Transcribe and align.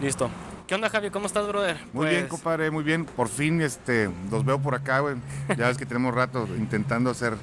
Listo. 0.00 0.30
¿Qué 0.66 0.74
onda, 0.74 0.88
Javi? 0.88 1.10
¿Cómo 1.10 1.26
estás, 1.26 1.46
brother? 1.46 1.76
Muy 1.92 2.06
bien, 2.08 2.20
Pues, 2.22 2.30
compadre, 2.30 2.70
muy 2.70 2.82
bien. 2.84 3.04
Por 3.04 3.28
fin 3.28 3.60
este, 3.60 4.10
los 4.30 4.44
veo 4.44 4.58
por 4.58 4.74
acá, 4.74 5.00
güey. 5.00 5.16
Ya 5.56 5.68
ves 5.68 5.76
que 5.76 5.86
tenemos 5.86 6.14
rato 6.14 6.48
intentando 6.56 7.10
hacer 7.10 7.34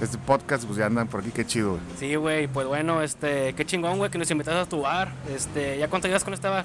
este 0.00 0.18
podcast, 0.18 0.64
pues 0.64 0.78
ya 0.78 0.86
andan 0.86 1.06
por 1.06 1.20
aquí, 1.20 1.30
qué 1.30 1.44
chido, 1.46 1.70
güey. 1.72 1.82
Sí, 1.98 2.14
güey, 2.16 2.48
pues 2.48 2.66
bueno, 2.66 3.02
este, 3.02 3.52
qué 3.54 3.64
chingón, 3.66 3.98
güey, 3.98 4.10
que 4.10 4.18
nos 4.18 4.30
invitaste 4.30 4.60
a 4.60 4.66
tu 4.66 4.80
bar. 4.82 5.12
Este, 5.34 5.78
¿ya 5.78 5.88
cuánto 5.88 6.08
llevas 6.08 6.24
con 6.24 6.34
este 6.34 6.48
bar? 6.48 6.64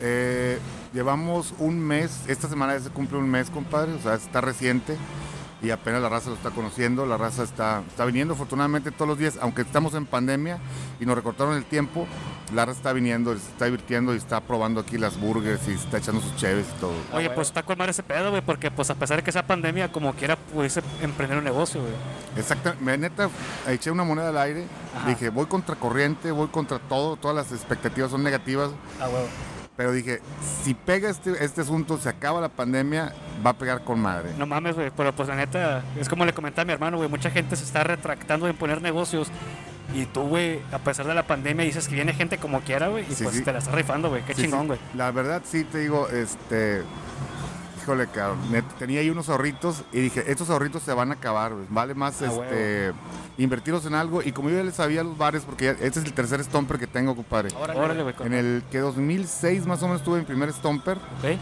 Eh, 0.00 0.58
llevamos 0.92 1.54
un 1.58 1.78
mes, 1.78 2.22
esta 2.26 2.48
semana 2.48 2.74
ya 2.76 2.80
se 2.80 2.90
cumple 2.90 3.18
un 3.18 3.30
mes, 3.30 3.48
compadre, 3.50 3.92
o 3.92 4.00
sea, 4.00 4.14
está 4.14 4.40
reciente 4.40 4.96
y 5.64 5.70
apenas 5.70 6.02
la 6.02 6.08
raza 6.08 6.28
lo 6.30 6.36
está 6.36 6.50
conociendo, 6.50 7.06
la 7.06 7.16
raza 7.16 7.42
está, 7.42 7.82
está 7.88 8.04
viniendo 8.04 8.34
afortunadamente 8.34 8.90
todos 8.90 9.08
los 9.08 9.18
días, 9.18 9.38
aunque 9.40 9.62
estamos 9.62 9.94
en 9.94 10.04
pandemia 10.06 10.58
y 11.00 11.06
nos 11.06 11.16
recortaron 11.16 11.56
el 11.56 11.64
tiempo, 11.64 12.06
la 12.54 12.66
raza 12.66 12.76
está 12.78 12.92
viniendo, 12.92 13.32
se 13.32 13.38
está 13.50 13.64
divirtiendo 13.64 14.12
y 14.14 14.18
está 14.18 14.40
probando 14.40 14.80
aquí 14.80 14.98
las 14.98 15.18
burgers 15.18 15.66
y 15.68 15.72
está 15.72 15.98
echando 15.98 16.20
sus 16.20 16.36
cheves 16.36 16.66
y 16.76 16.80
todo. 16.80 16.92
Oye, 17.12 17.30
pues 17.30 17.48
está 17.48 17.62
con 17.62 17.78
madre 17.78 17.92
ese 17.92 18.02
pedo, 18.02 18.30
güey, 18.30 18.42
porque 18.42 18.70
pues 18.70 18.90
a 18.90 18.94
pesar 18.94 19.16
de 19.16 19.22
que 19.22 19.32
sea 19.32 19.46
pandemia, 19.46 19.90
como 19.90 20.12
quiera 20.12 20.36
pudiese 20.36 20.82
emprender 21.00 21.38
un 21.38 21.44
negocio, 21.44 21.80
güey. 21.80 21.92
Exactamente, 22.36 22.98
neta, 22.98 23.30
eché 23.68 23.90
una 23.90 24.04
moneda 24.04 24.28
al 24.28 24.38
aire, 24.38 24.66
Ajá. 24.96 25.08
dije, 25.08 25.30
voy 25.30 25.46
contra 25.46 25.74
corriente, 25.76 26.30
voy 26.30 26.48
contra 26.48 26.78
todo, 26.78 27.16
todas 27.16 27.34
las 27.36 27.52
expectativas 27.52 28.10
son 28.10 28.22
negativas, 28.22 28.70
Ah, 29.00 29.08
huevo. 29.08 29.26
Pero 29.76 29.92
dije, 29.92 30.20
si 30.62 30.74
pega 30.74 31.10
este, 31.10 31.44
este 31.44 31.62
asunto, 31.62 31.98
se 31.98 32.08
acaba 32.08 32.40
la 32.40 32.48
pandemia, 32.48 33.12
va 33.44 33.50
a 33.50 33.54
pegar 33.54 33.82
con 33.84 34.00
madre. 34.00 34.30
No 34.38 34.46
mames, 34.46 34.74
güey, 34.76 34.90
pero 34.96 35.12
pues 35.14 35.28
la 35.28 35.34
neta, 35.36 35.82
es 35.98 36.08
como 36.08 36.24
le 36.24 36.32
comentaba 36.32 36.62
a 36.62 36.64
mi 36.66 36.72
hermano, 36.72 36.96
güey, 36.98 37.08
mucha 37.08 37.30
gente 37.30 37.56
se 37.56 37.64
está 37.64 37.82
retractando 37.84 38.46
en 38.48 38.56
poner 38.56 38.80
negocios. 38.82 39.28
Y 39.94 40.06
tú, 40.06 40.22
güey, 40.22 40.60
a 40.72 40.78
pesar 40.78 41.06
de 41.06 41.14
la 41.14 41.26
pandemia, 41.26 41.64
dices 41.64 41.86
que 41.88 41.94
viene 41.94 42.12
gente 42.14 42.38
como 42.38 42.60
quiera, 42.62 42.88
güey, 42.88 43.04
y 43.10 43.14
Sí, 43.14 43.22
pues 43.24 43.36
sí. 43.36 43.42
te 43.42 43.52
la 43.52 43.58
estás 43.58 43.74
rifando, 43.74 44.08
güey. 44.08 44.22
Qué 44.24 44.34
Sí, 44.34 44.42
chingón, 44.42 44.66
güey. 44.66 44.78
La 44.94 45.10
verdad, 45.10 45.42
sí, 45.44 45.64
te 45.64 45.78
digo, 45.78 46.08
este. 46.08 46.82
Híjole, 47.84 48.06
cabrón. 48.06 48.38
net- 48.50 48.64
tenía 48.78 49.00
ahí 49.00 49.10
unos 49.10 49.28
ahorritos 49.28 49.84
y 49.92 50.00
dije, 50.00 50.24
estos 50.26 50.48
ahorritos 50.48 50.82
se 50.82 50.94
van 50.94 51.10
a 51.10 51.14
acabar, 51.14 51.52
güey. 51.52 51.66
Vale 51.68 51.94
más 51.94 52.22
Ah, 52.22 52.26
este, 52.26 52.92
invertirlos 53.36 53.84
en 53.84 53.94
algo. 53.94 54.22
Y 54.22 54.32
como 54.32 54.48
yo 54.48 54.56
ya 54.56 54.62
les 54.64 54.74
sabía 54.74 55.04
los 55.04 55.18
bares, 55.18 55.42
porque 55.44 55.66
ya- 55.66 55.72
este 55.72 56.00
es 56.00 56.04
el 56.06 56.14
tercer 56.14 56.42
stomper 56.42 56.78
que 56.78 56.86
tengo, 56.86 57.14
compadre. 57.14 57.50
Órale, 57.60 58.02
güey. 58.02 58.14
con- 58.14 58.26
En 58.28 58.32
el 58.32 58.62
que 58.70 58.78
2006 58.78 59.66
más 59.66 59.82
o 59.82 59.86
menos 59.86 60.02
tuve 60.02 60.18
mi 60.20 60.24
primer 60.24 60.50
stomper. 60.52 60.96
Ok. 60.96 61.38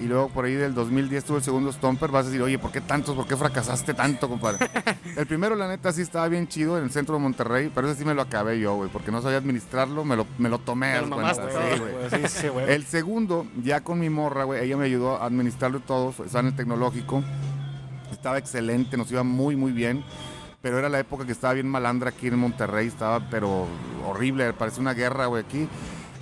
Y 0.00 0.04
luego 0.04 0.28
por 0.28 0.44
ahí 0.44 0.54
del 0.54 0.74
2010 0.74 1.24
tuve 1.24 1.38
el 1.38 1.42
segundo 1.42 1.72
stomper. 1.72 2.10
Vas 2.10 2.26
a 2.26 2.28
decir, 2.28 2.42
oye, 2.42 2.58
¿por 2.58 2.70
qué 2.70 2.80
tantos? 2.80 3.16
¿Por 3.16 3.26
qué 3.26 3.36
fracasaste 3.36 3.94
tanto, 3.94 4.28
compadre? 4.28 4.70
el 5.16 5.26
primero, 5.26 5.56
la 5.56 5.66
neta, 5.66 5.92
sí 5.92 6.02
estaba 6.02 6.28
bien 6.28 6.46
chido 6.46 6.78
en 6.78 6.84
el 6.84 6.90
centro 6.90 7.16
de 7.16 7.20
Monterrey. 7.20 7.72
Pero 7.74 7.88
ese 7.88 8.00
sí 8.00 8.04
me 8.04 8.14
lo 8.14 8.22
acabé 8.22 8.60
yo, 8.60 8.76
güey. 8.76 8.90
Porque 8.90 9.10
no 9.10 9.20
sabía 9.22 9.38
administrarlo. 9.38 10.04
Me 10.04 10.14
lo, 10.14 10.26
me 10.38 10.48
lo 10.48 10.58
tomé. 10.58 11.00
Mamaste 11.02 11.42
sí. 11.50 11.82
Sí, 12.10 12.28
sí. 12.28 12.46
El 12.66 12.84
segundo, 12.84 13.46
ya 13.62 13.80
con 13.80 13.98
mi 13.98 14.10
morra, 14.10 14.44
güey, 14.44 14.64
ella 14.64 14.76
me 14.76 14.84
ayudó 14.84 15.16
a 15.16 15.26
administrarlo 15.26 15.80
todo, 15.80 16.10
estaba 16.10 16.40
en 16.40 16.46
el 16.46 16.56
tecnológico, 16.56 17.22
estaba 18.12 18.38
excelente, 18.38 18.96
nos 18.96 19.10
iba 19.10 19.22
muy, 19.22 19.56
muy 19.56 19.72
bien, 19.72 20.04
pero 20.62 20.78
era 20.78 20.88
la 20.88 20.98
época 20.98 21.26
que 21.26 21.32
estaba 21.32 21.54
bien 21.54 21.68
malandra 21.68 22.10
aquí 22.10 22.28
en 22.28 22.38
Monterrey, 22.38 22.86
estaba 22.86 23.28
pero 23.30 23.66
horrible, 24.06 24.52
parecía 24.52 24.80
una 24.80 24.94
guerra, 24.94 25.26
güey, 25.26 25.44
aquí, 25.44 25.68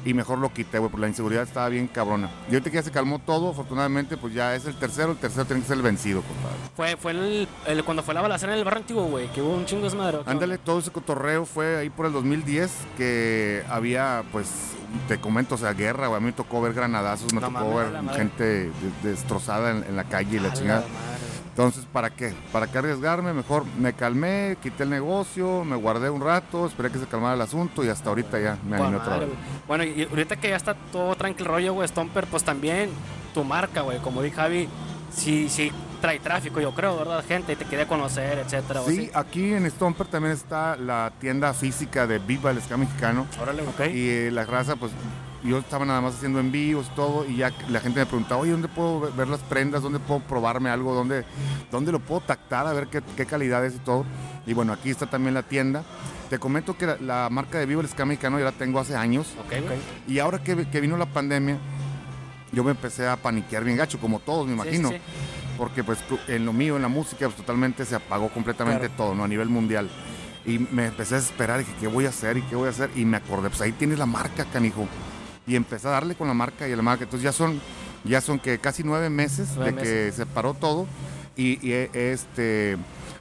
y 0.07 0.15
mejor 0.15 0.39
lo 0.39 0.51
quité, 0.53 0.79
güey, 0.79 0.91
porque 0.91 1.03
la 1.03 1.09
inseguridad 1.09 1.43
estaba 1.43 1.69
bien 1.69 1.89
cabrona. 1.89 2.31
Y 2.49 2.55
ahorita 2.55 2.71
que 2.71 2.77
ya 2.77 2.83
se 2.83 2.91
calmó 2.93 3.19
todo, 3.19 3.51
afortunadamente, 3.51 4.17
pues 4.17 4.33
ya 4.33 4.55
es 4.55 4.65
el 4.65 4.77
tercero, 4.77 5.11
el 5.13 5.19
tercero 5.19 5.45
tiene 5.45 5.61
que 5.63 5.69
ser 5.69 5.77
el 5.77 5.83
vencido, 5.83 6.23
compadre. 6.23 6.57
Fue, 6.77 6.97
fue 6.97 7.11
el, 7.13 7.49
el- 7.67 7.85
cuando 7.85 8.03
fue 8.03 8.15
la 8.15 8.23
balacera 8.23 8.53
en 8.53 8.59
el 8.61 8.65
barrio 8.65 8.81
antiguo, 8.81 9.05
güey, 9.05 9.27
que 9.33 9.43
hubo 9.43 9.53
un 9.55 9.67
chingo 9.67 9.83
de 9.83 9.89
desmadre. 9.91 10.19
¿o 10.19 10.25
qué 10.25 10.31
Ándale, 10.31 10.59
todo 10.59 10.79
ese 10.79 10.91
cotorreo 10.93 11.45
fue 11.45 11.77
ahí 11.77 11.91
por 11.91 12.07
el 12.07 12.13
2010 12.13 12.71
que 12.97 13.65
había, 13.69 14.23
pues, 14.33 14.49
te 15.09 15.19
comento, 15.19 15.57
o 15.57 15.59
sea, 15.59 15.73
guerra, 15.73 16.07
güey. 16.07 16.17
A 16.17 16.21
mí 16.21 16.27
me 16.27 16.33
tocó 16.33 16.63
ver 16.63 16.73
granadazos, 16.73 17.33
me 17.35 17.41
No 17.41 17.49
tocó 17.49 17.75
ver 17.75 17.89
gente 18.15 18.45
de- 18.45 18.71
destrozada 19.03 19.73
en, 19.73 19.85
en 19.85 19.97
la 19.97 20.05
calle 20.05 20.37
y 20.37 20.41
la 20.41 20.53
chingada. 20.53 20.81
Madre. 20.81 20.93
Entonces, 21.57 21.87
¿para 21.91 22.11
qué? 22.11 22.35
¿Para 22.53 22.67
qué 22.67 22.77
arriesgarme? 22.77 23.33
Mejor 23.33 23.65
me 23.79 23.95
calmé, 23.95 24.59
quité 24.63 24.83
el 24.83 24.91
negocio, 24.91 25.65
me 25.65 25.75
guardé 25.75 26.11
un 26.11 26.21
rato, 26.21 26.67
esperé 26.67 26.91
que 26.91 26.99
se 26.99 27.07
calmara 27.07 27.33
el 27.33 27.41
asunto 27.41 27.83
y 27.83 27.89
hasta 27.89 28.11
ahorita 28.11 28.39
ya 28.39 28.59
me 28.69 28.77
animé 28.77 28.99
otra 28.99 29.17
vez. 29.17 29.31
Bueno, 29.67 29.83
y 29.85 30.03
ahorita 30.03 30.37
que 30.37 30.51
ya 30.51 30.57
está 30.57 30.75
todo 30.75 31.15
tranquilo 31.15 31.53
rollo, 31.53 31.73
güey, 31.73 31.89
Stomper, 31.89 32.27
pues 32.27 32.45
también 32.45 32.91
tu 33.33 33.43
marca, 33.43 33.81
güey, 33.81 34.01
como 34.01 34.21
dijo 34.21 34.37
Javi, 34.37 34.69
sí, 35.11 35.49
sí 35.49 35.73
trae 36.03 36.19
tráfico, 36.19 36.61
yo 36.61 36.75
creo, 36.75 36.95
¿verdad? 36.99 37.25
Gente, 37.27 37.55
y 37.55 37.57
te 37.57 37.65
quiere 37.65 37.87
conocer, 37.87 38.39
etcétera. 38.39 38.83
Sí, 38.87 39.11
aquí 39.15 39.55
en 39.55 39.71
Stomper 39.71 40.09
también 40.09 40.35
está 40.35 40.77
la 40.77 41.11
tienda 41.19 41.55
física 41.55 42.07
de 42.07 42.19
Viva 42.19 42.51
el 42.51 42.61
Ska 42.61 42.77
Mexicano. 42.77 43.27
Órale, 43.41 43.63
ok. 43.63 43.95
Y 43.95 44.11
eh, 44.11 44.31
la 44.31 44.45
raza, 44.45 44.77
pues 44.77 44.93
yo 45.47 45.59
estaba 45.59 45.85
nada 45.85 46.01
más 46.01 46.15
haciendo 46.17 46.41
envíos, 46.41 46.93
todo, 46.95 47.25
y 47.29 47.37
ya 47.37 47.53
la 47.69 47.81
gente 47.81 48.01
me 48.01 48.07
preguntaba, 48.07 48.41
oye, 48.41 48.53
¿dónde 48.53 48.69
puedo 48.69 49.13
ver- 49.13 49.29
las 49.29 49.41
prendas? 49.41 49.83
¿Dónde 49.83 49.99
puedo 49.99 50.21
probarme 50.21 50.71
algo? 50.71 50.95
¿Dónde, 50.95 51.25
dónde 51.71 51.93
lo 51.93 52.01
puedo 52.01 52.21
tactar? 52.21 52.67
A 52.67 52.73
ver 52.73 52.89
qué, 52.89 53.03
qué 53.17 53.27
calidad 53.27 53.65
es 53.65 53.75
y 53.77 53.79
todo. 53.79 54.05
Y 54.47 54.53
bueno, 54.55 54.73
aquí 54.73 54.91
está 54.91 55.07
también 55.07 55.35
la 55.35 55.43
tienda. 55.43 55.83
Te 56.31 56.39
comento 56.39 56.77
que 56.77 56.87
la, 56.87 56.97
la 57.01 57.29
marca 57.31 57.59
de 57.59 57.67
Vivo 57.67 57.81
el 57.81 57.89
Ska 57.89 58.05
Mexicano 58.05 58.39
ya 58.39 58.47
la 58.47 58.53
tengo 58.53 58.81
hace 58.81 58.97
años. 58.97 59.29
Ok, 59.45 59.51
güey. 59.65 59.79
Y 60.09 60.19
ahora 60.19 60.43
que, 60.43 60.67
que 60.69 60.81
vino 60.81 60.97
la 60.97 61.07
pandemia, 61.07 61.59
yo 62.53 62.65
me 62.65 62.71
empecé 62.73 63.07
a 63.07 63.17
paniquear 63.17 63.63
bien 63.65 63.77
gacho, 63.77 63.99
como 64.01 64.19
todos, 64.21 64.47
me 64.47 64.55
imagino. 64.55 64.89
sí, 64.91 64.97
sí. 64.97 65.01
Porque 65.59 65.83
pues 65.83 65.99
en 66.29 66.45
lo 66.45 66.53
mío, 66.53 66.77
en 66.77 66.83
la 66.83 66.89
música, 66.89 67.27
pues 67.27 67.37
totalmente 67.37 67.85
se 67.87 67.95
apagó 67.95 68.29
completamente 68.29 68.89
todo, 68.91 69.15
¿no? 69.15 69.25
A 69.25 69.29
nivel 69.29 69.49
mundial. 69.49 69.89
Y 70.45 70.59
me 70.59 70.87
empecé 70.87 71.15
a 71.15 71.17
desesperar, 71.19 71.59
dije, 71.61 71.73
¿qué 71.81 71.87
voy 71.87 72.05
a 72.07 72.11
hacer? 72.11 72.37
¿Y 72.37 72.43
qué 72.43 72.55
voy 72.57 72.67
a 72.67 72.71
hacer? 72.71 72.91
Y 72.95 73.05
me 73.05 73.17
acordé, 73.17 73.49
pues 73.49 73.61
ahí 73.63 73.73
tienes 73.73 73.99
la 73.99 74.07
marca, 74.07 74.45
canijo. 74.53 74.87
Y 75.47 75.57
empecé 75.57 75.89
a 75.89 75.93
darle 75.93 76.15
con 76.15 76.29
la 76.29 76.35
marca 76.35 76.67
y 76.69 76.75
la 76.75 76.83
marca. 76.83 77.05
Entonces 77.05 77.25
ya 77.25 77.33
son, 77.33 77.61
ya 78.05 78.21
son 78.21 78.39
que 78.39 78.59
casi 78.59 78.83
nueve 78.83 79.11
meses 79.11 79.51
Nueve 79.57 79.73
de 79.73 79.83
que 79.83 80.13
se 80.13 80.27
paró 80.27 80.55
todo. 80.55 80.87
Y, 81.37 81.59
y, 81.67 81.73
este 81.93 82.77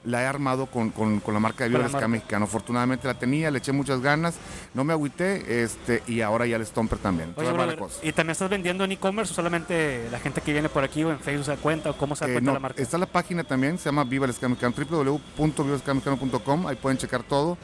la 0.05 0.21
he 0.21 0.25
armado 0.27 0.67
con, 0.67 0.91
con- 0.91 1.19
con 1.19 1.33
la 1.33 1.39
marca 1.39 1.63
de 1.63 1.71
Con 1.71 1.79
Viva 1.79 1.79
la 1.79 1.85
el 1.85 1.89
Ska 1.89 1.97
marca. 2.01 2.07
Mexicano. 2.07 2.45
Afortunadamente 2.45 3.07
la 3.07 3.15
tenía, 3.15 3.49
le 3.49 3.57
eché 3.57 3.71
muchas 3.71 4.01
ganas, 4.01 4.35
no 4.75 4.83
me 4.83 4.93
agüité, 4.93 5.63
este, 5.63 6.03
y 6.07 6.21
ahora 6.21 6.45
ya 6.45 6.57
el 6.57 6.65
Stomper 6.65 6.99
también. 6.99 7.33
Oye, 7.35 7.51
brother. 7.51 7.79
¿y 8.03 8.11
también 8.11 8.33
estás 8.33 8.47
vendiendo 8.47 8.83
en 8.83 8.91
e-commerce 8.91 9.33
o 9.33 9.35
solamente 9.35 10.07
la 10.11 10.19
gente 10.19 10.41
que 10.41 10.51
viene 10.53 10.69
por 10.69 10.83
aquí 10.83 11.03
o 11.03 11.09
en 11.11 11.19
Facebook 11.19 11.45
se 11.45 11.51
da 11.51 11.57
cuenta 11.57 11.89
o 11.89 11.97
cómo 11.97 12.15
se 12.15 12.23
da 12.25 12.29
Eh, 12.29 12.33
cuenta 12.35 12.51
no, 12.51 12.53
la 12.53 12.59
marca? 12.59 12.81
Está 12.83 12.99
la 12.99 13.07
página 13.07 13.43
también, 13.43 13.79
se 13.79 13.85
llama 13.85 14.03
Viva 14.03 14.27
el 14.27 14.35
Mexicano, 14.39 14.75
ahí 16.69 16.75
pueden 16.75 16.99
checar 16.99 17.23
todo. 17.23 17.57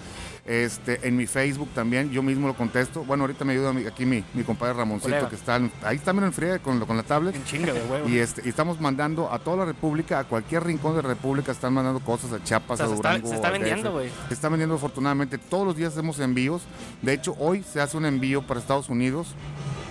Este, 0.44 1.07
en 1.07 1.16
mi 1.16 1.28
Facebook 1.28 1.69
también, 1.75 2.09
yo 2.09 2.24
mismo 2.24 2.47
lo 2.47 2.56
contesto. 2.56 3.03
Bueno, 3.03 3.24
ahorita 3.25 3.46
me 3.46 3.53
ayuda 3.53 3.74
aquí 3.88 4.06
mi, 4.06 4.24
mi 4.34 4.44
compadre 4.44 4.74
Ramoncito, 4.74 5.09
Colega. 5.09 5.29
que 5.29 5.35
está 5.35 5.59
ahí 5.84 6.00
también 6.00 6.25
en 6.25 6.34
fría 6.34 6.57
con, 6.59 6.79
con 6.85 6.97
la 6.97 7.03
tablet. 7.03 7.35
En 7.35 7.44
chinga 7.46 7.72
de 7.74 7.81
huevo. 7.84 8.09
Y, 8.09 8.18
este, 8.18 8.41
y 8.44 8.50
estamos 8.50 8.81
mandando 8.81 9.31
a 9.31 9.38
toda 9.38 9.57
la 9.57 9.66
República, 9.66 10.18
a 10.18 10.24
cualquier 10.24 10.63
rincón 10.63 10.96
de 10.96 11.03
la 11.03 11.09
República, 11.09 11.52
están 11.52 11.74
mandando 11.74 12.00
cosas 12.00 12.31
a 12.31 12.35
O 12.35 12.40
Chiapas, 12.40 12.78
sea, 12.79 12.88
a 12.88 12.90
se 12.90 12.96
está, 12.96 13.09
Durango. 13.09 13.28
se 13.29 13.35
está 13.35 13.47
al 13.50 13.53
DF. 13.53 13.59
vendiendo, 13.62 13.91
güey. 13.91 14.09
Se 14.29 14.34
está 14.34 14.50
vendiendo 14.50 14.75
afortunadamente. 14.75 15.38
Todos 15.38 15.68
los 15.68 15.75
días 15.75 15.94
hacemos 15.94 16.19
envíos. 16.19 16.63
De 17.03 17.13
hecho, 17.13 17.35
hoy 17.38 17.63
se 17.63 17.79
hace 17.79 17.96
un 17.97 18.06
envío 18.06 18.41
para 18.41 18.59
Estados 18.59 18.90
Unidos. 18.90 19.35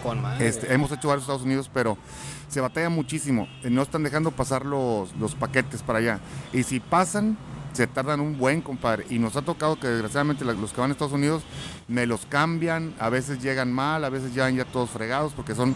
Con 0.02 0.20
madre. 0.20 0.48
Este, 0.48 0.72
hemos 0.74 0.90
hecho 0.90 1.08
varios 1.08 1.22
Estados 1.24 1.42
Unidos, 1.42 1.70
pero 1.72 1.96
se 2.48 2.60
batalla 2.60 2.88
muchísimo. 2.88 3.46
Eh, 3.62 3.70
No 3.70 3.82
están 3.82 4.02
dejando 4.02 4.30
pasar 4.32 4.66
los, 4.66 5.14
los 5.16 5.36
paquetes 5.36 5.82
para 5.82 6.00
allá. 6.00 6.20
Y 6.52 6.64
si 6.64 6.80
pasan, 6.80 7.36
se 7.72 7.86
tardan 7.86 8.20
un 8.20 8.38
buen, 8.38 8.60
compadre. 8.60 9.06
Y 9.10 9.18
nos 9.18 9.36
ha 9.36 9.42
tocado 9.42 9.78
que 9.78 9.88
desgraciadamente 9.88 10.44
los 10.44 10.72
que 10.72 10.80
van 10.80 10.90
a 10.90 10.92
Estados 10.92 11.12
Unidos 11.12 11.42
me 11.88 12.06
los 12.06 12.26
cambian. 12.26 12.94
A 12.98 13.08
veces 13.08 13.42
llegan 13.42 13.72
mal, 13.72 14.04
a 14.04 14.08
veces 14.08 14.34
llegan 14.34 14.56
ya 14.56 14.64
todos 14.64 14.90
fregados 14.90 15.32
porque 15.32 15.54
son 15.54 15.74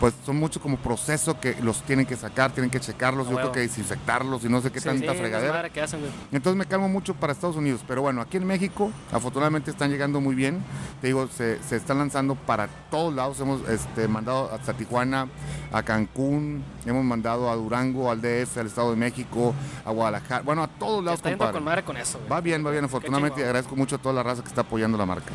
pues 0.00 0.14
son 0.24 0.36
mucho 0.36 0.60
como 0.60 0.76
proceso 0.76 1.38
que 1.40 1.56
los 1.62 1.82
tienen 1.82 2.06
que 2.06 2.16
sacar, 2.16 2.52
tienen 2.52 2.70
que 2.70 2.80
checarlos, 2.80 3.26
yo 3.28 3.36
huevo. 3.36 3.40
creo 3.50 3.52
que 3.52 3.60
desinfectarlos 3.60 4.44
y 4.44 4.48
no 4.48 4.60
sé 4.60 4.70
qué 4.70 4.80
Sí, 4.80 4.86
tanta 4.88 5.12
sí, 5.12 5.18
fregadera. 5.18 5.52
desmadre 5.52 5.70
que 5.70 5.80
hacen, 5.80 6.00
güey. 6.00 6.12
Entonces 6.32 6.58
me 6.58 6.66
calmo 6.66 6.88
mucho 6.88 7.14
para 7.14 7.32
Estados 7.32 7.56
Unidos. 7.56 7.80
Pero 7.86 8.02
bueno, 8.02 8.20
aquí 8.20 8.36
en 8.36 8.46
México, 8.46 8.90
afortunadamente 9.12 9.70
están 9.70 9.90
llegando 9.90 10.20
muy 10.20 10.34
bien. 10.34 10.62
Te 11.00 11.06
digo, 11.08 11.26
se, 11.28 11.62
se 11.62 11.76
están 11.76 11.98
lanzando 11.98 12.34
para 12.34 12.68
todos 12.90 13.14
lados. 13.14 13.40
Hemos 13.40 13.66
este, 13.68 14.06
mandado 14.08 14.50
hasta 14.52 14.74
Tijuana, 14.74 15.28
a 15.72 15.82
Cancún, 15.82 16.62
hemos 16.84 17.04
mandado 17.04 17.50
a 17.50 17.56
Durango, 17.56 18.10
al 18.10 18.20
DF, 18.20 18.58
al 18.58 18.66
Estado 18.66 18.90
de 18.90 18.96
México, 18.96 19.54
a 19.84 19.90
Guadalajara. 19.90 20.42
Bueno, 20.42 20.62
a 20.62 20.68
todos 20.68 21.02
lados, 21.04 21.18
Está 21.20 21.30
yendo 21.30 21.50
con 21.52 21.64
madre 21.64 21.82
con 21.82 21.96
eso, 21.96 22.18
güey. 22.18 22.30
Va 22.30 22.40
bien, 22.40 22.64
va 22.64 22.70
bien, 22.70 22.84
afortunadamente. 22.84 23.40
Y 23.40 23.44
agradezco 23.44 23.74
mucho 23.76 23.96
a 23.96 23.98
toda 23.98 24.14
la 24.14 24.22
raza 24.22 24.42
que 24.42 24.48
está 24.48 24.60
apoyando 24.60 24.98
la 24.98 25.06
marca. 25.06 25.30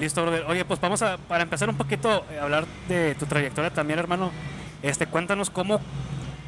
Listo, 0.00 0.22
brother. 0.22 0.44
Oye, 0.48 0.64
pues 0.64 0.80
vamos 0.80 1.00
a, 1.02 1.16
para 1.16 1.42
empezar 1.42 1.68
un 1.68 1.76
poquito 1.76 2.24
a 2.38 2.42
hablar 2.42 2.66
de 2.88 3.14
tu 3.14 3.26
trayectoria 3.26 3.72
también, 3.72 3.99
hermano. 4.00 4.30
Este, 4.82 5.06
cuéntanos 5.06 5.50
cómo 5.50 5.80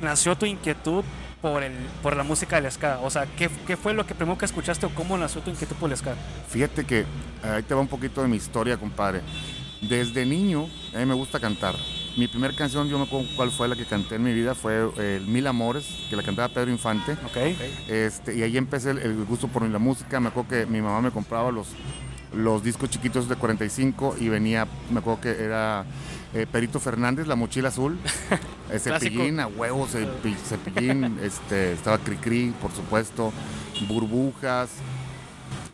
nació 0.00 0.36
tu 0.36 0.46
inquietud 0.46 1.04
por 1.40 1.62
el, 1.62 1.72
por 2.02 2.16
la 2.16 2.22
música 2.22 2.60
del 2.60 2.70
ska. 2.70 3.00
O 3.02 3.10
sea, 3.10 3.26
¿qué, 3.36 3.50
qué 3.66 3.76
fue 3.76 3.94
lo 3.94 4.06
que 4.06 4.14
primero 4.14 4.38
que 4.38 4.44
escuchaste 4.44 4.86
o 4.86 4.90
cómo 4.90 5.18
nació 5.18 5.40
tu 5.42 5.50
inquietud 5.50 5.76
por 5.76 5.90
el 5.90 5.96
ska? 5.96 6.14
Fíjate 6.48 6.84
que 6.84 7.04
ahí 7.42 7.62
te 7.62 7.74
va 7.74 7.80
un 7.80 7.88
poquito 7.88 8.22
de 8.22 8.28
mi 8.28 8.36
historia, 8.36 8.76
compadre. 8.76 9.20
Desde 9.80 10.24
niño, 10.24 10.68
a 10.94 10.98
mí 10.98 11.06
me 11.06 11.14
gusta 11.14 11.40
cantar. 11.40 11.74
Mi 12.16 12.28
primera 12.28 12.54
canción, 12.54 12.88
yo 12.88 12.98
me 12.98 13.04
acuerdo 13.04 13.26
cuál 13.34 13.50
fue 13.50 13.66
la 13.66 13.74
que 13.74 13.84
canté 13.84 14.14
en 14.14 14.22
mi 14.22 14.32
vida, 14.32 14.54
fue 14.54 14.88
eh, 14.98 15.16
el 15.20 15.26
Mil 15.26 15.46
Amores, 15.46 16.06
que 16.08 16.14
la 16.14 16.22
cantaba 16.22 16.48
Pedro 16.48 16.70
Infante. 16.70 17.12
Ok. 17.24 17.36
Este, 17.88 18.36
y 18.36 18.42
ahí 18.42 18.56
empecé 18.56 18.90
el, 18.90 18.98
el 18.98 19.24
gusto 19.24 19.48
por 19.48 19.68
la 19.68 19.78
música. 19.78 20.20
Me 20.20 20.28
acuerdo 20.28 20.50
que 20.50 20.66
mi 20.66 20.80
mamá 20.80 21.00
me 21.00 21.10
compraba 21.10 21.50
los, 21.50 21.68
los 22.34 22.62
discos 22.62 22.90
chiquitos 22.90 23.28
de 23.28 23.36
45 23.36 24.16
y 24.20 24.28
venía, 24.28 24.66
me 24.90 25.00
acuerdo 25.00 25.20
que 25.20 25.30
era 25.44 25.84
eh, 26.34 26.46
Perito 26.50 26.80
Fernández, 26.80 27.26
La 27.26 27.36
Mochila 27.36 27.68
Azul, 27.68 27.98
eh. 28.70 28.78
Cepillín, 28.78 29.40
a 29.40 29.46
huevos, 29.46 29.94
Cepi- 29.94 30.36
Cepillín, 30.36 31.18
este, 31.22 31.72
estaba 31.72 31.98
Cricri, 31.98 32.54
por 32.60 32.72
supuesto, 32.72 33.32
Burbujas. 33.88 34.70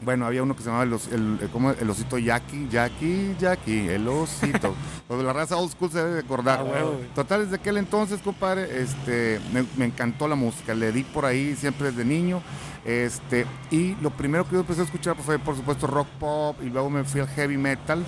Bueno, 0.00 0.26
había 0.26 0.44
uno 0.44 0.54
que 0.54 0.62
se 0.62 0.66
llamaba 0.70 0.84
el, 0.84 0.92
el, 1.12 1.38
el- 1.42 1.48
¿cómo? 1.50 1.72
el 1.72 1.90
osito 1.90 2.18
Jackie, 2.18 2.68
Jackie, 2.70 3.34
Jackie, 3.38 3.88
el 3.88 4.06
osito. 4.08 4.74
Pues 5.08 5.22
la 5.22 5.32
raza 5.32 5.56
old 5.56 5.72
school 5.72 5.90
se 5.90 5.98
debe 5.98 6.10
de 6.12 6.20
acordar. 6.20 6.60
Ah. 6.60 6.84
Total, 7.14 7.42
desde 7.44 7.56
aquel 7.56 7.78
entonces, 7.78 8.20
compadre, 8.20 8.82
este, 8.82 9.40
me, 9.54 9.64
me 9.78 9.86
encantó 9.86 10.28
la 10.28 10.34
música. 10.34 10.74
Le 10.74 10.92
di 10.92 11.02
por 11.02 11.24
ahí 11.24 11.56
siempre 11.56 11.90
desde 11.90 12.04
niño. 12.04 12.42
Este, 12.84 13.46
y 13.70 13.94
lo 14.02 14.10
primero 14.10 14.44
que 14.46 14.52
yo 14.52 14.60
empecé 14.60 14.82
a 14.82 14.84
escuchar 14.84 15.14
pues, 15.14 15.24
fue, 15.24 15.38
por 15.38 15.56
supuesto, 15.56 15.86
rock 15.86 16.08
pop. 16.20 16.56
Y 16.62 16.66
luego 16.66 16.90
me 16.90 17.04
fui 17.04 17.22
al 17.22 17.28
heavy 17.28 17.56
metal. 17.56 18.04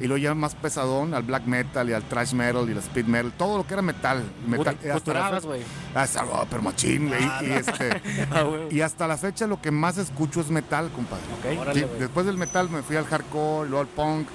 Y 0.00 0.06
luego 0.06 0.18
ya 0.18 0.34
más 0.34 0.54
pesadón, 0.54 1.12
al 1.14 1.22
black 1.24 1.44
metal 1.46 1.88
y 1.90 1.92
al 1.92 2.02
thrash 2.04 2.32
metal 2.32 2.68
y 2.68 2.72
al 2.72 2.78
speed 2.78 3.06
metal. 3.06 3.32
Todo 3.36 3.58
lo 3.58 3.66
que 3.66 3.74
era 3.74 3.82
metal. 3.82 4.22
metal 4.46 4.76
Gut- 4.76 4.84
y 4.84 4.88
hasta 4.88 4.88
la 4.88 4.94
Guturabas, 4.94 5.42
fe- 5.42 5.46
güey. 5.48 5.62
Ah, 5.94 6.06
pero 6.48 6.62
machín, 6.62 7.08
güey. 7.08 7.20
Ah, 7.24 7.40
y, 7.42 7.46
no. 7.48 7.54
este, 7.56 8.02
Ah, 8.30 8.42
güey. 8.42 8.74
y 8.74 8.80
hasta 8.80 9.06
la 9.08 9.16
fecha 9.16 9.46
lo 9.46 9.60
que 9.60 9.70
más 9.70 9.98
escucho 9.98 10.40
es 10.40 10.50
metal, 10.50 10.90
compadre. 10.94 11.22
Ok. 11.38 11.60
Órale, 11.60 11.80
Sí, 11.80 11.86
güey. 11.86 12.00
después 12.00 12.26
del 12.26 12.38
metal 12.38 12.70
me 12.70 12.82
fui 12.82 12.96
al 12.96 13.04
hardcore, 13.06 13.68
luego 13.68 13.80
al 13.80 13.88
punk 13.88 14.28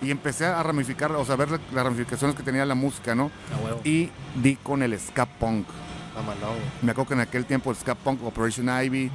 y 0.00 0.10
empecé 0.12 0.46
a 0.46 0.62
ramificar, 0.62 1.10
o 1.12 1.24
sea, 1.24 1.34
ver 1.36 1.50
la- 1.50 1.60
las 1.74 1.84
ramificaciones 1.84 2.36
que 2.36 2.42
tenía 2.44 2.64
la 2.64 2.76
música, 2.76 3.14
¿no? 3.16 3.30
A 3.60 3.64
huevo. 3.64 3.80
Y 3.84 4.10
di 4.40 4.56
con 4.56 4.82
el 4.82 4.98
ska 5.00 5.26
punk. 5.26 5.66
Güey. 5.66 6.36
Me 6.82 6.90
acuerdo 6.92 7.08
que 7.08 7.14
en 7.14 7.20
aquel 7.20 7.44
tiempo 7.44 7.70
el 7.70 7.76
ska 7.76 7.94
punk, 7.94 8.22
Operation 8.24 8.68
Ivy, 8.84 9.10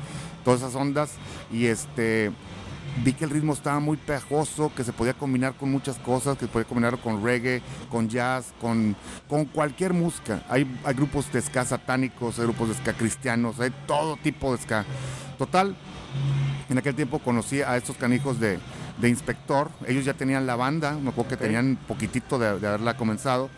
todas 0.45 0.61
esas 0.61 0.75
ondas 0.75 1.11
y 1.51 1.65
este 1.67 2.31
vi 3.03 3.13
que 3.13 3.25
el 3.25 3.31
ritmo 3.31 3.53
estaba 3.53 3.79
muy 3.79 3.97
pegajoso, 3.97 4.71
que 4.75 4.83
se 4.83 4.93
podía 4.93 5.13
combinar 5.13 5.55
con 5.55 5.71
muchas 5.71 5.97
cosas, 5.97 6.37
que 6.37 6.45
se 6.45 6.51
podía 6.51 6.67
combinar 6.67 6.97
con 6.99 7.23
reggae, 7.23 7.61
con 7.89 8.09
jazz, 8.09 8.53
con, 8.61 8.95
con 9.27 9.45
cualquier 9.45 9.93
música. 9.93 10.43
Hay, 10.49 10.67
hay 10.83 10.93
grupos 10.93 11.31
de 11.31 11.41
ska 11.41 11.65
satánicos, 11.65 12.37
hay 12.37 12.45
grupos 12.45 12.69
de 12.69 12.75
ska 12.75 12.93
cristianos, 12.93 13.59
hay 13.59 13.71
todo 13.87 14.17
tipo 14.17 14.55
de 14.55 14.61
ska. 14.61 14.85
Total, 15.37 15.75
en 16.69 16.77
aquel 16.77 16.95
tiempo 16.95 17.19
conocí 17.19 17.61
a 17.61 17.75
estos 17.77 17.97
canijos 17.97 18.39
de, 18.39 18.59
de 18.99 19.09
Inspector. 19.09 19.71
Ellos 19.87 20.05
ya 20.05 20.13
tenían 20.13 20.45
la 20.45 20.55
banda, 20.55 20.91
me 20.93 21.09
acuerdo 21.09 21.31
que 21.31 21.37
tenían 21.37 21.77
poquitito 21.87 22.37
de, 22.37 22.59
de 22.59 22.67
haberla 22.67 22.95
comenzado. 22.95 23.49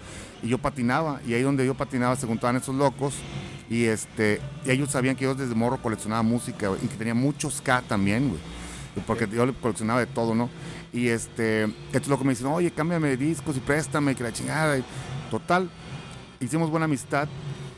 Y 0.42 0.50
yo 0.50 0.58
patinaba, 0.58 1.22
y 1.26 1.34
ahí 1.34 1.42
donde 1.42 1.66
yo 1.66 1.74
patinaba 1.74 2.16
se 2.16 2.28
juntaban 2.28 2.56
esos 2.56 2.76
locos. 2.76 3.16
Y 3.68 3.86
este 3.86 4.42
y 4.64 4.70
ellos 4.72 4.92
sabían 4.92 5.16
que 5.16 5.24
yo 5.24 5.34
desde 5.34 5.56
morro 5.56 5.82
coleccionaba 5.82 6.22
música 6.22 6.70
y 6.84 6.88
que 6.88 6.96
tenía 6.98 7.16
mucho 7.16 7.50
ska 7.50 7.82
también, 7.82 8.30
güey. 8.30 8.40
Porque 9.06 9.28
yo 9.28 9.46
le 9.46 9.54
coleccionaba 9.54 10.00
de 10.00 10.06
todo, 10.08 10.34
¿no? 10.36 10.50
Y 10.94 11.10
este, 11.10 11.64
estos 11.92 12.08
locos 12.08 12.26
me 12.26 12.32
dicen, 12.34 12.48
oye, 12.48 12.72
cámbiame 12.72 13.10
de 13.10 13.18
discos 13.18 13.58
y 13.58 13.60
préstame, 13.60 14.16
que 14.16 14.24
la 14.24 14.32
chingada. 14.32 14.78
Total, 15.30 15.70
hicimos 16.40 16.70
buena 16.70 16.86
amistad 16.86 17.28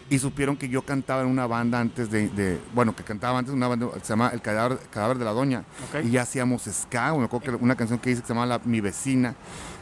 y 0.10 0.20
supieron 0.20 0.56
que 0.56 0.70
yo 0.70 0.84
cantaba 0.84 1.22
en 1.24 1.28
una 1.28 1.48
banda 1.48 1.80
antes 1.80 2.10
de, 2.12 2.30
de- 2.30 2.60
bueno, 2.74 2.96
que 2.96 3.04
cantaba 3.04 3.40
antes 3.40 3.54
una 3.54 3.68
banda 3.68 3.88
que 3.94 4.00
se 4.02 4.08
llama 4.08 4.30
El 4.32 4.42
Cadáver, 4.42 4.80
Cadáver 4.92 5.18
de 5.18 5.26
la 5.26 5.32
Doña. 5.32 5.64
Y 6.06 6.12
ya 6.12 6.22
hacíamos 6.22 6.64
ska, 6.64 7.14
me 7.16 7.26
acuerdo 7.26 7.40
que 7.58 7.64
una 7.64 7.76
canción 7.76 8.00
que 8.00 8.12
hice 8.12 8.22
que 8.22 8.28
se 8.28 8.34
llama 8.34 8.46
La- 8.46 8.62
Mi 8.64 8.80
Vecina, 8.80 9.34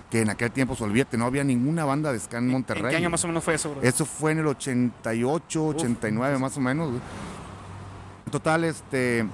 que 0.10 0.22
en 0.22 0.30
aquel 0.30 0.52
tiempo, 0.52 0.76
olvídate, 0.80 1.18
no 1.18 1.26
había 1.26 1.44
ninguna 1.44 1.84
banda 1.86 2.12
de 2.14 2.20
ska 2.20 2.38
en 2.38 2.48
Monterrey. 2.48 2.86
¿En 2.86 2.90
qué 2.92 2.96
año 2.98 3.10
más 3.10 3.24
o 3.26 3.28
menos 3.28 3.44
fue 3.44 3.56
eso, 3.56 3.72
bro? 3.72 3.82
Eso 3.84 4.06
fue 4.06 4.32
en 4.32 4.40
el 4.40 4.48
88, 4.48 5.66
89 5.66 6.40
más 6.40 6.56
o 6.58 6.62
menos. 6.62 6.94
Total, 8.32 8.64
este, 8.64 9.26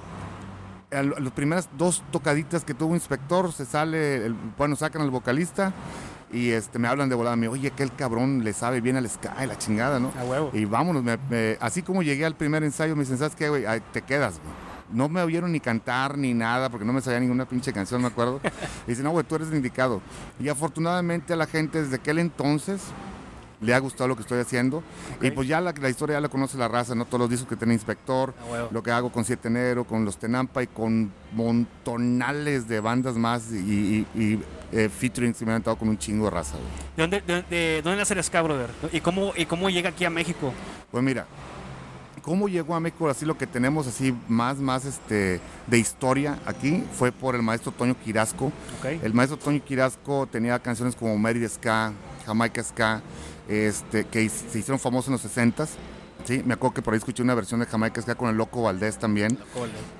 a 0.92 1.02
las 1.02 1.32
primeras 1.32 1.68
dos 1.78 2.02
tocaditas 2.10 2.64
que 2.64 2.74
tuvo 2.74 2.94
inspector, 2.94 3.52
se 3.52 3.64
sale, 3.64 4.26
el- 4.26 4.34
bueno, 4.58 4.76
sacan 4.76 5.02
al 5.02 5.10
vocalista 5.10 5.72
y 6.32 6.50
este, 6.50 6.78
me 6.78 6.88
hablan 6.88 7.08
de 7.08 7.14
volada, 7.14 7.36
me 7.36 7.48
oye, 7.48 7.70
que 7.72 7.82
el 7.82 7.94
cabrón 7.94 8.42
le 8.44 8.52
sabe 8.52 8.80
bien 8.80 8.96
al 8.96 9.08
ska 9.08 9.34
y 9.42 9.46
la 9.46 9.58
chingada, 9.58 9.98
¿no? 10.00 10.12
A 10.18 10.24
huevo. 10.24 10.50
Y 10.52 10.64
vámonos, 10.64 11.02
me- 11.02 11.18
me- 11.30 11.58
así 11.60 11.82
como 11.82 12.02
llegué 12.02 12.24
al 12.24 12.34
primer 12.36 12.62
ensayo, 12.64 12.94
me 12.96 13.02
dicen, 13.02 13.18
¿sabes 13.18 13.36
qué, 13.36 13.48
güey? 13.48 13.64
Te 13.92 14.02
quedas, 14.02 14.40
güey. 14.42 14.72
No 14.92 15.08
me 15.08 15.22
oyeron 15.22 15.52
ni 15.52 15.60
cantar 15.60 16.18
ni 16.18 16.34
nada, 16.34 16.68
porque 16.68 16.84
no 16.84 16.92
me 16.92 17.00
sabía 17.00 17.18
ninguna 17.20 17.46
pinche 17.46 17.72
canción, 17.72 18.02
me 18.02 18.08
acuerdo. 18.08 18.40
Y 18.86 18.90
dicen, 18.90 19.04
no, 19.04 19.10
güey, 19.10 19.24
tú 19.26 19.36
eres 19.36 19.48
el 19.48 19.54
indicado. 19.56 20.02
Y 20.38 20.48
afortunadamente 20.50 21.32
a 21.32 21.36
la 21.36 21.46
gente 21.46 21.82
desde 21.82 21.96
aquel 21.96 22.18
entonces 22.18 22.82
le 23.62 23.72
ha 23.74 23.78
gustado 23.78 24.08
lo 24.08 24.16
que 24.16 24.22
estoy 24.22 24.40
haciendo. 24.40 24.82
Y 25.22 25.30
pues 25.30 25.48
ya 25.48 25.60
la, 25.60 25.72
la 25.80 25.88
historia 25.88 26.16
ya 26.16 26.20
la 26.20 26.28
conoce 26.28 26.58
la 26.58 26.68
raza, 26.68 26.94
¿no? 26.94 27.04
Todos 27.06 27.20
los 27.20 27.30
discos 27.30 27.48
que 27.48 27.56
tiene 27.56 27.72
Inspector, 27.74 28.34
A 28.40 28.52
huevo. 28.52 28.68
lo 28.72 28.82
que 28.82 28.90
hago 28.90 29.10
con 29.10 29.24
Siete 29.24 29.48
Enero, 29.48 29.84
con 29.84 30.04
los 30.04 30.18
Tenampa 30.18 30.62
y 30.62 30.66
con 30.66 31.10
montonales 31.32 32.68
de 32.68 32.80
bandas 32.80 33.16
más 33.16 33.50
y, 33.52 34.06
y, 34.14 34.20
y, 34.20 34.42
eh, 34.72 34.88
featuring 34.88 35.32
que 35.34 35.44
me 35.44 35.50
han 35.52 35.56
aventado 35.56 35.76
con 35.76 35.88
un 35.88 35.98
chingo 35.98 36.24
de 36.26 36.30
raza, 36.30 36.56
güey. 36.56 36.68
¿De 36.96 37.20
dónde, 37.20 37.42
de, 37.48 37.56
de 37.56 37.82
dónde 37.82 37.98
nace 37.98 38.14
el 38.14 38.22
ska, 38.24 38.42
brother? 38.42 38.70
¿Y 38.92 39.00
cómo, 39.00 39.32
¿Y 39.36 39.46
cómo 39.46 39.70
llega 39.70 39.90
aquí 39.90 40.04
a 40.04 40.10
México? 40.10 40.52
Pues 40.90 41.04
mira, 41.04 41.26
¿cómo 42.22 42.48
llegó 42.48 42.74
a 42.74 42.80
México? 42.80 43.08
Así 43.08 43.24
lo 43.26 43.36
que 43.36 43.46
tenemos 43.46 43.86
así 43.86 44.14
más, 44.28 44.58
más 44.58 44.84
este, 44.84 45.40
de 45.66 45.78
historia 45.78 46.38
aquí 46.46 46.84
fue 46.94 47.12
por 47.12 47.34
el 47.34 47.42
maestro 47.42 47.70
Toño 47.72 47.94
Quirasco. 48.02 48.50
El 49.02 49.12
maestro 49.14 49.38
Toño 49.38 49.62
Quirasco 49.64 50.26
tenía 50.26 50.58
canciones 50.58 50.96
como 50.96 51.16
Mérida 51.18 51.48
Ska, 51.48 51.92
Jamaica 52.26 52.62
Ska, 52.62 53.02
este, 53.48 54.04
que 54.04 54.28
se 54.28 54.58
hicieron 54.58 54.78
famosos 54.78 55.08
en 55.08 55.12
los 55.12 55.24
60s. 55.24 55.68
Sí, 56.24 56.42
me 56.44 56.54
acuerdo 56.54 56.74
que 56.74 56.82
por 56.82 56.94
ahí 56.94 56.98
escuché 56.98 57.22
una 57.22 57.34
versión 57.34 57.60
de 57.60 57.66
Jamaica 57.66 58.00
Ska 58.00 58.14
con 58.14 58.28
el 58.28 58.36
Loco 58.36 58.62
Valdés 58.62 58.96
también. 58.96 59.36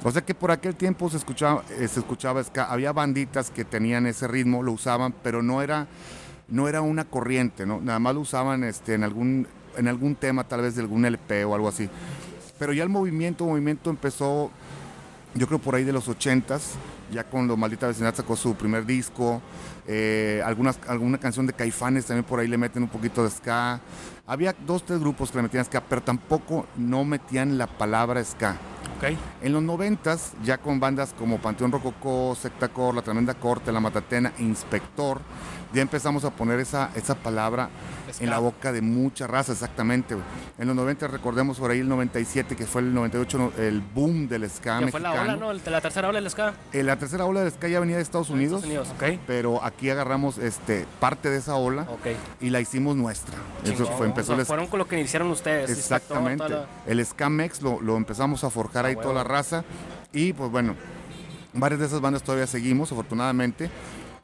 O 0.05 0.11
sea 0.11 0.23
que 0.23 0.35
por 0.35 0.53
aquel 0.53 0.77
tiempo 0.77 1.11
se 1.11 1.17
escuchaba, 1.17 1.65
eh, 1.71 1.89
se 1.89 2.01
escuchaba 2.01 2.43
ska. 2.45 2.65
Había 2.65 2.93
banditas 2.93 3.51
que 3.51 3.65
tenían 3.65 4.07
ese 4.07 4.29
ritmo, 4.29 4.63
lo 4.63 4.73
usaban, 4.73 5.13
pero 5.23 5.43
no 5.43 5.63
era, 5.63 5.89
no 6.49 6.69
era 6.69 6.81
una 6.81 7.05
corriente, 7.05 7.67
¿no? 7.67 7.81
Nada 7.81 7.99
más 7.99 8.15
lo 8.15 8.21
usaban 8.21 8.63
este, 8.63 8.95
en, 8.95 9.03
algún, 9.03 9.49
en 9.77 9.89
algún 9.89 10.15
tema, 10.15 10.45
tal 10.45 10.61
vez 10.61 10.77
de 10.77 10.83
algún 10.83 11.05
LP 11.05 11.45
o 11.45 11.57
algo 11.57 11.69
así. 11.69 11.89
Pero 12.59 12.73
ya 12.73 12.85
el 12.85 12.89
movimiento, 12.89 13.45
movimiento 13.45 13.91
empezó, 13.91 14.53
yo 15.35 15.49
creo 15.49 15.59
por 15.59 15.75
ahí 15.75 15.83
de 15.83 15.93
los 15.93 16.09
80s, 16.09 16.61
ya 17.13 17.25
con 17.25 17.49
los 17.49 17.59
Maldita 17.59 17.89
Vecindad 17.89 18.15
sacó 18.15 18.37
su 18.37 18.55
primer 18.55 18.87
disco, 18.87 19.43
eh, 19.87 20.43
algunas, 20.45 20.79
alguna 20.89 21.19
canción 21.19 21.47
de 21.47 21.53
Caifanes 21.53 22.07
también 22.07 22.25
por 22.25 22.41
ahí 22.41 22.49
le 22.49 22.59
meten 22.59 22.83
un 22.83 22.89
poquito 22.89 23.25
de 23.25 23.31
ska. 23.31 23.81
Había 24.27 24.55
dos, 24.67 24.85
tres 24.85 25.01
grupos 25.01 25.31
que 25.31 25.39
le 25.39 25.43
metían 25.43 25.65
ska, 25.65 25.81
pero 25.81 26.03
tampoco 26.03 26.67
no 26.77 27.05
metían 27.05 27.59
la 27.59 27.67
palabra 27.67 28.23
ska. 28.25 28.57
En 29.43 29.53
los 29.53 29.65
noventas, 29.65 30.35
ya 30.45 30.59
con 30.59 30.79
bandas 30.79 31.13
como 31.19 31.39
Panteón 31.39 31.73
Rococó, 31.73 32.37
Sectacor, 32.41 32.95
La 32.95 33.03
Tremenda 33.03 33.35
Corte, 33.35 33.73
La 33.73 33.81
Matatena, 33.81 34.33
Inspector, 34.39 35.21
ya 35.73 35.83
empezamos 35.83 36.25
a 36.25 36.31
poner 36.31 36.61
esa, 36.61 36.91
esa 36.95 37.15
palabra 37.15 37.71
en 38.21 38.29
la 38.29 38.39
boca 38.39 38.73
de 38.73 38.83
mucha 38.83 39.27
raza, 39.27 39.53
exactamente. 39.53 40.15
En 40.59 40.67
los 40.67 40.77
90 40.77 41.09
recordemos 41.09 41.59
por 41.59 41.71
ahí 41.71 41.79
el 41.81 41.89
97, 41.89 42.57
que 42.57 42.67
fue 42.67 42.83
el 42.83 42.93
98, 42.93 43.39
no, 43.39 43.53
el 43.59 43.81
boom 43.81 44.29
del 44.29 44.49
ska 44.51 44.81
Que 44.81 44.89
fue 44.89 45.01
la 45.01 45.13
ola, 45.13 45.37
¿no? 45.37 45.53
La 45.53 45.81
tercera 45.81 46.09
ola 46.09 46.21
del 46.21 46.31
ska. 46.31 46.53
Eh, 46.73 46.83
la 46.83 46.97
tercera 46.99 47.25
ola 47.25 47.41
del 47.41 47.53
ska 47.53 47.69
ya 47.69 47.81
venía 47.81 47.97
de 47.97 48.03
Estados 48.03 48.29
Unidos, 48.31 48.65
Estados 48.65 48.89
Unidos. 48.91 49.15
Ok. 49.17 49.21
pero 49.27 49.65
aquí 49.65 49.89
agarramos 49.89 50.39
este, 50.39 50.87
parte 51.01 51.31
de 51.31 51.39
esa 51.39 51.55
ola 51.57 51.87
y 52.41 52.51
la 52.51 52.61
hicimos 52.61 52.97
nuestra. 52.97 53.35
Eso 53.65 53.87
fue, 53.87 54.07
empezó 54.07 54.33
O 54.33 54.35
sea, 54.37 54.41
el 54.41 54.47
Fueron 54.47 54.67
con 54.67 54.79
lo 54.79 54.87
que 54.89 54.99
iniciaron 54.99 55.31
ustedes. 55.31 55.71
Exactamente. 55.71 56.49
La- 56.49 56.67
El 56.87 57.05
Scamex 57.05 57.63
lo, 57.63 57.81
lo 57.81 57.97
empezamos 57.97 58.45
a 58.45 58.51
forjar 58.51 58.85
Ah, 58.85 58.89
ahí 58.89 58.97
toda 58.97 59.15
la 59.15 59.25
raza. 59.25 59.65
Y 60.13 60.33
pues 60.35 60.51
bueno, 60.51 60.75
varias 61.55 61.81
de 61.81 61.87
esas 61.87 62.01
bandas 62.01 62.23
todavía 62.23 62.47
seguimos, 62.47 62.93
afortunadamente. 62.93 63.71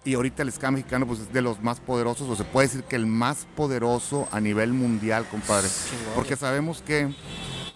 Y 0.09 0.15
ahorita 0.15 0.43
el 0.43 0.51
ska 0.51 0.71
mexicano 0.71 1.07
pues 1.07 1.21
es 1.21 1.33
de 1.35 1.43
los 1.43 1.63
más 1.63 1.81
poderosos, 1.81 2.31
o 2.31 2.35
se 2.35 2.43
puede 2.43 2.67
decir 2.67 2.83
que 2.83 2.97
el 2.97 3.05
más 3.05 3.47
poderoso 3.55 4.27
a 4.33 4.41
nivel 4.41 4.73
mundial, 4.73 5.27
compadre. 5.31 5.69
Porque 6.15 6.35
sabemos 6.35 6.81
que 6.81 7.15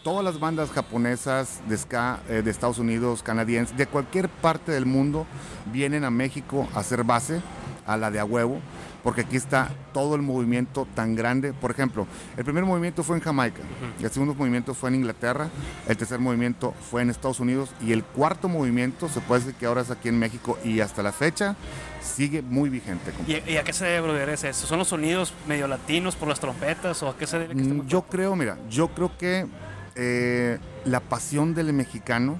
todas 0.02 0.24
las 0.24 0.40
bandas 0.40 0.70
japonesas 0.70 1.60
de 1.68 1.76
ska 1.76 2.20
eh, 2.30 2.40
de 2.42 2.50
Estados 2.50 2.78
Unidos, 2.78 3.22
canadienses, 3.22 3.76
de 3.76 3.86
cualquier 3.86 4.30
parte 4.30 4.72
del 4.72 4.86
mundo, 4.86 5.26
vienen 5.74 6.04
a 6.04 6.10
México 6.10 6.66
a 6.74 6.78
hacer 6.78 7.04
base 7.04 7.42
a 7.86 7.98
la 7.98 8.10
de 8.10 8.18
a 8.18 8.24
huevo, 8.24 8.60
porque 9.02 9.22
aquí 9.22 9.36
está 9.36 9.70
todo 9.92 10.14
el 10.14 10.22
movimiento 10.22 10.86
tan 10.94 11.14
grande. 11.14 11.52
Por 11.52 11.70
ejemplo, 11.70 12.06
el 12.36 12.44
primer 12.44 12.64
movimiento 12.64 13.02
fue 13.02 13.16
en 13.16 13.22
Jamaica, 13.22 13.62
el 14.00 14.10
segundo 14.10 14.34
movimiento 14.34 14.74
fue 14.74 14.90
en 14.90 14.96
Inglaterra, 14.96 15.48
el 15.88 15.96
tercer 15.96 16.18
movimiento 16.18 16.74
fue 16.90 17.02
en 17.02 17.10
Estados 17.10 17.40
Unidos 17.40 17.70
y 17.80 17.92
el 17.92 18.04
cuarto 18.04 18.48
movimiento 18.48 19.08
se 19.08 19.20
puede 19.20 19.40
decir 19.40 19.54
que 19.56 19.66
ahora 19.66 19.82
es 19.82 19.90
aquí 19.90 20.08
en 20.08 20.18
México 20.18 20.58
y 20.64 20.80
hasta 20.80 21.02
la 21.02 21.12
fecha 21.12 21.56
sigue 22.00 22.42
muy 22.42 22.68
vigente. 22.68 23.12
¿Y, 23.26 23.56
a 23.56 23.64
qué 23.64 23.72
se 23.72 23.84
debe, 23.84 24.08
brother? 24.08 24.28
¿Es 24.30 24.44
eso? 24.44 24.66
¿Son 24.66 24.78
los 24.78 24.88
sonidos 24.88 25.32
medio 25.46 25.68
latinos 25.68 26.16
por 26.16 26.28
las 26.28 26.40
trompetas 26.40 27.02
o 27.02 27.08
a 27.08 27.16
qué 27.16 27.26
se 27.26 27.38
debe? 27.38 27.54
que 27.54 27.62
Mm, 27.62 27.86
Yo 27.86 28.02
creo, 28.02 28.36
mira, 28.36 28.58
yo 28.68 28.88
creo 28.88 29.16
que 29.16 29.46
eh, 29.94 30.58
la 30.84 31.00
pasión 31.00 31.54
del 31.54 31.72
mexicano 31.72 32.38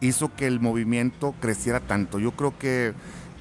hizo 0.00 0.34
que 0.34 0.46
el 0.46 0.60
movimiento 0.60 1.34
creciera 1.40 1.80
tanto. 1.80 2.18
Yo 2.18 2.32
creo 2.32 2.56
que, 2.58 2.92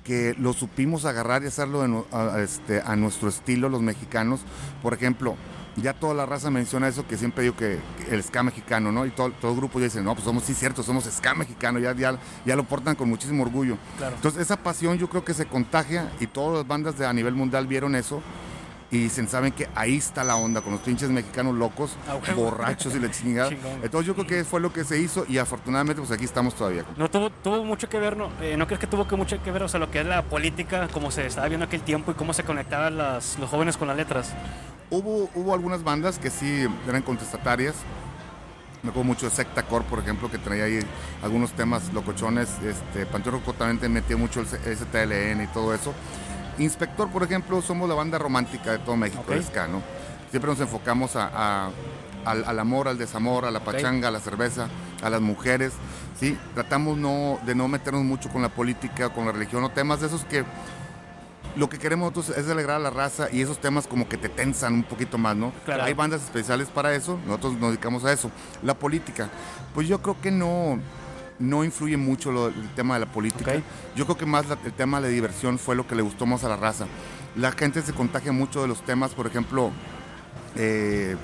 que 0.07 0.33
lo 0.39 0.53
supimos 0.53 1.03
agarrar 1.03 1.43
y 1.43 1.47
hacerlo 1.47 1.81
de 1.81 2.03
a 2.13 2.39
este, 2.39 2.81
a 2.81 2.95
nuestro 2.95 3.27
estilo 3.27 3.67
los 3.67 3.81
mexicanos. 3.81 4.39
Por 4.81 4.93
ejemplo, 4.93 5.35
ya 5.75 5.93
toda 5.93 6.13
la 6.13 6.25
raza 6.25 6.49
menciona 6.49 6.87
eso 6.87 7.05
que 7.05 7.17
siempre 7.17 7.43
digo 7.43 7.57
que, 7.57 7.77
que 7.97 8.15
el 8.15 8.23
ska 8.23 8.41
mexicano, 8.41 8.93
¿no? 8.93 9.05
Y 9.05 9.11
todo, 9.11 9.31
todo 9.31 9.51
el 9.51 9.57
grupo 9.57 9.79
ya 9.79 9.85
dice, 9.85 10.01
no, 10.01 10.13
pues 10.13 10.23
somos, 10.23 10.43
sí, 10.43 10.53
cierto, 10.53 10.81
somos 10.81 11.03
ska 11.03 11.35
mexicano, 11.35 11.77
ya, 11.79 11.93
ya, 11.93 12.17
ya 12.45 12.55
lo 12.55 12.63
portan 12.63 12.95
con 12.95 13.09
muchísimo 13.09 13.43
orgullo. 13.43 13.77
Claro. 13.97 14.15
Entonces 14.15 14.41
esa 14.41 14.55
pasión 14.55 14.97
yo 14.97 15.09
creo 15.09 15.25
que 15.25 15.33
se 15.33 15.45
contagia 15.45 16.09
y 16.21 16.27
todas 16.27 16.59
las 16.59 16.67
bandas 16.67 16.97
de, 16.97 17.05
a 17.05 17.11
nivel 17.11 17.35
mundial 17.35 17.67
vieron 17.67 17.93
eso 17.93 18.21
Y 18.89 18.99
dicen, 18.99 19.27
¿saben 19.27 19.51
que 19.51 19.67
Ahí 19.75 19.97
está 19.97 20.23
la 20.23 20.37
onda 20.37 20.61
con 20.61 20.71
los 20.71 20.81
pinches 20.81 21.09
mexicanos 21.09 21.55
locos, 21.55 21.97
Ah, 22.07 22.17
borrachos 22.33 22.95
y 22.95 22.99
la 22.99 23.11
chingada. 23.11 23.49
Entonces 23.83 24.07
yo 24.07 24.13
creo 24.15 24.25
que 24.27 24.45
fue 24.45 24.61
lo 24.61 24.71
que 24.71 24.85
se 24.85 24.97
hizo 24.99 25.25
y 25.27 25.37
afortunadamente 25.39 26.01
pues 26.01 26.11
aquí 26.11 26.23
estamos 26.23 26.55
todavía. 26.55 26.85
No 26.95 27.09
tuvo, 27.09 27.29
tuvo 27.29 27.63
mucho 27.65 27.89
que 27.89 27.99
ver, 27.99 28.15
¿no? 28.15 28.29
Eh, 28.41 28.55
¿No 28.55 28.65
crees 28.65 28.79
que 28.79 28.87
tuvo 28.87 29.05
que 29.07 29.15
mucho 29.17 29.41
que 29.43 29.51
ver, 29.51 29.63
o 29.63 29.67
sea, 29.67 29.79
lo 29.79 29.91
que 29.91 29.99
es 29.99 30.05
la 30.05 30.23
política, 30.23 30.87
cómo 30.93 31.11
se 31.11 31.25
estaba 31.25 31.47
viendo 31.49 31.65
aquel 31.65 31.81
tiempo 31.81 32.11
y 32.11 32.13
cómo 32.13 32.33
se 32.33 32.43
conectaban 32.43 32.97
las, 32.97 33.37
los 33.39 33.49
jóvenes 33.49 33.75
con 33.75 33.89
las 33.89 33.97
letras? 33.97 34.33
Hubo, 34.89 35.29
hubo 35.35 35.53
algunas 35.53 35.83
bandas 35.83 36.17
que 36.17 36.29
sí 36.29 36.65
eran 36.87 37.01
contestatarias. 37.01 37.75
Me 38.83 38.91
acuerdo 38.91 39.07
mucho 39.07 39.25
de 39.25 39.35
Secta 39.35 39.63
Core, 39.63 39.83
por 39.89 39.99
ejemplo, 39.99 40.31
que 40.31 40.37
traía 40.37 40.63
ahí 40.63 40.79
algunos 41.21 41.51
temas 41.51 41.91
locochones. 41.93 42.47
Este, 42.63 43.05
Panteón 43.05 43.41
también 43.57 43.91
metió 43.91 44.17
mucho 44.17 44.39
el 44.39 44.47
STLN 44.47 45.43
y 45.43 45.47
todo 45.47 45.73
eso. 45.73 45.93
Inspector, 46.57 47.09
por 47.09 47.23
ejemplo, 47.23 47.61
somos 47.61 47.87
la 47.87 47.95
banda 47.95 48.17
romántica 48.17 48.71
de 48.71 48.79
todo 48.79 48.95
México, 48.95 49.23
Ok. 49.25 49.31
el 49.33 49.43
ska, 49.43 49.67
¿no? 49.67 49.81
Siempre 50.31 50.49
nos 50.51 50.59
enfocamos 50.59 51.15
a- 51.15 51.29
a- 51.33 51.69
al, 52.25 52.43
al 52.45 52.59
amor, 52.59 52.87
al 52.87 52.97
desamor, 52.97 53.45
a 53.45 53.51
la 53.51 53.61
pachanga, 53.61 54.07
a 54.09 54.11
la 54.11 54.19
cerveza, 54.19 54.67
a 55.01 55.09
las 55.09 55.21
mujeres, 55.21 55.73
¿sí? 56.19 56.37
Tratamos 56.55 56.97
no, 56.97 57.39
de 57.45 57.55
no 57.55 57.67
meternos 57.67 58.03
mucho 58.03 58.29
con 58.29 58.41
la 58.41 58.49
política, 58.49 59.09
con 59.09 59.25
la 59.25 59.31
religión, 59.31 59.63
o 59.63 59.69
temas 59.69 60.01
de 60.01 60.07
esos 60.07 60.25
que 60.25 60.43
lo 61.55 61.69
que 61.69 61.79
queremos 61.79 62.11
nosotros 62.15 62.37
es 62.37 62.51
alegrar 62.51 62.75
a 62.75 62.79
la 62.79 62.89
raza 62.91 63.29
y 63.31 63.41
esos 63.41 63.59
temas 63.59 63.87
como 63.87 64.07
que 64.07 64.17
te 64.17 64.29
tensan 64.29 64.73
un 64.73 64.83
poquito 64.83 65.17
más, 65.17 65.35
¿no? 65.35 65.51
Claro. 65.65 65.83
Hay 65.85 65.93
bandas 65.93 66.21
especiales 66.23 66.67
para 66.67 66.93
eso, 66.93 67.17
nosotros 67.25 67.53
nos 67.53 67.69
dedicamos 67.71 68.03
a 68.05 68.11
eso. 68.13 68.29
La 68.61 68.73
política, 68.73 69.29
pues 69.73 69.87
yo 69.87 70.01
creo 70.01 70.19
que 70.21 70.29
no, 70.29 70.79
no 71.39 71.63
influye 71.63 71.97
mucho 71.97 72.31
lo- 72.31 72.47
el 72.47 72.69
tema 72.75 72.95
de 72.95 73.01
la 73.05 73.11
política. 73.11 73.53
Yo 73.95 74.05
creo 74.05 74.17
que 74.17 74.25
más 74.25 74.47
la- 74.47 74.57
el 74.65 74.73
tema 74.73 74.99
de 75.01 75.07
la 75.07 75.13
diversión 75.13 75.59
fue 75.59 75.75
lo 75.75 75.87
que 75.87 75.95
le 75.95 76.01
gustó 76.01 76.25
más 76.25 76.43
a 76.43 76.49
la 76.49 76.55
raza. 76.57 76.85
La 77.35 77.51
gente 77.51 77.81
se 77.81 77.93
contagia 77.93 78.31
mucho 78.31 78.61
de 78.61 78.67
los 78.67 78.81
temas, 78.83 79.11
por 79.13 79.27
ejemplo, 79.27 79.71
eh, 80.55 81.15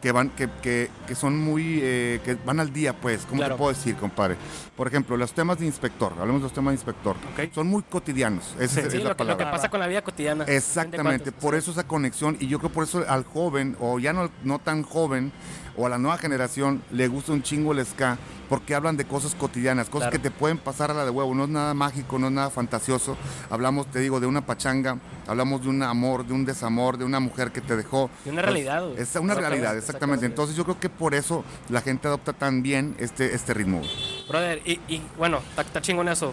que 0.00 0.12
van 0.12 0.30
que, 0.30 0.48
que- 0.62 0.88
que 1.06 1.14
son 1.14 1.36
muy 1.38 1.78
eh, 1.82 2.20
que 2.24 2.34
van 2.34 2.58
al 2.58 2.72
día 2.72 2.94
pues 2.98 3.26
cómo 3.26 3.40
Claro. 3.40 3.54
te 3.56 3.58
puedo 3.58 3.70
decir 3.74 3.96
compadre 3.96 4.36
por 4.74 4.86
ejemplo 4.88 5.14
los 5.18 5.30
temas 5.34 5.58
de 5.58 5.66
inspector 5.66 6.14
hablemos 6.18 6.40
de 6.40 6.44
los 6.44 6.54
temas 6.54 6.70
de 6.72 6.76
inspector 6.76 7.16
son 7.54 7.66
muy 7.66 7.82
cotidianos 7.82 8.54
esa 8.58 8.80
Sí, 8.80 8.80
es, 8.86 8.92
Sí, 8.92 8.96
es 8.96 9.02
la 9.04 9.10
lo 9.10 9.16
que, 9.16 9.24
lo 9.24 9.28
palabra 9.28 9.44
que 9.44 9.50
pasa 9.52 9.68
con 9.68 9.78
la 9.80 9.86
vida 9.86 10.00
cotidiana. 10.02 10.44
Exactamente, 10.44 11.32
por 11.32 11.54
eso 11.54 11.70
esa 11.72 11.86
conexión 11.86 12.38
y 12.40 12.46
yo 12.46 12.58
creo 12.60 12.72
por 12.72 12.84
eso 12.84 13.04
al 13.06 13.24
joven 13.24 13.76
o 13.78 13.98
ya 13.98 14.14
no, 14.14 14.30
no 14.42 14.58
tan 14.58 14.82
joven 14.84 15.32
o 15.76 15.86
a 15.86 15.88
la 15.88 15.98
nueva 15.98 16.18
generación 16.18 16.82
le 16.90 17.08
gusta 17.08 17.32
un 17.32 17.42
chingo 17.42 17.72
el 17.72 17.84
ska 17.84 18.18
porque 18.48 18.74
hablan 18.74 18.96
de 18.96 19.04
cosas 19.04 19.34
cotidianas, 19.36 19.88
cosas 19.88 20.08
Claro. 20.08 20.22
que 20.22 20.28
te 20.28 20.30
pueden 20.36 20.58
pasar 20.58 20.90
a 20.90 20.94
la 20.94 21.04
de 21.04 21.10
huevo, 21.10 21.32
no 21.36 21.44
es 21.44 21.50
nada 21.50 21.72
mágico, 21.72 22.18
no 22.18 22.26
es 22.26 22.32
nada 22.32 22.50
fantasioso. 22.50 23.16
Hablamos, 23.48 23.86
te 23.86 24.00
digo, 24.00 24.18
de 24.18 24.26
una 24.26 24.40
pachanga, 24.44 24.98
hablamos 25.28 25.62
de 25.62 25.68
un 25.68 25.80
amor, 25.84 26.26
de 26.26 26.32
un 26.32 26.44
desamor, 26.44 26.98
de 26.98 27.04
una 27.04 27.20
mujer 27.20 27.52
que 27.52 27.60
te 27.60 27.76
dejó. 27.76 28.10
De 28.24 28.32
una 28.32 28.42
realidad, 28.42 28.84
güey. 28.84 29.00
Es 29.00 29.14
una 29.14 29.34
realidad, 29.34 29.76
exactamente. 29.76 29.78
exactamente. 29.78 30.26
Entonces 30.26 30.56
yo 30.56 30.64
creo 30.64 30.80
que 30.80 30.88
por 30.88 31.14
eso 31.14 31.44
la 31.68 31.80
gente 31.80 32.08
adopta 32.08 32.32
tan 32.32 32.60
bien 32.62 32.96
este, 32.98 33.34
este 33.36 33.54
ritmo. 33.54 33.82
Brother, 34.28 34.60
y, 34.64 34.80
y, 34.88 35.00
bueno, 35.16 35.38
está, 35.50 35.62
está 35.62 35.80
chingón 35.80 36.08
eso. 36.08 36.32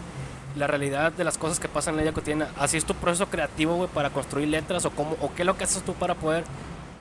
La 0.56 0.66
realidad 0.66 1.12
de 1.12 1.22
las 1.22 1.38
cosas 1.38 1.60
que 1.60 1.68
pasan 1.68 1.92
en 1.92 1.96
la 1.98 2.02
vida 2.02 2.12
cotidiana. 2.14 2.48
¿Así 2.58 2.76
es 2.78 2.84
tu 2.84 2.94
proceso 2.94 3.26
creativo, 3.26 3.76
güey, 3.76 3.88
para 3.88 4.10
construir 4.10 4.48
letras? 4.48 4.84
¿O, 4.86 4.90
cómo, 4.90 5.16
¿O 5.20 5.32
qué 5.34 5.42
es 5.42 5.46
lo 5.46 5.56
que 5.56 5.62
haces 5.62 5.84
tú 5.84 5.94
para 5.94 6.16
poder 6.16 6.42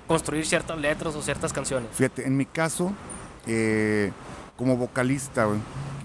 construir 0.08 0.46
ciertas 0.46 0.78
letras 0.78 1.16
o 1.16 1.22
ciertas 1.22 1.52
canciones? 1.54 1.90
Fíjate, 1.94 2.26
en 2.26 2.36
mi 2.38 2.46
caso, 2.46 2.92
eh, 3.46 4.12
como 4.56 4.78
vocalista, 4.78 5.46
güey, 5.46 5.60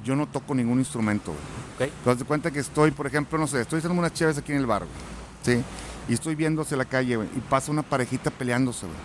yo 0.05 0.17
no 0.17 0.27
toco 0.27 0.55
ningún 0.55 0.79
instrumento. 0.79 1.33
güey. 1.79 1.91
¿Ok? 1.91 1.95
Te 2.05 2.11
das 2.15 2.25
cuenta 2.25 2.51
que 2.51 2.59
estoy, 2.59 2.91
por 2.91 3.07
ejemplo, 3.07 3.39
no 3.39 3.47
sé, 3.47 3.61
estoy 3.63 3.79
haciendo 3.79 3.99
unas 3.99 4.13
chaves 4.13 4.37
aquí 4.39 4.53
en 4.53 4.59
el 4.59 4.67
bar, 4.67 4.85
güey, 4.85 5.59
¿sí? 5.59 5.65
Y 6.09 6.15
estoy 6.15 6.35
viendo 6.35 6.63
hacia 6.63 6.77
la 6.77 6.85
calle, 6.85 7.17
güey, 7.17 7.29
y 7.37 7.41
pasa 7.41 7.71
una 7.71 7.83
parejita 7.83 8.31
peleándose, 8.31 8.87
güey. 8.87 8.99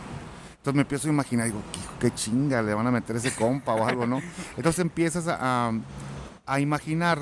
Entonces 0.57 0.75
me 0.75 0.81
empiezo 0.81 1.07
a 1.07 1.11
imaginar, 1.11 1.45
digo, 1.45 1.61
"Qué 1.99 2.11
chinga, 2.13 2.61
le 2.61 2.73
van 2.73 2.85
a 2.87 2.91
meter 2.91 3.15
ese 3.15 3.33
compa 3.33 3.73
o 3.73 3.85
algo, 3.87 4.05
¿no? 4.05 4.19
Entonces 4.57 4.79
empiezas 4.79 5.27
a, 5.27 5.37
a- 5.69 5.71
a 6.45 6.59
imaginar 6.59 7.19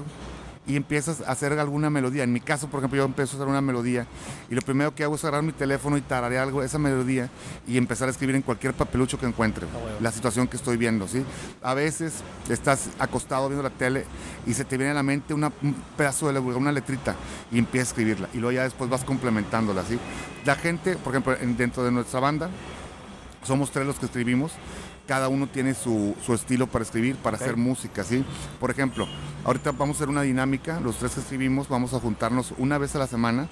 y 0.67 0.75
empiezas 0.75 1.21
a 1.21 1.31
hacer 1.31 1.53
alguna 1.59 1.89
melodía. 1.89 2.23
En 2.23 2.33
mi 2.33 2.39
caso, 2.39 2.67
por 2.67 2.79
ejemplo, 2.79 2.97
yo 2.97 3.05
empiezo 3.05 3.33
a 3.33 3.39
hacer 3.39 3.47
una 3.47 3.61
melodía 3.61 4.07
y 4.49 4.55
lo 4.55 4.61
primero 4.61 4.93
que 4.95 5.03
hago 5.03 5.15
es 5.15 5.23
agarrar 5.23 5.43
mi 5.43 5.51
teléfono 5.51 5.95
y 5.97 6.01
tararear 6.01 6.43
algo, 6.43 6.63
esa 6.63 6.79
melodía 6.79 7.29
y 7.67 7.77
empezar 7.77 8.07
a 8.07 8.11
escribir 8.11 8.35
en 8.35 8.41
cualquier 8.41 8.73
papelucho 8.73 9.19
que 9.19 9.25
encuentre 9.25 9.67
Ah, 9.73 9.97
la 10.01 10.11
situación 10.11 10.47
que 10.47 10.57
estoy 10.57 10.77
viendo, 10.77 11.07
¿sí? 11.07 11.23
A 11.61 11.73
veces 11.73 12.13
estás 12.49 12.89
acostado 12.99 13.47
viendo 13.47 13.63
la 13.63 13.69
tele 13.69 14.05
y 14.45 14.53
se 14.53 14.65
te 14.65 14.77
viene 14.77 14.91
a 14.91 14.95
la 14.95 15.03
mente 15.03 15.33
una- 15.33 15.51
un 15.61 15.75
pedazo 15.97 16.27
de 16.27 16.33
la- 16.33 16.39
una 16.41 16.71
letrita 16.71 17.15
y 17.51 17.59
empiezas 17.59 17.89
a 17.89 17.91
escribirla 17.91 18.29
y 18.33 18.37
luego 18.37 18.51
ya 18.53 18.63
después 18.63 18.89
vas 18.89 19.03
complementándola, 19.03 19.83
¿sí? 19.83 19.99
La 20.45 20.55
gente, 20.55 20.95
por 20.97 21.13
ejemplo, 21.13 21.35
en- 21.39 21.57
dentro 21.57 21.83
de 21.83 21.91
nuestra 21.91 22.19
banda, 22.19 22.49
somos 23.43 23.69
tres 23.71 23.85
los 23.85 23.99
que 23.99 24.05
escribimos. 24.07 24.51
Cada 25.07 25.27
uno 25.29 25.47
tiene 25.47 25.73
su, 25.73 26.15
su 26.25 26.33
estilo 26.33 26.67
para 26.67 26.83
escribir, 26.83 27.15
para 27.17 27.37
hacer 27.37 27.57
música, 27.57 28.03
¿sí? 28.03 28.25
Por 28.59 28.71
ejemplo, 28.71 29.07
ahorita 29.43 29.71
vamos 29.71 29.95
a 29.95 29.97
hacer 29.99 30.09
una 30.09 30.23
dinámica, 30.23 30.79
los 30.79 30.97
tres 30.97 31.13
que 31.13 31.19
escribimos 31.19 31.69
vamos 31.69 31.93
a 31.93 31.99
juntarnos 31.99 32.53
una 32.57 32.77
vez 32.77 32.95
a 32.95 32.99
la 32.99 33.07
semana 33.07 33.47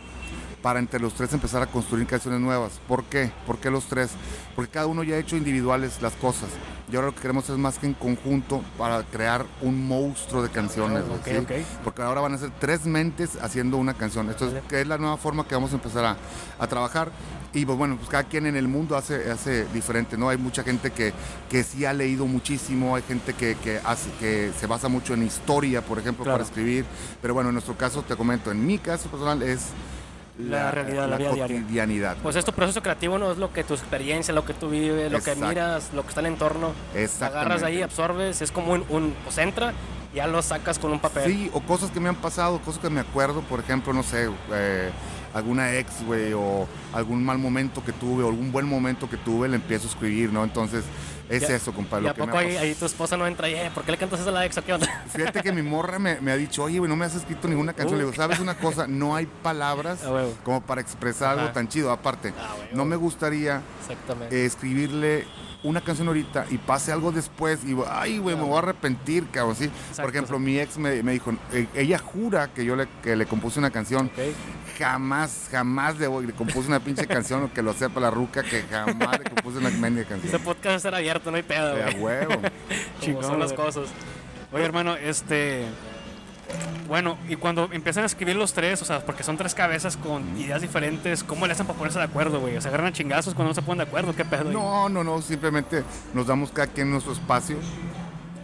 para 0.64 0.80
entre 0.80 1.00
los 1.00 1.14
tres 1.14 1.32
empezar 1.34 1.62
a 1.62 1.68
construir 1.68 2.08
canciones 2.08 2.40
nuevas. 2.40 2.80
¿Por 2.88 3.04
qué? 3.04 3.32
¿Por 3.46 3.60
qué 3.60 3.70
los 3.70 3.84
tres? 3.86 4.12
Porque 4.56 4.72
cada 4.72 4.88
uno 4.88 5.04
ya 5.04 5.16
ha 5.16 5.20
hecho 5.20 5.36
individuales 5.36 6.02
las 6.02 6.14
cosas. 6.14 6.50
Y 6.92 6.96
ahora 6.96 7.08
lo 7.10 7.16
que 7.16 7.22
queremos 7.22 7.50
es 7.50 7.58
más 7.58 7.78
que 7.80 7.86
en 7.88 7.94
conjunto 7.94 8.62
para 8.78 9.04
crear 9.04 9.46
un 9.62 9.88
monstruo 9.88 10.42
de 10.42 10.50
canciones. 10.50 11.04
güey, 11.06 11.20
Ok, 11.20 11.26
¿sí? 11.28 11.36
ok. 11.38 11.52
Porque 11.84 12.02
ahora 12.02 12.22
van 12.22 12.34
a 12.34 12.38
ser 12.38 12.50
tres 12.60 12.86
mentes 12.86 13.32
haciendo 13.42 13.76
una 13.78 13.94
canción. 13.94 14.30
Esto 14.30 14.48
es, 14.48 14.64
que 14.64 14.80
es 14.82 14.88
la 14.88 14.98
nueva 14.98 15.18
forma 15.18 15.46
que 15.46 15.54
vamos 15.54 15.72
a 15.74 15.76
empezar 15.76 16.06
a, 16.06 16.18
a 16.58 16.68
trabajar. 16.68 17.12
Y 17.54 17.66
pues 17.66 17.78
bueno, 17.78 17.98
pues 17.98 18.10
cada 18.10 18.24
quien 18.24 18.46
en 18.46 18.56
el 18.56 18.68
mundo 18.70 18.96
hace, 18.96 19.30
hace 19.32 19.66
diferente, 19.74 20.18
¿no? 20.18 20.30
Hay 20.30 20.38
mucha 20.38 20.64
gente 20.64 20.92
que, 20.92 21.14
que 21.50 21.64
sí 21.64 21.84
ha 21.86 21.94
leído 21.94 22.26
muchísimo, 22.26 22.96
hay 22.96 23.04
gente 23.04 23.34
que, 23.34 23.56
que, 23.56 23.80
hace, 23.84 24.10
que 24.20 24.52
se 24.60 24.66
basa 24.66 24.88
mucho 24.88 25.14
en 25.14 25.24
historia, 25.24 25.82
por 25.84 26.00
ejemplo, 26.00 26.24
Claro. 26.24 26.38
para 26.40 26.48
escribir. 26.48 26.86
Pero 27.22 27.34
bueno, 27.34 27.50
en 27.50 27.56
nuestro 27.56 27.76
caso, 27.78 28.02
te 28.02 28.16
comento, 28.16 28.50
en 28.50 28.66
mi 28.66 28.78
caso 28.80 29.10
personal 29.10 29.42
es 29.44 29.68
La 30.38 30.72
realidad, 30.72 31.08
la 31.08 31.18
vida 31.18 31.32
diaria. 31.34 31.62
cotidianidad. 31.62 32.18
Pues 32.24 32.36
es 32.36 32.44
tu 32.44 32.54
proceso 32.54 32.82
creativo, 32.82 33.20
no 33.20 33.32
es 33.32 33.38
lo 33.38 33.54
que 33.54 33.64
tu 33.64 33.74
experiencia, 33.76 34.34
lo 34.34 34.46
que 34.46 34.54
tú 34.54 34.70
vives, 34.70 35.12
lo 35.12 35.22
que 35.22 35.36
miras, 35.36 35.92
lo 35.94 36.02
que 36.02 36.10
está 36.10 36.22
en 36.22 36.28
el 36.28 36.34
entorno. 36.34 36.72
Agarras 37.22 37.64
ahí, 37.64 37.82
absorbes, 37.82 38.42
es 38.42 38.52
como 38.52 38.74
un, 38.74 38.84
un 38.90 39.14
pues 39.24 39.38
entra, 39.38 39.74
ya 40.14 40.28
lo 40.28 40.42
sacas 40.42 40.80
con 40.80 40.92
un 40.92 41.00
papel. 41.00 41.32
Sí, 41.32 41.52
o 41.54 41.62
cosas 41.62 41.92
que 41.92 42.00
me 42.00 42.10
han 42.10 42.16
pasado, 42.16 42.60
cosas 42.60 42.82
que 42.82 42.90
me 42.90 43.02
acuerdo, 43.02 43.42
por 43.42 43.60
ejemplo, 43.60 43.94
no 43.94 44.02
sé, 44.02 44.30
eh, 44.52 44.90
alguna 45.34 45.76
ex, 45.76 46.04
güey, 46.06 46.34
o 46.34 46.68
algún 46.94 47.24
mal 47.24 47.38
momento 47.38 47.84
que 47.84 47.92
tuve, 47.92 48.24
o 48.24 48.30
algún 48.30 48.52
buen 48.52 48.68
momento 48.68 49.10
que 49.10 49.18
tuve, 49.18 49.48
le 49.50 49.56
empiezo 49.56 49.88
a 49.88 49.92
escribir, 49.92 50.32
¿no? 50.32 50.44
Entonces, 50.44 50.84
es 51.30 51.42
Ya- 51.48 51.56
eso, 51.56 51.74
compadre. 51.74 52.06
y 52.06 52.08
a 52.10 52.14
poco 52.14 52.38
ahí, 52.38 52.76
tu 52.78 52.86
esposa 52.86 53.16
no 53.18 53.26
entra 53.28 53.48
y, 53.50 53.54
eh, 53.56 53.72
¿por 53.74 53.84
qué 53.84 53.92
le 53.92 53.98
cantas 53.98 54.20
eso 54.20 54.30
a 54.30 54.34
la 54.34 54.46
ex 54.46 54.58
o 54.58 54.64
qué 54.64 54.74
onda? 54.74 54.88
Fíjate 55.14 55.42
que 55.42 55.52
mi 55.52 55.62
morra 55.62 56.00
me, 56.00 56.20
me 56.22 56.32
ha 56.32 56.38
dicho, 56.38 56.64
oye, 56.64 56.80
güey, 56.80 56.90
no 56.90 56.96
me 56.96 57.06
has 57.06 57.16
escrito 57.16 57.48
ninguna 57.48 57.74
canción. 57.74 57.98
Le 57.98 58.06
digo, 58.06 58.16
¿sabes 58.16 58.40
una 58.40 58.56
cosa? 58.58 58.88
No 58.88 59.16
hay 59.16 59.26
palabras 59.42 60.00
como 60.44 60.62
para 60.62 60.82
expresar 60.82 61.38
algo 61.40 61.52
tan 61.52 61.68
chido. 61.68 61.92
Aparte, 61.92 62.34
Ah, 62.40 62.56
no 62.74 62.86
me 62.86 62.96
gustaría 62.96 63.62
eh, 64.32 64.46
escribirle 64.46 65.26
una 65.64 65.80
canción 65.80 66.08
ahorita 66.10 66.46
y 66.50 66.58
pase 66.58 66.92
algo 66.92 67.12
después 67.14 67.60
y, 67.66 67.74
ay, 67.90 68.18
güey, 68.18 68.36
me 68.36 68.42
voy 68.44 68.56
a 68.56 68.60
arrepentir, 68.60 69.28
cabrón, 69.32 69.56
sí. 69.56 69.66
Exacto, 69.66 70.02
Por 70.02 70.10
ejemplo, 70.12 70.40
mi 70.40 70.60
ex 70.60 70.78
me, 70.78 71.02
me 71.04 71.14
dijo, 71.14 71.34
eh, 71.54 71.68
ella 71.74 71.98
jura 72.00 72.50
que 72.54 72.66
yo 72.66 72.76
le, 72.76 72.88
que 73.02 73.16
le 73.16 73.26
compuse 73.26 73.60
una 73.60 73.70
canción. 73.72 74.12
Jamás, 74.78 75.48
jamás 75.52 75.98
le, 76.00 76.08
voy- 76.08 76.26
le 76.26 76.34
compuse 76.34 76.68
una 76.68 76.80
pinche 76.80 77.06
canción, 77.08 77.44
o 77.46 77.54
que 77.54 77.62
lo 77.62 77.74
sepa 77.74 78.00
la 78.00 78.10
ruca, 78.10 78.44
que 78.44 78.64
jamás 78.64 79.20
le 79.20 79.26
compuse 79.30 79.60
una 79.60 79.70
mendiga 79.70 80.02
Ese 80.08 80.10
canción. 80.20 80.42
podcast 80.42 80.84
será 80.84 81.00
abierto, 81.14 81.32
no 81.32 81.38
hay 81.38 81.44
pedo, 81.44 81.76
a 81.76 81.92
güey. 81.92 82.00
huevo. 82.00 82.34
Como 82.36 82.50
Chingón, 83.00 83.24
son 83.24 83.40
las 83.40 83.54
cosas. 83.54 83.90
Oye, 84.52 84.66
hermano, 84.66 84.96
este. 84.96 85.66
Bueno, 86.88 87.18
y 87.28 87.36
cuando 87.36 87.70
empiezan 87.72 88.04
a 88.04 88.06
escribir 88.06 88.36
los 88.36 88.54
tres, 88.54 88.82
o 88.82 88.86
sea, 88.86 89.00
porque 89.06 89.24
son 89.24 89.38
tres 89.38 89.56
cabezas 89.56 89.98
con 89.98 90.38
ideas 90.38 90.62
diferentes, 90.62 91.24
¿cómo 91.24 91.48
le 91.48 91.54
hacen 91.54 91.66
para 91.66 91.78
ponerse 91.78 91.98
de 91.98 92.06
acuerdo, 92.06 92.40
güey? 92.40 92.58
O 92.58 92.62
sea, 92.62 92.70
agarran 92.70 92.94
chingazos 92.94 93.34
cuando 93.34 93.52
no 93.52 93.56
se 93.56 93.62
ponen 93.62 93.78
de 93.80 93.84
acuerdo, 93.86 94.16
¿qué 94.16 94.26
pedo? 94.26 94.44
No, 94.52 94.90
no, 94.90 95.04
no, 95.04 95.22
simplemente 95.22 95.84
nos 96.14 96.28
damos 96.28 96.52
cada 96.52 96.68
quien 96.68 96.92
nuestro 96.92 97.14
espacio 97.14 97.58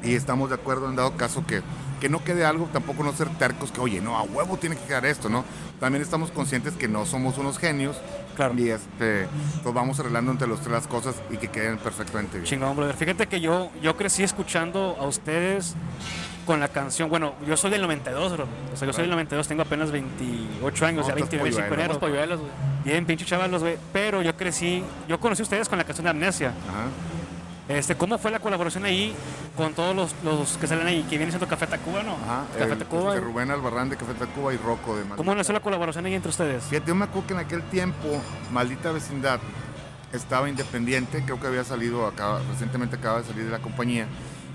y 0.02 0.16
estamos 0.16 0.50
de 0.50 0.56
acuerdo 0.56 0.90
en 0.90 0.96
dado 0.96 1.16
caso 1.18 1.46
que, 1.46 1.62
que 2.00 2.10
no 2.10 2.24
quede 2.24 2.46
algo, 2.46 2.68
tampoco 2.72 3.04
no 3.04 3.12
ser 3.14 3.30
tercos 3.38 3.72
que, 3.72 3.82
oye, 3.82 4.02
no, 4.02 4.18
a 4.18 4.24
huevo 4.24 4.58
tiene 4.58 4.76
que 4.76 4.84
quedar 4.86 5.06
esto, 5.06 5.30
¿no? 5.30 5.44
También 5.80 6.02
estamos 6.02 6.32
conscientes 6.32 6.74
que 6.74 6.88
no 6.88 7.06
somos 7.06 7.38
unos 7.38 7.58
genios 7.58 7.98
Claro. 8.36 8.54
y 8.58 8.70
este, 8.70 9.28
pues 9.64 9.76
vamos 9.76 10.00
arreglando 10.00 10.32
entre 10.32 10.48
los 10.48 10.60
tres 10.62 10.72
las 10.72 10.88
cosas 10.88 11.16
y 11.30 11.38
que 11.38 11.50
queden 11.50 11.78
perfectamente 11.78 12.38
bien. 12.38 12.46
Chingón, 12.46 12.76
brother. 12.76 12.96
Fíjate 12.96 13.28
que 13.28 13.42
yo, 13.42 13.70
yo 13.82 13.98
crecí 13.98 14.24
escuchando 14.24 14.96
a 15.00 15.06
ustedes 15.06 15.76
con 16.46 16.60
la 16.60 16.70
canción. 16.70 17.10
Bueno, 17.10 17.34
yo 17.46 17.58
soy 17.58 17.70
del 17.72 17.82
92, 17.82 18.32
bro. 18.34 18.48
O 18.74 18.78
sea, 18.78 18.86
yo 18.88 18.94
soy 18.94 19.04
del 19.04 19.12
92, 19.12 19.48
tengo 19.48 19.62
apenas 19.62 19.92
28 19.92 20.86
años, 20.86 21.02
No, 21.04 21.10
ya 21.10 21.16
20, 21.16 21.38
25 21.38 21.40
polluelo. 21.68 21.74
enero. 21.76 21.94
Somos 21.94 21.98
polluelos, 22.00 22.40
güey. 22.40 22.52
Bien, 22.86 23.06
pinche 23.06 23.26
chavalos, 23.26 23.62
güey. 23.62 23.78
Pero 23.94 24.22
yo 24.22 24.36
crecí, 24.38 24.84
yo 25.08 25.20
conocí 25.20 25.42
a 25.42 25.44
ustedes 25.44 25.68
con 25.70 25.78
la 25.78 25.84
canción 25.84 26.06
de 26.06 26.10
Amnesia. 26.12 26.54
Ajá. 26.68 26.86
Este, 27.70 27.94
¿Cómo 27.96 28.18
fue 28.18 28.32
la 28.32 28.40
colaboración 28.40 28.84
ahí 28.86 29.14
con 29.56 29.74
todos 29.76 29.96
los, 29.96 30.16
los 30.24 30.58
que 30.58 30.66
salen 30.66 30.88
ahí? 30.88 31.04
Que 31.04 31.18
viene 31.18 31.32
siendo 31.32 31.48
Café 31.48 31.68
Tacuba, 31.68 32.02
¿no? 32.02 32.14
Ajá, 32.14 32.46
Café 32.58 32.74
el- 32.74 32.80
Tacuba. 32.80 33.14
este, 33.14 33.24
Rubén 33.26 33.52
Albarrán 33.52 33.90
de 33.90 33.96
Café 33.96 34.16
Tacuba 34.16 34.52
y 34.54 34.58
Rocco 34.58 34.94
de 34.96 35.02
Maldita. 35.02 35.18
¿Cómo 35.18 35.36
nació 35.36 35.54
la 35.54 35.60
colaboración 35.60 36.04
ahí 36.08 36.16
entre 36.16 36.30
ustedes? 36.32 36.64
Fíjate, 36.64 36.88
yo 36.88 36.96
me 36.96 37.06
acuerdo 37.06 37.28
que 37.28 37.34
en 37.36 37.40
aquel 37.42 37.62
tiempo 37.70 38.08
Maldita 38.52 38.92
Vecindad 38.92 39.40
estaba 40.12 40.50
independiente, 40.50 41.22
creo 41.24 41.40
que 41.40 41.46
había 41.46 41.64
salido, 41.64 42.08
acaba, 42.08 42.42
recientemente 42.52 42.96
acaba 42.96 43.20
de 43.22 43.26
salir 43.28 43.46
de 43.46 43.52
la 43.52 43.60
compañía, 43.60 44.08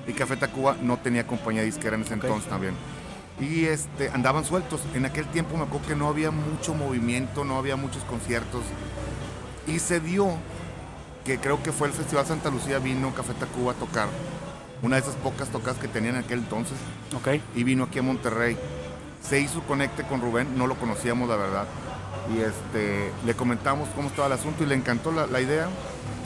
y 0.09 0.13
Café 0.13 0.37
Tacuba 0.37 0.77
no 0.83 0.97
tenía 0.97 1.25
compañía 1.25 1.63
disquera 1.63 1.95
en 1.95 2.03
ese 2.03 2.15
entonces 2.15 2.51
también. 2.51 2.75
Y 3.41 3.67
este, 3.67 4.11
andaban 4.11 4.45
sueltos. 4.45 4.81
En 4.93 5.07
aquel 5.07 5.27
tiempo 5.27 5.57
me 5.57 5.63
acuerdo 5.63 5.87
que 5.87 5.95
no 5.95 6.09
había 6.09 6.33
mucho 6.33 6.75
movimiento, 6.75 7.45
no 7.45 7.59
había 7.59 7.77
muchos 7.77 8.03
conciertos. 8.05 8.63
Y 9.69 9.79
se 9.79 10.01
dio 10.01 10.31
que 11.25 11.39
creo 11.39 11.63
que 11.63 11.73
fue 11.73 11.89
el 11.89 11.95
Festival 11.95 12.27
Santa 12.27 12.51
Lucía, 12.51 12.79
vino 12.79 13.15
Café 13.15 13.33
Tacuba 13.35 13.73
a 13.73 13.75
tocar. 13.75 14.09
Una 14.83 14.97
de 14.97 15.03
esas 15.03 15.15
pocas 15.17 15.49
tocas 15.49 15.77
que 15.77 15.89
tenían 15.89 16.17
en 16.17 16.25
aquel 16.25 16.41
entonces 16.41 16.77
Ok. 17.17 17.41
y 17.55 17.65
vino 17.65 17.85
aquí 17.85 17.99
a 17.99 18.03
Monterrey. 18.03 18.57
Se 19.27 19.41
hizo 19.41 19.63
conecte 19.63 20.03
con 20.05 20.21
Rubén, 20.21 20.59
no 20.59 20.67
lo 20.67 20.75
conocíamos 20.75 21.29
la 21.29 21.37
verdad. 21.37 21.67
Y 22.35 22.41
este, 22.41 23.11
le 23.25 23.35
comentamos 23.35 23.89
cómo 23.95 24.09
estaba 24.09 24.27
el 24.27 24.35
asunto 24.35 24.63
y 24.63 24.67
le 24.67 24.75
encantó 24.75 25.13
la, 25.13 25.27
la 25.27 25.41
idea. 25.41 25.69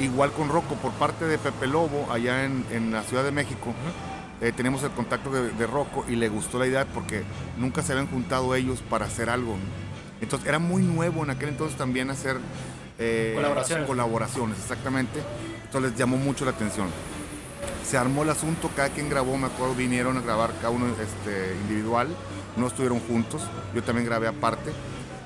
Igual 0.01 0.33
con 0.33 0.49
Rocco, 0.49 0.75
por 0.77 0.93
parte 0.93 1.25
de 1.27 1.39
Pepe 1.39 1.67
Lobo, 1.69 2.09
allá 2.13 2.45
en, 2.45 2.65
en 2.73 2.93
la 2.93 3.03
Ciudad 3.03 3.25
de 3.25 3.33
México, 3.33 3.75
eh, 4.41 4.53
tenemos 4.57 4.83
el 4.83 4.91
contacto 4.91 5.31
de, 5.31 5.51
de 5.51 5.67
Rocco 5.67 6.05
y 6.09 6.17
le 6.17 6.29
gustó 6.29 6.59
la 6.59 6.67
idea 6.67 6.85
porque 6.87 7.23
nunca 7.57 7.83
se 7.83 7.93
habían 7.93 8.09
juntado 8.09 8.55
ellos 8.55 8.83
para 8.89 9.07
hacer 9.07 9.31
algo. 9.31 9.57
Entonces 10.21 10.49
era 10.49 10.59
muy 10.59 10.83
nuevo 10.83 11.23
en 11.23 11.31
aquel 11.31 11.51
entonces 11.51 11.77
también 11.77 12.11
hacer 12.11 12.39
eh, 12.99 13.33
Colaboraciones. 13.37 13.87
colaboraciones, 13.87 14.59
exactamente. 14.59 15.21
Entonces 15.65 15.91
les 15.91 15.99
llamó 15.99 16.17
mucho 16.17 16.45
la 16.45 16.51
atención 16.53 16.89
se 17.85 17.97
armó 17.97 18.23
el 18.23 18.29
asunto, 18.29 18.69
cada 18.77 18.91
quien 18.91 19.09
grabó, 19.09 19.39
me 19.39 19.47
acuerdo, 19.47 19.75
vinieron 19.75 20.19
a 20.19 20.21
grabar 20.21 20.53
cada 20.57 20.69
uno 20.69 20.89
este, 20.89 21.55
individual, 21.63 22.09
no 22.59 22.67
estuvieron 22.67 23.01
juntos, 23.01 23.41
yo 23.75 23.83
también 23.83 24.05
grabé 24.07 24.29
aparte, 24.29 24.73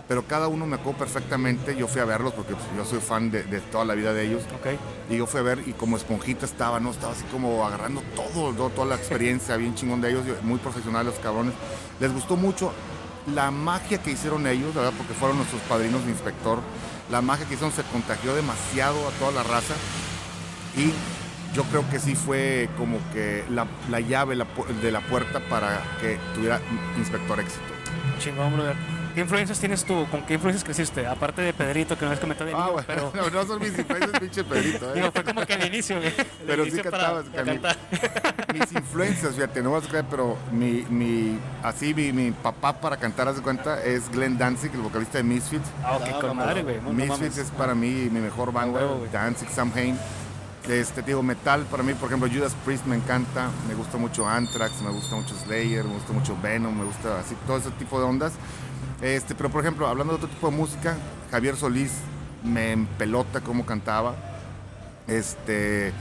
pero 0.07 0.25
cada 0.29 0.47
uno 0.47 0.65
me 0.65 0.77
acuerdo 0.77 1.01
perfectamente, 1.01 1.75
yo 1.75 1.89
fui 1.89 2.01
a 2.01 2.05
verlos 2.05 2.33
porque 2.35 2.55
pues, 2.55 2.65
yo 2.77 2.85
soy 2.85 3.01
fan 3.01 3.33
de, 3.33 3.43
de 3.43 3.59
toda 3.61 3.85
la 3.85 3.95
vida 3.95 4.13
de 4.15 4.27
ellos, 4.29 4.45
Ok. 4.61 4.79
y 5.11 5.17
yo 5.17 5.27
fui 5.27 5.41
a 5.41 5.43
ver 5.43 5.65
y 5.67 5.73
como 5.73 5.97
esponjita 5.97 6.47
estaba, 6.47 6.79
¿no? 6.79 6.93
Estaba 6.93 7.15
así 7.15 7.25
como 7.33 7.67
agarrando 7.67 8.01
todo, 8.15 8.53
todo- 8.53 8.71
toda 8.71 8.87
la 8.87 8.95
experiencia, 8.95 9.57
bien 9.57 9.75
chingón 9.75 10.01
de 10.01 10.11
ellos, 10.13 10.23
muy 10.43 10.59
profesionales 10.61 11.15
los 11.15 11.21
cabrones. 11.21 11.55
Les 11.99 12.13
gustó 12.13 12.37
mucho 12.37 12.71
la 13.35 13.51
magia 13.51 14.01
que 14.01 14.13
hicieron 14.13 14.47
ellos, 14.47 14.73
¿verdad? 14.73 14.93
Porque 14.97 15.15
fueron 15.15 15.37
nuestros 15.39 15.61
padrinos 15.63 16.05
de 16.05 16.13
inspector. 16.13 16.61
La 17.13 17.21
magia 17.21 17.47
que 17.47 17.53
hicieron 17.53 17.77
se 17.77 17.83
contagió 17.83 18.35
demasiado 18.35 18.97
a 19.07 19.11
toda 19.19 19.33
la 19.33 19.43
raza. 19.43 19.75
Y 20.75 20.91
yo 21.55 21.63
creo 21.65 21.89
que 21.91 21.99
sí 21.99 22.15
fue 22.15 22.71
como 22.79 22.99
que 23.13 23.45
la, 23.51 23.67
la 23.91 24.01
llave 24.01 24.35
de 24.35 24.91
la 24.91 25.01
puerta 25.03 25.41
para 25.51 25.83
que 26.01 26.19
tuviera 26.35 26.59
inspector 26.97 27.39
éxito. 27.39 27.61
Chingón, 28.19 28.55
brother. 28.55 29.02
¿Qué 29.15 29.21
influencias 29.21 29.59
tienes 29.61 29.85
tú? 29.85 30.07
¿Con 30.11 30.23
qué 30.25 30.35
influencias 30.35 30.65
creciste? 30.65 31.07
Aparte 31.07 31.43
de 31.43 31.53
Pedrito, 31.53 31.99
que 31.99 32.05
no 32.07 32.13
es 32.13 32.19
comentado 32.19 32.49
de 32.49 32.57
Ah, 32.57 32.69
bueno, 32.71 32.85
pero 32.87 33.13
no, 33.15 33.29
no 33.31 33.45
son 33.47 33.61
mis 33.61 33.79
influencias, 33.79 34.19
pinche 34.19 34.43
Pedrito, 34.45 34.91
¿eh? 34.91 34.95
digo, 34.95 35.13
fue 35.13 35.25
como 35.25 35.45
que 35.45 35.53
el 35.55 35.67
inicio, 35.67 35.97
güey. 35.97 36.09
El 36.17 36.27
Pero 36.47 36.65
sí 36.65 36.71
inicio 36.71 36.91
para- 36.91 37.03
cantabas, 37.05 37.25
para 37.27 37.45
Camilo. 37.45 37.63
cantar. 37.63 38.55
mis 38.55 38.73
influencias, 38.73 39.35
fíjate, 39.35 39.63
no 39.63 39.73
vas 39.73 39.85
a 39.85 39.89
creer, 39.89 40.05
pero 40.11 40.37
mi, 40.51 40.87
mi, 40.89 41.39
así 41.63 41.93
mi, 41.95 42.13
mi 42.13 42.31
papá 42.31 42.73
para 42.81 42.97
cantar, 42.97 43.29
haz 43.29 43.37
de 43.37 43.43
cuenta, 43.43 43.83
es 43.85 44.11
Glenn 44.11 44.39
Danzig, 44.39 44.73
el 44.75 44.81
vocalista 44.81 45.19
de 45.19 45.25
Misfits. 45.25 45.69
Ah, 45.85 45.97
ok, 45.97 46.09
No, 46.11 46.21
con 46.21 46.37
madre, 46.39 46.63
güey. 46.63 46.81
No, 46.81 46.93
Misfits 46.93 47.39
es 47.39 47.51
para 47.51 47.75
mí 47.75 48.09
mi 48.11 48.21
mejor 48.21 48.53
banda, 48.53 48.79
huevo, 48.81 48.97
güey. 48.99 49.11
Danzig, 49.11 49.49
Samhain. 49.51 49.99
Este, 50.69 51.03
te 51.03 51.09
digo, 51.09 51.25
metal 51.25 51.67
para 51.69 51.83
mí, 51.83 51.93
por 51.95 52.07
ejemplo, 52.09 52.29
Judas 52.33 52.55
Priest 52.65 52.87
me 52.87 52.95
encanta, 52.95 53.49
me 53.69 53.75
gusta 53.75 53.99
mucho 53.99 54.29
Anthrax, 54.29 54.81
me 54.81 54.91
gusta 54.91 55.17
mucho 55.17 55.35
Slayer, 55.35 55.85
me 55.85 55.95
gusta 55.95 56.13
mucho 56.13 56.37
Venom, 56.41 56.79
me 56.79 56.85
gusta 56.85 57.19
así, 57.19 57.35
todo 57.49 57.57
ese 57.57 57.73
tipo 57.73 57.99
de 57.99 58.05
ondas. 58.07 58.33
Este, 59.03 59.35
pero 59.35 59.51
por 59.51 59.61
ejemplo, 59.61 59.89
hablando 59.89 60.13
de 60.13 60.19
otro 60.19 60.29
tipo 60.29 60.49
de 60.49 60.57
música, 60.57 60.97
Javier 61.33 61.57
Solís 61.57 61.91
me 62.45 62.71
empelota 62.71 63.41
cómo 63.41 63.67
cantaba. 63.67 64.15
Este, 65.09 65.93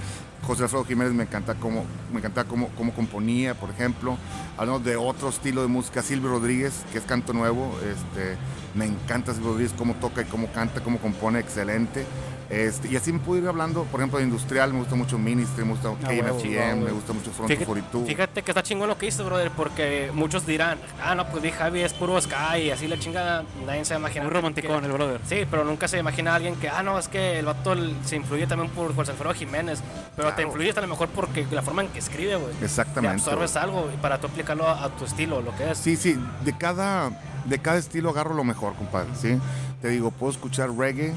José 0.45 0.63
Alfredo 0.63 0.85
Jiménez 0.85 1.13
me 1.13 1.23
encanta 1.23 1.55
cómo, 1.55 1.83
me 2.11 2.19
encanta 2.19 2.43
cómo, 2.43 2.69
cómo 2.77 2.93
componía, 2.93 3.53
por 3.55 3.69
ejemplo. 3.69 4.17
Hablando 4.57 4.79
de 4.79 4.95
otro 4.95 5.29
estilo 5.29 5.61
de 5.61 5.67
música, 5.67 6.01
Silvio 6.01 6.29
Rodríguez, 6.29 6.83
que 6.91 6.97
es 6.99 7.03
canto 7.05 7.33
nuevo. 7.33 7.71
Este, 7.79 8.37
me 8.75 8.85
encanta 8.85 9.33
Silvio 9.33 9.51
Rodríguez, 9.51 9.73
cómo 9.77 9.93
toca 9.95 10.21
y 10.21 10.25
cómo 10.25 10.47
canta, 10.51 10.81
cómo 10.81 10.99
compone, 10.99 11.39
excelente. 11.39 12.05
Este, 12.49 12.89
y 12.89 12.97
así 12.97 13.13
me 13.13 13.19
puedo 13.19 13.41
ir 13.41 13.47
hablando, 13.47 13.85
por 13.85 14.01
ejemplo, 14.01 14.19
de 14.19 14.25
industrial, 14.25 14.73
me 14.73 14.79
gusta 14.79 14.95
mucho 14.95 15.17
Ministry, 15.17 15.63
me 15.63 15.71
gusta 15.71 15.87
Ah, 15.87 15.95
KMFGM, 16.01 16.57
huevo, 16.57 16.75
me 16.75 16.81
güey. 16.81 16.93
gusta 16.95 17.13
mucho 17.13 17.31
Front 17.31 17.47
Fíjate, 17.47 17.65
42. 17.65 18.07
fíjate 18.09 18.41
que 18.43 18.51
está 18.51 18.61
chingón 18.61 18.89
lo 18.89 18.97
que 18.97 19.05
hizo, 19.05 19.23
brother, 19.23 19.51
porque 19.51 20.11
muchos 20.13 20.45
dirán, 20.45 20.77
ah, 21.01 21.15
no, 21.15 21.25
pues 21.29 21.41
di 21.43 21.51
Javi 21.51 21.79
es 21.79 21.93
puro 21.93 22.19
Sky 22.19 22.63
y 22.65 22.71
así 22.71 22.89
la 22.89 22.99
chingada, 22.99 23.45
nadie 23.65 23.85
se 23.85 23.95
imagina. 23.95 24.25
Muy 24.25 24.33
romanticón, 24.33 24.83
el 24.83 24.91
brother. 24.91 25.21
Sí, 25.29 25.45
pero 25.49 25.63
nunca 25.63 25.87
se 25.87 25.97
imagina 25.99 26.33
a 26.33 26.35
alguien 26.35 26.57
que, 26.57 26.67
ah, 26.67 26.83
no, 26.83 26.99
es 26.99 27.07
que 27.07 27.39
el 27.39 27.45
vato 27.45 27.73
se 28.03 28.17
influye 28.17 28.45
también 28.47 28.69
por 28.71 28.93
José 28.93 29.11
Alfredo 29.11 29.33
Jiménez, 29.33 29.81
pero 30.17 30.27
te 30.31 30.35
Claro. 30.35 30.49
influye 30.49 30.71
a 30.75 30.81
lo 30.81 30.87
mejor 30.87 31.07
porque 31.07 31.47
la 31.51 31.61
forma 31.61 31.83
en 31.83 31.87
que 31.87 32.00
escribe, 32.01 32.35
güey. 32.35 32.53
Te 32.55 32.65
Exactamente. 32.65 33.21
absorbes 33.23 33.55
algo 33.55 33.89
y 33.93 33.97
para 33.97 34.19
tú 34.19 34.27
aplicarlo 34.27 34.67
a, 34.67 34.83
a 34.83 34.89
tu 34.89 35.05
estilo, 35.05 35.41
lo 35.41 35.55
que 35.55 35.71
es. 35.71 35.77
Sí, 35.77 35.95
sí, 35.95 36.17
de 36.43 36.57
cada, 36.57 37.11
de 37.45 37.59
cada 37.59 37.77
estilo 37.77 38.09
agarro 38.09 38.33
lo 38.35 38.43
mejor, 38.43 38.75
compadre, 38.75 39.09
¿sí? 39.19 39.37
Te 39.81 39.89
digo, 39.89 40.11
puedo 40.11 40.31
escuchar 40.31 40.71
reggae, 40.75 41.13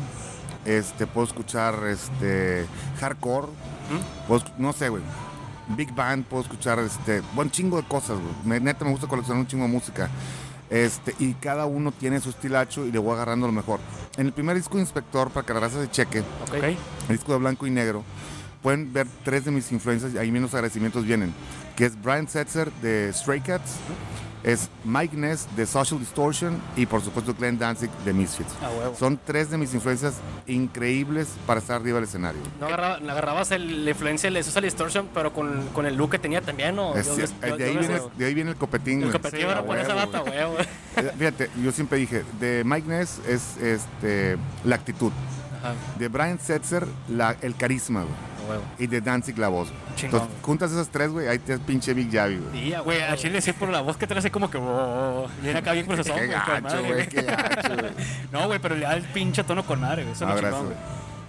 este, 0.65 1.07
puedo 1.07 1.27
escuchar 1.27 1.75
este, 1.89 2.67
hardcore, 3.01 3.49
puedo 4.27 4.41
escu- 4.41 4.53
no 4.59 4.73
sé, 4.73 4.89
güey, 4.89 5.03
big 5.77 5.95
band, 5.95 6.25
puedo 6.25 6.43
escuchar 6.43 6.79
este, 6.79 7.21
buen 7.35 7.51
chingo 7.51 7.77
de 7.77 7.87
cosas, 7.87 8.17
güey. 8.45 8.61
Neta 8.61 8.85
me 8.85 8.91
gusta 8.93 9.07
coleccionar 9.07 9.41
un 9.41 9.47
chingo 9.47 9.65
de 9.65 9.71
música. 9.71 10.09
Este, 10.71 11.15
y 11.19 11.35
cada 11.35 11.67
uno 11.67 11.93
tiene 11.93 12.19
su 12.21 12.31
estilacho 12.31 12.87
y 12.87 12.91
le 12.91 12.99
voy 12.99 13.13
agarrando 13.15 13.47
lo 13.47 13.53
mejor. 13.53 13.79
En 14.17 14.27
el 14.27 14.33
primer 14.33 14.57
disco 14.57 14.75
de 14.77 14.81
Inspector, 14.81 15.31
para 15.31 15.47
que 15.47 15.53
la 15.55 15.61
raza 15.61 15.81
se 15.81 15.91
cheque, 15.91 16.21
Ok. 16.21 16.55
el 16.55 16.77
disco 17.17 17.33
de 17.33 17.39
blanco 17.39 17.67
y 17.67 17.71
negro, 17.71 18.03
pueden 18.65 18.93
ver 18.93 19.07
tres 19.25 19.45
de 19.45 19.51
mis 19.53 19.71
influencias 19.71 20.13
y 20.15 20.19
ahí 20.19 20.33
mismo 20.33 20.47
los 20.47 20.55
agradecimientos 20.55 21.05
vienen, 21.05 21.33
que 21.77 21.85
es 21.87 22.03
Brian 22.03 22.27
Setzer 22.27 22.73
de 22.83 23.13
Stray 23.13 23.41
Cats, 23.41 23.73
es 24.43 24.69
Mike 24.85 25.17
Ness 25.17 25.47
de 25.57 25.65
Social 25.67 25.99
Distortion 26.01 26.59
y 26.77 26.85
por 26.87 27.01
supuesto 27.03 27.35
Glenn 27.35 27.59
Danzig 27.59 27.91
de 28.05 28.13
Misfits. 28.13 28.51
A 28.63 28.71
huevo. 28.71 28.97
Son 28.99 29.19
tres 29.25 29.49
de 29.51 29.57
mis 29.59 29.73
influencias 29.75 30.15
increíbles 30.47 31.29
para 31.47 31.61
estar 31.61 31.77
arriba 31.81 31.97
del 31.97 32.05
escenario. 32.09 32.41
No, 32.61 32.67
agarraba- 32.67 33.01
no 33.01 33.13
agarrabas 33.13 33.51
el- 33.53 33.85
la 33.85 33.91
influencia 33.91 34.31
de 34.31 34.43
Social 34.43 34.65
Distortion, 34.65 35.09
pero 35.15 35.33
con, 35.33 35.67
con 35.69 35.87
el 35.87 35.97
look 35.97 36.11
que 36.13 36.19
tenía 36.19 36.41
también, 36.43 36.77
¿no? 36.77 36.95
Es- 36.95 37.07
Yo- 37.07 37.17
de, 37.17 37.27
yo- 37.27 37.33
ahí 37.43 37.51
yo 37.75 37.81
viene, 37.81 38.01
de 38.17 38.25
ahí 38.27 38.35
viene 38.35 38.51
el 38.51 38.57
copetín. 38.57 39.03
El 39.03 39.13
Sí, 39.13 39.19
por 39.67 39.79
esa 39.79 39.95
bata, 39.95 40.23
huevo. 40.23 40.57
Eh, 40.97 41.11
Fíjate, 41.19 41.51
yo 41.63 41.73
siempre 41.73 41.99
dije, 41.99 42.23
de 42.39 42.63
Mike 42.65 42.87
Ness 42.89 43.19
es 43.27 43.57
este, 43.61 44.37
la 44.63 44.77
actitud, 44.77 45.11
Ajá, 45.61 45.75
de 45.99 46.07
Brian 46.09 46.39
Setzer 46.39 46.87
la, 47.09 47.35
el 47.43 47.57
carisma, 47.57 48.03
güey, 48.03 48.15
huevo. 48.49 48.63
y 48.79 48.87
de 48.87 49.01
Danzig 49.01 49.39
la 49.39 49.49
voz. 49.49 49.69
Chingón, 49.97 50.21
Entonces, 50.21 50.43
juntas 50.43 50.73
esas 50.73 50.89
tres, 50.89 51.11
güey, 51.11 51.29
ahí 51.29 51.39
te 51.39 51.59
pinche 51.59 51.95
Big 51.95 52.13
Javi, 52.13 52.37
güey. 52.37 52.53
Sí, 52.71 52.75
Güey, 52.85 53.03
a 53.03 53.17
Chile 53.17 53.41
sí 53.41 53.53
por 53.53 53.69
la 53.69 53.81
voz 53.81 53.97
que 53.97 54.07
trae 54.07 54.31
como 54.31 54.51
que... 54.51 54.59
oh, 54.59 55.27
viene 55.43 55.59
acá 55.59 55.73
bien 55.73 55.87
procesado, 55.87 56.19
Qué 56.19 56.27
güey, 56.27 56.39
con 56.39 56.49
gacho, 56.49 56.63
madre, 56.63 56.81
güey, 56.81 56.93
güey. 56.95 57.09
qué 57.09 57.23
gacho, 57.23 57.75
güey. 57.75 57.93
No, 58.33 58.47
güey, 58.47 58.59
pero 58.59 58.75
le 58.75 58.83
da 58.83 58.95
el 58.95 59.03
pinche 59.05 59.45
tono 59.45 59.65
con 59.65 59.81
madre, 59.81 60.03
güey. 60.03 60.15
Eso 60.15 60.27
Abrazo, 60.27 60.65
güey. 60.65 60.77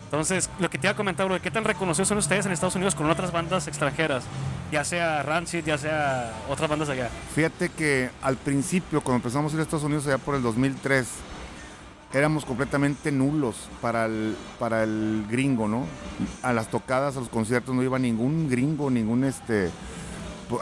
Entonces, 0.05 0.49
lo 0.59 0.69
que 0.69 0.77
te 0.77 0.87
iba 0.87 0.91
a 0.93 0.95
comentar, 0.95 1.25
bro, 1.27 1.41
¿qué 1.41 1.51
tan 1.51 1.63
reconocidos 1.65 2.07
son 2.07 2.19
ustedes 2.19 2.45
en 2.45 2.51
Estados 2.51 2.75
Unidos 2.75 2.95
con 2.95 3.09
otras 3.09 3.31
bandas 3.31 3.67
extranjeras? 3.67 4.23
Ya 4.71 4.83
sea 4.83 5.23
Rancid, 5.23 5.65
ya 5.65 5.77
sea 5.77 6.31
otras 6.47 6.69
bandas 6.69 6.89
allá. 6.89 7.09
Fíjate 7.33 7.69
que 7.69 8.09
al 8.21 8.37
principio, 8.37 9.01
cuando 9.01 9.17
empezamos 9.17 9.51
a 9.51 9.55
ir 9.55 9.59
a 9.59 9.63
Estados 9.63 9.83
Unidos 9.83 10.05
allá 10.07 10.17
por 10.17 10.35
el 10.35 10.41
2003, 10.43 11.07
éramos 12.13 12.45
completamente 12.45 13.11
nulos 13.11 13.55
para 13.81 14.05
el, 14.05 14.35
para 14.59 14.83
el 14.83 15.25
gringo, 15.29 15.67
¿no? 15.67 15.85
A 16.41 16.53
las 16.53 16.69
tocadas, 16.69 17.17
a 17.17 17.19
los 17.19 17.29
conciertos 17.29 17.75
no 17.75 17.83
iba 17.83 17.99
ningún 17.99 18.49
gringo, 18.49 18.89
ningún 18.89 19.23
este... 19.23 19.69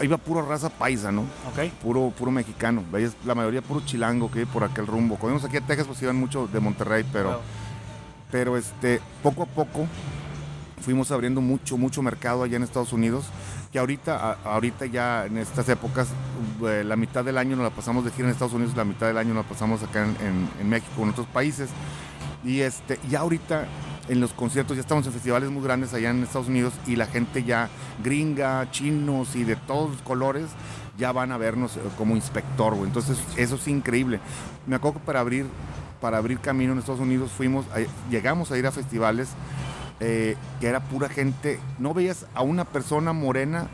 Iba 0.01 0.17
puro 0.17 0.41
raza 0.41 0.69
paisa, 0.69 1.11
¿no? 1.11 1.23
¿Ok? 1.51 1.69
Puro, 1.81 2.13
puro 2.17 2.31
mexicano. 2.31 2.83
La 3.25 3.35
mayoría 3.35 3.61
puro 3.61 3.81
chilango 3.81 4.31
que 4.31 4.41
iba 4.41 4.51
por 4.51 4.63
aquel 4.63 4.87
rumbo. 4.87 5.15
Cuando 5.17 5.35
íbamos 5.35 5.43
aquí 5.43 5.57
a 5.57 5.67
Texas, 5.67 5.87
pues 5.87 6.01
iban 6.01 6.15
mucho 6.15 6.47
de 6.47 6.59
Monterrey, 6.59 7.05
pero... 7.11 7.29
Huevo. 7.29 7.41
pero 8.31 8.57
este, 8.57 9.01
poco 9.21 9.43
a 9.43 9.45
poco 9.45 9.87
fuimos 10.83 11.11
abriendo 11.11 11.41
mucho, 11.41 11.77
mucho 11.77 12.01
mercado 12.01 12.43
allá 12.43 12.57
en 12.57 12.63
Estados 12.63 12.93
Unidos, 12.93 13.25
que 13.73 13.79
ahorita, 13.79 14.37
ahorita 14.45 14.85
ya 14.85 15.25
en 15.25 15.39
estas 15.39 15.67
épocas, 15.67 16.07
eh, 16.65 16.83
la 16.85 16.95
mitad 16.95 17.25
del 17.25 17.39
año 17.39 17.55
nos 17.55 17.63
la 17.63 17.71
pasamos 17.71 18.05
de 18.05 18.11
gira 18.11 18.25
en 18.27 18.31
Estados 18.31 18.53
Unidos, 18.53 18.77
la 18.77 18.85
mitad 18.85 19.07
del 19.07 19.17
año 19.17 19.33
nos 19.33 19.43
la 19.45 19.49
pasamos 19.49 19.81
acá 19.81 20.05
en, 20.05 20.69
México, 20.69 21.01
en 21.01 21.09
otros 21.09 21.25
países, 21.25 21.71
y 22.45 22.59
este, 22.61 22.99
ya 23.09 23.21
ahorita 23.21 23.65
en 24.09 24.19
los 24.19 24.31
conciertos, 24.33 24.75
ya 24.77 24.81
estamos 24.81 25.07
en 25.07 25.13
festivales 25.13 25.49
muy 25.49 25.63
grandes 25.63 25.91
allá 25.93 26.11
en 26.11 26.21
Estados 26.21 26.49
Unidos, 26.49 26.73
y 26.85 26.97
la 26.97 27.07
gente 27.07 27.43
ya 27.43 27.67
gringa, 28.03 28.69
chinos 28.69 29.35
y 29.35 29.43
de 29.43 29.55
todos 29.55 29.89
los 29.89 30.01
colores, 30.03 30.49
ya 30.99 31.11
van 31.11 31.31
a 31.31 31.37
vernos 31.37 31.75
eh, 31.77 31.79
como 31.97 32.15
inspector, 32.15 32.75
güey. 32.75 32.85
Entonces, 32.87 33.17
eso 33.37 33.55
es 33.55 33.67
increíble. 33.67 34.19
Me 34.67 34.75
acuerdo 34.75 34.99
que 34.99 35.05
para 35.07 35.19
abrir, 35.21 35.47
para 35.99 36.17
abrir 36.17 36.37
camino 36.39 36.73
en 36.73 36.77
Estados 36.79 37.01
Unidos 37.01 37.31
fuimos, 37.35 37.65
a- 37.69 37.79
llegamos 38.11 38.51
a 38.51 38.57
ir 38.59 38.67
a 38.67 38.71
festivales 38.71 39.29
eh, 40.05 40.35
que 40.59 40.67
era 40.67 40.81
pura 40.81 41.07
gente. 41.07 41.59
No 41.79 41.93
veías 41.93 42.25
a 42.35 42.41
una 42.41 42.65
persona 42.65 43.13
morena 43.13 43.67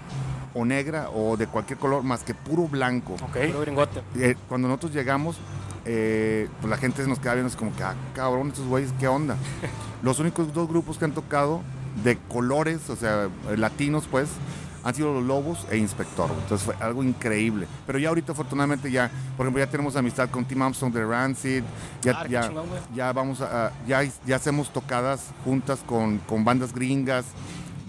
o 0.53 0.63
negra 0.63 1.09
o 1.09 1.37
de 1.37 1.47
cualquier 1.47 1.79
color 1.79 2.03
más 2.03 2.23
que 2.23 2.35
puro 2.35 2.67
blanco. 2.67 3.13
Ok. 3.13 3.47
Puro 3.47 3.61
gringote. 3.61 4.01
Eh, 4.15 4.35
cuando 4.47 4.67
nosotros 4.67 4.93
llegamos, 4.93 5.37
eh, 5.85 6.47
pues 6.61 6.69
la 6.69 6.77
gente 6.77 7.01
se 7.01 7.09
nos 7.09 7.17
queda 7.17 7.33
viendo, 7.33 7.49
es 7.49 7.55
como 7.55 7.75
que, 7.75 7.81
ah, 7.81 7.95
cabrón, 8.13 8.49
estos 8.49 8.67
güeyes, 8.67 8.93
¿qué 8.99 9.07
onda? 9.07 9.37
Los 10.03 10.19
únicos 10.19 10.53
dos 10.53 10.67
grupos 10.67 10.99
que 10.99 11.05
han 11.05 11.13
tocado 11.13 11.61
de 12.03 12.17
colores, 12.27 12.91
o 12.91 12.95
sea, 12.95 13.29
latinos, 13.57 14.07
pues, 14.09 14.29
han 14.83 14.95
sido 14.95 15.13
los 15.13 15.23
Lobos 15.23 15.65
e 15.69 15.77
Inspector. 15.77 16.29
Entonces 16.43 16.65
fue 16.65 16.75
algo 16.79 17.03
increíble. 17.03 17.67
Pero 17.85 17.99
ya 17.99 18.09
ahorita, 18.09 18.31
afortunadamente, 18.31 18.91
ya, 18.91 19.09
por 19.37 19.45
ejemplo, 19.45 19.63
ya 19.63 19.69
tenemos 19.69 19.95
amistad 19.95 20.29
con 20.29 20.45
Tim 20.45 20.61
Armstrong 20.61 20.93
de 20.93 21.05
Rancid. 21.05 21.63
Ya, 22.01 22.19
Ah, 22.19 22.27
ya, 22.27 22.47
chingón, 22.47 22.67
güey. 22.69 22.81
ya 22.95 23.11
vamos 23.13 23.41
a- 23.41 23.71
ya, 23.87 24.01
ya 24.25 24.35
hacemos 24.35 24.71
tocadas 24.71 25.27
juntas 25.43 25.79
con, 25.85 26.19
con 26.19 26.43
bandas 26.45 26.73
gringas. 26.73 27.25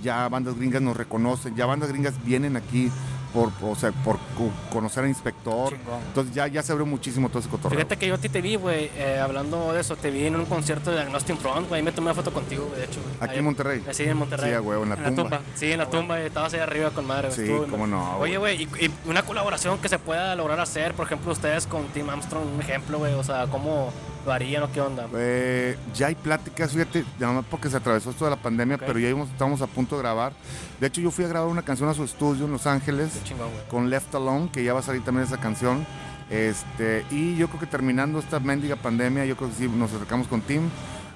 Ya 0.02 0.28
bandas 0.28 0.56
gringas 0.56 0.80
nos 0.82 0.96
reconocen. 0.96 1.54
Ya 1.56 1.66
bandas 1.66 1.90
gringas 1.90 2.14
vienen 2.24 2.56
aquí 2.56 2.90
por, 3.32 3.50
o 3.62 3.74
sea, 3.74 3.92
por 3.92 4.16
co- 4.36 4.50
conocer 4.72 5.04
al 5.04 5.08
Inspector. 5.10 5.70
Chingón. 5.76 6.00
Entonces 6.08 6.34
ya, 6.34 6.46
ya 6.46 6.62
se 6.62 6.72
abrió 6.72 6.86
muchísimo 6.86 7.28
todo 7.28 7.38
ese 7.40 7.48
cotorreo. 7.48 7.78
Fíjate 7.78 7.96
que 7.96 8.06
yo 8.08 8.14
a 8.14 8.18
ti 8.18 8.28
te 8.28 8.40
vi, 8.40 8.56
güey, 8.56 8.90
eh, 8.96 9.18
hablando 9.22 9.72
de 9.72 9.80
eso, 9.80 9.96
te 9.96 10.10
vi 10.10 10.26
en 10.26 10.36
un 10.36 10.44
concierto 10.46 10.90
de 10.90 11.00
Agnostic 11.00 11.36
Front, 11.38 11.68
güey, 11.68 11.82
me 11.82 11.92
tomé 11.92 12.06
una 12.08 12.14
foto 12.14 12.32
contigo, 12.32 12.66
güey, 12.66 12.80
de 12.80 12.86
hecho. 12.86 13.00
Aquí 13.20 13.32
Ahí- 13.32 13.38
en 13.38 13.44
Monterrey. 13.44 13.84
Sí, 13.92 14.04
en 14.04 14.16
Monterrey. 14.16 14.50
Sí, 14.50 14.56
en 14.56 14.88
la 14.88 14.94
En 14.96 15.02
la 15.02 15.14
tumba. 15.14 15.40
Sí, 15.54 15.72
en 15.72 15.78
la 15.78 15.86
tumba, 15.90 16.20
estabas 16.20 16.54
ahí 16.54 16.60
arriba 16.60 16.90
con 16.90 17.06
madre. 17.06 17.30
Sí, 17.30 17.42
estuvo 17.42 17.66
cómo 17.66 17.86
no, 17.86 18.18
Oye, 18.18 18.36
güey. 18.38 18.66
güey, 18.66 18.68
y, 18.82 18.86
y 18.86 18.90
una 19.06 19.22
colaboración 19.22 19.78
que 19.78 19.88
se 19.88 19.98
pueda 19.98 20.34
lograr 20.34 20.60
hacer, 20.60 20.94
por 20.94 21.06
ejemplo, 21.06 21.32
ustedes 21.32 21.66
con 21.66 21.86
Tim 21.88 22.08
Armstrong, 22.10 22.44
un 22.54 22.60
ejemplo, 22.60 22.98
güey, 22.98 23.14
o 23.14 23.24
sea, 23.24 23.46
¿cómo 23.46 23.92
lo 24.24 24.32
harían 24.32 24.62
o 24.62 24.72
qué 24.72 24.80
onda? 24.80 25.06
Eh, 25.14 25.76
ya 25.94 26.08
hay 26.08 26.14
pláticas, 26.14 26.72
fíjate, 26.72 27.04
nada 27.18 27.32
más 27.34 27.44
porque 27.50 27.68
se 27.70 27.76
atravesó 27.76 28.10
esto 28.10 28.24
de 28.24 28.30
la 28.30 28.36
pandemia, 28.36 28.78
pero 28.78 28.98
ya 28.98 29.08
íbamos- 29.08 29.28
estábamos 29.30 29.62
a 29.62 29.66
punto 29.66 29.96
de 29.96 30.02
grabar. 30.02 30.32
De 30.80 30.86
hecho, 30.86 31.00
yo 31.00 31.10
fui 31.10 31.24
a 31.24 31.28
grabar 31.28 31.48
una 31.48 31.62
canción 31.62 31.88
a 31.88 31.94
su 31.94 32.04
estudio 32.04 32.44
en 32.46 32.52
Los 32.52 32.66
Ángeles 32.66 33.10
chingón, 33.24 33.48
con 33.70 33.88
Left 33.90 34.14
Alone, 34.14 34.50
que 34.52 34.62
ya 34.64 34.72
va 34.74 34.80
a 34.80 34.82
salir 34.82 35.02
también 35.04 35.26
esa 35.26 35.38
canción. 35.38 35.86
Este, 36.30 37.04
y 37.10 37.36
yo 37.36 37.48
creo 37.48 37.58
que 37.60 37.66
terminando 37.66 38.18
esta 38.20 38.38
mendiga 38.38 38.76
pandemia, 38.76 39.24
yo 39.24 39.36
creo 39.36 39.48
que 39.50 39.56
sí 39.56 39.68
nos 39.68 39.92
acercamos 39.92 40.28
con 40.28 40.40
Tim 40.42 40.62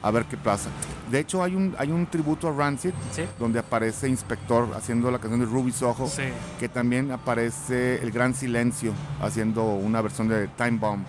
a 0.04 0.10
ver 0.10 0.26
qué 0.26 0.36
pasa. 0.36 0.68
De 1.10 1.18
hecho, 1.18 1.42
hay 1.42 1.54
un, 1.54 1.74
hay 1.78 1.90
un 1.90 2.04
tributo 2.06 2.46
a 2.48 2.52
Rancid 2.52 2.92
Sí. 3.12 3.24
donde 3.38 3.58
aparece 3.58 4.06
Inspector 4.08 4.68
haciendo 4.76 5.10
la 5.10 5.18
canción 5.18 5.40
de 5.40 5.46
Ruby 5.46 5.72
Soho, 5.72 6.06
Sí. 6.06 6.24
que 6.60 6.68
también 6.68 7.10
aparece 7.10 8.02
El 8.02 8.10
Gran 8.10 8.34
Silencio 8.34 8.92
haciendo 9.22 9.64
una 9.64 10.02
versión 10.02 10.28
de 10.28 10.46
Time 10.48 10.72
Bomb. 10.78 11.04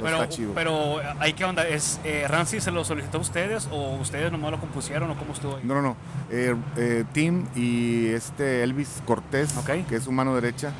Pero, 0.00 0.16
está 0.22 0.28
chido. 0.28 0.52
pero 0.54 0.98
ahí 1.20 1.32
qué 1.32 1.44
onda, 1.44 1.66
¿es 1.66 2.00
eh, 2.04 2.26
Ramsey 2.28 2.60
se 2.60 2.70
lo 2.70 2.84
solicitó 2.84 3.18
a 3.18 3.20
ustedes 3.20 3.68
o 3.72 3.96
ustedes 3.96 4.30
nomás 4.30 4.50
lo 4.52 4.60
compusieron 4.60 5.10
o 5.10 5.16
cómo 5.18 5.32
estuvo 5.32 5.56
ahí? 5.56 5.62
No, 5.64 5.74
no, 5.74 5.82
no. 5.82 5.96
Eh, 6.30 6.54
eh, 6.76 7.04
Tim 7.12 7.46
y 7.56 8.06
este 8.08 8.62
Elvis 8.62 9.02
Cortés, 9.06 9.56
Ok. 9.56 9.86
que 9.88 9.96
es 9.96 10.04
su 10.04 10.12
mano 10.12 10.34
derecha, 10.34 10.72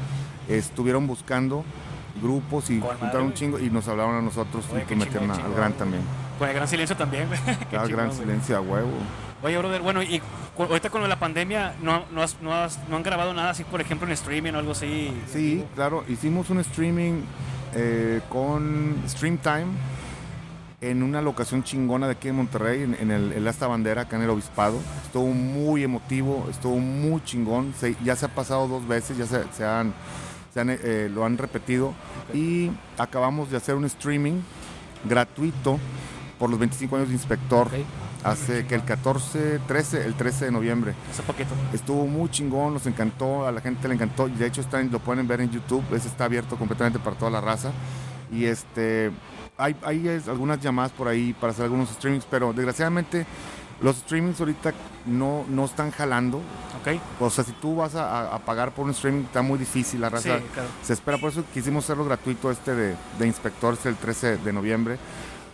estuvieron 0.49 1.07
buscando 1.07 1.65
grupos 2.23 2.71
y 2.71 2.81
juntaron 2.81 3.27
un 3.27 3.35
chingo 3.35 3.59
y 3.59 3.71
nos 3.71 3.87
hablaron 3.89 4.15
a 4.17 4.23
nosotros 4.23 4.65
Oye, 4.73 4.83
y 4.83 4.87
que 4.87 4.97
metieron 4.97 5.31
chingón, 5.33 5.47
al 5.51 5.55
gran 5.55 5.73
también. 5.75 6.03
Con 6.39 6.49
el 6.49 6.55
gran 6.55 6.69
silencio 6.69 6.97
también. 6.97 7.29
Cada 7.71 7.87
gran 7.89 8.07
güey. 8.09 8.19
silencio 8.19 8.57
a 8.57 8.61
huevo. 8.61 8.91
Oye, 9.43 9.57
brother, 9.59 9.83
bueno, 9.83 10.03
y 10.03 10.21
ahorita 10.59 10.91
con 10.91 11.07
la 11.09 11.19
pandemia, 11.19 11.75
¿no, 11.83 12.05
no, 12.13 12.23
has- 12.23 12.37
no, 12.41 12.53
has- 12.55 12.79
no 12.89 12.97
han 12.97 13.03
grabado 13.03 13.33
nada 13.35 13.51
así, 13.51 13.65
por 13.65 13.81
ejemplo, 13.81 14.07
en 14.07 14.13
streaming 14.13 14.53
o 14.53 14.59
algo 14.59 14.73
así? 14.73 15.13
Sí, 15.31 15.65
claro, 15.75 16.05
hicimos 16.09 16.49
un 16.51 16.59
streaming 16.61 17.21
eh, 17.75 18.21
con 18.31 18.97
Stream 19.07 19.39
Time 19.39 19.67
en 20.81 21.03
una 21.03 21.23
locación 21.23 21.63
chingona 21.65 22.07
de 22.07 22.13
aquí 22.13 22.29
en 22.29 22.37
Monterrey, 22.37 22.83
en, 22.83 22.95
en 23.01 23.11
el, 23.11 23.33
en 23.33 23.47
esta 23.47 23.67
bandera, 23.67 24.03
acá 24.03 24.17
en 24.17 24.23
el 24.23 24.31
Obispado. 24.31 24.79
Estuvo 25.05 25.27
muy 25.29 25.83
emotivo, 25.85 26.47
estuvo 26.51 26.79
muy 26.79 27.23
chingón. 27.25 27.73
Se- 27.79 27.97
ya 28.05 28.17
se 28.17 28.27
ha 28.27 28.29
pasado 28.35 28.67
dos 28.69 28.87
veces, 28.89 29.17
ya 29.19 29.27
se, 29.27 29.43
se 29.53 29.65
han, 29.67 29.93
se 30.53 30.61
han, 30.61 30.71
eh, 30.71 31.11
lo 31.13 31.25
han 31.25 31.37
repetido. 31.39 31.93
Y 32.35 32.71
acabamos 32.99 33.51
de 33.51 33.59
hacer 33.59 33.75
un 33.75 33.85
streaming 33.85 34.41
gratuito 35.05 35.79
por 36.39 36.51
los 36.51 36.59
25 36.59 36.97
años 36.97 37.09
de 37.09 37.15
Inspector. 37.15 37.69
Hace 38.25 38.67
que 38.67 38.75
el 38.75 38.85
14, 38.85 39.61
13, 39.69 40.05
el 40.05 40.15
13 40.15 40.47
de 40.47 40.51
noviembre. 40.51 40.95
Hace 41.11 41.23
poquito. 41.23 41.51
Estuvo 41.73 42.07
muy 42.07 42.29
chingón, 42.29 42.75
nos 42.75 42.87
encantó, 42.87 43.47
a 43.47 43.53
la 43.53 43.61
gente 43.61 43.87
le 43.87 43.95
encantó. 43.95 44.29
De 44.29 44.47
hecho, 44.47 44.61
está, 44.61 44.81
en- 44.81 44.91
lo 44.91 44.99
pueden 44.99 45.29
ver 45.29 45.41
en 45.43 45.51
YouTube, 45.51 45.85
ese 45.95 46.09
está 46.09 46.25
abierto 46.25 46.57
completamente 46.57 46.99
para 46.99 47.17
toda 47.17 47.31
la 47.31 47.41
raza. 47.41 47.71
Y 48.33 48.47
este, 48.47 49.13
hay, 49.57 49.77
hay 49.85 50.09
es, 50.09 50.27
algunas 50.27 50.61
llamadas 50.61 50.91
por 50.91 51.07
ahí 51.07 51.35
para 51.41 51.53
hacer 51.53 51.65
algunos 51.67 51.89
streamings, 51.91 52.27
pero 52.29 52.53
desgraciadamente 52.53 53.25
los 53.81 53.97
streamings 53.99 54.41
ahorita 54.41 54.73
no, 55.05 55.45
no 55.49 55.65
están 55.65 55.93
jalando. 55.93 56.39
¿Ok? 56.81 57.01
O 57.21 57.31
sea, 57.31 57.45
si 57.45 57.53
tú 57.53 57.77
vas 57.77 57.95
a, 57.95 58.37
pagar 58.45 58.73
por 58.73 58.87
un 58.87 58.91
streaming, 58.91 59.23
está 59.23 59.43
muy 59.43 59.59
difícil 59.59 60.01
la 60.01 60.09
Sí, 60.09 60.15
raza. 60.31 60.41
claro. 60.53 60.69
Se 60.83 60.95
espera, 60.95 61.19
por 61.19 61.31
eso 61.31 61.45
quisimos 61.55 61.85
hacerlo 61.85 62.05
gratuito 62.05 62.51
este 62.51 62.75
de, 62.75 62.97
de 63.21 63.27
Inspector, 63.27 63.75
es 63.75 63.87
el 63.87 63.95
13 63.95 64.39
de 64.39 64.53
noviembre. 64.53 64.99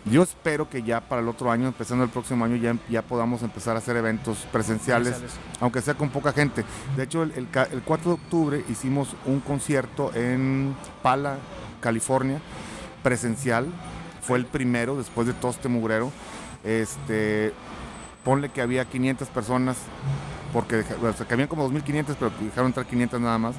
Yo 0.05 0.23
espero 0.25 0.69
que 0.69 0.83
ya 0.83 1.01
para 1.01 1.23
el 1.23 1.29
otro 1.29 1.51
año, 1.51 1.69
empezando 1.69 2.03
el 2.05 2.11
próximo 2.11 2.45
año, 2.45 2.57
ya, 2.57 2.77
ya 2.91 3.03
podamos 3.03 3.43
empezar 3.43 3.77
a 3.77 3.79
hacer 3.79 3.97
eventos 3.97 4.39
presenciales 4.51 5.15
Presenciales. 5.15 5.61
aunque 5.61 5.81
sea 5.81 5.95
con 5.95 6.11
poca 6.11 6.33
gente. 6.33 6.65
De 6.97 7.05
hecho, 7.05 7.23
el, 7.23 7.31
el 7.37 7.49
ca- 7.51 7.69
el 7.71 7.83
4 7.83 8.11
de 8.11 8.15
octubre 8.15 8.65
hicimos 8.69 9.15
un 9.27 9.39
concierto 9.41 10.13
en 10.15 10.75
Pala, 11.03 11.37
California, 11.81 12.41
presencial. 13.03 13.67
Fue 14.23 14.39
el 14.39 14.47
primero 14.47 14.97
después 14.99 15.27
de 15.29 15.35
todo 15.35 15.53
este 15.53 15.69
mugrero. 15.69 16.11
Este, 16.65 17.53
ponle 18.25 18.49
que 18.51 18.61
había 18.61 18.85
500 18.85 19.29
personas, 19.29 19.77
porque 20.53 20.85
o 21.03 21.13
sea, 21.13 21.27
que 21.27 21.35
habían 21.35 21.49
como 21.49 21.69
2.500, 21.71 22.17
pero 22.19 22.33
dejaron 22.41 22.67
entrar 22.69 22.87
500 22.87 23.21
nada 23.21 23.39
más. 23.39 23.55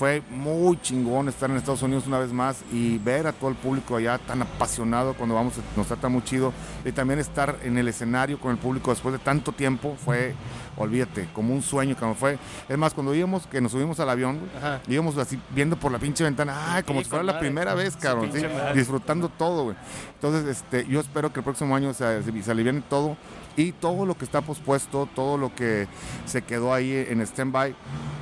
Fue 0.00 0.22
muy 0.30 0.80
chingón 0.80 1.28
estar 1.28 1.50
en 1.50 1.58
Estados 1.58 1.82
Unidos 1.82 2.06
una 2.06 2.18
vez 2.18 2.32
más 2.32 2.64
y 2.72 2.96
ver 2.96 3.26
a 3.26 3.34
todo 3.34 3.50
el 3.50 3.56
público 3.56 3.96
allá 3.96 4.16
tan 4.16 4.40
apasionado 4.40 5.12
cuando 5.12 5.34
vamos, 5.34 5.52
nos 5.76 5.88
trata 5.88 6.08
muy 6.08 6.24
chido. 6.24 6.54
Y 6.86 6.92
también 6.92 7.18
estar 7.18 7.58
en 7.64 7.76
el 7.76 7.86
escenario 7.86 8.40
con 8.40 8.50
el 8.50 8.56
público 8.56 8.92
después 8.92 9.12
de 9.12 9.18
tanto 9.18 9.52
tiempo 9.52 9.98
fue, 10.02 10.34
olvídate, 10.78 11.28
como 11.34 11.52
un 11.52 11.60
sueño 11.60 11.98
que 11.98 12.14
fue. 12.14 12.38
Es 12.66 12.78
más, 12.78 12.94
cuando 12.94 13.14
íbamos, 13.14 13.46
que 13.46 13.60
nos 13.60 13.72
subimos 13.72 14.00
al 14.00 14.08
avión, 14.08 14.40
Ajá. 14.56 14.80
íbamos 14.88 15.18
así 15.18 15.38
viendo 15.50 15.76
por 15.76 15.92
la 15.92 15.98
pinche 15.98 16.24
ventana, 16.24 16.76
ay, 16.76 16.82
como 16.82 17.00
si 17.02 17.04
fuera 17.10 17.22
la 17.22 17.38
primera 17.38 17.74
vez, 17.74 17.94
cabrón, 17.94 18.30
disfrutando 18.74 19.28
todo, 19.28 19.64
güey. 19.64 19.76
Entonces, 20.14 20.46
este, 20.46 20.86
yo 20.86 21.00
espero 21.00 21.30
que 21.30 21.40
el 21.40 21.44
próximo 21.44 21.76
año 21.76 21.92
se, 21.92 22.22
se, 22.22 22.42
se 22.42 22.50
aliviane 22.50 22.80
todo 22.88 23.18
y 23.56 23.72
todo 23.72 24.06
lo 24.06 24.16
que 24.16 24.24
está 24.24 24.40
pospuesto, 24.40 25.08
todo 25.14 25.36
lo 25.36 25.54
que 25.54 25.86
se 26.26 26.42
quedó 26.42 26.72
ahí 26.72 26.92
en 27.08 27.20
stand-by, 27.20 27.74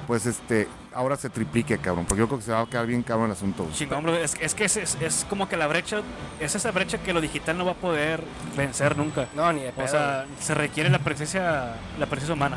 pues 0.06 0.26
este, 0.26 0.66
ahora 0.94 1.16
se 1.16 1.28
triplique, 1.30 1.78
cabrón, 1.78 2.06
porque 2.06 2.20
yo 2.20 2.26
creo 2.26 2.38
que 2.38 2.44
se 2.46 2.52
va 2.52 2.62
a 2.62 2.66
quedar 2.66 2.86
bien 2.86 3.02
cabrón 3.02 3.26
el 3.26 3.32
asunto. 3.32 3.66
Chingón, 3.72 4.02
bro. 4.02 4.14
Es, 4.16 4.34
es 4.40 4.54
que 4.54 4.64
es, 4.64 4.76
es- 4.76 4.96
es 5.00 5.26
como 5.28 5.48
que 5.48 5.56
la 5.56 5.66
brecha, 5.66 6.00
es 6.40 6.54
esa 6.54 6.70
brecha 6.70 6.98
que 6.98 7.12
lo 7.12 7.20
digital 7.20 7.56
no 7.58 7.64
va 7.66 7.72
a 7.72 7.76
poder 7.76 8.22
vencer 8.56 8.96
nunca. 8.96 9.28
No, 9.36 9.52
ni 9.52 9.60
de 9.60 9.72
pedo. 9.72 9.84
O 9.84 9.88
sea, 9.88 10.26
se 10.40 10.54
requiere 10.54 10.88
la 10.90 10.98
presencia, 10.98 11.74
la 11.98 12.06
presencia 12.06 12.34
humana. 12.34 12.56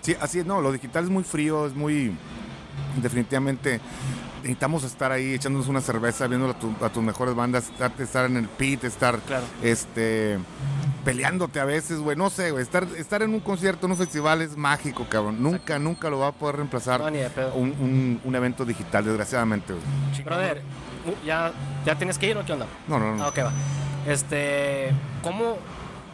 Sí, 0.00 0.16
así 0.20 0.38
es, 0.40 0.46
no, 0.46 0.60
lo 0.62 0.72
digital 0.72 1.04
es 1.04 1.10
muy 1.10 1.24
frío, 1.24 1.66
es 1.66 1.74
muy, 1.74 2.16
definitivamente, 3.02 3.80
necesitamos 4.42 4.84
estar 4.84 5.12
ahí 5.12 5.34
echándonos 5.34 5.68
una 5.68 5.80
cerveza, 5.80 6.26
viendo 6.26 6.50
a, 6.50 6.54
tu- 6.54 6.74
a 6.84 6.88
tus 6.88 7.02
mejores 7.02 7.34
bandas, 7.34 7.64
estar, 7.70 7.92
estar 7.98 8.26
en 8.26 8.36
el 8.36 8.48
pit, 8.48 8.84
estar, 8.84 9.18
Claro. 9.20 9.44
este, 9.62 10.38
peleándote 11.04 11.60
a 11.60 11.64
veces, 11.64 11.98
güey, 12.00 12.16
no 12.16 12.30
sé, 12.30 12.50
güey, 12.50 12.62
estar, 12.62 12.84
estar 12.96 13.22
en 13.22 13.34
un 13.34 13.40
concierto, 13.40 13.86
en 13.86 13.92
un 13.92 13.98
festival 13.98 14.42
es 14.42 14.56
mágico, 14.56 15.06
cabrón, 15.08 15.42
nunca, 15.42 15.78
nunca 15.78 16.10
lo 16.10 16.18
va 16.20 16.28
a 16.28 16.32
poder 16.32 16.56
reemplazar 16.56 17.00
No, 17.00 17.10
ni 17.10 17.18
de 17.18 17.30
pedo. 17.30 17.52
un, 17.54 17.70
un- 17.80 18.20
un 18.24 18.34
evento 18.34 18.64
digital, 18.64 19.04
desgraciadamente, 19.04 19.72
güey. 19.72 19.84
Brother, 20.24 20.62
¿ya, 21.24 21.52
¿ya 21.86 21.94
tienes 21.96 22.18
que 22.18 22.28
ir 22.30 22.36
o 22.36 22.44
qué 22.44 22.52
onda? 22.52 22.66
No, 22.86 22.98
no, 22.98 23.14
no. 23.16 23.24
Ah, 23.24 23.28
ok, 23.28 23.38
va. 23.38 23.52
Este, 24.06 24.90
¿cómo 25.22 25.56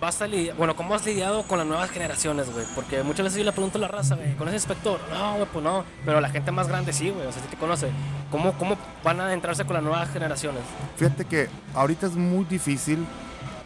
vas 0.05 0.21
a 0.23 0.27
lidiar, 0.27 0.57
bueno, 0.57 0.77
cómo 0.77 0.95
has 0.95 1.05
lidiado 1.05 1.43
con 1.45 1.59
las 1.59 1.67
nuevas 1.67 1.91
generaciones, 1.91 2.51
güey? 2.53 2.65
Porque 2.75 3.03
muchas 3.03 3.25
veces 3.25 3.39
yo 3.39 3.45
le 3.45 3.53
pregunto 3.53 3.79
a 3.79 3.81
la 3.81 3.89
raza, 3.89 4.15
güey, 4.15 4.35
¿conoces 4.37 4.63
inspector? 4.63 5.01
No, 5.11 5.35
güey, 5.37 5.47
pues 5.53 5.65
no. 5.65 5.85
Pero 6.05 6.21
la 6.21 6.29
gente 6.29 6.53
más 6.53 6.69
grande 6.69 6.93
sí, 6.93 7.11
güey, 7.11 7.27
o 7.27 7.33
sea, 7.33 7.43
sí 7.43 7.49
te 7.49 7.57
conoce. 7.57 7.91
¿Cómo, 8.31 8.53
¿Cómo 8.59 8.77
van 9.03 9.21
a 9.21 9.27
adentrarse 9.27 9.65
con 9.65 9.75
las 9.75 9.83
nuevas 9.83 10.11
generaciones? 10.11 10.63
Fíjate 10.97 11.25
que 11.25 11.49
ahorita 11.75 12.07
es 12.07 12.15
muy 12.15 12.45
difícil. 12.45 13.05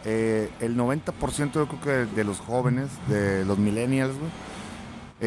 eh, 0.05 0.49
el 0.61 0.77
90% 0.77 1.51
yo 1.53 1.67
creo 1.67 1.81
que 1.81 1.89
de, 1.89 2.05
de 2.07 2.23
los 2.23 2.39
jóvenes, 2.39 2.87
de 3.07 3.43
los 3.45 3.57
millennials, 3.57 4.15
güey, 4.17 4.31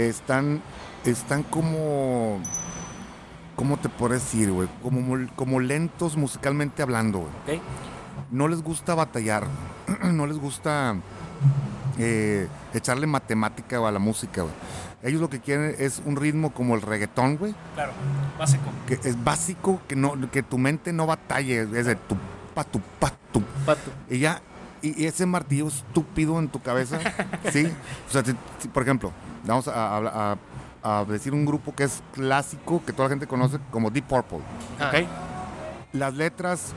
están, 0.08 0.62
están 1.04 1.42
como... 1.44 2.40
¿Cómo 3.54 3.76
te 3.76 3.90
puedo 3.90 4.14
decir, 4.14 4.50
güey? 4.50 4.66
Como, 4.82 5.26
como 5.36 5.60
lentos 5.60 6.16
musicalmente 6.16 6.82
hablando, 6.82 7.18
güey. 7.18 7.58
¿Ok? 7.58 7.62
No 8.32 8.48
les 8.48 8.62
gusta 8.62 8.94
batallar. 8.96 9.44
no 10.12 10.26
les 10.26 10.38
gusta 10.38 10.96
eh, 11.98 12.48
echarle 12.74 13.06
matemática 13.06 13.76
a 13.86 13.92
la 13.92 13.98
música, 14.00 14.42
güey. 14.42 14.54
Ellos 15.04 15.20
lo 15.20 15.28
que 15.28 15.40
quieren 15.40 15.74
es 15.78 16.00
un 16.04 16.16
ritmo 16.16 16.52
como 16.52 16.74
el 16.76 16.82
reggaetón, 16.82 17.36
güey 17.36 17.54
Claro, 17.74 17.92
básico. 18.38 18.62
que 18.86 18.94
es 19.02 19.22
básico, 19.22 19.80
que 19.88 19.96
no, 19.96 20.12
que 20.30 20.42
tu 20.44 20.58
mente 20.58 20.92
no 20.92 21.06
batalle, 21.06 21.62
es 21.62 21.86
de 21.86 21.96
tu 21.96 22.16
pa 22.54 22.62
tu 22.64 22.80
pa 23.00 23.12
tu. 23.32 23.42
Pato. 23.66 23.90
Y 24.08 24.18
ya, 24.20 24.40
y, 24.80 25.02
y 25.02 25.06
ese 25.06 25.26
martillo 25.26 25.66
estúpido 25.68 26.38
en 26.38 26.48
tu 26.48 26.60
cabeza, 26.62 26.98
¿sí? 27.52 27.66
O 28.08 28.12
sea, 28.12 28.24
si- 28.24 28.36
si, 28.60 28.68
por 28.68 28.82
ejemplo, 28.84 29.10
vamos 29.44 29.66
a, 29.68 29.96
a- 29.98 30.36
a- 30.84 30.98
a 31.00 31.04
decir 31.04 31.32
un 31.34 31.44
grupo 31.44 31.74
que 31.74 31.82
es 31.84 32.00
clásico, 32.12 32.80
que 32.86 32.92
toda 32.92 33.08
la 33.08 33.10
gente 33.14 33.26
conoce 33.26 33.58
como 33.72 33.90
Deep 33.90 34.04
Purple. 34.06 34.38
Ah, 34.78 34.92
¿Ok? 34.94 35.06
Las 35.94 36.14
letras, 36.14 36.72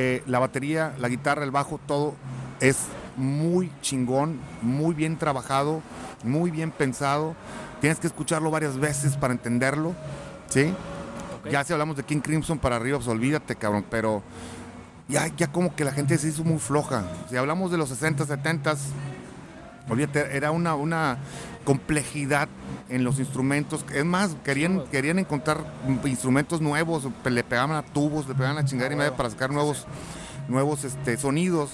eh, 0.00 0.22
la 0.28 0.38
batería, 0.38 0.94
la 1.00 1.08
guitarra, 1.08 1.42
el 1.42 1.50
bajo, 1.50 1.80
todo 1.84 2.14
es 2.60 2.86
muy 3.16 3.68
chingón, 3.82 4.38
muy 4.62 4.94
bien 4.94 5.18
trabajado, 5.18 5.82
muy 6.22 6.52
bien 6.52 6.70
pensado. 6.70 7.34
Tienes 7.80 7.98
que 7.98 8.06
escucharlo 8.06 8.52
varias 8.52 8.78
veces 8.78 9.16
para 9.16 9.32
entenderlo, 9.32 9.96
¿sí? 10.50 10.72
Ya 11.50 11.64
si 11.64 11.72
hablamos 11.72 11.96
de 11.96 12.04
King 12.04 12.20
Crimson 12.20 12.60
para 12.60 12.76
arriba, 12.76 12.98
pues 12.98 13.08
olvídate, 13.08 13.56
cabrón, 13.56 13.84
pero 13.90 14.22
ya, 15.08 15.26
ya 15.36 15.50
como 15.50 15.74
que 15.74 15.82
la 15.82 15.90
gente 15.90 16.16
se 16.16 16.28
hizo 16.28 16.44
muy 16.44 16.60
floja. 16.60 17.02
Si 17.28 17.36
hablamos 17.36 17.72
de 17.72 17.78
los 17.78 17.88
60, 17.88 18.24
70, 18.24 18.76
olvídate, 19.88 20.36
era 20.36 20.52
una, 20.52 20.76
una 20.76 21.18
complejidad 21.64 22.48
en 22.88 23.04
los 23.04 23.18
instrumentos. 23.18 23.84
Es 23.94 24.04
más, 24.04 24.36
querían, 24.44 24.84
querían 24.90 25.18
encontrar 25.18 25.64
instrumentos 26.04 26.60
nuevos, 26.60 27.08
le 27.24 27.44
pegaban 27.44 27.76
a 27.76 27.82
tubos, 27.82 28.28
le 28.28 28.34
pegaban 28.34 28.58
a 28.58 28.64
chingar 28.64 28.92
y 28.92 28.96
media 28.96 29.16
para 29.16 29.30
sacar 29.30 29.50
nuevos, 29.50 29.86
nuevos 30.48 30.84
este, 30.84 31.16
sonidos. 31.16 31.70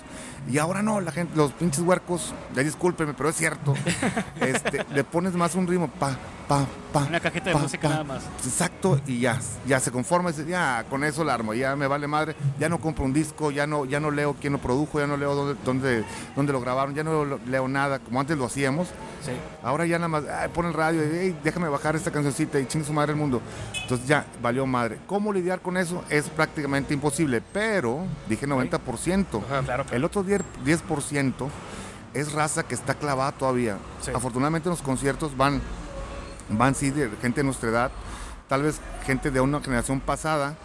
Y 0.50 0.58
ahora 0.58 0.82
no, 0.82 1.00
la 1.00 1.10
gente, 1.10 1.36
los 1.36 1.52
pinches 1.52 1.80
huercos, 1.82 2.34
ya 2.54 2.62
discúlpenme, 2.62 3.14
pero 3.14 3.28
es 3.30 3.36
cierto. 3.36 3.74
este, 4.40 4.84
le 4.92 5.02
pones 5.04 5.32
más 5.34 5.54
un 5.54 5.66
ritmo, 5.66 5.88
pa, 5.88 6.16
pa, 6.46 6.66
pa. 6.92 7.04
Una 7.04 7.18
cajita 7.20 7.50
de 7.50 7.56
música 7.56 7.88
pa. 7.88 7.94
nada 7.94 8.04
más. 8.04 8.22
Exacto, 8.44 9.00
y 9.06 9.20
ya, 9.20 9.40
ya 9.66 9.80
se 9.80 9.90
conforma, 9.90 10.30
ya 10.32 10.84
con 10.90 11.02
eso 11.02 11.24
la 11.24 11.32
armo, 11.34 11.54
ya 11.54 11.74
me 11.76 11.86
vale 11.86 12.06
madre, 12.06 12.36
ya 12.58 12.68
no 12.68 12.78
compro 12.78 13.04
un 13.06 13.12
disco, 13.14 13.50
ya 13.50 13.66
no, 13.66 13.86
ya 13.86 14.00
no 14.00 14.10
leo 14.10 14.36
quién 14.38 14.52
lo 14.52 14.58
produjo, 14.60 15.00
ya 15.00 15.06
no 15.06 15.16
leo 15.16 15.34
dónde, 15.34 15.56
dónde, 15.64 16.04
dónde 16.36 16.52
lo 16.52 16.60
grabaron, 16.60 16.94
ya 16.94 17.04
no 17.04 17.24
leo 17.46 17.68
nada, 17.68 17.98
como 18.00 18.20
antes 18.20 18.36
lo 18.36 18.44
hacíamos. 18.44 18.88
Sí. 19.24 19.30
Ahora 19.62 19.86
ya 19.86 19.98
nada 19.98 20.08
más, 20.08 20.24
ay, 20.28 20.50
pon 20.52 20.66
el 20.66 20.74
radio, 20.74 21.02
y, 21.02 21.16
"Ey, 21.16 21.36
déjame 21.42 21.68
bajar 21.70 21.96
esta 21.96 22.10
cancioncita 22.10 22.60
y 22.60 22.66
chingue 22.66 22.86
su 22.86 22.92
madre 22.92 23.12
el 23.12 23.18
mundo. 23.18 23.40
Entonces 23.80 24.06
ya, 24.06 24.26
valió 24.42 24.66
madre. 24.66 24.98
¿Cómo 25.06 25.32
lidiar 25.32 25.60
con 25.60 25.78
eso? 25.78 26.04
Es 26.10 26.28
prácticamente 26.28 26.92
imposible, 26.92 27.40
pero 27.52 28.00
dije 28.28 28.46
90%. 28.46 29.42
Ajá, 29.46 29.62
Claro, 29.62 29.86
El 29.90 30.04
otro 30.04 30.22
10%, 30.22 30.33
10% 30.64 31.48
es 32.14 32.32
raza 32.32 32.62
que 32.62 32.74
está 32.74 32.94
clavada 32.94 33.32
todavía. 33.32 33.78
Sí. 34.00 34.10
Afortunadamente 34.14 34.68
en 34.68 34.70
los 34.70 34.82
conciertos 34.82 35.36
van, 35.36 35.60
van 36.48 36.74
sí 36.74 36.90
de 36.90 37.10
gente 37.20 37.40
de 37.40 37.44
nuestra 37.44 37.68
edad, 37.70 37.90
tal 38.48 38.62
vez 38.62 38.80
gente 39.06 39.30
de 39.30 39.40
una 39.40 39.60
generación 39.60 40.00
pasada, 40.00 40.56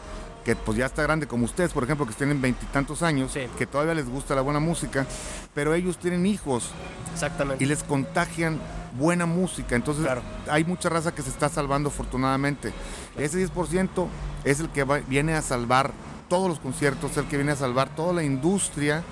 que 0.46 0.56
pues 0.56 0.78
ya 0.78 0.86
está 0.86 1.02
grande 1.04 1.28
como 1.28 1.46
ustedes, 1.46 1.74
por 1.74 1.84
ejemplo, 1.84 2.06
que 2.08 2.14
tienen 2.14 2.42
veintitantos 2.42 3.04
años, 3.04 3.32
Sí. 3.34 3.42
que 3.58 3.66
todavía 3.66 3.94
les 3.94 4.08
gusta 4.10 4.36
la 4.36 4.42
buena 4.42 4.60
música, 4.60 5.06
pero 5.54 5.74
ellos 5.74 5.98
tienen 5.98 6.26
hijos 6.26 6.70
Exactamente. 7.14 7.64
y 7.64 7.68
les 7.68 7.84
contagian 7.84 8.60
buena 8.98 9.26
música. 9.26 9.76
Entonces 9.76 10.06
Claro. 10.06 10.22
hay 10.50 10.64
mucha 10.64 10.90
raza 10.90 11.14
que 11.14 11.22
se 11.22 11.30
está 11.30 11.50
salvando 11.50 11.90
afortunadamente. 11.90 12.74
Ese 13.18 13.38
10% 13.38 14.08
es 14.44 14.60
el 14.60 14.70
que 14.70 14.84
va- 14.84 15.02
viene 15.08 15.34
a 15.36 15.42
salvar 15.42 15.92
todos 16.30 16.48
los 16.48 16.60
conciertos, 16.60 17.18
el 17.18 17.26
que 17.26 17.36
viene 17.38 17.52
a 17.52 17.56
salvar 17.56 17.90
toda 17.96 18.14
la 18.14 18.24
industria 18.24 19.04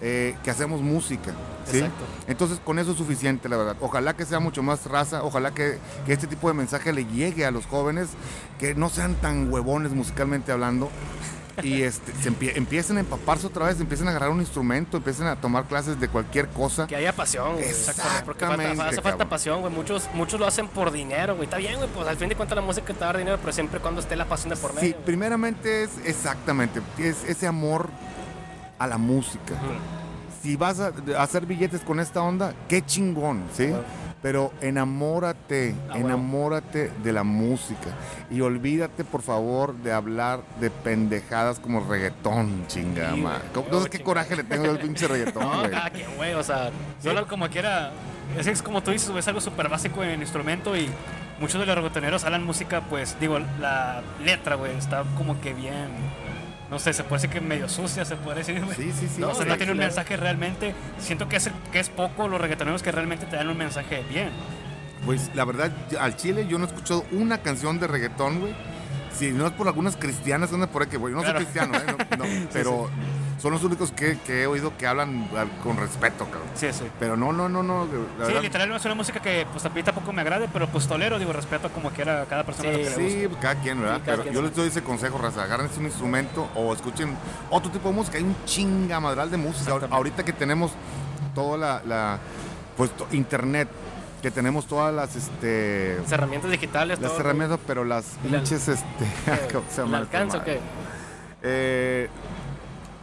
eh, 0.00 0.36
que 0.44 0.50
hacemos 0.50 0.80
música. 0.82 1.32
¿sí? 1.70 1.78
Exacto. 1.78 2.04
Entonces 2.28 2.60
con 2.64 2.78
eso 2.78 2.92
es 2.92 2.98
suficiente, 2.98 3.48
la 3.48 3.56
verdad. 3.56 3.76
Ojalá 3.80 4.14
que 4.14 4.24
sea 4.24 4.40
mucho 4.40 4.62
más 4.62 4.86
raza, 4.86 5.22
ojalá 5.22 5.52
que, 5.52 5.78
que 6.04 6.12
este 6.12 6.26
tipo 6.26 6.48
de 6.48 6.54
mensaje 6.54 6.92
le 6.92 7.04
llegue 7.06 7.44
a 7.46 7.50
los 7.50 7.66
jóvenes, 7.66 8.08
que 8.58 8.74
no 8.74 8.88
sean 8.88 9.14
tan 9.16 9.52
huevones 9.52 9.92
musicalmente 9.92 10.52
hablando. 10.52 10.90
Y 11.62 11.80
este, 11.84 12.12
se 12.22 12.30
empie- 12.30 12.52
empiecen 12.54 12.98
a 12.98 13.00
empaparse 13.00 13.46
otra 13.46 13.64
vez, 13.64 13.80
empiecen 13.80 14.06
a 14.08 14.10
agarrar 14.10 14.28
un 14.28 14.40
instrumento, 14.40 14.98
empiecen 14.98 15.26
a 15.26 15.36
tomar 15.36 15.64
clases 15.64 15.98
de 15.98 16.06
cualquier 16.06 16.48
cosa. 16.48 16.86
Que 16.86 16.96
haya 16.96 17.14
pasión, 17.16 17.54
güey. 17.54 17.64
Exactamente, 17.64 18.24
Porque 18.26 18.44
falta, 18.44 18.88
hace 18.88 19.00
falta 19.00 19.26
pasión, 19.26 19.62
güey. 19.62 19.72
Muchos, 19.72 20.06
muchos 20.12 20.38
lo 20.38 20.46
hacen 20.46 20.68
por 20.68 20.92
dinero, 20.92 21.34
güey. 21.34 21.44
Está 21.46 21.56
bien, 21.56 21.76
güey. 21.76 21.88
Pues 21.94 22.06
al 22.08 22.18
fin 22.18 22.28
de 22.28 22.36
cuentas 22.36 22.56
la 22.56 22.60
música 22.62 22.92
te 22.92 23.00
va 23.00 23.06
a 23.06 23.08
dar 23.08 23.16
dinero, 23.16 23.38
pero 23.40 23.54
siempre 23.54 23.80
cuando 23.80 24.02
esté 24.02 24.16
la 24.16 24.26
pasión 24.26 24.50
de 24.50 24.56
por 24.56 24.74
medio. 24.74 24.86
Sí, 24.86 24.92
güey. 24.92 25.04
primeramente 25.06 25.84
es 25.84 25.90
exactamente, 26.04 26.82
es 26.98 27.24
ese 27.26 27.46
amor 27.46 27.88
a 28.78 28.86
la 28.86 28.98
música. 28.98 29.54
Si 30.42 30.56
vas 30.56 30.78
a 30.80 30.92
a 31.18 31.22
hacer 31.22 31.44
billetes 31.46 31.80
con 31.80 31.98
esta 32.00 32.22
onda, 32.22 32.52
qué 32.68 32.84
chingón, 32.84 33.44
¿sí? 33.52 33.72
Pero 34.22 34.52
enamórate, 34.60 35.74
A 35.88 35.94
huevo. 35.94 36.06
enamórate 36.06 36.90
de 37.02 37.12
la 37.12 37.22
música. 37.22 37.90
Y 38.30 38.40
olvídate, 38.40 39.04
por 39.04 39.22
favor, 39.22 39.74
de 39.74 39.92
hablar 39.92 40.40
de 40.60 40.70
pendejadas 40.70 41.58
como 41.60 41.80
reggaetón, 41.80 42.64
chingada 42.66 43.14
Sí, 43.14 43.20
madre. 43.20 43.38
güey. 43.40 43.52
¿Cómo- 43.52 43.66
No 43.68 43.72
Huevo, 43.74 43.84
sé 43.84 43.90
qué 43.90 44.02
coraje 44.02 44.36
le 44.36 44.44
tengo 44.44 44.70
al 44.70 44.78
pinche 44.78 45.06
reggaetón, 45.08 45.42
No, 45.42 45.58
güey. 45.60 45.70
cada 45.70 45.90
quien, 45.90 46.14
güey. 46.16 46.34
O 46.34 46.42
sea, 46.42 46.70
Yo 47.02 47.12
lo 47.12 47.26
como 47.28 47.48
quiera, 47.48 47.90
es, 48.38 48.46
es 48.46 48.62
como 48.62 48.82
tú 48.82 48.90
dices, 48.90 49.10
es 49.14 49.28
algo 49.28 49.40
súper 49.40 49.68
básico 49.68 50.02
en 50.02 50.10
el 50.10 50.20
instrumento 50.20 50.76
y 50.76 50.88
muchos 51.40 51.60
de 51.60 51.66
los 51.66 51.74
reggaetoneros 51.76 52.24
hablan 52.24 52.44
música, 52.44 52.82
pues 52.88 53.16
digo, 53.20 53.38
la 53.60 54.02
letra, 54.24 54.54
güey, 54.56 54.76
está 54.76 55.04
como 55.16 55.40
que 55.40 55.52
bien, 55.54 55.88
no 56.70 56.78
sé, 56.78 56.92
se 56.92 57.04
puede 57.04 57.22
decir 57.22 57.30
que 57.30 57.40
medio 57.40 57.68
sucia, 57.68 58.04
se 58.04 58.16
puede 58.16 58.38
decir. 58.38 58.62
Sí, 58.76 58.92
sí, 58.98 59.08
sí. 59.14 59.20
No, 59.20 59.28
o 59.30 59.34
sea, 59.34 59.44
sí, 59.44 59.48
no 59.48 59.56
tiene 59.56 59.72
un 59.72 59.78
mensaje 59.78 60.16
realmente. 60.16 60.74
Siento 60.98 61.28
que 61.28 61.36
es, 61.36 61.50
que 61.72 61.78
es 61.80 61.88
poco 61.88 62.28
los 62.28 62.40
reggaetoneros 62.40 62.82
que 62.82 62.90
realmente 62.92 63.26
te 63.26 63.36
dan 63.36 63.48
un 63.48 63.56
mensaje 63.58 64.02
bien. 64.08 64.30
Pues 65.04 65.30
la 65.34 65.44
verdad, 65.44 65.70
al 66.00 66.16
chile 66.16 66.46
yo 66.48 66.58
no 66.58 66.64
he 66.64 66.68
escuchado 66.68 67.04
una 67.12 67.38
canción 67.38 67.78
de 67.78 67.86
reggaetón, 67.86 68.40
güey. 68.40 68.54
Si 69.16 69.30
no 69.30 69.46
es 69.46 69.52
por 69.52 69.66
algunas 69.68 69.96
cristianas 69.96 70.52
andan 70.52 70.68
por 70.68 70.82
ahí, 70.82 70.88
que 70.88 70.96
güey, 70.96 71.12
yo 71.12 71.16
no 71.18 71.22
Claro. 71.22 71.38
soy 71.38 71.46
cristiano, 71.46 71.78
¿eh? 71.78 71.96
No, 72.18 72.24
no, 72.24 72.48
pero 72.52 72.90
son 73.46 73.52
los 73.52 73.62
únicos 73.62 73.92
que, 73.92 74.18
que 74.26 74.42
he 74.42 74.46
oído 74.48 74.76
que 74.76 74.88
hablan 74.88 75.28
con 75.62 75.76
respeto, 75.76 76.24
cabrón. 76.24 76.48
Sí, 76.56 76.66
sí. 76.72 76.82
Pero 76.98 77.16
no, 77.16 77.32
no, 77.32 77.48
no, 77.48 77.62
no. 77.62 77.84
La 77.84 77.90
Sí, 78.26 78.32
verdad, 78.32 78.42
literal 78.42 78.68
no 78.70 78.74
es 78.74 78.84
una 78.84 78.96
música 78.96 79.20
que 79.20 79.46
pues 79.52 79.64
a 79.64 79.68
mí 79.68 79.84
tampoco 79.84 80.12
me 80.12 80.22
agrade, 80.22 80.48
pero 80.52 80.66
pues 80.66 80.88
tolero, 80.88 81.16
digo, 81.20 81.32
respeto 81.32 81.68
como 81.70 81.90
quiera 81.90 82.22
a 82.22 82.24
cada 82.24 82.42
persona 82.42 82.70
Sí, 82.70 82.76
lo 82.76 82.78
que 82.82 82.90
le 82.90 83.04
gusta. 83.04 83.36
Sí, 83.36 83.36
cada 83.40 83.54
quien, 83.62 83.80
¿verdad? 83.80 83.96
Sí, 83.98 84.02
cada 84.04 84.16
Pero 84.16 84.22
quien 84.24 84.34
yo 84.34 84.42
les 84.42 84.56
doy 84.56 84.66
ese 84.66 84.82
consejo, 84.82 85.18
raza. 85.18 85.44
Agárrense 85.44 85.78
un 85.78 85.86
instrumento 85.86 86.48
o 86.56 86.72
escuchen 86.74 87.14
otro 87.48 87.70
tipo 87.70 87.88
de 87.90 87.94
música. 87.94 88.18
Hay 88.18 88.24
un 88.24 88.34
chingamadral 88.46 89.30
de 89.30 89.36
música. 89.36 89.78
Ahorita 89.90 90.24
que 90.24 90.32
tenemos 90.32 90.72
toda 91.32 91.56
la, 91.56 91.82
la 91.86 92.18
pues 92.76 92.90
to- 92.96 93.06
internet, 93.12 93.68
que 94.22 94.32
tenemos 94.32 94.66
todas 94.66 94.92
las 94.92 95.14
este 95.14 95.98
las 96.02 96.10
herramientas 96.10 96.50
digitales. 96.50 96.98
las 96.98 97.12
todo, 97.12 97.20
herramientas, 97.20 97.60
pero 97.64 97.84
las 97.84 98.06
pinches 98.28 98.66
este. 98.66 99.06
¿cómo 99.52 99.64
se 99.70 99.82
¿El 99.82 99.86
llama 99.86 99.98
alcance 99.98 100.36
o 100.36 100.42
qué? 100.42 100.58
Eh, 101.42 102.08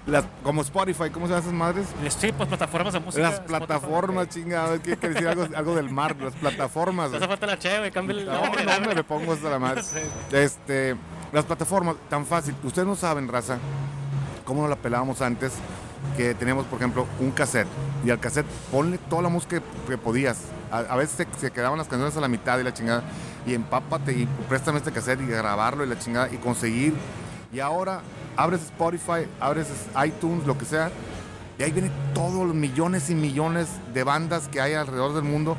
las, 0.05 0.25
como 0.43 0.61
Spotify, 0.61 1.09
¿cómo 1.09 1.27
se 1.27 1.31
llaman 1.33 1.43
esas 1.43 1.53
madres? 1.53 1.87
Sí, 2.19 2.31
pues 2.35 2.49
plataformas 2.49 2.93
de 2.93 2.99
música. 2.99 3.23
Las 3.23 3.39
plataformas, 3.39 4.25
ok. 4.25 4.31
chingada, 4.31 4.77
que 4.79 4.97
quiere 4.97 5.13
decir 5.15 5.27
algo, 5.29 5.47
algo 5.55 5.75
del 5.75 5.89
mar, 5.89 6.15
las 6.19 6.33
plataformas. 6.33 7.11
Te 7.11 7.17
hace 7.17 7.27
falta 7.27 7.45
la 7.47 7.57
cheve, 7.57 7.91
cambia 7.91 8.17
el 8.19 8.25
No, 8.25 8.41
nombre. 8.41 8.65
no, 8.65 8.87
me 8.87 8.95
le 8.95 9.03
pongo 9.03 9.33
hasta 9.33 9.49
la 9.49 9.59
madre. 9.59 9.81
Sí. 9.93 9.99
Este, 10.31 10.95
las 11.31 11.45
plataformas, 11.45 11.95
tan 12.09 12.25
fácil. 12.25 12.53
Ustedes 12.63 12.87
no 12.87 12.95
saben, 12.95 13.27
raza, 13.27 13.57
cómo 14.45 14.61
nos 14.61 14.69
la 14.69 14.75
pelábamos 14.75 15.21
antes, 15.21 15.53
que 16.17 16.33
teníamos, 16.35 16.65
por 16.65 16.79
ejemplo, 16.79 17.07
un 17.19 17.31
cassette. 17.31 17.67
Y 18.05 18.09
al 18.09 18.19
cassette 18.19 18.45
ponle 18.71 18.97
toda 18.97 19.21
la 19.21 19.29
música 19.29 19.59
que, 19.59 19.91
que 19.91 19.97
podías. 19.97 20.37
A, 20.69 20.79
a 20.79 20.95
veces 20.97 21.15
se, 21.15 21.39
se 21.39 21.51
quedaban 21.51 21.77
las 21.77 21.87
canciones 21.87 22.17
a 22.17 22.21
la 22.21 22.27
mitad 22.27 22.59
y 22.59 22.63
la 22.63 22.73
chingada. 22.73 23.03
Y 23.47 23.53
empápate 23.53 24.11
y 24.11 24.27
préstame 24.49 24.79
este 24.79 24.91
cassette 24.91 25.21
y 25.21 25.27
grabarlo 25.27 25.85
y 25.85 25.87
la 25.87 25.97
chingada 25.97 26.29
y 26.31 26.37
conseguir. 26.37 26.93
Y 27.53 27.59
ahora 27.61 28.01
abres 28.35 28.61
Spotify, 28.61 29.27
abres 29.39 29.67
iTunes, 30.05 30.45
lo 30.45 30.57
que 30.57 30.65
sea. 30.65 30.91
Y 31.57 31.63
ahí 31.63 31.71
vienen 31.71 31.91
todos 32.13 32.45
los 32.45 32.55
millones 32.55 33.09
y 33.09 33.15
millones 33.15 33.67
de 33.93 34.03
bandas 34.03 34.47
que 34.47 34.59
hay 34.59 34.73
alrededor 34.73 35.13
del 35.13 35.23
mundo 35.23 35.55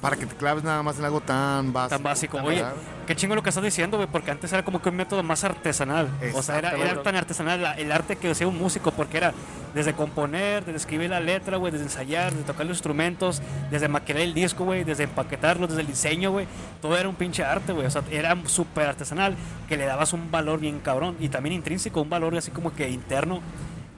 para 0.00 0.16
que 0.16 0.26
te 0.26 0.34
claves 0.34 0.64
nada 0.64 0.82
más 0.82 0.98
en 0.98 1.04
algo 1.04 1.20
tan 1.20 1.72
básico. 1.72 1.96
Tan 1.96 2.02
básico. 2.02 2.38
Oye, 2.38 2.64
qué 3.06 3.14
chingo 3.14 3.34
lo 3.34 3.42
que 3.42 3.50
estás 3.50 3.62
diciendo, 3.62 3.96
güey, 3.96 4.08
porque 4.10 4.30
antes 4.30 4.52
era 4.52 4.64
como 4.64 4.80
que 4.80 4.88
un 4.88 4.96
método 4.96 5.22
más 5.22 5.44
artesanal. 5.44 6.08
O 6.34 6.42
sea, 6.42 6.58
era, 6.58 6.72
era 6.72 7.02
tan 7.02 7.16
artesanal 7.16 7.74
el 7.78 7.92
arte 7.92 8.16
que 8.16 8.30
hacía 8.30 8.48
un 8.48 8.58
músico, 8.58 8.90
porque 8.92 9.18
era 9.18 9.34
desde 9.74 9.92
componer, 9.92 10.64
desde 10.64 10.78
escribir 10.78 11.10
la 11.10 11.20
letra, 11.20 11.56
güey, 11.56 11.72
desde 11.72 11.84
ensayar, 11.84 12.32
desde 12.32 12.46
tocar 12.46 12.66
los 12.66 12.76
instrumentos, 12.76 13.42
desde 13.70 13.88
maquilar 13.88 14.22
el 14.22 14.34
disco, 14.34 14.64
güey, 14.64 14.84
desde 14.84 15.04
empaquetarlo, 15.04 15.66
desde 15.66 15.80
el 15.82 15.86
diseño, 15.86 16.30
güey. 16.30 16.46
Todo 16.80 16.96
era 16.96 17.08
un 17.08 17.14
pinche 17.14 17.44
arte, 17.44 17.72
güey. 17.72 17.86
O 17.86 17.90
sea, 17.90 18.02
era 18.10 18.36
súper 18.46 18.88
artesanal, 18.88 19.36
que 19.68 19.76
le 19.76 19.86
dabas 19.86 20.12
un 20.12 20.30
valor 20.30 20.60
bien 20.60 20.80
cabrón 20.80 21.16
y 21.20 21.28
también 21.28 21.54
intrínseco, 21.54 22.02
un 22.02 22.10
valor 22.10 22.36
así 22.36 22.50
como 22.50 22.74
que 22.74 22.88
interno. 22.90 23.40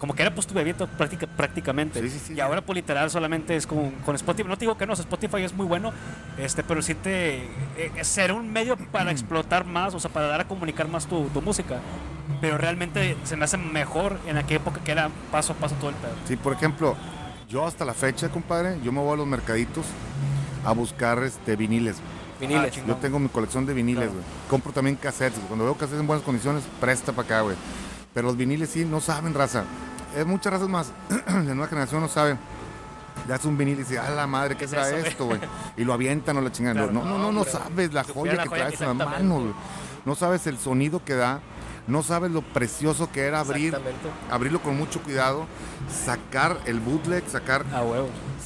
Como 0.03 0.15
que 0.17 0.23
era 0.23 0.35
pues 0.35 0.49
tu 0.49 0.55
bebito 0.55 0.89
práctica- 0.89 1.29
prácticamente. 1.29 2.01
Sí, 2.03 2.11
sí, 2.11 2.19
sí, 2.27 2.35
y 2.35 2.41
ahora 2.41 2.61
pues 2.61 2.75
literal 2.75 3.09
solamente 3.09 3.55
es 3.55 3.69
con, 3.69 3.93
con 4.05 4.17
Spotify. 4.17 4.49
No 4.49 4.57
te 4.57 4.63
digo 4.65 4.77
que 4.77 4.85
no, 4.85 4.95
Spotify 4.95 5.45
es 5.45 5.55
muy 5.55 5.65
bueno, 5.65 5.93
este, 6.39 6.65
pero 6.65 6.83
sí 6.83 6.97
te... 6.97 7.45
eh, 7.77 7.93
será 8.03 8.35
un 8.35 8.53
medio 8.53 8.77
para 8.77 9.13
explotar 9.13 9.65
más, 9.65 9.95
o 9.95 10.01
sea, 10.01 10.11
para 10.11 10.27
dar 10.27 10.41
a 10.41 10.49
comunicar 10.49 10.89
más 10.89 11.07
tu, 11.07 11.27
tu 11.29 11.41
música. 11.41 11.79
Pero 12.41 12.59
realmente 12.59 13.17
se 13.23 13.37
me 13.37 13.45
hace 13.45 13.57
mejor 13.59 14.19
en 14.27 14.39
aquella 14.39 14.57
época 14.57 14.81
que 14.83 14.91
era 14.91 15.09
paso 15.31 15.53
a 15.53 15.57
paso 15.57 15.77
todo 15.77 15.91
el 15.91 15.95
pedo. 15.97 16.15
Sí, 16.27 16.35
por 16.35 16.53
ejemplo, 16.53 16.97
yo 17.49 17.65
hasta 17.65 17.85
la 17.85 17.95
fecha, 17.95 18.29
compadre, 18.29 18.81
yo 18.83 18.91
me 18.91 18.99
voy 19.01 19.13
a 19.13 19.17
los 19.19 19.27
mercaditos 19.29 19.87
a 20.65 20.73
buscar 20.73 21.23
este 21.23 21.55
viniles. 21.55 21.99
Viniles. 22.41 22.77
Ah. 22.77 22.85
Yo 22.89 22.97
tengo 22.97 23.21
mi 23.21 23.29
colección 23.29 23.67
de 23.67 23.73
viniles, 23.73 24.03
Claro. 24.03 24.15
güey. 24.15 24.25
Compro 24.51 24.73
también 24.73 24.97
cassettes. 24.97 25.39
Cuando 25.47 25.65
veo 25.65 25.75
cassettes 25.77 26.01
en 26.01 26.09
buenas 26.09 26.25
condiciones, 26.25 26.65
presta 26.81 27.13
para 27.13 27.27
acá, 27.27 27.41
güey. 27.43 27.55
Pero 28.13 28.27
los 28.27 28.37
viniles 28.37 28.69
sí, 28.69 28.85
no 28.85 29.01
saben, 29.01 29.33
raza. 29.33 29.63
Es 30.17 30.27
muchas 30.27 30.53
razas 30.53 30.69
más. 30.69 30.93
la 31.27 31.41
nueva 31.55 31.69
generación 31.69 32.01
no 32.01 32.09
sabe. 32.09 32.37
Le 33.29 33.35
hace 33.35 33.47
un 33.47 33.57
vinil 33.57 33.75
y 33.75 33.79
dice, 33.83 33.99
a 33.99 34.11
la 34.11 34.27
madre, 34.27 34.55
¿qué 34.55 34.61
¿Qué 34.61 34.65
es 34.65 34.71
será 34.71 34.91
güey? 34.91 35.07
esto, 35.07 35.27
güey? 35.27 35.41
Y 35.77 35.85
lo 35.85 35.93
avientan 35.93 36.37
o 36.37 36.41
la 36.41 36.51
chingan. 36.51 36.75
Claro, 36.75 36.93
no, 36.93 37.05
no, 37.05 37.19
no, 37.19 37.31
no 37.33 37.45
sabes 37.45 37.93
la 37.93 38.03
joya 38.05 38.35
la 38.35 38.43
que 38.45 38.49
joya, 38.49 38.65
traes 38.67 38.81
en 38.81 38.87
la 38.87 38.93
exactamente. 38.93 39.23
mano, 39.29 39.41
güey. 39.41 39.55
No 40.05 40.15
sabes 40.15 40.47
el 40.47 40.59
sonido 40.59 41.05
que 41.05 41.15
da. 41.15 41.41
No 41.87 42.03
sabes 42.05 42.31
lo 42.31 42.43
precioso 42.43 43.11
que 43.11 43.23
era 43.23 43.41
abrir, 43.41 43.77
abrirlo 44.31 44.63
con 44.63 44.77
mucho 44.79 45.03
cuidado, 45.03 45.47
sacar 46.05 46.57
el 46.65 46.79
bootleg, 46.79 47.29
sacar 47.29 47.65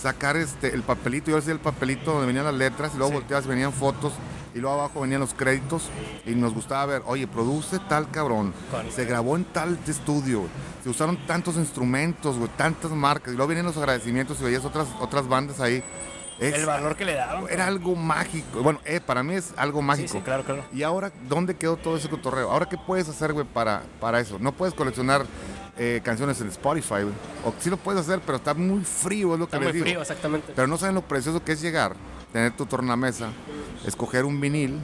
sacar 0.01 0.37
este 0.37 0.75
el 0.75 0.83
papelito, 0.83 1.31
yo 1.31 1.37
decía 1.37 1.53
el 1.53 1.59
papelito 1.61 2.13
donde 2.13 2.27
venían 2.27 2.47
las 2.47 2.55
letras 2.55 2.93
y 2.95 2.97
luego 2.97 3.11
Sí. 3.13 3.19
volteabas 3.19 3.45
y 3.45 3.49
venían 3.49 3.73
fotos 3.75 4.15
y 4.57 4.61
luego 4.61 4.81
abajo 4.81 5.03
venían 5.03 5.21
los 5.21 5.35
créditos 5.35 5.91
y 6.25 6.31
nos 6.35 6.55
gustaba 6.55 6.87
ver, 6.87 7.03
oye, 7.07 7.27
produce 7.27 7.79
tal 7.89 8.11
cabrón, 8.11 8.55
se 8.95 9.05
grabó 9.05 9.37
en 9.37 9.45
tal 9.45 9.79
estudio, 9.87 10.45
se 10.83 10.89
usaron 10.89 11.19
tantos 11.27 11.57
instrumentos, 11.57 12.39
güey, 12.39 12.51
tantas 12.57 12.91
marcas 12.93 13.35
y 13.35 13.37
luego 13.37 13.49
venían 13.49 13.67
los 13.67 13.77
agradecimientos 13.77 14.41
y 14.41 14.45
veías 14.45 14.65
otras 14.65 14.89
otras 15.01 15.29
bandas 15.29 15.61
ahí. 15.61 15.85
Es- 16.39 16.55
El 16.55 16.67
valor 16.67 16.97
que 16.97 17.05
le 17.07 17.15
daban. 17.15 17.45
era 17.51 17.67
algo 17.67 17.95
mágico. 17.97 18.63
Bueno, 18.63 18.79
eh, 18.85 19.01
para 19.01 19.23
mí 19.23 19.35
es 19.35 19.55
algo 19.57 19.81
mágico. 19.81 20.09
Sí, 20.09 20.19
sí, 20.19 20.23
claro, 20.25 20.45
claro. 20.45 20.65
Y 20.73 20.83
ahora, 20.83 21.11
¿dónde 21.29 21.55
quedó 21.55 21.77
todo 21.77 21.97
ese 21.97 22.11
cotorreo? 22.11 22.51
Ahora, 22.51 22.67
¿qué 22.67 22.77
puedes 22.77 23.09
hacer, 23.09 23.33
güey, 23.33 23.47
para, 23.47 23.83
para 24.01 24.21
eso? 24.21 24.39
No 24.39 24.53
puedes 24.53 24.75
coleccionar 24.75 25.25
eh, 25.79 26.01
canciones 26.05 26.39
en 26.43 26.49
Spotify, 26.49 27.03
güey. 27.03 27.15
O 27.45 27.55
sí 27.59 27.71
lo 27.71 27.77
puedes 27.79 28.03
hacer, 28.03 28.21
pero 28.25 28.37
está 28.37 28.53
muy 28.55 28.85
frío, 28.85 29.33
es 29.35 29.41
lo 29.41 29.47
que 29.49 29.57
Está 29.57 29.65
les 29.65 29.69
muy 29.69 29.73
digo. 29.73 29.85
frío, 29.85 30.01
exactamente. 30.03 30.53
Pero 30.55 30.67
no 30.69 30.77
saben 30.77 30.95
lo 30.95 31.03
precioso 31.03 31.43
que 31.43 31.53
es 31.53 31.61
llegar, 31.63 31.95
tener 32.33 32.57
tu 32.57 32.67
tornamesa, 32.67 33.29
escoger 33.87 34.25
un 34.25 34.41
vinil, 34.41 34.79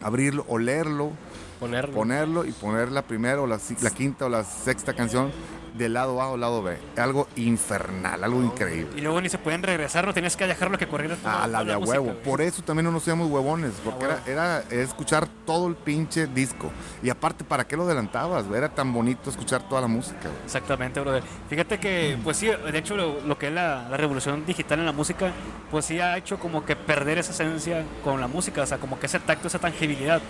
abrirlo, 0.00 0.44
olerlo, 0.48 1.12
Ponerlo. 1.60 1.94
ponerlo 1.94 2.44
y 2.44 2.52
poner 2.52 2.90
la 2.92 3.02
primera 3.02 3.40
o 3.40 3.46
la, 3.46 3.58
la 3.80 3.90
quinta 3.90 4.26
o 4.26 4.28
la 4.28 4.44
sexta 4.44 4.92
canción 4.94 5.30
del 5.74 5.92
lado 5.94 6.22
A 6.22 6.28
o 6.30 6.36
lado 6.36 6.62
B. 6.62 6.78
Algo 6.96 7.28
infernal, 7.36 8.22
algo 8.24 8.42
increíble. 8.42 8.92
Y 8.96 9.00
luego 9.00 9.20
ni 9.20 9.28
se 9.28 9.38
pueden 9.38 9.62
regresar, 9.62 10.06
no 10.06 10.14
tenías 10.14 10.36
que 10.36 10.46
dejarlo 10.46 10.78
que 10.78 10.86
corriera 10.88 11.16
toda- 11.16 11.44
A 11.44 11.46
la 11.48 11.64
de 11.64 11.76
música, 11.76 12.00
huevo. 12.00 12.14
Por 12.24 12.40
eso 12.40 12.62
también 12.62 12.84
no 12.84 12.92
nos 12.92 13.02
seamos 13.02 13.28
huevones, 13.30 13.72
porque 13.84 14.04
era, 14.04 14.14
huevo. 14.14 14.26
era 14.28 14.60
escuchar 14.70 15.28
todo 15.44 15.66
el 15.68 15.74
pinche 15.74 16.26
disco. 16.28 16.70
Y 17.02 17.10
aparte, 17.10 17.44
¿para 17.44 17.66
qué 17.66 17.76
lo 17.76 17.82
adelantabas? 17.82 18.46
Era 18.54 18.68
tan 18.68 18.92
bonito 18.92 19.30
escuchar 19.30 19.68
toda 19.68 19.80
la 19.82 19.88
música. 19.88 20.20
güey. 20.22 20.44
Exactamente, 20.44 21.00
brother. 21.00 21.22
Fíjate 21.50 21.78
que, 21.78 22.16
pues 22.22 22.36
sí, 22.36 22.46
de 22.46 22.78
hecho, 22.78 22.96
lo, 22.96 23.20
lo 23.22 23.36
que 23.38 23.48
es 23.48 23.52
la, 23.52 23.88
la 23.90 23.96
revolución 23.96 24.46
digital 24.46 24.78
en 24.78 24.86
la 24.86 24.92
música, 24.92 25.32
pues 25.70 25.84
sí 25.86 25.98
ha 26.00 26.16
hecho 26.16 26.38
como 26.38 26.64
que 26.64 26.76
perder 26.76 27.18
esa 27.18 27.32
esencia 27.32 27.84
con 28.04 28.20
la 28.20 28.28
música, 28.28 28.62
o 28.62 28.66
sea, 28.66 28.78
como 28.78 28.98
que 29.00 29.06
ese 29.06 29.18
tacto, 29.18 29.48
esa 29.48 29.58
tangibilidad. 29.58 30.20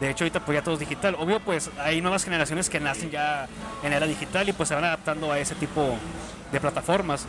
De 0.00 0.10
hecho, 0.10 0.24
ahorita 0.24 0.40
pues 0.44 0.56
ya 0.58 0.62
todo 0.64 0.74
es 0.74 0.80
digital. 0.80 1.16
Obvio, 1.18 1.40
pues 1.40 1.70
hay 1.78 2.00
nuevas 2.00 2.24
generaciones 2.24 2.68
que 2.68 2.80
nacen 2.80 3.10
ya 3.10 3.46
en 3.82 3.92
era 3.92 4.06
digital 4.06 4.48
y 4.48 4.52
pues 4.52 4.68
se 4.68 4.74
van 4.74 4.84
adaptando 4.84 5.30
a 5.30 5.38
ese 5.38 5.54
tipo 5.54 5.96
de 6.50 6.60
plataformas. 6.60 7.26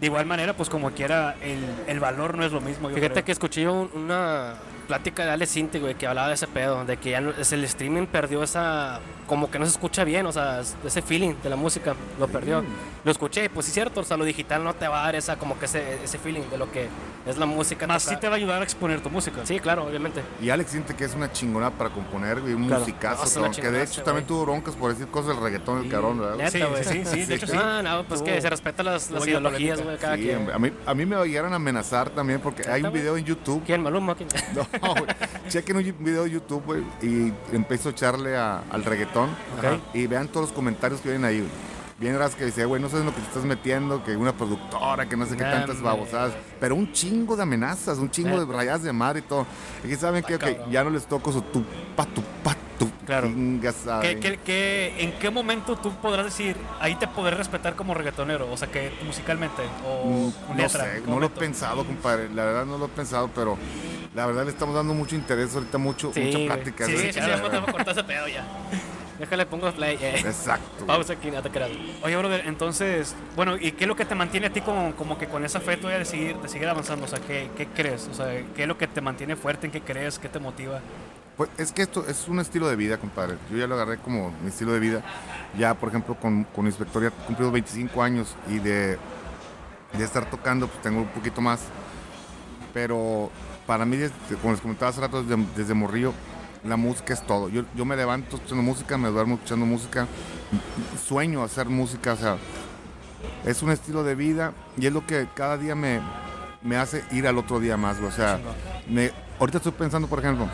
De 0.00 0.06
igual 0.06 0.26
manera, 0.26 0.54
pues 0.54 0.68
como 0.70 0.90
quiera, 0.90 1.36
el, 1.42 1.64
el 1.86 2.00
valor 2.00 2.36
no 2.36 2.44
es 2.44 2.52
lo 2.52 2.60
mismo. 2.60 2.88
yo 2.88 2.94
Fíjate 2.96 3.12
creo. 3.14 3.24
que 3.26 3.32
escuché 3.32 3.68
una 3.68 4.54
plática 4.84 5.24
de 5.24 5.30
Ale 5.30 5.46
Cinti, 5.46 5.78
güey, 5.78 5.94
que 5.94 6.06
hablaba 6.06 6.28
de 6.28 6.34
ese 6.34 6.46
pedo, 6.46 6.84
de 6.84 6.96
que 6.96 7.10
ya 7.10 7.20
no- 7.20 7.30
es 7.32 7.52
el 7.52 7.64
streaming 7.64 8.06
perdió 8.06 8.42
esa, 8.42 9.00
como 9.26 9.50
que 9.50 9.58
no 9.58 9.64
se 9.66 9.72
escucha 9.72 10.04
bien, 10.04 10.26
o 10.26 10.32
sea, 10.32 10.60
es- 10.60 10.76
ese 10.84 11.02
feeling 11.02 11.34
de 11.42 11.50
la 11.50 11.56
música, 11.56 11.94
lo 12.18 12.28
perdió. 12.28 12.62
Lo 13.04 13.10
escuché, 13.10 13.50
pues 13.50 13.66
sí 13.66 13.70
es 13.70 13.74
cierto, 13.74 14.00
o 14.00 14.04
sea, 14.04 14.16
lo 14.16 14.24
digital 14.24 14.64
no 14.64 14.74
te 14.74 14.88
va 14.88 15.02
a 15.02 15.04
dar 15.06 15.14
esa, 15.16 15.36
como 15.36 15.58
que 15.58 15.66
ese, 15.66 16.02
ese 16.04 16.18
feeling 16.18 16.42
de 16.50 16.56
lo 16.58 16.70
que 16.70 16.88
es 17.26 17.36
la 17.36 17.46
música. 17.46 17.86
Más 17.86 18.02
sí 18.02 18.16
te 18.16 18.28
va 18.28 18.34
a 18.34 18.36
ayudar 18.36 18.60
a 18.60 18.64
exponer 18.64 19.00
tu 19.00 19.10
música. 19.10 19.40
Sí, 19.44 19.60
claro, 19.60 19.84
obviamente. 19.84 20.22
Y 20.40 20.50
Alex 20.50 20.70
siente 20.70 20.94
que 20.94 21.04
es 21.04 21.14
una 21.14 21.30
chingona 21.32 21.70
para 21.70 21.90
componer, 21.90 22.40
güey, 22.40 22.54
un 22.54 22.66
Claro. 22.66 22.80
musicazo. 22.80 23.40
No, 23.40 23.50
que 23.50 23.70
de 23.70 23.82
hecho 23.82 24.02
también 24.02 24.26
tuvo 24.26 24.44
broncas 24.44 24.74
por 24.74 24.90
decir 24.92 25.06
cosas 25.08 25.34
del 25.34 25.42
reggaetón, 25.44 25.84
el 25.84 25.90
cabrón, 25.90 26.18
¿verdad? 26.20 26.34
güey? 26.36 26.50
Sí, 26.50 26.58
Neta, 26.58 26.70
güey. 26.70 26.84
sí, 26.84 27.02
sí, 27.04 27.24
de 27.24 27.34
hecho 27.34 27.46
sí. 27.46 27.56
Ah, 27.60 27.80
no, 27.82 28.04
pues 28.04 28.22
que 28.22 28.40
se 28.40 28.48
respetan 28.50 28.86
las, 28.86 29.10
ideologías, 29.10 29.82
güey, 29.82 29.96
cada 29.98 30.16
Sí, 30.16 30.22
quien. 30.22 30.50
a 30.50 30.58
mí, 30.58 30.70
a 30.86 30.94
mí 30.94 31.06
me 31.06 31.16
llegaron 31.26 31.52
a 31.52 31.56
amenazar 31.56 32.10
también 32.10 32.40
porque 32.40 32.68
hay 32.68 32.82
un 32.82 32.92
video 32.92 33.16
en 33.16 33.24
YouTube. 33.24 33.62
¿Quién? 33.66 33.82
¿Maluma? 33.82 34.14
¿Quién? 34.14 34.28
No, 34.54 34.66
Chequen 35.48 35.76
un 35.76 36.04
video 36.04 36.24
de 36.24 36.30
YouTube, 36.30 36.62
güey, 36.64 36.82
y 37.02 37.32
empiezo 37.54 37.88
a 37.88 37.92
echarle 37.92 38.36
a- 38.36 38.62
al 38.70 38.84
reggaetón. 38.84 39.30
Y 39.92 40.06
vean 40.06 40.28
todos 40.28 40.48
los 40.48 40.52
comentarios 40.54 41.00
que 41.00 41.08
vienen 41.10 41.24
ahí, 41.26 41.38
güey. 41.40 41.50
Bien 41.98 42.14
raras 42.18 42.34
que 42.34 42.44
dice, 42.46 42.64
güey, 42.64 42.82
no 42.82 42.88
sabes 42.88 43.04
lo 43.04 43.14
que 43.14 43.20
te 43.20 43.28
estás 43.28 43.44
metiendo, 43.44 44.02
que 44.02 44.16
una 44.16 44.32
productora, 44.32 45.08
que 45.08 45.16
no 45.16 45.26
sé 45.26 45.36
qué 45.36 45.44
tantas 45.44 45.80
babosadas. 45.80 46.32
Pero 46.58 46.74
un 46.74 46.92
chingo 46.92 47.36
de 47.36 47.44
amenazas, 47.44 47.98
un 47.98 48.10
chingo 48.10 48.30
de 48.40 48.46
Neta. 48.46 48.56
rayas 48.58 48.82
de 48.82 48.92
madre 48.92 49.20
y 49.20 49.22
todo. 49.22 49.46
Y 49.84 49.88
que 49.88 49.96
saben 49.96 50.24
que, 50.24 50.38
ya 50.70 50.82
no 50.82 50.90
les 50.90 51.06
toco 51.06 51.30
su 51.32 51.40
tu 51.42 51.62
pa, 51.94 52.04
tu 52.06 52.20
pa, 52.42 52.56
tu 52.78 52.90
Claro. 53.06 53.28
¿Qué, 53.28 54.18
qué- 54.18 54.40
qué- 54.44 54.94
en 54.98 55.12
qué 55.18 55.30
momento 55.30 55.76
tú 55.76 55.92
podrás 55.96 56.24
decir, 56.24 56.56
ahí 56.80 56.96
te 56.96 57.06
podré 57.06 57.36
respetar 57.36 57.76
como 57.76 57.94
reggaetonero? 57.94 58.50
O 58.50 58.56
sea, 58.56 58.68
que 58.68 58.90
musicalmente 59.06 59.62
o 59.86 60.06
Mm, 60.06 60.32
No 60.48 60.54
letra. 60.56 60.84
sé, 60.84 60.96
¿en 60.98 61.04
qué 61.04 61.10
no 61.10 61.20
lo 61.20 61.26
he 61.26 61.30
pensado, 61.30 61.84
compadre. 61.84 62.28
La 62.34 62.44
verdad 62.44 62.64
no 62.66 62.78
lo 62.78 62.86
he 62.86 62.88
pensado, 62.88 63.30
pero 63.34 63.56
la 64.14 64.26
verdad 64.26 64.44
le 64.44 64.50
estamos 64.50 64.74
dando 64.74 64.94
mucho 64.94 65.14
interés 65.14 65.54
ahorita, 65.54 65.78
mucho, 65.78 66.10
Sí, 66.12 66.20
mucha 66.20 66.38
plática. 66.54 66.86
Sí, 66.86 66.96
sí, 66.96 67.12
sí, 67.12 67.20
ya 67.20 67.34
ese 67.36 68.04
pedo 68.04 68.26
ya. 68.26 68.44
Déjale, 69.18 69.46
pongo 69.46 69.70
play. 69.72 69.96
eh. 70.00 70.16
Exacto. 70.18 70.84
Pausa 70.86 71.12
aquí, 71.12 71.30
no 71.30 71.40
te 71.42 71.50
creas. 71.50 71.70
Oye, 72.02 72.16
brother, 72.16 72.42
entonces, 72.46 73.14
bueno, 73.36 73.56
¿y 73.56 73.72
qué 73.72 73.84
es 73.84 73.88
lo 73.88 73.94
que 73.96 74.04
te 74.04 74.14
mantiene 74.14 74.48
a 74.48 74.52
ti 74.52 74.60
como, 74.60 74.94
como 74.96 75.16
que 75.18 75.26
con 75.28 75.44
esa 75.44 75.60
fe 75.60 75.76
todavía 75.76 76.00
de 76.00 76.04
seguir, 76.04 76.36
de 76.38 76.48
seguir 76.48 76.68
avanzando? 76.68 77.04
O 77.04 77.08
sea, 77.08 77.20
¿qué, 77.20 77.50
¿qué 77.56 77.66
crees? 77.68 78.08
O 78.10 78.14
sea, 78.14 78.26
¿qué 78.56 78.62
es 78.62 78.68
lo 78.68 78.76
que 78.76 78.86
te 78.88 79.00
mantiene 79.00 79.36
fuerte? 79.36 79.66
¿En 79.66 79.72
qué 79.72 79.80
crees? 79.80 80.18
¿Qué 80.18 80.28
te 80.28 80.38
motiva? 80.40 80.80
Pues 81.36 81.50
es 81.58 81.72
que 81.72 81.82
esto 81.82 82.04
es 82.08 82.28
un 82.28 82.38
estilo 82.40 82.68
de 82.68 82.76
vida, 82.76 82.96
compadre. 82.98 83.36
Yo 83.50 83.56
ya 83.56 83.66
lo 83.66 83.74
agarré 83.74 83.98
como 83.98 84.30
mi 84.42 84.48
estilo 84.48 84.72
de 84.72 84.78
vida. 84.80 85.02
Ya, 85.58 85.74
por 85.74 85.88
ejemplo, 85.88 86.14
con, 86.16 86.44
con 86.44 86.66
Inspector 86.66 87.02
ya 87.02 87.08
he 87.08 87.10
cumplido 87.26 87.50
25 87.50 88.02
años 88.02 88.34
y 88.48 88.58
de, 88.58 88.98
de 89.96 90.04
estar 90.04 90.28
tocando, 90.30 90.68
pues 90.68 90.80
tengo 90.82 91.00
un 91.00 91.08
poquito 91.08 91.40
más. 91.40 91.60
Pero 92.72 93.30
para 93.66 93.84
mí, 93.84 93.96
desde- 93.96 94.14
como 94.40 94.52
les 94.52 94.60
comentaba 94.60 94.90
hace 94.90 95.00
rato, 95.00 95.22
desde, 95.22 95.42
desde 95.56 95.74
Morrillo, 95.74 96.12
la 96.64 96.76
música 96.76 97.12
es 97.12 97.22
todo. 97.22 97.48
Yo, 97.48 97.64
yo 97.74 97.84
me 97.84 97.96
levanto 97.96 98.36
escuchando 98.36 98.62
música, 98.62 98.98
me 98.98 99.08
duermo 99.08 99.34
escuchando 99.34 99.66
música, 99.66 100.06
sueño 101.06 101.42
hacer 101.42 101.68
música, 101.68 102.14
o 102.14 102.16
sea, 102.16 102.36
es 103.44 103.62
un 103.62 103.70
estilo 103.70 104.02
de 104.04 104.14
vida 104.14 104.52
y 104.76 104.86
es 104.86 104.92
lo 104.92 105.06
que 105.06 105.28
cada 105.34 105.58
día 105.58 105.74
me, 105.74 106.00
me 106.62 106.76
hace 106.76 107.04
ir 107.12 107.26
al 107.26 107.38
otro 107.38 107.60
día 107.60 107.76
más, 107.76 107.98
güey. 107.98 108.10
O 108.10 108.14
sea, 108.14 108.40
me, 108.88 109.12
ahorita 109.38 109.58
estoy 109.58 109.72
pensando, 109.72 110.08
por 110.08 110.18
ejemplo, 110.20 110.48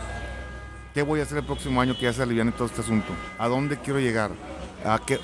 ¿qué 0.93 1.01
voy 1.01 1.21
a 1.21 1.23
hacer 1.23 1.37
el 1.37 1.45
próximo 1.45 1.79
año 1.81 1.95
que 1.95 2.03
ya 2.03 2.13
se 2.13 2.21
aliviane 2.21 2.51
todo 2.51 2.67
este 2.67 2.81
asunto? 2.81 3.13
¿A 3.39 3.47
dónde 3.47 3.77
quiero 3.77 3.99
llegar? 3.99 4.31
¿A 4.83 4.99
qué? 5.05 5.19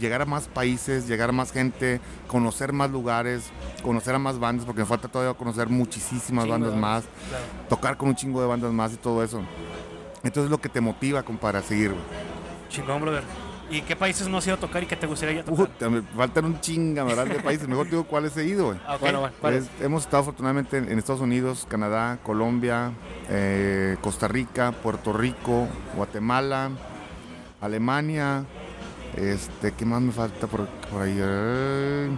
Llegar 0.00 0.22
a 0.22 0.24
más 0.24 0.48
países, 0.48 1.06
llegar 1.06 1.28
a 1.28 1.32
más 1.32 1.52
gente, 1.52 2.00
conocer 2.26 2.72
más 2.72 2.90
lugares, 2.90 3.44
conocer 3.82 4.14
a 4.14 4.18
más 4.18 4.38
bandas, 4.38 4.64
porque 4.64 4.80
me 4.80 4.86
falta 4.86 5.08
todavía 5.08 5.34
conocer 5.34 5.68
muchísimas 5.68 6.44
Chingo 6.44 6.58
bandas 6.58 6.74
más, 6.74 7.04
claro. 7.28 7.44
tocar 7.68 7.96
con 7.96 8.08
un 8.08 8.14
chingo 8.16 8.40
de 8.40 8.46
bandas 8.46 8.72
más 8.72 8.94
y 8.94 8.96
todo 8.96 9.22
eso. 9.22 9.42
Entonces 10.24 10.44
es 10.44 10.50
lo 10.50 10.58
que 10.58 10.68
te 10.68 10.80
motiva, 10.80 11.22
compadre, 11.22 11.58
a 11.58 11.62
seguir, 11.62 11.90
güey. 11.90 12.02
Chingón, 12.68 13.02
brother. 13.02 13.22
¿Y 13.70 13.80
qué 13.82 13.96
países 13.96 14.28
no 14.28 14.38
has 14.38 14.46
ido 14.46 14.56
a 14.56 14.58
tocar 14.60 14.82
y 14.82 14.86
que 14.86 14.96
te 14.96 15.06
gustaría 15.06 15.36
ir 15.36 15.40
a 15.40 15.44
tocar? 15.44 15.66
Puta, 15.66 15.88
me 15.88 16.02
faltan 16.02 16.44
un 16.44 16.60
chinga, 16.60 17.02
¿verdad? 17.04 17.26
De 17.26 17.40
países. 17.40 17.66
Mejor 17.66 17.88
digo 17.88 18.04
cuáles 18.04 18.36
he 18.36 18.44
ido, 18.44 18.66
güey. 18.66 18.78
Ah, 18.86 18.94
ok. 18.96 19.00
Bueno, 19.00 19.20
bueno. 19.20 19.36
Pues, 19.40 19.68
hemos 19.80 20.02
estado 20.02 20.22
afortunadamente 20.22 20.78
en, 20.78 20.90
en 20.90 20.98
Estados 20.98 21.22
Unidos, 21.22 21.66
Canadá, 21.68 22.18
Colombia, 22.22 22.92
eh, 23.28 23.96
Costa 24.00 24.28
Rica, 24.28 24.72
Puerto 24.72 25.12
Rico, 25.12 25.66
Guatemala, 25.96 26.70
Alemania. 27.60 28.44
Este, 29.16 29.72
¿qué 29.72 29.84
más 29.86 30.02
me 30.02 30.12
falta 30.12 30.46
por, 30.46 30.66
por 30.66 31.02
ahí? 31.02 31.16
Eh, 31.18 32.10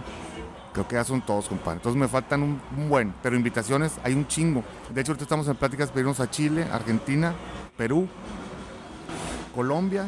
creo 0.73 0.87
que 0.87 0.95
ya 0.95 1.03
son 1.03 1.21
todos, 1.21 1.47
compadre. 1.47 1.77
Entonces 1.77 1.99
me 1.99 2.07
faltan 2.07 2.43
un, 2.43 2.61
un 2.77 2.89
buen, 2.89 3.13
pero 3.23 3.35
invitaciones 3.35 3.93
hay 4.03 4.13
un 4.13 4.27
chingo. 4.27 4.63
De 4.93 5.01
hecho, 5.01 5.11
ahorita 5.11 5.23
estamos 5.23 5.47
en 5.47 5.55
pláticas 5.55 5.89
para 5.89 6.01
irnos 6.01 6.19
a 6.19 6.29
Chile, 6.29 6.67
Argentina, 6.71 7.33
Perú, 7.77 8.07
Colombia. 9.55 10.07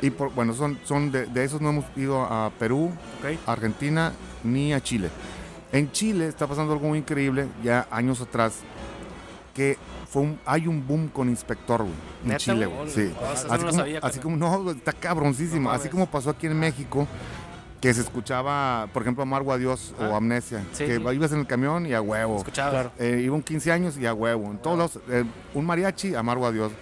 Y 0.00 0.10
por, 0.10 0.32
bueno, 0.32 0.52
son, 0.54 0.78
son 0.84 1.10
de, 1.10 1.26
de 1.26 1.42
esos 1.44 1.60
no 1.60 1.70
hemos 1.70 1.84
ido 1.96 2.22
a 2.22 2.50
Perú, 2.58 2.92
Argentina 3.46 4.12
ni 4.44 4.72
a 4.72 4.80
Chile. 4.80 5.10
En 5.72 5.90
Chile 5.90 6.28
está 6.28 6.46
pasando 6.46 6.72
algo 6.72 6.86
muy 6.88 6.98
increíble, 6.98 7.48
ya 7.64 7.88
años 7.90 8.20
atrás, 8.20 8.60
que 9.54 9.76
fue 10.08 10.22
un, 10.22 10.38
hay 10.46 10.66
un 10.66 10.86
boom 10.86 11.08
con 11.08 11.28
Inspector, 11.28 11.82
güey, 11.82 11.94
en 12.22 12.28
¿Neta, 12.28 12.38
Chile, 12.38 12.66
güey? 12.66 12.88
Sí. 12.88 13.12
No, 13.20 13.32
eso 13.32 13.48
no 13.48 13.54
Así 13.54 13.64
como, 13.64 13.72
sabía, 13.72 13.98
así 13.98 14.20
carnal. 14.20 14.40
como, 14.40 14.64
no, 14.64 14.70
está 14.70 14.92
cabroncísimo. 14.92 15.68
No 15.68 15.74
así 15.74 15.88
como 15.88 16.06
pasó 16.06 16.30
aquí 16.30 16.46
en 16.46 16.58
México, 16.58 17.06
que 17.80 17.94
se 17.94 18.00
escuchaba, 18.00 18.88
por 18.92 19.02
ejemplo, 19.02 19.22
Amargo 19.22 19.52
a 19.52 19.58
Dios 19.58 19.94
o 20.00 20.04
Ah. 20.04 20.16
Amnesia, 20.16 20.64
Sí, 20.72 20.84
que 20.84 20.96
sí. 20.96 21.02
ibas 21.14 21.32
en 21.32 21.38
el 21.40 21.46
camión 21.46 21.86
y 21.86 21.94
a 21.94 22.00
huevo. 22.00 22.38
Escuchaba. 22.38 22.70
Claro. 22.70 22.92
Eh, 22.98 23.20
iba 23.24 23.34
un 23.34 23.42
15 23.42 23.70
años 23.70 23.96
y 23.96 24.06
a 24.06 24.12
huevo. 24.14 24.50
En 24.50 24.58
todos 24.58 24.76
lados, 24.78 24.98
eh, 25.08 25.24
un 25.54 25.64
mariachi, 25.64 26.14
amargo 26.14 26.46
a 26.46 26.52
Dios. 26.52 26.72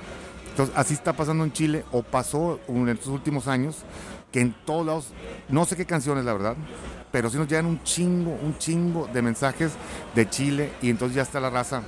Entonces, 0.50 0.74
así 0.76 0.94
está 0.94 1.12
pasando 1.12 1.44
en 1.44 1.52
Chile, 1.52 1.84
o 1.92 2.02
pasó 2.02 2.58
en 2.68 2.88
estos 2.88 3.08
últimos 3.08 3.46
años, 3.46 3.76
que 4.32 4.40
en 4.40 4.54
todos 4.64 4.86
lados, 4.86 5.08
no 5.50 5.66
sé 5.66 5.76
qué 5.76 5.84
canciones, 5.84 6.24
la 6.24 6.32
verdad, 6.32 6.56
pero 7.12 7.28
sí 7.28 7.36
nos 7.36 7.46
llegan 7.46 7.66
un 7.66 7.82
chingo, 7.82 8.30
un 8.42 8.56
chingo 8.56 9.06
de 9.12 9.20
mensajes 9.20 9.72
de 10.14 10.28
Chile, 10.30 10.72
y 10.80 10.88
entonces 10.88 11.14
ya 11.16 11.22
está 11.22 11.40
la 11.40 11.50
raza 11.50 11.82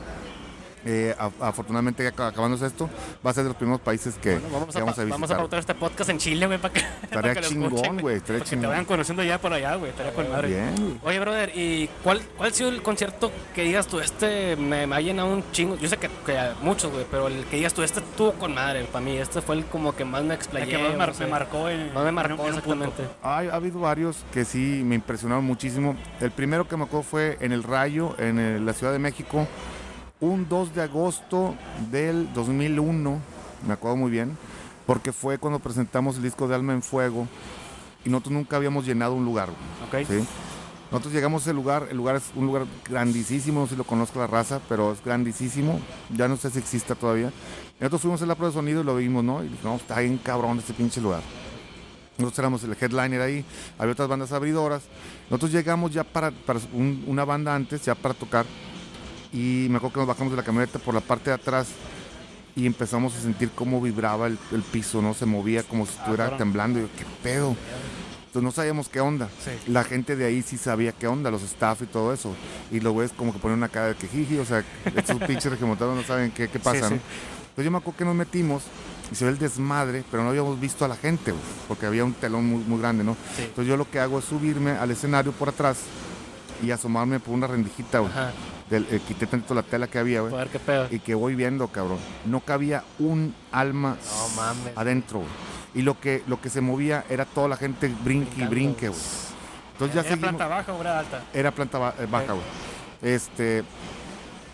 Eh, 0.85 1.15
afortunadamente, 1.41 2.07
acabándose 2.07 2.67
esto, 2.67 2.89
va 3.27 3.31
a 3.31 3.35
ser 3.35 3.45
de 3.45 3.49
los 3.51 3.57
primeros 3.57 3.81
países 3.81 4.15
que, 4.17 4.33
Bueno, 4.39 4.49
vamos, 4.53 4.75
que 4.75 4.81
a, 4.81 4.85
vamos 4.85 4.99
a 4.99 5.03
vamos 5.03 5.15
a 5.15 5.19
visitar. 5.19 5.37
pautar 5.39 5.59
este 5.61 5.75
podcast 5.75 6.11
en 6.11 6.19
Chile, 6.19 6.47
güey, 6.47 6.59
para 6.59 6.75
que, 6.75 6.81
Estaría 7.03 7.11
para 7.11 7.35
que 7.35 7.41
lo 7.41 7.49
chingón, 7.49 7.99
güey, 8.01 8.17
estaría 8.17 8.39
que 8.41 8.45
te 8.45 8.51
chingón. 8.51 8.71
vayan 8.71 8.85
conociendo 8.85 9.23
ya 9.23 9.39
por 9.41 9.53
allá, 9.53 9.75
güey. 9.75 9.91
Estaría 9.91 10.13
con 10.13 10.31
madre. 10.31 10.49
Bien. 10.49 11.01
Oye, 11.05 11.19
brother, 11.21 11.53
¿y 11.55 11.89
cuál, 12.03 12.21
cuál 12.37 12.51
ha 12.51 12.55
sido 12.55 12.69
el 12.71 12.83
concierto 12.83 13.31
que 13.55 13.63
digas 13.65 13.87
tú, 13.87 14.01
este 14.01 14.57
me, 14.57 14.87
me 14.87 14.97
ha 14.97 15.01
llenado 15.01 15.33
un 15.33 15.45
chingo? 15.53 15.77
Yo 15.77 15.89
sé 15.89 15.97
que, 15.97 16.09
que 16.25 16.39
muchos, 16.63 16.93
güey, 16.93 17.05
pero 17.11 17.27
el 17.29 17.45
que 17.47 17.57
digas 17.57 17.75
tú, 17.75 17.83
este 17.83 18.01
estuvo 18.01 18.33
con 18.35 18.55
madre, 18.55 18.85
para 18.85 19.05
mí, 19.05 19.17
este 19.17 19.43
fue 19.43 19.57
el 19.57 19.65
como 19.67 19.95
que 19.97 20.05
más 20.05 20.23
me 20.23 20.29
El 20.35 20.41
explayé. 20.41 20.67
que 20.71 20.79
más 20.79 20.97
mar- 20.97 21.13
me 21.19 21.27
marcó 21.27 21.69
en. 21.69 21.93
Más 21.93 22.03
me 22.05 22.09
en 22.11 22.15
marcó, 22.15 22.35
en 22.35 22.41
un 22.41 22.47
exactamente. 22.59 23.03
Hay- 23.23 23.49
ha 23.49 23.55
habido 23.55 23.81
varios 23.81 24.25
que 24.33 24.45
sí 24.45 24.83
me 24.85 24.95
impresionaron 24.95 25.45
muchísimo. 25.45 25.97
El 26.21 26.31
primero 26.31 26.67
que 26.69 26.77
me 26.77 26.85
acuerdo 26.85 27.03
fue 27.03 27.37
en 27.41 27.53
el 27.53 27.63
Rayo, 27.63 28.15
en 28.19 28.39
el- 28.39 28.65
la 28.65 28.73
Ciudad 28.73 28.93
de 28.93 28.99
México, 28.99 29.47
un 30.21 30.49
2 30.49 30.75
de 30.75 30.83
agosto 30.83 31.55
del 31.91 32.33
2001, 32.33 33.19
me 33.67 33.73
acuerdo 33.73 33.97
muy 33.97 34.11
bien, 34.11 34.37
porque 34.87 35.13
fue 35.13 35.39
cuando 35.39 35.59
presentamos 35.59 36.17
el 36.17 36.23
disco 36.23 36.49
de 36.49 36.55
Alma 36.55 36.73
en 36.73 36.83
Fuego 36.83 37.29
y 38.05 38.11
nosotros 38.11 38.33
nunca 38.33 38.57
habíamos 38.57 38.85
llenado 38.87 39.15
un 39.15 39.25
lugar. 39.25 39.51
güey, 39.91 40.05
Ok. 40.05 40.11
¿sí? 40.11 40.25
Nosotros 40.91 41.13
llegamos 41.13 41.43
a 41.43 41.45
ese 41.51 41.53
lugar, 41.55 41.89
el 41.91 41.99
lugar 41.99 42.17
es 42.17 42.23
un 42.35 42.47
lugar 42.47 42.65
grandísimo, 42.89 43.61
no 43.61 43.67
sé 43.67 43.73
si 43.73 43.77
lo 43.77 43.85
conozco 43.85 44.19
la 44.21 44.27
raza, 44.27 44.59
pero 44.71 44.91
es 44.93 45.05
grandísimo, 45.05 45.79
ya 46.17 46.29
no 46.29 46.39
sé 46.39 46.49
si 46.51 46.59
exista 46.59 46.95
todavía. 46.95 47.31
Nosotros 47.79 48.01
fuimos 48.01 48.23
a 48.23 48.27
la 48.27 48.35
prueba 48.35 48.51
de 48.51 48.59
sonido 48.59 48.81
y 48.81 48.85
lo 48.85 48.97
vimos, 48.97 49.23
¿no? 49.23 49.41
Y 49.45 49.49
dijimos, 49.49 49.65
no, 49.65 49.77
está 49.77 50.01
bien 50.01 50.17
cabrón 50.17 50.59
este 50.59 50.73
pinche 50.73 51.03
lugar. 51.03 51.21
Nosotros 52.17 52.39
éramos 52.39 52.65
el 52.65 52.73
headliner 52.81 53.21
ahí, 53.21 53.45
había 53.79 53.93
otras 53.93 54.09
bandas 54.09 54.33
abridoras. 54.33 54.83
Nosotros 55.29 55.53
llegamos 55.53 55.93
ya 55.93 56.05
para, 56.05 56.31
para 56.31 56.59
un- 56.73 57.05
una 57.07 57.25
banda 57.27 57.55
antes, 57.55 57.85
ya 57.85 57.95
para 57.95 58.15
tocar. 58.15 58.47
Y 59.33 59.67
me 59.71 59.77
acuerdo 59.77 59.95
que 59.95 60.01
nos 60.01 60.09
bajamos 60.09 60.31
de 60.33 60.37
la 60.37 60.43
camioneta 60.43 60.79
por 60.79 60.95
la 60.95 61.01
parte 61.01 61.31
de 61.31 61.35
atrás 61.35 61.69
y 62.57 62.67
empezamos 62.67 63.15
a 63.15 63.21
sentir 63.21 63.51
cómo 63.55 63.81
vibraba 63.81 64.27
el, 64.27 64.39
el 64.53 64.63
piso, 64.63 65.03
¿no? 65.03 65.15
Se 65.15 65.27
movía 65.27 65.63
como 65.63 65.87
si 65.87 65.93
estuviera 65.97 66.37
temblando. 66.37 66.79
Y 66.79 66.83
yo, 66.83 66.89
¿qué 66.97 67.05
pedo? 67.23 67.57
Entonces 68.27 68.43
no 68.43 68.51
sabíamos 68.51 68.89
qué 68.89 69.01
onda. 69.01 69.29
Sí. 69.45 69.51
La 69.71 69.85
gente 69.85 70.17
de 70.17 70.27
ahí 70.27 70.43
sí 70.43 70.59
sabía 70.59 70.93
qué 70.93 71.07
onda, 71.07 71.31
los 71.31 71.43
staff 71.43 71.83
y 71.83 71.87
todo 71.87 72.13
eso. 72.13 72.35
Y 72.71 72.81
los 72.81 72.93
güeyes 72.93 73.13
como 73.13 73.33
que 73.33 73.39
ponen 73.39 73.59
una 73.59 73.69
cara 73.69 73.89
de 73.89 73.95
que 73.95 74.09
jiji, 74.09 74.39
o 74.39 74.45
sea, 74.45 74.65
estos 74.95 75.19
pinches 75.27 75.51
regimontados 75.53 75.95
no 75.95 76.03
saben 76.03 76.31
qué, 76.31 76.49
qué 76.49 76.59
pasa, 76.59 76.89
Sí, 76.89 76.95
sí. 76.95 76.95
¿no? 76.95 77.01
Entonces 77.59 77.65
yo 77.65 77.71
me 77.71 77.79
acuerdo 77.79 77.99
que 77.99 78.05
nos 78.05 78.15
metimos 78.15 78.63
y 79.11 79.15
se 79.15 79.25
ve 79.25 79.31
el 79.33 79.39
desmadre, 79.39 80.05
pero 80.11 80.23
no 80.23 80.29
habíamos 80.29 80.61
visto 80.61 80.85
a 80.85 80.89
la 80.89 80.97
gente, 80.97 81.33
porque 81.67 81.87
había 81.87 82.05
un 82.05 82.13
telón 82.13 82.47
muy, 82.47 82.63
muy 82.65 82.79
grande, 82.79 83.03
¿no? 83.03 83.17
Entonces 83.39 83.67
yo 83.67 83.77
lo 83.77 83.91
que 83.91 83.99
hago 83.99 84.19
es 84.19 84.27
subirme 84.27 84.73
al 84.73 84.91
escenario 84.91 85.33
por 85.33 85.49
atrás 85.49 85.79
y 86.63 86.71
asomarme 86.71 87.19
por 87.19 87.35
una 87.35 87.47
rendijita, 87.47 88.01
güey. 88.01 88.13
Del- 88.71 88.87
eh, 88.91 89.01
quité 89.07 89.27
tantito 89.27 89.55
la 89.55 89.63
tela 89.63 89.87
que 89.87 89.99
había, 89.99 90.21
güey. 90.21 90.33
ver 90.35 90.49
qué 90.49 90.59
pedo. 90.59 90.87
Y 90.91 90.99
que 90.99 91.15
voy 91.15 91.35
viendo, 91.35 91.69
cabrón. 91.69 91.99
No 92.27 92.41
cabía 92.41 92.85
un 92.99 93.35
alma 93.51 93.97
No 93.97 94.29
mames. 94.37 94.73
adentro, 94.77 95.21
güey. 95.21 95.31
Y 95.75 95.83
lo 95.83 95.99
que, 96.01 96.23
lo 96.27 96.41
que 96.41 96.51
se 96.51 96.61
movía 96.61 97.05
era 97.09 97.25
toda 97.25 97.49
la 97.49 97.57
gente 97.57 97.93
brinque 98.05 98.43
y 98.43 98.47
brinque, 98.47 98.89
güey. 98.89 99.01
Entonces 99.73 99.95
ya 99.95 100.01
¿Era 100.01 100.11
seguimos. 100.11 100.29
planta 100.31 100.47
baja 100.49 100.73
o 100.73 100.81
era 100.81 100.99
alta? 100.99 101.23
Era 101.33 101.51
planta 101.53 101.79
ba- 101.79 101.95
eh, 101.99 102.07
baja, 102.11 102.33
güey. 102.33 102.45
Este. 103.01 103.63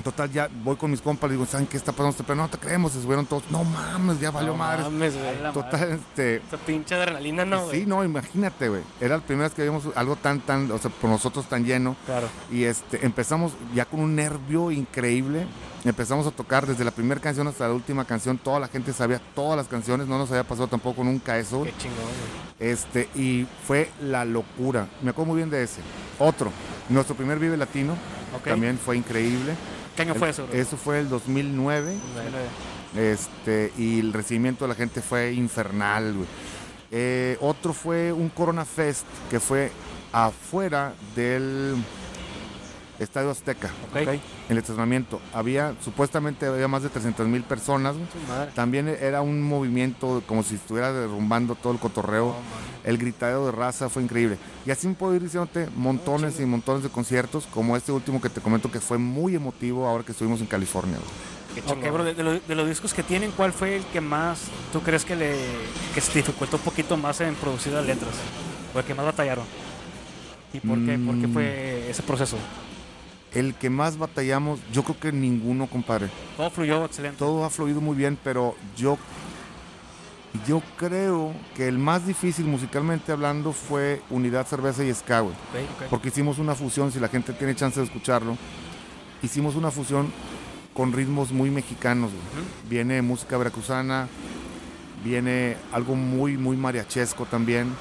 Total, 0.04 0.30
ya 0.30 0.50
voy 0.62 0.76
con 0.76 0.90
mis 0.90 1.00
compas, 1.00 1.30
le 1.30 1.36
digo, 1.36 1.46
¿saben 1.46 1.66
qué 1.66 1.78
está 1.78 1.90
pasando? 1.92 2.22
Pero 2.26 2.36
no 2.36 2.48
te 2.48 2.58
creemos, 2.58 2.92
se 2.92 3.00
subieron 3.00 3.24
todos. 3.24 3.42
No 3.50 3.64
mames, 3.64 4.20
ya 4.20 4.30
valió 4.30 4.52
no 4.52 4.58
madres. 4.58 4.84
mames, 4.84 5.14
güey. 5.14 5.52
Total, 5.54 5.92
este. 5.92 6.36
Esa 6.36 6.58
pinche 6.58 6.94
adrenalina, 6.94 7.46
no, 7.46 7.64
güey. 7.64 7.80
sí, 7.80 7.86
no, 7.86 8.04
imagínate, 8.04 8.68
güey. 8.68 8.82
Era 9.00 9.16
la 9.16 9.22
primera 9.22 9.48
vez 9.48 9.54
que 9.54 9.62
vimos 9.62 9.84
algo 9.96 10.16
tan, 10.16 10.40
tan, 10.40 10.70
o 10.70 10.78
sea, 10.78 10.90
por 10.90 11.08
nosotros 11.08 11.48
tan 11.48 11.64
lleno. 11.64 11.96
Claro. 12.04 12.28
Y 12.52 12.64
este, 12.64 13.04
empezamos 13.06 13.52
ya 13.74 13.86
con 13.86 14.00
un 14.00 14.14
nervio 14.14 14.70
increíble. 14.70 15.46
Empezamos 15.86 16.26
a 16.26 16.30
tocar 16.30 16.66
desde 16.66 16.84
la 16.84 16.90
primera 16.90 17.20
canción 17.20 17.46
hasta 17.48 17.66
la 17.66 17.74
última 17.74 18.04
canción. 18.04 18.36
Toda 18.36 18.60
la 18.60 18.68
gente 18.68 18.92
sabía 18.92 19.20
todas 19.34 19.56
las 19.56 19.68
canciones. 19.68 20.06
No 20.06 20.18
nos 20.18 20.30
había 20.30 20.44
pasado 20.44 20.68
tampoco 20.68 21.02
nunca 21.02 21.38
eso. 21.38 21.62
Qué 21.64 21.72
chingón, 21.78 21.96
güey. 21.98 22.70
Este, 22.70 23.08
y 23.14 23.46
fue 23.66 23.90
la 24.02 24.24
locura. 24.24 24.86
Me 25.02 25.10
acuerdo 25.10 25.32
muy 25.32 25.38
bien 25.38 25.50
de 25.50 25.62
ese. 25.62 25.80
Otro, 26.18 26.50
nuestro 26.90 27.14
primer 27.16 27.38
Vive 27.38 27.56
Latino. 27.56 27.94
Ok. 28.36 28.44
También 28.48 28.78
fue 28.78 28.96
increíble. 28.96 29.54
¿Qué 29.96 30.02
año 30.02 30.14
fue 30.14 30.30
eso, 30.30 30.46
bro? 30.46 30.54
Eso 30.54 30.76
fue 30.76 31.00
el 31.00 31.08
2009. 31.08 31.94
Este, 32.96 33.72
y 33.76 34.00
el 34.00 34.12
recibimiento 34.12 34.64
de 34.64 34.68
la 34.68 34.74
gente 34.74 35.00
fue 35.00 35.32
infernal, 35.32 36.14
güey. 36.14 36.26
Eh, 36.90 37.36
otro 37.40 37.72
fue 37.72 38.12
un 38.12 38.28
Corona 38.28 38.64
Fest 38.64 39.06
que 39.30 39.40
fue 39.40 39.72
afuera 40.12 40.94
del 41.16 41.74
Estadio 42.98 43.30
Azteca, 43.30 43.70
Ok. 43.90 43.96
en 44.08 44.20
el 44.50 44.58
estacionamiento. 44.58 45.20
Había, 45.32 45.74
supuestamente 45.84 46.46
había 46.46 46.68
más 46.68 46.82
de 46.84 46.88
300 46.90 47.26
mil 47.26 47.42
personas. 47.42 47.96
También 48.54 48.88
era 48.88 49.20
un 49.22 49.42
movimiento 49.42 50.22
como 50.26 50.42
si 50.42 50.54
estuviera 50.54 50.92
derrumbando 50.92 51.54
todo 51.56 51.72
el 51.72 51.78
cotorreo. 51.80 52.34
El 52.84 52.98
gritadero 52.98 53.46
de 53.46 53.52
raza 53.52 53.88
fue 53.88 54.02
increíble. 54.02 54.36
Y 54.66 54.70
así 54.70 54.86
me 54.86 54.94
puedo 54.94 55.14
ir 55.14 55.22
diciéndote 55.22 55.68
montones 55.74 56.38
y 56.38 56.44
montones 56.46 56.82
de 56.82 56.88
conciertos, 56.90 57.46
como 57.52 57.76
este 57.76 57.90
último 57.92 58.20
que 58.20 58.28
te 58.28 58.40
comento 58.40 58.70
que 58.70 58.78
fue 58.80 58.98
muy 58.98 59.34
emotivo 59.34 59.86
ahora 59.88 60.04
que 60.04 60.12
estuvimos 60.12 60.40
en 60.40 60.46
California. 60.46 60.98
Qué 61.54 61.60
Ok, 61.60 61.66
chingón. 61.68 61.92
bro, 61.94 62.04
de, 62.04 62.14
de 62.14 62.22
lo- 62.22 62.40
de 62.40 62.54
los 62.54 62.68
discos 62.68 62.92
que 62.94 63.02
tienen, 63.02 63.30
¿cuál 63.32 63.52
fue 63.52 63.76
el 63.76 63.84
que 63.86 64.00
más 64.00 64.40
tú 64.72 64.80
crees 64.82 65.04
que 65.04 65.16
le 65.16 65.34
que 65.94 66.00
se 66.00 66.12
dificultó 66.12 66.56
un 66.58 66.62
poquito 66.62 66.96
más 66.96 67.20
en 67.22 67.34
producir 67.36 67.72
las 67.72 67.86
letras? 67.86 68.12
¿O 68.74 68.78
el 68.78 68.84
que 68.84 68.94
más 68.94 69.06
batallaron? 69.06 69.44
¿Y 70.52 70.60
por 70.60 70.78
qué? 70.84 70.98
¿Por 70.98 71.18
qué 71.20 71.26
Mm. 71.26 71.32
fue 71.32 71.90
ese 71.90 72.02
proceso? 72.02 72.36
El 73.34 73.54
que 73.54 73.68
más 73.68 73.98
batallamos, 73.98 74.60
yo 74.72 74.84
creo 74.84 74.98
que 74.98 75.12
ninguno, 75.12 75.66
compadre. 75.66 76.08
Todo 76.36 76.50
fluyó 76.50 76.84
excelente. 76.84 77.18
Todo 77.18 77.44
ha 77.44 77.50
fluido 77.50 77.80
muy 77.80 77.96
bien, 77.96 78.16
pero 78.22 78.54
yo, 78.76 78.96
yo 80.46 80.62
creo 80.76 81.32
que 81.56 81.66
el 81.66 81.78
más 81.78 82.06
difícil 82.06 82.44
musicalmente 82.46 83.10
hablando 83.10 83.52
fue 83.52 84.00
Unidad 84.10 84.46
Cerveza 84.46 84.84
y 84.84 84.94
Ska, 84.94 85.20
güey. 85.20 85.34
Porque 85.90 86.08
hicimos 86.08 86.38
una 86.38 86.54
fusión, 86.54 86.92
si 86.92 87.00
la 87.00 87.08
gente 87.08 87.32
tiene 87.32 87.56
chance 87.56 87.80
de 87.80 87.86
escucharlo, 87.86 88.36
hicimos 89.22 89.56
una 89.56 89.72
fusión 89.72 90.12
con 90.72 90.92
ritmos 90.92 91.32
muy 91.32 91.50
mexicanos. 91.50 92.10
güey. 92.10 92.46
Viene 92.68 93.02
música 93.02 93.36
veracruzana, 93.36 94.08
viene 95.04 95.56
algo 95.72 95.96
muy, 95.96 96.36
muy 96.36 96.56
mariachesco 96.56 97.26
también, 97.26 97.72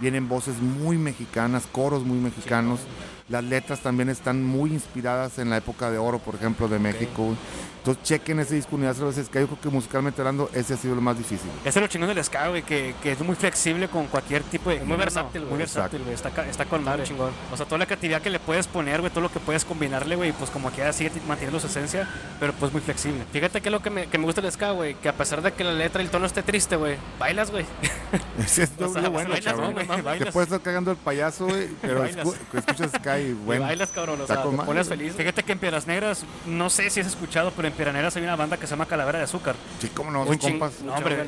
vienen 0.00 0.28
voces 0.28 0.60
muy 0.60 0.96
mexicanas, 0.96 1.66
coros 1.70 2.04
muy 2.04 2.18
mexicanos. 2.18 2.80
Las 3.28 3.44
letras 3.44 3.80
también 3.80 4.08
están 4.08 4.42
muy 4.42 4.70
inspiradas 4.72 5.38
en 5.38 5.50
la 5.50 5.58
época 5.58 5.90
de 5.90 5.98
oro, 5.98 6.18
por 6.18 6.34
ejemplo, 6.36 6.66
de 6.68 6.78
México. 6.78 7.24
güey. 7.24 7.36
Entonces 7.78 8.02
chequen 8.02 8.40
ese 8.40 8.54
disco 8.54 8.76
Unidad 8.76 8.94
Cerveza 8.94 9.22
Ska. 9.24 9.40
Yo 9.40 9.46
creo 9.46 9.60
que 9.60 9.68
musicalmente 9.68 10.20
hablando, 10.20 10.50
ese 10.52 10.74
ha 10.74 10.76
sido 10.76 10.94
lo 10.94 11.00
más 11.00 11.16
difícil. 11.16 11.48
Ese 11.64 11.78
es 11.78 11.82
lo 11.82 11.86
chingón 11.86 12.08
del 12.14 12.22
ska, 12.24 12.48
güey, 12.48 12.62
que, 12.62 12.94
que 13.02 13.12
es 13.12 13.20
muy 13.20 13.36
flexible 13.36 13.88
con 13.88 14.06
cualquier 14.08 14.42
tipo 14.42 14.68
de... 14.70 14.76
Muy 14.76 14.84
género, 14.84 14.98
versátil, 14.98 15.40
Muy 15.42 15.48
güey. 15.50 15.58
versátil, 15.60 16.02
güey. 16.02 16.14
Está, 16.14 16.28
está 16.48 16.64
con 16.64 16.82
madre. 16.84 17.04
chingón. 17.04 17.30
O 17.52 17.56
sea, 17.56 17.64
toda 17.66 17.78
la 17.78 17.86
creatividad 17.86 18.20
que 18.20 18.30
le 18.30 18.40
puedes 18.40 18.66
poner, 18.66 19.00
güey, 19.00 19.10
todo 19.12 19.22
lo 19.22 19.30
que 19.30 19.40
puedes 19.40 19.64
combinarle, 19.64 20.16
güey, 20.16 20.32
pues 20.32 20.50
como 20.50 20.70
que 20.70 20.78
ya 20.78 20.92
sigue 20.92 21.12
manteniendo 21.26 21.60
su 21.60 21.66
esencia, 21.68 22.08
pero 22.40 22.52
pues 22.54 22.72
muy 22.72 22.80
flexible. 22.82 23.24
Fíjate 23.32 23.60
que 23.60 23.68
es 23.68 23.72
lo 23.72 23.80
que 23.80 23.90
me, 23.90 24.06
que 24.06 24.18
me 24.18 24.24
gusta 24.24 24.40
del 24.42 24.52
ska, 24.52 24.72
güey. 24.72 24.94
Que 24.96 25.08
a 25.08 25.14
pesar 25.14 25.40
de 25.40 25.52
que 25.52 25.64
la 25.64 25.72
letra 25.72 26.02
y 26.02 26.06
el 26.06 26.10
tono 26.10 26.26
esté 26.26 26.42
triste, 26.42 26.76
güey, 26.76 26.96
bailas, 27.18 27.50
güey. 27.50 27.64
Ese 28.38 28.64
es 28.64 28.72
lo 28.78 28.88
sea, 28.92 29.08
bueno, 29.08 29.30
bailas, 29.30 29.54
cabrón. 29.54 29.74
Te 30.18 30.32
puedes 30.32 30.48
estar 30.48 30.60
cagando 30.60 30.90
el 30.90 30.96
payaso, 30.96 31.46
güey, 31.46 31.68
pero 31.80 32.04
escu- 32.06 32.34
escuchas 32.54 32.90
Sky, 32.96 33.17
Y 33.20 33.32
bueno. 33.32 33.62
bailas, 33.64 33.90
cabrón. 33.90 34.20
O 34.20 34.26
sea, 34.26 34.42
te 34.42 34.48
pones 34.56 34.88
feliz. 34.88 35.14
Fíjate 35.14 35.42
que 35.42 35.52
en 35.52 35.58
Piedras 35.58 35.86
Negras, 35.86 36.24
no 36.46 36.70
sé 36.70 36.90
si 36.90 37.00
has 37.00 37.06
escuchado, 37.06 37.52
pero 37.56 37.68
en 37.68 37.74
Piedras 37.74 37.94
Negras 37.94 38.16
hay 38.16 38.22
una 38.22 38.36
banda 38.36 38.56
que 38.56 38.66
se 38.66 38.70
llama 38.72 38.86
Calavera 38.86 39.18
de 39.18 39.24
Azúcar. 39.24 39.54
Sí, 39.80 39.90
cómo 39.94 40.10
no, 40.10 40.22
Un 40.22 40.40
son 40.40 40.50
compas. 40.50 40.80
No, 40.82 40.94
hombre, 40.94 41.24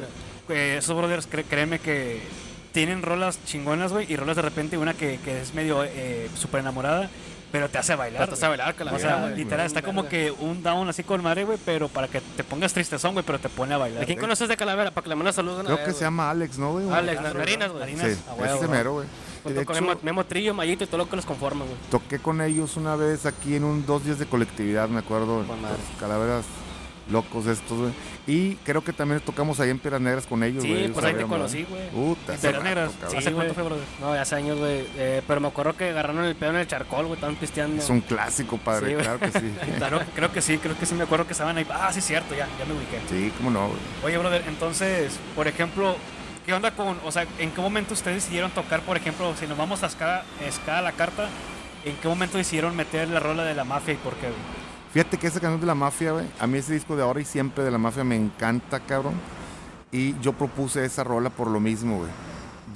eh, 0.48 0.76
esos 0.78 0.96
brothers, 0.96 1.28
cre- 1.30 1.44
créeme 1.48 1.78
que 1.78 2.20
tienen 2.72 3.02
rolas 3.02 3.38
chingonas, 3.44 3.92
güey, 3.92 4.10
y 4.12 4.16
rolas 4.16 4.36
de 4.36 4.42
repente 4.42 4.78
una 4.78 4.94
que, 4.94 5.18
que 5.24 5.40
es 5.40 5.54
medio 5.54 5.82
eh, 5.84 6.28
súper 6.36 6.60
enamorada, 6.60 7.10
pero 7.52 7.68
te 7.68 7.78
hace 7.78 7.96
bailar. 7.96 8.20
Pero 8.20 8.28
te 8.28 8.34
hace 8.34 8.46
bailar, 8.46 8.74
Calavera, 8.76 8.96
O 8.96 9.10
sea, 9.10 9.20
güey. 9.22 9.36
literal, 9.36 9.66
está 9.66 9.82
como 9.82 10.08
que 10.08 10.30
un 10.30 10.62
down 10.62 10.88
así 10.88 11.02
con 11.02 11.20
madre, 11.20 11.42
güey, 11.44 11.58
pero 11.64 11.88
para 11.88 12.06
que 12.06 12.20
te 12.20 12.44
pongas 12.44 12.72
tristezón, 12.72 13.12
güey, 13.14 13.24
pero 13.26 13.40
te 13.40 13.48
pone 13.48 13.74
a 13.74 13.78
bailar. 13.78 13.98
¿De 14.00 14.06
quién 14.06 14.20
conoces 14.20 14.48
de 14.48 14.56
Calavera? 14.56 14.92
Para 14.92 15.02
que 15.02 15.08
le 15.08 15.16
mandes 15.16 15.34
saludos. 15.34 15.64
Creo 15.64 15.84
que 15.84 15.92
se 15.92 16.02
llama 16.02 16.30
Alex, 16.30 16.58
¿no, 16.58 16.72
güey? 16.74 16.88
Alex, 16.90 17.18
Claro, 17.20 17.38
Narinas, 17.40 17.70
güey. 17.72 17.80
Narinas. 17.80 18.06
Sí, 18.16 18.42
a 18.42 18.54
ese 18.54 18.68
mero, 18.68 18.92
güey. 18.92 19.06
Junto 19.42 19.64
con 19.64 19.76
hecho, 19.76 19.84
Memo, 19.84 20.00
Memo 20.02 20.24
Trillo, 20.24 20.54
Mayito 20.54 20.84
y 20.84 20.86
todo 20.86 20.98
lo 20.98 21.08
que 21.08 21.16
los 21.16 21.26
conforma, 21.26 21.64
güey. 21.64 21.76
toqué 21.90 22.18
con 22.18 22.40
ellos 22.40 22.76
una 22.76 22.96
vez 22.96 23.26
aquí 23.26 23.54
en 23.54 23.64
un 23.64 23.86
dos 23.86 24.04
días 24.04 24.18
de 24.18 24.26
colectividad, 24.26 24.88
me 24.88 24.98
acuerdo. 25.00 25.44
Con 25.46 25.62
los 25.62 25.98
calaveras 25.98 26.44
locos 27.10 27.46
estos, 27.46 27.78
güey. 27.78 27.92
Y 28.26 28.54
creo 28.56 28.84
que 28.84 28.92
también 28.92 29.20
tocamos 29.20 29.58
ahí 29.60 29.70
en 29.70 29.78
Piedras 29.78 30.00
Negras 30.00 30.26
con 30.26 30.42
ellos, 30.44 30.64
güey. 30.64 30.76
Sí, 30.76 30.80
ellos 30.84 30.92
pues 30.94 31.06
ahí 31.06 31.14
te 31.14 31.24
conocí, 31.24 31.64
güey. 31.64 31.88
Puta, 31.90 32.34
Piedras 32.34 32.62
Negras. 32.62 32.92
Sí, 33.08 33.16
¿hace 33.16 33.32
cuánto 33.32 33.54
fue, 33.54 33.62
brother? 33.64 33.84
No, 34.00 34.14
ya 34.14 34.22
hace 34.22 34.36
años, 34.36 34.58
güey. 34.58 34.86
Eh, 34.96 35.22
pero 35.26 35.40
me 35.40 35.48
acuerdo 35.48 35.74
que 35.76 35.88
agarraron 35.90 36.24
el 36.24 36.36
pedo 36.36 36.50
en 36.50 36.56
el 36.56 36.66
charcol, 36.66 37.06
güey. 37.06 37.14
Estaban 37.14 37.36
pisteando. 37.36 37.82
Es 37.82 37.90
un 37.90 38.00
clásico, 38.00 38.58
padre, 38.58 38.96
Sí, 38.96 39.02
claro 39.02 39.18
que 39.18 39.32
sí. 39.32 39.52
Claro, 39.78 40.00
creo 40.14 40.32
que 40.32 40.42
sí, 40.42 40.58
creo 40.58 40.78
que 40.78 40.86
sí 40.86 40.94
me 40.94 41.04
acuerdo 41.04 41.26
que 41.26 41.32
estaban 41.32 41.56
ahí. 41.56 41.66
Ah, 41.70 41.90
sí, 41.92 42.00
cierto, 42.00 42.34
ya, 42.34 42.46
ya 42.58 42.64
me 42.64 42.74
ubiqué. 42.74 43.00
Sí, 43.08 43.32
cómo 43.36 43.50
no, 43.50 43.68
güey. 43.68 43.80
Oye, 44.04 44.18
brother, 44.18 44.44
entonces, 44.46 45.18
por 45.34 45.48
ejemplo, 45.48 45.96
¿qué 46.46 46.52
onda 46.54 46.70
con, 46.72 46.98
o 47.04 47.12
sea, 47.12 47.26
en 47.38 47.50
qué 47.50 47.60
momento 47.60 47.94
ustedes 47.94 48.16
decidieron 48.24 48.50
tocar, 48.50 48.80
por 48.82 48.96
ejemplo, 48.96 49.34
si 49.38 49.46
nos 49.46 49.56
vamos 49.58 49.82
a 49.82 49.88
Ska, 49.88 50.24
Ska 50.50 50.78
a 50.78 50.82
la 50.82 50.92
carta, 50.92 51.28
¿en 51.84 51.96
qué 51.96 52.08
momento 52.08 52.38
decidieron 52.38 52.74
meter 52.76 53.08
la 53.08 53.20
rola 53.20 53.44
de 53.44 53.54
la 53.54 53.64
mafia 53.64 53.94
y 53.94 53.98
por 53.98 54.14
qué? 54.14 54.26
güey? 54.26 54.38
Fíjate 54.92 55.18
que 55.18 55.26
esa 55.28 55.40
canción 55.40 55.60
de 55.60 55.66
la 55.66 55.74
mafia, 55.74 56.12
güey, 56.12 56.26
a 56.40 56.46
mí 56.46 56.58
ese 56.58 56.72
disco 56.72 56.96
de 56.96 57.02
ahora 57.02 57.20
y 57.20 57.24
siempre 57.24 57.62
de 57.62 57.70
la 57.70 57.78
mafia 57.78 58.02
me 58.04 58.16
encanta, 58.16 58.80
cabrón. 58.80 59.14
Y 59.92 60.18
yo 60.20 60.32
propuse 60.32 60.84
esa 60.84 61.04
rola 61.04 61.30
por 61.30 61.48
lo 61.48 61.60
mismo, 61.60 61.98
güey. 61.98 62.10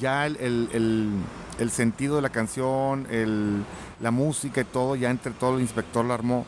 Ya 0.01 0.27
el, 0.27 0.37
el- 0.37 0.69
el- 0.73 1.11
el 1.59 1.71
sentido 1.71 2.17
de 2.17 2.23
la 2.23 2.31
canción, 2.31 3.07
la 4.01 4.11
música 4.11 4.61
y 4.61 4.65
todo, 4.65 4.97
ya 4.97 5.11
entre 5.11 5.31
todo 5.33 5.55
el 5.57 5.61
inspector 5.63 6.05
la 6.05 6.15
armó. 6.15 6.45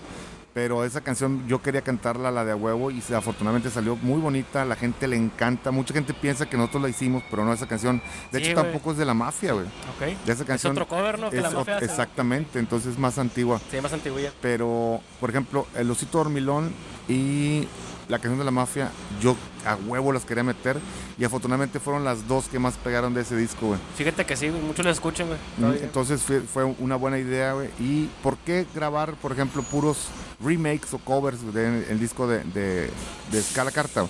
Pero 0.56 0.86
esa 0.86 1.02
canción 1.02 1.46
yo 1.46 1.60
quería 1.60 1.82
cantarla, 1.82 2.30
la 2.30 2.42
de 2.42 2.52
a 2.52 2.56
huevo, 2.56 2.90
y 2.90 3.02
afortunadamente 3.14 3.68
salió 3.68 3.94
muy 3.96 4.18
bonita, 4.22 4.64
la 4.64 4.74
gente 4.74 5.06
le 5.06 5.14
encanta. 5.14 5.70
Mucha 5.70 5.92
gente 5.92 6.14
piensa 6.14 6.48
que 6.48 6.56
nosotros 6.56 6.82
la 6.84 6.88
hicimos, 6.88 7.22
pero 7.28 7.44
no 7.44 7.52
esa 7.52 7.68
canción. 7.68 8.00
De 8.32 8.38
Sí, 8.38 8.46
hecho, 8.46 8.62
tampoco 8.62 8.92
es 8.92 8.96
de 8.96 9.04
la 9.04 9.12
mafia, 9.12 9.52
güey. 9.52 9.66
Ok. 9.66 10.24
De 10.24 10.32
esa 10.32 10.44
Es 10.44 10.48
canción. 10.48 10.72
otro 10.72 10.88
cover, 10.88 11.18
¿no? 11.18 11.28
Que 11.28 11.42
la 11.42 11.48
es 11.48 11.54
mafia 11.54 11.76
exactamente, 11.80 12.58
entonces 12.58 12.92
es 12.94 12.98
más 12.98 13.18
antigua 13.18 13.60
Sí, 13.70 13.78
más 13.82 13.92
antiguilla. 13.92 14.32
pero 14.40 15.00
por 15.20 15.28
ejemplo 15.28 15.66
el 15.74 15.90
osito 15.90 16.16
dormilón 16.16 16.72
y 17.06 17.68
la 18.08 18.18
canción 18.18 18.38
de 18.38 18.44
la 18.46 18.50
mafia 18.50 18.90
yo 19.20 19.36
a 19.66 19.74
huevo 19.74 20.10
las 20.12 20.24
quería 20.24 20.42
meter 20.44 20.78
y 21.18 21.24
afortunadamente 21.24 21.80
fueron 21.80 22.02
las 22.04 22.26
dos 22.28 22.46
que 22.48 22.58
más 22.58 22.76
pegaron 22.78 23.12
de 23.14 23.22
ese 23.22 23.36
disco 23.36 23.66
güey 23.66 23.80
Fíjate 23.96 24.24
que 24.24 24.36
sí, 24.36 24.48
muchos 24.48 24.84
lo 24.86 24.90
escuchan, 24.90 25.26
güey. 25.26 25.38
Mm, 25.58 25.84
entonces 25.84 26.22
fue, 26.22 26.40
fue 26.40 26.64
una 26.64 26.96
buena 26.96 27.18
idea 27.18 27.52
güey 27.52 27.68
y 27.78 28.08
por 28.22 28.38
qué 28.38 28.66
grabar 28.74 29.14
por 29.16 29.32
ejemplo 29.32 29.62
puros 29.62 30.06
remakes 30.42 30.92
o 30.94 30.98
covers 30.98 31.52
del 31.52 31.98
disco 31.98 32.26
de, 32.26 32.44
de, 32.44 32.90
de 33.32 33.42
Scala 33.42 33.70
Carta 33.70 34.06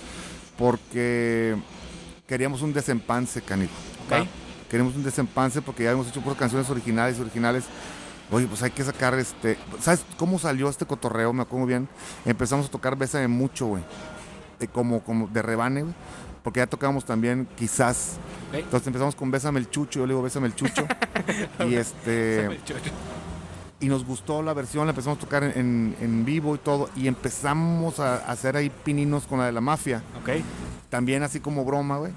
porque 0.57 1.55
queríamos 2.27 2.61
un 2.61 2.73
desempance 2.73 3.41
canijo 3.41 3.73
Ok. 4.09 4.27
queremos 4.69 4.95
un 4.95 5.03
desempance 5.03 5.61
porque 5.61 5.83
ya 5.83 5.91
hemos 5.91 6.07
hecho 6.07 6.21
puras 6.21 6.37
canciones 6.37 6.69
originales 6.69 7.19
originales 7.19 7.65
Oye, 8.29 8.45
pues 8.45 8.61
hay 8.61 8.71
que 8.71 8.83
sacar 8.83 9.13
este. 9.17 9.57
¿Sabes 9.79 10.03
cómo 10.17 10.37
salió 10.37 10.67
este 10.67 10.85
cotorreo? 10.85 11.31
Me 11.31 11.43
acuerdo 11.43 11.65
bien. 11.65 11.87
Empezamos 12.25 12.65
a 12.65 12.69
tocar 12.69 12.97
Bésame 12.97 13.27
mucho, 13.29 13.67
güey. 13.67 13.83
Eh, 14.59 14.67
como, 14.67 15.01
como 15.01 15.27
de 15.27 15.41
rebane, 15.41 15.83
güey. 15.83 15.93
Porque 16.43 16.59
ya 16.59 16.67
tocábamos 16.67 17.05
también, 17.05 17.47
quizás. 17.55 18.17
Entonces 18.51 18.87
empezamos 18.87 19.15
con 19.15 19.31
Bésame 19.31 19.59
el 19.59 19.69
Chucho. 19.69 19.99
Yo 19.99 20.05
le 20.05 20.11
digo 20.11 20.21
Bésame 20.21 20.47
el 20.47 20.55
Chucho. 20.55 20.85
y 21.69 21.75
este. 21.75 22.59
Y 23.79 23.89
nos 23.89 24.05
gustó 24.05 24.41
la 24.41 24.53
versión, 24.53 24.87
la 24.87 24.91
empezamos 24.91 25.19
a 25.19 25.21
tocar 25.21 25.43
en, 25.43 26.23
vivo 26.25 26.55
y 26.55 26.57
todo. 26.57 26.89
Y 26.95 27.07
empezamos 27.07 27.99
a, 27.99 28.15
a 28.15 28.31
hacer 28.31 28.55
ahí 28.57 28.69
pininos 28.69 29.27
con 29.27 29.39
la 29.39 29.45
de 29.45 29.51
la 29.51 29.61
mafia 29.61 30.01
Ok. 30.21 30.41
también 30.89 31.21
así 31.23 31.39
como 31.39 31.63
broma, 31.63 31.97
güey. 31.97 32.11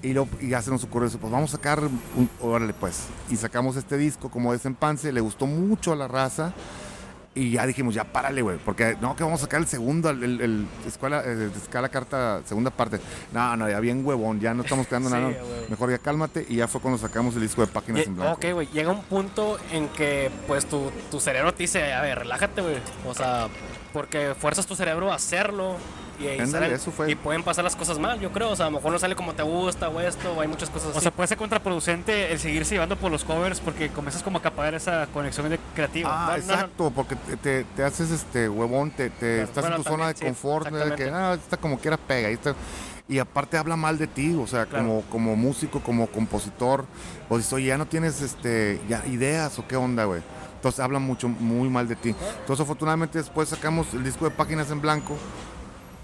Y, 0.00 0.12
lo, 0.12 0.28
y 0.40 0.48
ya 0.50 0.62
se 0.62 0.70
nos 0.70 0.84
ocurrió 0.84 1.08
eso, 1.08 1.18
pues 1.18 1.32
vamos 1.32 1.52
a 1.52 1.56
sacar, 1.56 1.80
un, 1.82 2.30
órale 2.40 2.72
pues. 2.72 3.06
Y 3.30 3.36
sacamos 3.36 3.76
este 3.76 3.96
disco 3.98 4.30
como 4.30 4.52
desempance, 4.52 5.12
le 5.12 5.20
gustó 5.20 5.46
mucho 5.46 5.92
a 5.92 5.96
la 5.96 6.06
raza. 6.08 6.52
Y 7.38 7.52
ya 7.52 7.66
dijimos, 7.66 7.94
ya 7.94 8.04
párale, 8.04 8.42
güey, 8.42 8.58
porque 8.58 8.96
no, 9.00 9.14
que 9.14 9.22
vamos 9.22 9.40
a 9.40 9.44
sacar 9.44 9.60
el 9.60 9.66
segundo, 9.66 10.10
el, 10.10 10.22
el- 10.24 10.40
el 10.40 10.66
escuela, 10.86 11.22
eh, 11.24 11.50
escala 11.56 11.88
carta, 11.88 12.40
segunda 12.44 12.70
parte. 12.70 12.98
No, 13.32 13.56
no, 13.56 13.68
ya 13.68 13.78
bien 13.80 14.04
huevón, 14.04 14.40
ya 14.40 14.54
no 14.54 14.62
estamos 14.62 14.86
quedando 14.86 15.08
Sí, 15.10 15.14
nada. 15.14 15.28
güey. 15.28 15.68
Mejor 15.70 15.90
ya 15.90 15.98
cálmate. 15.98 16.44
Y 16.48 16.56
ya 16.56 16.66
fue 16.68 16.80
cuando 16.80 16.98
sacamos 16.98 17.34
el 17.36 17.42
disco 17.42 17.60
de 17.60 17.68
páginas 17.68 18.06
en 18.06 18.16
blanco. 18.16 18.32
Ok, 18.34 18.52
güey, 18.52 18.66
llega 18.72 18.90
un 18.90 19.02
punto 19.02 19.58
en 19.72 19.88
que 19.90 20.30
pues 20.46 20.66
tu, 20.66 20.90
tu 21.10 21.20
cerebro 21.20 21.52
te 21.54 21.62
dice, 21.62 21.92
a 21.92 22.02
ver, 22.02 22.18
relájate, 22.18 22.60
güey. 22.60 22.76
O 23.06 23.14
sea, 23.14 23.48
porque 23.92 24.34
fuerzas 24.38 24.66
tu 24.66 24.74
cerebro 24.74 25.12
a 25.12 25.14
hacerlo 25.14 25.76
y, 26.18 26.26
ahí 26.26 26.38
Ándale, 26.40 26.66
sale- 26.66 26.74
eso 26.74 26.90
fue. 26.90 27.10
y 27.10 27.14
pueden 27.14 27.42
pasar 27.42 27.64
las 27.64 27.76
cosas 27.76 27.98
mal, 27.98 28.18
yo 28.20 28.32
creo. 28.32 28.50
O 28.50 28.56
sea, 28.56 28.66
a 28.66 28.70
lo 28.70 28.76
mejor 28.76 28.92
no 28.92 28.98
sale 28.98 29.14
como 29.16 29.34
te 29.34 29.42
gusta 29.42 29.88
o 29.88 30.00
esto, 30.00 30.32
o 30.32 30.40
hay 30.40 30.48
muchas 30.48 30.70
cosas 30.70 30.90
así. 30.90 30.98
O 30.98 31.00
sea, 31.00 31.10
puede 31.10 31.26
ser 31.28 31.38
contraproducente 31.38 32.32
el 32.32 32.38
seguirse 32.38 32.74
llevando 32.74 32.96
por 32.96 33.10
los 33.10 33.24
covers 33.24 33.60
porque 33.60 33.88
comienzas 33.90 34.22
como 34.22 34.38
a 34.38 34.40
acaparar 34.40 34.74
esa 34.74 35.06
conexión 35.12 35.48
de- 35.48 35.58
creativa. 35.74 36.10
Ah, 36.12 36.36
No, 36.36 36.38
no, 36.42 36.46
no. 36.46 36.52
exacto, 36.54 36.90
porque 36.94 37.16
te, 37.16 37.36
te- 37.36 37.64
te 37.64 37.84
haces 37.84 38.10
este 38.10 38.48
huevón, 38.48 38.90
te, 38.90 39.10
te- 39.10 39.18
Claro. 39.18 39.42
estás 39.44 39.62
Bueno, 39.64 39.76
en 39.76 39.82
tu 39.82 39.88
zona 39.88 40.08
de 40.08 40.14
sí, 40.16 40.24
confort, 40.24 40.68
de 40.68 40.94
que 40.96 41.10
ah, 41.10 41.34
esta 41.34 41.56
como 41.56 41.78
quiera 41.78 41.96
pega. 41.96 42.30
Y, 42.30 42.34
esta- 42.34 42.54
y 43.10 43.18
aparte 43.20 43.56
habla 43.56 43.74
mal 43.76 43.96
de 43.96 44.06
ti, 44.06 44.34
o 44.34 44.46
sea, 44.46 44.66
Claro. 44.66 44.84
como, 44.84 45.02
como 45.10 45.36
músico, 45.36 45.80
como 45.80 46.06
compositor, 46.08 46.84
o 47.28 47.36
dices, 47.38 47.52
oye, 47.54 47.66
ya 47.68 47.78
no 47.78 47.86
tienes 47.86 48.20
este, 48.20 48.80
ya 48.88 49.02
ideas 49.06 49.58
o 49.58 49.66
qué 49.66 49.76
onda, 49.76 50.04
güey. 50.04 50.20
Entonces 50.56 50.80
habla 50.80 50.98
mucho, 50.98 51.28
muy 51.28 51.68
mal 51.70 51.86
de 51.88 51.94
ti. 51.96 52.14
Entonces 52.40 52.60
afortunadamente 52.64 53.16
después 53.18 53.48
sacamos 53.48 53.94
el 53.94 54.02
disco 54.04 54.24
de 54.24 54.32
Páginas 54.32 54.70
en 54.72 54.80
Blanco, 54.80 55.16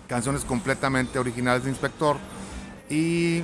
canciones 0.08 0.44
completamente 0.44 1.18
originales 1.18 1.64
de 1.64 1.70
Inspector, 1.70 2.16
y 2.88 3.42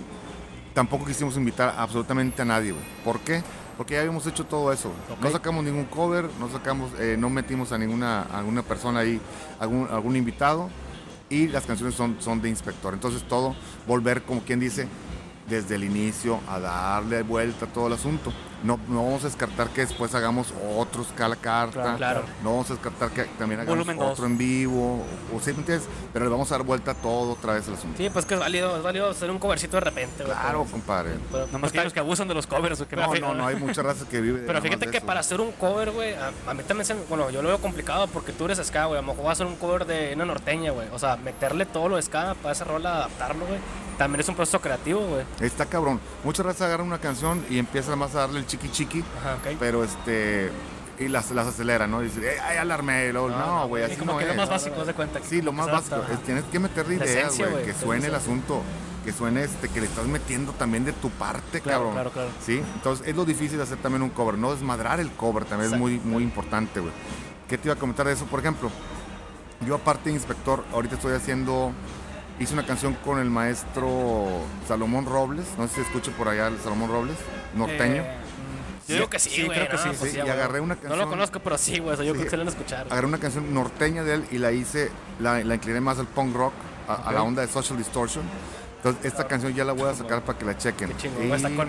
tampoco 0.75 1.05
quisimos 1.05 1.37
invitar 1.37 1.75
absolutamente 1.77 2.43
a 2.43 2.45
nadie, 2.45 2.73
güey. 2.73 2.85
¿Por 3.05 3.21
qué? 3.21 3.43
Porque 3.77 3.95
ya 3.95 4.01
habíamos 4.01 4.27
hecho 4.27 4.45
todo 4.45 4.73
eso. 4.73 4.93
No 5.23 5.31
sacamos 5.31 5.65
ningún 5.65 5.87
cover, 5.87 6.29
no 6.39 6.51
sacamos, 6.51 6.91
eh, 6.99 7.17
no 7.19 7.31
metimos 7.31 7.73
a 7.73 7.79
ninguna, 7.79 8.23
a 8.23 8.39
alguna 8.39 8.63
persona 8.63 9.01
ahí, 9.01 9.21
algún, 9.59 9.89
algún 9.91 10.17
invitado. 10.17 10.69
Y 11.31 11.47
las 11.49 11.65
canciones 11.65 11.95
son, 11.95 12.17
son 12.21 12.43
de 12.43 12.49
inspector. 12.49 12.93
Entonces 12.93 13.23
todo, 13.23 13.55
volver 13.87 14.23
como 14.23 14.43
quien 14.43 14.61
dice, 14.61 14.87
desde 15.49 15.77
el 15.77 15.85
inicio 15.85 16.41
a 16.49 16.59
darle 16.59 17.23
vuelta 17.23 17.67
a 17.67 17.69
todo 17.69 17.87
el 17.87 17.95
asunto. 17.95 18.33
No, 18.63 18.79
no 18.89 19.05
vamos 19.05 19.23
a 19.25 19.29
descartar 19.29 19.69
que 19.71 19.81
después 19.81 20.15
hagamos 20.15 20.53
otros 20.77 21.07
cala 21.17 21.35
carta. 21.37 21.73
Claro, 21.83 21.97
claro. 21.97 22.23
No 22.43 22.51
vamos 22.51 22.71
a 22.71 22.75
descartar 22.75 23.11
que 23.11 23.25
también 23.39 23.61
hagamos 23.61 23.79
Volumen 23.79 23.97
dos. 23.99 24.13
otro 24.13 24.27
en 24.27 24.37
vivo. 24.37 25.03
O, 25.33 25.37
o 25.37 25.41
sí, 25.41 25.53
¿me 25.53 25.61
entiendes? 25.61 25.89
Pero 26.13 26.27
le 26.27 26.31
vamos 26.31 26.51
a 26.53 26.57
dar 26.59 26.67
vuelta 26.67 26.91
a 26.91 26.95
todo 26.95 27.33
otra 27.33 27.55
vez 27.55 27.67
el 27.69 27.75
asunto. 27.75 27.97
Sí, 27.97 28.11
pues 28.11 28.27
que 28.27 28.35
es 28.35 28.41
válido, 28.41 28.77
es 28.77 28.83
válido 28.83 29.09
hacer 29.09 29.31
un 29.31 29.39
covercito 29.39 29.77
de 29.79 29.81
repente, 29.81 30.25
güey. 30.25 30.37
Claro, 30.37 30.67
compadre. 30.71 31.13
pero- 31.33 31.47
Nomás 31.47 31.61
pues, 31.61 31.73
que 31.73 31.79
hay 31.79 31.85
los 31.85 31.93
que 31.95 32.01
abusan 32.01 32.29
de 32.29 32.35
los 32.35 32.47
covers. 32.47 32.81
o 32.81 32.87
que 32.89 32.97
No, 32.97 33.15
no, 33.15 33.35
no, 33.35 33.47
hay 33.47 33.57
muchas 33.57 33.85
razas 33.85 34.07
que 34.09 34.21
viven. 34.21 34.45
Pero 34.47 34.61
fíjate 34.61 34.89
que 34.89 34.99
eso. 34.99 35.07
para 35.07 35.21
hacer 35.21 35.41
un 35.41 35.53
cover, 35.53 35.91
güey, 35.93 36.15
a, 36.15 36.31
a 36.47 36.55
mí 36.55 36.63
también 36.65 36.85
se 36.85 36.95
Bueno, 37.09 37.31
yo 37.31 37.41
lo 37.41 37.49
veo 37.49 37.59
complicado 37.61 38.09
porque 38.09 38.33
tú 38.33 38.45
eres 38.45 38.59
ska, 38.67 38.85
güey. 38.87 38.99
A 38.99 39.01
lo 39.03 39.07
mejor 39.07 39.23
voy 39.23 39.31
a 39.31 39.33
hacer 39.33 39.47
un 39.47 39.57
cover 39.57 39.87
de 39.87 40.13
una 40.15 40.27
norteña, 40.27 40.71
güey. 40.73 40.89
O 40.93 40.99
sea, 40.99 41.17
meterle 41.17 41.65
todo 41.65 41.89
lo 41.89 41.97
de 41.97 42.03
ska 42.03 42.35
para 42.43 42.53
esa 42.53 42.65
rola, 42.65 42.97
adaptarlo, 42.97 43.47
güey. 43.47 43.59
También 44.01 44.21
es 44.21 44.29
un 44.31 44.35
proceso 44.35 44.59
creativo, 44.63 45.01
güey. 45.07 45.25
Está 45.41 45.67
cabrón. 45.67 46.01
Muchas 46.25 46.47
razas 46.47 46.63
agarran 46.63 46.87
una 46.87 46.99
canción 46.99 47.45
y 47.51 47.59
empiezan 47.59 47.99
más 47.99 48.15
a 48.15 48.21
darle 48.21 48.39
el 48.39 48.47
chiqui 48.47 48.71
chiqui, 48.71 49.05
Ajá, 49.21 49.37
pero 49.59 49.85
este. 49.85 50.51
Y 50.99 51.09
las, 51.09 51.31
las 51.33 51.47
aceleran, 51.47 51.91
¿no? 51.91 52.01
Y 52.03 52.07
dicen, 52.07 52.25
"Eh, 52.25 52.37
ay, 52.43 52.57
alarmé. 52.57 53.09
Y 53.09 53.13
luego, 53.13 53.29
No, 53.29 53.69
güey, 53.69 53.83
Y 53.83 53.87
así 53.87 53.97
como 53.97 54.13
no 54.13 54.19
que 54.19 54.25
lo 54.25 54.31
es. 54.33 54.37
más 54.39 54.49
básico, 54.49 54.85
de 54.87 54.95
cuenta. 54.95 55.21
Sí, 55.23 55.43
lo 55.43 55.53
más 55.53 55.71
básico. 55.71 55.97
adapta. 55.97 56.15
es- 56.15 56.23
tienes 56.23 56.45
que 56.45 56.59
meterle 56.59 56.95
ideas, 56.95 57.37
güey. 57.39 57.63
Que 57.65 57.75
suene 57.75 58.07
el 58.07 58.15
asunto. 58.15 58.63
Que 59.05 59.13
suene 59.13 59.45
este, 59.45 59.69
que 59.69 59.81
le 59.81 59.87
estás 59.87 60.07
metiendo 60.07 60.53
también 60.53 60.85
de 60.87 60.93
tu 60.95 61.11
parte, 61.11 61.61
Claro, 61.61 61.79
cabrón. 61.79 61.93
claro, 61.95 62.11
claro. 62.11 62.29
Sí, 62.45 62.63
entonces 62.75 63.07
es 63.07 63.15
lo 63.17 63.25
difícil 63.27 63.57
de 63.59 63.65
hacer 63.65 63.79
también 63.79 64.03
un 64.03 64.11
cover. 64.11 64.37
No 64.39 64.51
desmadrar 64.53 64.99
el 65.01 65.11
cover 65.13 65.45
también 65.47 65.73
es 65.73 65.79
muy, 65.79 65.99
muy 66.01 66.23
importante, 66.23 66.81
güey. 66.81 66.93
¿Qué 67.49 67.57
te 67.59 67.69
iba 67.69 67.75
a 67.75 67.79
comentar 67.79 68.07
de 68.07 68.13
eso? 68.15 68.25
Por 68.27 68.41
ejemplo, 68.41 68.71
yo 69.67 69.75
aparte 69.75 70.11
de 70.11 70.15
inspector, 70.17 70.65
ahorita 70.75 70.97
estoy 70.97 71.15
haciendo, 71.15 71.73
hice 72.41 72.55
una 72.55 72.65
canción 72.67 72.95
con 73.05 73.19
el 73.21 73.31
maestro 73.31 74.27
Salomón 74.67 75.07
Robles, 75.07 75.47
no 75.59 75.69
sé 75.69 75.77
si 75.77 75.81
escuche 75.83 76.11
por 76.13 76.29
allá 76.29 76.49
el 76.49 76.59
Salomón 76.59 76.91
Robles, 76.91 77.17
norteño. 77.55 78.03
Eh, 78.03 78.17
Yo 78.89 78.95
digo 78.97 79.09
que 79.11 79.19
sí, 79.21 79.31
sí, 79.31 79.45
güey. 79.45 79.57
creo 79.59 79.69
que 79.71 79.77
no, 79.77 79.83
sí, 79.93 79.97
pues 80.01 80.15
y 80.15 80.21
agarré 80.21 80.59
una 80.61 80.75
No 80.75 80.81
canción- 80.81 80.99
lo 81.01 81.09
conozco, 81.09 81.39
pero 81.41 81.57
sí, 81.59 81.79
güey. 81.79 81.93
O 81.95 81.97
sea, 81.97 82.05
yo 82.05 82.13
creo 82.13 82.25
que 82.25 82.31
se 82.31 82.37
lo 82.37 82.43
han 82.43 82.49
escuchar. 82.49 82.87
Agarré 82.91 83.07
una 83.07 83.19
canción 83.19 83.53
norteña 83.55 84.03
de 84.03 84.15
él 84.15 84.25
y 84.33 84.39
la 84.39 84.51
hice, 84.53 84.91
la, 85.21 85.45
la 85.45 85.55
incliné 85.55 85.81
más 85.81 85.99
al 86.01 86.07
punk 86.07 86.35
rock, 86.35 86.53
a, 86.89 86.95
a 86.95 87.13
la 87.13 87.23
onda 87.23 87.43
de 87.43 87.49
Social 87.49 87.79
Distortion. 87.79 88.25
Entonces 88.79 89.05
esta 89.05 89.29
canción 89.29 89.53
ya 89.55 89.63
la 89.65 89.75
voy 89.75 89.89
a 89.91 89.95
sacar 89.95 90.23
para 90.25 90.39
que 90.39 90.45
la 90.47 90.57
chequen. 90.57 90.89
Qué 90.89 90.97
chingón, 90.97 91.29
Y- 91.29 91.33
Está 91.33 91.49
con 91.51 91.69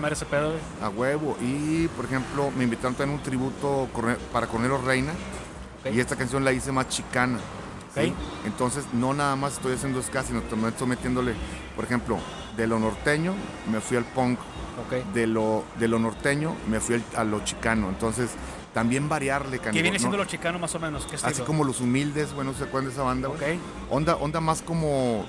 a 0.82 0.88
huevo. 0.88 1.36
Y 1.42 1.86
por 1.88 2.06
ejemplo, 2.06 2.50
me 2.56 2.64
invitaron 2.64 2.94
también 2.94 3.18
un 3.18 3.22
tributo 3.22 3.86
para 4.32 4.46
Cornelio 4.46 4.78
Reina. 4.78 5.12
Y 5.92 6.00
esta 6.00 6.16
canción 6.16 6.44
la 6.44 6.52
hice 6.52 6.72
más 6.72 6.88
chicana. 6.88 7.38
Entonces, 8.44 8.84
no 8.92 9.12
nada 9.14 9.36
más 9.36 9.54
estoy 9.54 9.74
haciendo 9.74 10.02
ska, 10.02 10.22
sino 10.22 10.40
también 10.42 10.70
estoy 10.70 10.88
metiéndole, 10.88 11.34
por 11.76 11.84
ejemplo, 11.84 12.18
de 12.56 12.66
lo 12.66 12.78
norteño 12.78 13.34
me 13.70 13.80
fui 13.80 13.96
al 13.96 14.04
punk, 14.04 14.38
de 15.14 15.26
lo, 15.26 15.64
de 15.78 15.88
lo 15.88 15.98
norteño 15.98 16.54
me 16.68 16.80
fui 16.80 16.96
al- 16.96 17.04
a 17.16 17.24
lo 17.24 17.44
chicano. 17.44 17.88
Entonces, 17.88 18.30
también 18.74 19.08
variarle, 19.08 19.58
¿Qué 19.58 19.64
canijo, 19.64 19.82
viene 19.82 19.98
siendo 19.98 20.16
¿no? 20.16 20.24
lo 20.24 20.28
chicano 20.28 20.58
más 20.58 20.74
o 20.74 20.80
menos? 20.80 21.04
¿Qué 21.06 21.16
Así 21.16 21.42
como 21.42 21.64
los 21.64 21.80
humildes, 21.80 22.32
bueno, 22.34 22.54
¿se 22.54 22.64
acuerdan 22.64 22.88
de 22.88 22.94
esa 22.94 23.02
banda? 23.02 23.28
güey? 23.28 23.56
Ok. 23.56 23.62
Onda, 23.90 24.16
onda 24.16 24.40
más 24.40 24.62
como 24.62 25.26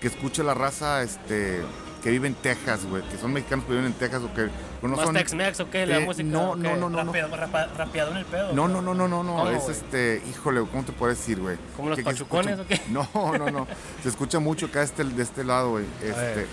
que 0.00 0.06
escuche 0.06 0.42
la 0.42 0.54
raza 0.54 1.02
este, 1.02 1.60
que 2.02 2.10
vive 2.10 2.28
en 2.28 2.34
Texas, 2.34 2.84
güey, 2.86 3.02
que 3.08 3.16
son 3.18 3.32
mexicanos 3.32 3.64
que 3.66 3.72
viven 3.72 3.86
en 3.86 3.92
Texas 3.92 4.22
o 4.22 4.32
que 4.34 4.48
bueno, 4.80 4.96
¿Más 4.96 5.04
son... 5.06 5.14
Tex-Mex 5.14 5.60
o 5.60 5.70
qué? 5.70 5.86
¿La 5.86 5.98
Eh, 5.98 6.04
música? 6.06 6.24
no, 6.28 6.56
no, 6.56 6.76
no, 6.76 6.88
no, 6.88 6.90
no. 6.90 7.12
Rapeado, 7.12 7.36
rapa- 7.36 7.68
rapeado 7.76 8.10
en 8.12 8.16
el 8.16 8.24
pedo. 8.24 8.52
No, 8.54 8.68
no, 8.68 8.80
no, 8.80 8.94
no, 8.94 9.06
no, 9.08 9.22
no. 9.22 9.36
¿Cómo, 9.36 9.50
es 9.50 9.62
güey? 9.62 9.70
este, 9.76 10.22
híjole, 10.30 10.62
¿cómo 10.70 10.82
te 10.84 10.92
puedo 10.92 11.10
decir, 11.12 11.38
güey? 11.40 11.56
¿Como 11.76 11.90
los 11.90 11.96
Que- 11.98 12.04
que 12.04 12.10
pachucones 12.10 12.58
escucha- 12.58 12.62
o 12.62 12.66
qué? 12.86 12.92
No, 12.92 13.38
no, 13.38 13.50
no. 13.50 13.66
Se 14.02 14.08
escucha 14.08 14.38
mucho 14.38 14.66
acá 14.66 14.82
este, 14.82 15.04
de 15.04 15.22
este 15.22 15.44
lado, 15.44 15.70
güey. 15.72 15.84
Este. 16.02 16.46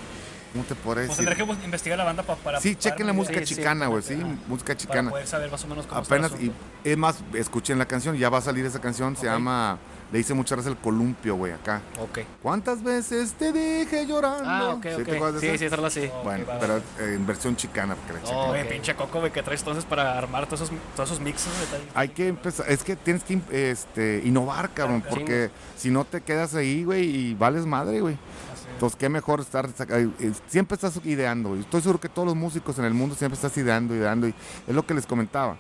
¿cómo 0.54 0.64
te 0.64 0.76
podré 0.76 1.06
Pues 1.06 1.18
decir? 1.18 1.36
tendré 1.36 1.58
que 1.58 1.66
investigar 1.66 1.98
la 2.00 2.04
banda 2.06 2.24
pa- 2.24 2.36
para. 2.36 2.60
Sí, 2.60 2.76
chequen 2.76 3.06
la 3.06 3.14
para- 3.14 3.14
música 3.14 3.40
sí, 3.42 3.46
sí, 3.46 3.56
chicana, 3.56 3.88
güey, 3.88 4.02
sí, 4.02 4.16
Ajá. 4.16 4.28
música 4.48 4.68
Para 4.74 4.78
chicana. 4.78 5.10
poder 5.12 5.28
saber 5.28 5.52
más 5.52 5.64
o 5.64 5.68
menos 5.68 5.86
cómo 5.86 6.02
Apenas, 6.02 6.32
y 6.40 6.52
es 6.84 6.98
más, 6.98 7.18
escuchen 7.34 7.78
la 7.78 7.86
canción, 7.86 8.18
ya 8.18 8.30
va 8.30 8.40
a 8.40 8.42
salir 8.42 8.66
esa 8.66 8.80
canción, 8.82 9.16
se 9.16 9.28
Ok. 9.28 9.34
llama, 9.34 9.78
le 10.12 10.20
hice 10.20 10.34
muchas 10.34 10.58
veces 10.60 10.72
el 10.72 10.78
columpio, 10.78 11.36
güey, 11.36 11.52
acá. 11.52 11.82
Ok. 12.00 12.20
¿Cuántas 12.42 12.82
veces 12.82 13.34
te 13.34 13.52
dije 13.52 14.06
llorando? 14.08 14.44
Ah, 14.50 14.74
ok, 14.76 14.84
¿Sí 14.84 14.90
ok. 15.02 15.04
te 15.04 15.16
acuerdas 15.16 15.34
de 15.34 15.40
Sí, 15.42 15.48
esa? 15.48 15.58
sí, 15.58 15.66
esa 15.66 15.76
rola 15.76 15.90
sí. 15.90 16.10
Oh, 16.14 16.24
Bueno, 16.24 16.46
va, 16.48 16.60
pero 16.60 16.78
eh, 16.78 17.14
en 17.16 17.26
versión 17.28 17.56
chicana, 17.56 17.96
porque 17.96 18.14
la. 18.24 18.30
Oh, 18.38 18.52
Oye, 18.52 18.64
ok. 18.64 18.70
pinche 18.70 18.96
coco, 18.96 19.20
güey, 19.20 19.32
que 19.32 19.44
traes 19.44 19.62
entonces 19.62 19.84
para 19.86 20.18
armar 20.18 20.46
todos 20.46 20.62
esos, 20.62 20.74
todos 20.96 21.10
esos 21.12 21.22
mixes. 21.22 21.52
Hay 21.94 22.10
que 22.10 22.28
empezar, 22.30 22.66
es 22.70 22.84
que 22.84 22.96
tienes 22.96 23.24
que 23.24 23.42
este, 23.52 24.22
innovar, 24.24 24.70
cabrón, 24.74 25.02
Claro, 25.02 25.16
porque 25.16 25.50
si 25.76 25.90
no 25.92 26.06
te 26.06 26.22
quedas 26.22 26.56
ahí, 26.56 26.84
güey, 26.86 27.04
y 27.06 27.34
vales 27.34 27.66
madre, 27.66 28.00
güey. 28.00 28.16
Así. 28.54 28.66
Entonces, 28.74 28.98
qué 28.98 29.10
mejor 29.10 29.40
estar, 29.42 29.68
saca- 29.74 29.98
eh, 30.00 30.10
siempre 30.48 30.76
estás 30.76 31.00
ideando, 31.04 31.50
güey. 31.50 31.62
Estoy 31.62 31.82
seguro 31.82 32.00
que 32.00 32.10
todos 32.10 32.28
los 32.28 32.36
músicos 32.36 32.78
en 32.80 32.86
el 32.86 32.94
mundo 32.94 33.16
siempre 33.16 33.36
estás 33.36 33.58
ideando, 33.58 33.94
ideando, 33.96 34.28
y 34.28 34.34
es 34.68 34.74
lo 34.76 34.86
que 34.86 34.94
les 34.94 35.06
comentaba. 35.06 35.58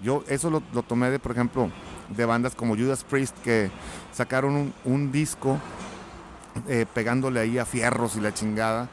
Yo 0.00 0.22
eso 0.28 0.50
lo, 0.50 0.62
lo 0.72 0.82
tomé 0.84 1.10
de, 1.10 1.18
por 1.18 1.32
ejemplo, 1.32 1.70
de 2.08 2.24
bandas 2.24 2.54
como 2.54 2.74
Judas 2.76 3.04
Priest, 3.04 3.36
que 3.42 3.70
sacaron 4.14 4.54
un, 4.54 4.74
un 4.84 5.12
disco 5.12 5.58
eh, 6.68 6.86
pegándole 6.94 7.40
ahí 7.40 7.58
a 7.58 7.64
fierros 7.64 8.16
y 8.16 8.20
la 8.20 8.32
chingada. 8.34 8.88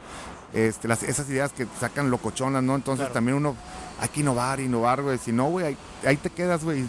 Este, 0.52 0.88
las, 0.88 1.02
esas 1.02 1.28
ideas 1.28 1.52
que 1.52 1.66
sacan 1.80 2.10
locochonas, 2.10 2.62
¿no? 2.62 2.74
Entonces 2.76 3.04
Claro. 3.06 3.14
también 3.14 3.36
uno 3.36 3.56
hay 4.00 4.08
que 4.08 4.20
innovar, 4.20 4.60
innovar, 4.60 5.02
güey. 5.02 5.18
Si 5.18 5.32
no, 5.32 5.46
güey, 5.46 5.66
ahí, 5.66 5.76
ahí 6.06 6.16
te 6.16 6.30
quedas, 6.30 6.62
güey, 6.64 6.84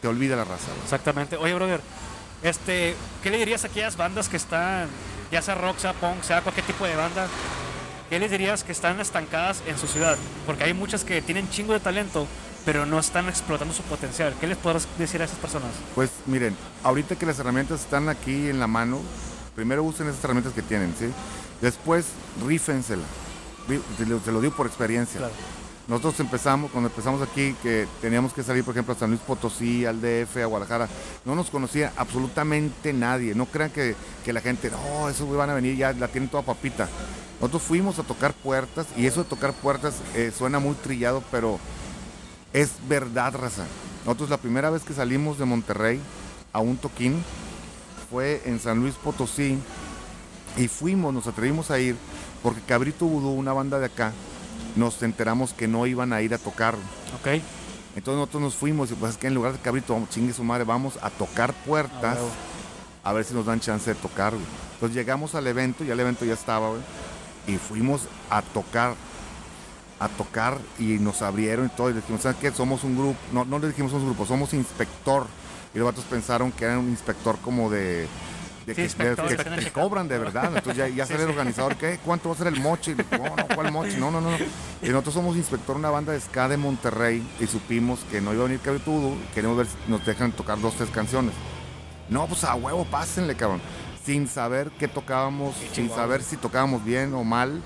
te 0.00 0.08
olvida 0.08 0.36
la 0.36 0.44
raza. 0.44 0.68
Exactamente. 0.82 1.36
Oye, 1.36 1.54
brother, 1.54 1.80
este, 2.42 2.94
¿qué 3.22 3.30
le 3.30 3.38
dirías 3.38 3.64
a 3.64 3.68
aquellas 3.68 3.96
bandas 3.96 4.28
que 4.28 4.36
están, 4.36 4.88
ya 5.30 5.40
sea 5.40 5.54
rock, 5.54 5.78
sea 5.78 5.92
punk, 5.94 6.22
sea 6.22 6.42
cualquier 6.42 6.66
tipo 6.66 6.84
de 6.86 6.96
banda? 6.96 7.26
¿Qué 8.10 8.18
les 8.20 8.30
dirías 8.30 8.62
que 8.64 8.72
están 8.72 9.00
estancadas 9.00 9.62
en 9.66 9.78
su 9.78 9.86
ciudad? 9.86 10.16
Porque 10.44 10.64
hay 10.64 10.74
muchas 10.74 11.02
que 11.04 11.22
tienen 11.22 11.48
chingo 11.50 11.72
de 11.72 11.80
talento, 11.80 12.26
pero 12.66 12.84
no 12.84 12.98
están 12.98 13.28
explotando 13.30 13.72
su 13.72 13.82
potencial. 13.84 14.34
¿Qué 14.38 14.46
les 14.46 14.58
podrás 14.58 14.86
decir 14.98 15.22
a 15.22 15.24
esas 15.24 15.38
personas? 15.38 15.70
Pues 15.94 16.10
miren, 16.26 16.54
ahorita 16.82 17.16
que 17.16 17.24
las 17.24 17.38
herramientas 17.38 17.80
están 17.80 18.08
aquí 18.10 18.48
en 18.50 18.58
la 18.60 18.66
mano, 18.66 19.00
primero 19.54 19.82
usen 19.84 20.08
esas 20.08 20.22
herramientas 20.24 20.52
que 20.52 20.60
tienen, 20.62 20.92
¿sí? 20.98 21.06
Después, 21.62 22.06
rífensela. 22.46 23.04
Rí- 23.68 23.80
Te 24.24 24.30
lo, 24.32 24.40
digo 24.42 24.54
por 24.54 24.66
experiencia. 24.66 25.18
Claro. 25.20 25.32
Nosotros 25.88 26.18
empezamos, 26.18 26.72
cuando 26.72 26.90
empezamos 26.90 27.22
aquí, 27.22 27.54
que 27.62 27.86
teníamos 28.00 28.32
que 28.32 28.42
salir, 28.42 28.64
por 28.64 28.74
ejemplo, 28.74 28.92
a 28.94 28.98
San 28.98 29.10
Luis 29.10 29.20
Potosí, 29.24 29.86
al 29.86 30.00
DF, 30.00 30.36
a 30.42 30.46
Guadalajara, 30.46 30.88
no 31.24 31.36
nos 31.36 31.48
conocía 31.48 31.92
absolutamente 31.96 32.92
nadie. 32.92 33.36
No 33.36 33.46
crean 33.46 33.70
que, 33.70 33.94
que 34.24 34.32
la 34.32 34.40
gente, 34.40 34.68
no, 34.72 35.08
esos 35.08 35.32
van 35.36 35.48
a 35.50 35.54
venir, 35.54 35.76
ya 35.76 35.92
la 35.92 36.08
tienen 36.08 36.28
toda 36.28 36.42
papita. 36.42 36.88
Nosotros 37.40 37.62
fuimos 37.62 38.00
a 38.00 38.02
tocar 38.02 38.32
puertas, 38.34 38.86
y 38.96 39.06
eso 39.06 39.22
de 39.22 39.28
tocar 39.30 39.52
puertas 39.52 39.94
eh, 40.16 40.32
suena 40.36 40.58
muy 40.58 40.74
trillado, 40.74 41.22
pero 41.30 41.60
es 42.52 42.70
verdad, 42.88 43.34
raza. 43.34 43.64
Nosotros 44.04 44.30
la 44.30 44.36
primera 44.36 44.70
vez 44.70 44.82
que 44.82 44.94
salimos 44.94 45.38
de 45.38 45.44
Monterrey 45.44 46.00
a 46.52 46.60
un 46.60 46.76
toquín 46.76 47.22
fue 48.10 48.42
en 48.44 48.60
San 48.60 48.80
Luis 48.80 48.94
Potosí 48.94 49.58
y 50.56 50.68
fuimos, 50.68 51.12
nos 51.12 51.26
atrevimos 51.26 51.70
a 51.70 51.78
ir 51.78 51.96
porque 52.42 52.60
Cabrito 52.60 53.06
Vudú, 53.06 53.30
una 53.30 53.52
banda 53.52 53.78
de 53.78 53.86
acá, 53.86 54.12
nos 54.76 55.02
enteramos 55.02 55.52
que 55.52 55.68
no 55.68 55.86
iban 55.86 56.12
a 56.12 56.22
ir 56.22 56.32
a 56.34 56.38
tocar. 56.38 56.74
¿Ok? 57.18 57.42
Entonces 57.96 58.18
nosotros 58.18 58.42
nos 58.42 58.54
fuimos 58.54 58.90
y 58.90 58.94
pues 58.94 59.12
es 59.12 59.18
que 59.18 59.26
en 59.26 59.34
lugar 59.34 59.52
de 59.52 59.58
Cabrito, 59.58 59.94
vamos, 59.94 60.10
chingue 60.10 60.32
su 60.32 60.44
madre, 60.44 60.64
vamos 60.64 60.98
a 61.02 61.10
tocar 61.10 61.52
puertas 61.64 62.18
Ah, 62.18 63.10
a 63.10 63.12
ver 63.12 63.24
si 63.24 63.34
nos 63.34 63.46
dan 63.46 63.60
chance 63.60 63.92
de 63.92 63.98
tocar, 63.98 64.34
güey. 64.34 64.44
Entonces 64.74 64.96
llegamos 64.96 65.34
al 65.34 65.46
evento, 65.46 65.84
ya 65.84 65.94
el 65.94 66.00
evento 66.00 66.24
ya 66.24 66.34
estaba, 66.34 66.68
güey, 66.70 66.82
y 67.46 67.56
fuimos 67.56 68.02
a 68.28 68.42
tocar, 68.42 68.94
a 69.98 70.08
tocar 70.08 70.58
y 70.78 70.98
nos 70.98 71.22
abrieron 71.22 71.66
y 71.66 71.68
todo, 71.70 71.88
y 71.90 71.94
le 71.94 72.00
dijimos, 72.00 72.22
¿sabes 72.22 72.36
qué? 72.38 72.50
Somos 72.50 72.84
un 72.84 72.96
grupo, 72.96 73.16
no, 73.32 73.44
no 73.44 73.58
le 73.58 73.68
dijimos 73.68 73.90
somos 73.90 74.02
un 74.04 74.10
grupo, 74.10 74.26
somos 74.26 74.52
inspector. 74.54 75.26
Y 75.74 75.78
los 75.78 75.86
vatos 75.86 76.04
pensaron 76.04 76.52
que 76.52 76.64
era 76.64 76.78
un 76.78 76.88
inspector 76.88 77.38
como 77.38 77.68
de... 77.70 78.06
de 78.66 78.72
Sí, 78.72 78.74
que, 78.74 78.82
inspector, 78.84 79.16
de- 79.28 79.36
que 79.36 79.42
inspector 79.42 79.58
te 79.58 79.66
en 79.66 79.72
cobran 79.72 80.08
de 80.08 80.18
verdad. 80.18 80.46
Entonces 80.46 80.76
ya, 80.76 80.88
ya 80.88 81.06
sale 81.06 81.24
el 81.24 81.30
organizador, 81.30 81.76
¿qué? 81.76 81.98
¿Cuánto 82.04 82.28
va 82.30 82.34
a 82.34 82.38
ser 82.38 82.46
el 82.48 82.60
mochi? 82.60 82.94
No, 82.94 83.36
no, 83.36 83.46
¿cuál 83.54 83.72
mochi? 83.72 83.96
No, 83.96 84.10
no, 84.10 84.20
no. 84.20 84.30
Y 84.82 84.88
nosotros 84.88 85.14
somos 85.14 85.36
inspector 85.36 85.76
de 85.76 85.80
una 85.80 85.90
banda 85.90 86.12
de 86.12 86.20
ska 86.20 86.48
de 86.48 86.56
Monterrey 86.56 87.26
y 87.40 87.46
supimos 87.46 88.00
que 88.10 88.20
no 88.20 88.32
iba 88.32 88.44
a 88.44 88.46
venir 88.48 88.60
y 88.64 89.34
queremos 89.34 89.56
ver 89.56 89.66
si 89.66 89.90
nos 89.90 90.04
dejan 90.06 90.32
tocar 90.32 90.60
dos, 90.60 90.74
tres 90.74 90.88
canciones. 90.90 91.32
No, 92.08 92.26
pues 92.26 92.44
a 92.44 92.54
huevo, 92.54 92.84
pásenle, 92.86 93.34
cabrón. 93.34 93.60
Sin 94.04 94.28
saber 94.28 94.70
qué 94.78 94.88
tocábamos, 94.88 95.56
sin 95.74 95.90
saber 95.90 96.22
si 96.22 96.36
tocábamos 96.36 96.84
bien 96.84 97.12
o 97.14 97.24
mal. 97.24 97.60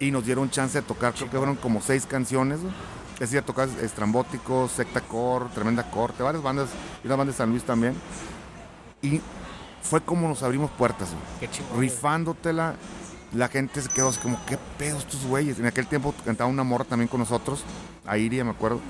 Y 0.00 0.10
nos 0.10 0.24
dieron 0.24 0.50
chance 0.50 0.80
de 0.80 0.82
tocar, 0.82 1.14
creo 1.14 1.30
que 1.30 1.36
fueron 1.36 1.56
como 1.56 1.80
seis 1.80 2.06
canciones. 2.06 2.60
güey. 2.60 2.72
Es 3.14 3.30
decir, 3.30 3.42
tocar 3.42 3.68
Estrambótico, 3.82 4.66
Secta 4.66 5.02
Core, 5.02 5.44
Tremenda 5.54 5.90
Corte, 5.90 6.22
varias 6.22 6.42
bandas, 6.42 6.70
y 7.04 7.06
una 7.06 7.16
banda 7.16 7.32
de 7.32 7.36
San 7.36 7.50
Luis 7.50 7.62
también. 7.62 7.94
Y 9.02 9.20
fue 9.82 10.00
como 10.00 10.26
nos 10.26 10.42
abrimos 10.42 10.70
puertas, 10.70 11.10
güey 11.10 11.50
Qué 11.50 11.78
rifándotela. 11.78 12.76
La 13.34 13.48
gente 13.48 13.80
se 13.80 13.88
quedó 13.90 14.08
así 14.08 14.18
como, 14.20 14.40
¿qué 14.46 14.58
pedo 14.78 14.98
estos 14.98 15.24
güeyes? 15.26 15.58
En 15.58 15.66
aquel 15.66 15.86
tiempo 15.86 16.14
cantaba 16.24 16.48
una 16.48 16.64
morra 16.64 16.84
también 16.84 17.08
con 17.08 17.20
nosotros, 17.20 17.62
Airia, 18.06 18.42
me 18.42 18.50
acuerdo. 18.50 18.80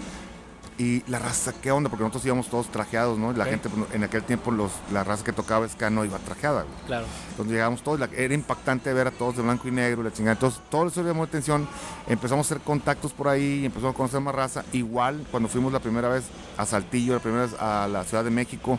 Y 0.80 1.02
la 1.10 1.18
raza, 1.18 1.52
¿qué 1.60 1.70
onda? 1.70 1.90
Porque 1.90 2.04
nosotros 2.04 2.24
íbamos 2.24 2.48
todos 2.48 2.68
trajeados, 2.68 3.18
¿no? 3.18 3.34
La 3.34 3.44
gente, 3.44 3.68
pues, 3.68 3.92
en 3.92 4.02
aquel 4.02 4.22
tiempo, 4.22 4.50
los, 4.50 4.72
la 4.90 5.04
raza 5.04 5.22
que 5.22 5.32
tocaba 5.32 5.68
ska 5.68 5.90
no 5.90 6.06
iba 6.06 6.16
trajeada, 6.20 6.62
güey. 6.62 6.74
Claro. 6.86 7.04
Entonces 7.32 7.52
llegamos 7.52 7.82
todos, 7.82 8.00
la- 8.00 8.08
era 8.16 8.32
impactante 8.32 8.90
ver 8.94 9.06
a 9.08 9.10
todos 9.10 9.36
de 9.36 9.42
blanco 9.42 9.68
y 9.68 9.72
negro, 9.72 10.02
la 10.02 10.10
chingada. 10.10 10.32
Entonces 10.32 10.58
todo 10.70 10.86
eso 10.86 11.02
llamó 11.02 11.24
la 11.24 11.28
atención, 11.28 11.68
empezamos 12.08 12.46
a 12.46 12.54
hacer 12.54 12.64
contactos 12.64 13.12
por 13.12 13.28
ahí, 13.28 13.66
empezamos 13.66 13.92
a 13.94 13.96
conocer 13.98 14.20
más 14.22 14.34
raza. 14.34 14.64
Igual 14.72 15.26
cuando 15.30 15.50
fuimos 15.50 15.70
la 15.70 15.80
primera 15.80 16.08
vez 16.08 16.24
a 16.56 16.64
Saltillo, 16.64 17.12
la 17.12 17.20
primera 17.20 17.42
vez 17.42 17.54
a 17.60 17.86
la 17.86 18.02
Ciudad 18.04 18.24
de 18.24 18.30
México, 18.30 18.78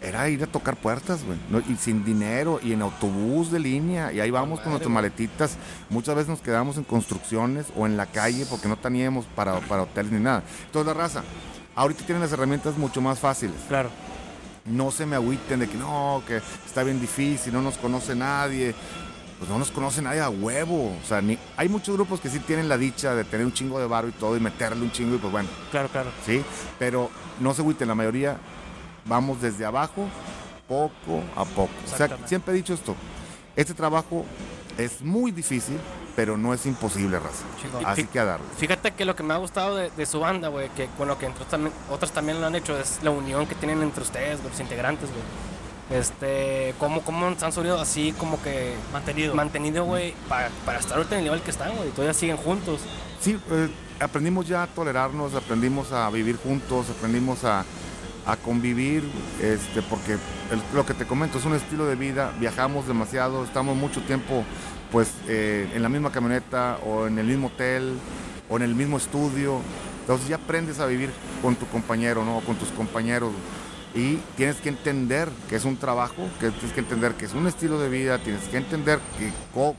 era 0.00 0.28
ir 0.28 0.42
a 0.44 0.46
tocar 0.46 0.76
puertas, 0.76 1.24
güey, 1.24 1.38
¿no? 1.50 1.58
y 1.60 1.76
sin 1.76 2.04
dinero, 2.04 2.60
y 2.62 2.72
en 2.72 2.82
autobús 2.82 3.50
de 3.50 3.58
línea, 3.58 4.12
y 4.12 4.20
ahí 4.20 4.30
vamos 4.30 4.60
con 4.60 4.70
nuestras 4.70 4.92
maletitas. 4.92 5.56
Muchas 5.90 6.14
veces 6.14 6.28
nos 6.28 6.40
quedamos 6.40 6.76
en 6.76 6.84
construcciones 6.84 7.66
o 7.76 7.84
en 7.86 7.96
la 7.96 8.06
calle 8.06 8.46
porque 8.48 8.68
no 8.68 8.76
teníamos 8.76 9.26
para, 9.34 9.58
para 9.60 9.82
hoteles 9.82 10.12
ni 10.12 10.20
nada. 10.20 10.42
Entonces 10.66 10.86
la 10.86 10.94
raza, 11.02 11.22
ahorita 11.74 12.04
tienen 12.04 12.22
las 12.22 12.32
herramientas 12.32 12.76
mucho 12.78 13.00
más 13.00 13.18
fáciles 13.18 13.56
Claro. 13.68 13.90
no 14.66 14.90
se 14.90 15.04
me 15.06 15.16
agüiten 15.16 15.60
de 15.60 15.68
que 15.68 15.76
no, 15.76 16.22
que 16.26 16.36
está 16.66 16.82
bien 16.84 17.00
difícil, 17.00 17.52
no 17.52 17.62
nos 17.62 17.76
conoce 17.78 18.14
nadie. 18.14 18.74
Pues 19.38 19.48
no 19.48 19.56
nos 19.60 19.70
conoce 19.70 20.02
nadie 20.02 20.20
a 20.20 20.28
huevo. 20.30 20.96
O 21.00 21.06
sea, 21.06 21.20
ni, 21.22 21.38
hay 21.56 21.68
muchos 21.68 21.94
grupos 21.94 22.18
que 22.20 22.28
sí 22.28 22.40
tienen 22.40 22.68
la 22.68 22.76
dicha 22.76 23.14
de 23.14 23.22
tener 23.22 23.46
un 23.46 23.52
chingo 23.52 23.78
de 23.78 23.86
barro 23.86 24.08
y 24.08 24.10
todo 24.12 24.36
y 24.36 24.40
meterle 24.40 24.82
un 24.82 24.90
chingo 24.90 25.14
y 25.14 25.18
pues 25.18 25.30
bueno, 25.32 25.48
Claro, 25.70 25.88
claro. 25.88 26.10
sí. 26.26 26.42
Pero 26.76 27.08
no 27.38 27.54
se 27.54 27.62
agüiten, 27.62 27.86
la 27.86 27.94
mayoría 27.94 28.36
vamos 29.08 29.40
desde 29.40 29.64
abajo, 29.64 30.06
poco 30.68 31.22
a 31.34 31.44
poco. 31.44 31.70
O 31.92 31.96
sea, 31.96 32.16
siempre 32.26 32.52
he 32.52 32.56
dicho 32.56 32.74
esto. 32.74 32.94
Este 33.56 33.74
trabajo 33.74 34.24
es 34.76 35.02
muy 35.02 35.32
difícil, 35.32 35.78
pero 36.14 36.36
no 36.36 36.54
es 36.54 36.64
imposible, 36.66 37.18
raza. 37.18 37.44
Así 37.84 38.04
que 38.04 38.20
a 38.20 38.24
darle. 38.24 38.46
Fíjate 38.56 38.92
que 38.92 39.04
lo 39.04 39.16
que 39.16 39.22
me 39.22 39.34
ha 39.34 39.38
gustado 39.38 39.74
de, 39.76 39.90
de 39.90 40.06
su 40.06 40.20
banda, 40.20 40.48
güey, 40.48 40.68
que 40.70 40.88
bueno, 40.96 41.18
que 41.18 41.26
entre 41.26 41.42
otras 41.42 41.50
también, 41.50 41.72
otras 41.90 42.12
también 42.12 42.40
lo 42.40 42.46
han 42.46 42.54
hecho, 42.54 42.78
es 42.78 43.00
la 43.02 43.10
unión 43.10 43.46
que 43.46 43.54
tienen 43.54 43.82
entre 43.82 44.02
ustedes, 44.02 44.42
los 44.44 44.60
integrantes, 44.60 45.08
güey. 45.10 45.98
Este, 46.00 46.74
cómo, 46.78 47.00
cómo 47.00 47.34
se 47.34 47.44
han 47.46 47.52
subido 47.52 47.80
así 47.80 48.12
como 48.18 48.40
que 48.42 48.74
Mantenido. 48.92 49.34
mantenido, 49.34 49.84
güey, 49.84 50.12
para, 50.28 50.50
para 50.66 50.78
estar 50.80 50.98
ahorita 50.98 51.14
en 51.14 51.20
el 51.20 51.24
nivel 51.24 51.40
que 51.40 51.50
están, 51.50 51.74
güey, 51.74 51.88
y 51.88 51.92
todavía 51.92 52.12
siguen 52.12 52.36
juntos. 52.36 52.82
Sí, 53.20 53.40
eh, 53.50 53.70
aprendimos 53.98 54.46
ya 54.46 54.64
a 54.64 54.66
tolerarnos, 54.66 55.34
aprendimos 55.34 55.90
a 55.92 56.10
vivir 56.10 56.36
juntos, 56.36 56.86
aprendimos 56.90 57.42
a, 57.44 57.64
a 58.28 58.36
convivir, 58.36 59.02
este, 59.42 59.80
porque 59.80 60.18
lo 60.74 60.84
que 60.84 60.92
te 60.92 61.06
comento 61.06 61.38
es 61.38 61.46
un 61.46 61.54
estilo 61.54 61.86
de 61.86 61.96
vida, 61.96 62.30
viajamos 62.38 62.86
demasiado, 62.86 63.42
estamos 63.42 63.74
mucho 63.74 64.02
tiempo 64.02 64.44
pues 64.92 65.10
eh, 65.28 65.66
en 65.74 65.82
la 65.82 65.88
misma 65.88 66.12
camioneta 66.12 66.78
o 66.86 67.06
en 67.06 67.18
el 67.18 67.26
mismo 67.26 67.46
hotel 67.46 67.98
o 68.50 68.56
en 68.58 68.62
el 68.62 68.74
mismo 68.74 68.98
estudio, 68.98 69.60
entonces 70.02 70.28
ya 70.28 70.36
aprendes 70.36 70.78
a 70.78 70.84
vivir 70.84 71.10
con 71.40 71.56
tu 71.56 71.66
compañero, 71.68 72.22
¿no? 72.22 72.38
O 72.38 72.40
con 72.42 72.56
tus 72.56 72.68
compañeros. 72.68 73.32
Y 73.98 74.20
tienes 74.36 74.58
que 74.58 74.68
entender 74.68 75.28
que 75.48 75.56
es 75.56 75.64
un 75.64 75.76
trabajo, 75.76 76.28
que 76.38 76.50
tienes 76.50 76.72
que 76.72 76.78
entender 76.78 77.14
que 77.14 77.24
es 77.24 77.34
un 77.34 77.48
estilo 77.48 77.80
de 77.80 77.88
vida, 77.88 78.18
tienes 78.18 78.44
que 78.44 78.56
entender 78.56 79.00
que 79.18 79.32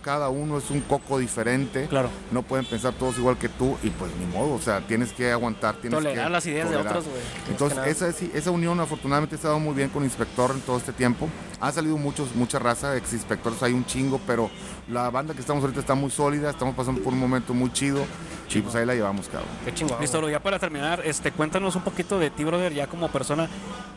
cada 0.04 0.28
uno 0.28 0.58
es 0.58 0.70
un 0.72 0.82
coco 0.82 1.18
diferente 1.20 1.88
Claro. 1.88 2.10
no 2.32 2.42
pueden 2.42 2.66
pensar 2.66 2.92
todos 2.94 3.18
igual 3.18 3.38
que 3.38 3.48
tú 3.48 3.78
y 3.82 3.90
pues 3.92 4.12
ni 4.20 4.26
modo, 4.26 4.56
o 4.56 4.60
sea, 4.60 4.82
tienes 4.82 5.14
que 5.14 5.32
aguantar, 5.32 5.76
tienes 5.76 5.98
Tolerar 6.00 6.26
que 6.26 6.32
las 6.32 6.46
ideas 6.48 6.70
de 6.70 6.76
otros, 6.76 7.06
güey. 7.06 7.22
Entonces, 7.50 7.80
esa, 7.88 8.10
esa 8.10 8.52
unión 8.52 8.78
afortunadamente 8.82 9.36
ha 9.36 9.38
estado 9.38 9.58
muy 9.58 9.74
bien 9.74 9.88
con 9.88 10.04
Inspector 10.04 10.52
en 10.52 10.60
todo 10.62 10.76
este 10.78 10.92
tiempo. 10.92 11.30
Han 11.62 11.72
salido 11.72 11.98
muchos, 11.98 12.36
mucha 12.36 12.60
raza, 12.60 12.98
ex 12.98 13.14
inspectores 13.14 13.64
hay 13.64 13.72
un 13.72 13.86
chingo, 13.86 14.20
pero 14.28 14.50
la 14.90 15.10
banda 15.10 15.34
que 15.34 15.40
estamos 15.40 15.64
ahorita 15.64 15.80
está 15.80 15.96
muy 15.96 16.12
sólida, 16.12 16.50
estamos 16.50 16.76
pasando 16.76 17.02
por 17.02 17.14
un 17.14 17.20
momento 17.20 17.54
muy 17.54 17.72
chido 17.72 18.06
Y 18.52 18.62
pues 18.62 18.74
ahí 18.76 18.86
la 18.86 18.96
llevamos, 18.96 19.28
cabrón. 19.28 19.48
Qué 19.64 19.74
chingón. 19.74 20.00
Listo, 20.02 20.18
bro, 20.18 20.30
ya 20.30 20.40
para 20.42 20.58
terminar, 20.60 21.02
este, 21.06 21.32
cuéntanos 21.32 21.76
un 21.76 21.84
poquito 21.84 22.18
de 22.18 22.30
ti, 22.32 22.44
brother, 22.44 22.74
ya 22.74 22.88
como 22.88 23.10
persona. 23.10 23.48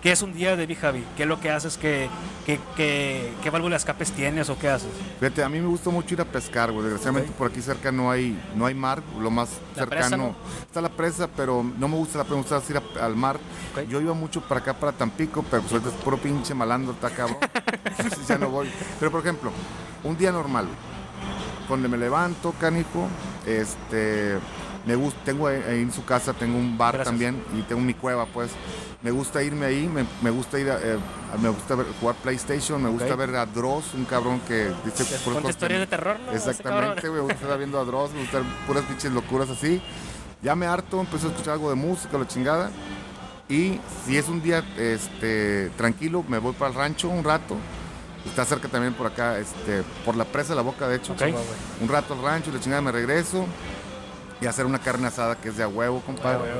¿Qué 0.02 0.10
es 0.12 0.20
un 0.20 0.32
día 0.34 0.56
de 0.56 0.66
Big 0.66 0.78
Javi? 0.78 1.04
¿Qué 1.16 1.22
es 1.22 1.28
lo 1.28 1.38
que 1.40 1.48
haces? 1.50 1.78
¿Qué, 1.78 2.08
qué, 2.44 2.58
qué, 2.76 3.32
qué 3.42 3.50
válvula 3.50 3.74
de 3.74 3.78
escapes 3.78 4.10
tienes 4.12 4.50
o 4.50 4.58
qué 4.58 4.68
haces? 4.68 4.88
Fíjate, 5.20 5.44
a 5.44 5.48
mí 5.48 5.60
me 5.60 5.68
gusta 5.68 5.90
mucho 5.90 6.14
ir 6.14 6.20
a 6.20 6.24
pescar, 6.24 6.72
güey. 6.72 6.82
Desgraciadamente 6.84 7.30
Ok. 7.30 7.36
por 7.36 7.50
aquí 7.50 7.62
cerca 7.62 7.92
no 7.92 8.10
hay, 8.10 8.36
no 8.56 8.66
hay 8.66 8.74
mar, 8.74 9.00
lo 9.20 9.30
más 9.30 9.48
La 9.76 9.86
presa, 9.86 10.08
cercano. 10.08 10.24
¿no? 10.30 10.34
Está 10.66 10.80
la 10.80 10.88
presa, 10.88 11.28
pero 11.36 11.62
no 11.78 11.86
me 11.88 11.96
gusta 11.96 12.18
la 12.18 12.24
presa, 12.24 12.34
me 12.36 12.42
gusta 12.42 12.62
ir 12.72 12.82
a- 13.00 13.04
al 13.06 13.14
mar. 13.16 13.36
Ok. 13.76 13.88
Yo 13.88 14.00
iba 14.00 14.12
mucho 14.12 14.40
para 14.40 14.60
acá, 14.60 14.74
para 14.74 14.90
Tampico, 14.92 15.44
pero 15.48 15.62
pues 15.62 15.72
ahorita 15.72 15.90
es 15.90 16.02
puro 16.02 16.18
pinche 16.18 16.52
malandro, 16.52 16.92
está 16.94 17.08
cabrón. 17.10 17.38
Ya 18.28 18.38
no 18.38 18.48
voy. 18.50 18.68
Pero 18.98 19.10
por 19.12 19.20
ejemplo, 19.20 19.50
un 20.02 20.16
día 20.16 20.32
normal, 20.32 20.66
donde 21.68 21.88
me 21.88 21.96
levanto, 21.98 22.52
canijo, 22.60 23.08
este, 23.46 24.38
me 24.86 24.94
gusta, 24.96 25.20
tengo 25.24 25.46
ahí, 25.46 25.62
en 25.68 25.92
su 25.92 26.04
casa, 26.04 26.32
tengo 26.32 26.58
un 26.58 26.76
bar 26.76 26.94
Gracias. 26.94 27.10
también 27.12 27.42
y 27.58 27.62
tengo 27.62 27.80
mi 27.80 27.94
cueva, 27.94 28.26
pues. 28.26 28.50
Me 29.02 29.10
gusta 29.10 29.42
irme 29.42 29.66
ahí, 29.66 29.88
me, 29.88 30.04
me 30.22 30.30
gusta 30.30 30.60
ir 30.60 30.70
a, 30.70 30.76
eh, 30.78 30.96
a- 31.34 31.36
me 31.38 31.48
gusta 31.48 31.74
ver- 31.74 31.86
jugar 32.00 32.14
PlayStation, 32.22 32.80
me 32.80 32.88
gusta 32.88 33.16
ver 33.16 33.34
a 33.34 33.46
Dross, 33.46 33.94
un 33.94 34.04
cabrón 34.04 34.40
que 34.46 34.70
dice 34.84 35.04
puras 35.24 35.44
historias 35.48 35.80
de 35.80 35.86
terror, 35.88 36.16
¿no? 36.24 36.32
Exactamente. 36.32 37.10
Me 37.10 37.18
gusta 37.20 37.34
estar 37.34 37.58
viendo 37.58 37.80
a 37.80 37.84
Dross, 37.84 38.12
me 38.12 38.20
gusta 38.20 38.38
ver 38.38 38.46
puras 38.66 38.84
pinches 38.84 39.10
locuras 39.12 39.50
así. 39.50 39.82
Ya 40.40 40.54
me 40.54 40.66
harto, 40.66 41.00
empecé 41.00 41.26
a 41.26 41.30
escuchar 41.30 41.54
algo 41.54 41.68
de 41.70 41.74
música, 41.76 42.16
la 42.16 42.28
chingada. 42.28 42.70
Y 43.48 43.80
si 44.06 44.16
es 44.16 44.28
un 44.28 44.40
día 44.40 44.64
este, 44.78 45.70
tranquilo, 45.76 46.24
me 46.28 46.38
voy 46.38 46.52
para 46.52 46.70
el 46.70 46.76
rancho 46.76 47.08
un 47.08 47.24
rato. 47.24 47.56
Está 48.26 48.44
cerca 48.44 48.68
también 48.68 48.94
por 48.94 49.06
acá, 49.08 49.38
este, 49.38 49.82
por 50.04 50.16
la 50.16 50.24
presa 50.24 50.50
de 50.50 50.56
la 50.56 50.62
boca, 50.62 50.88
de 50.88 50.96
hecho. 50.96 51.14
Un 51.80 51.88
rato 51.88 52.14
al 52.14 52.22
rancho, 52.22 52.50
la 52.52 52.60
chingada 52.60 52.82
me 52.82 52.92
regreso. 52.92 53.46
Y 54.40 54.46
hacer 54.46 54.66
una 54.66 54.80
carne 54.80 55.06
asada 55.06 55.36
que 55.36 55.50
es 55.50 55.56
de 55.56 55.62
a 55.62 55.68
huevo, 55.68 56.00
compadre. 56.00 56.50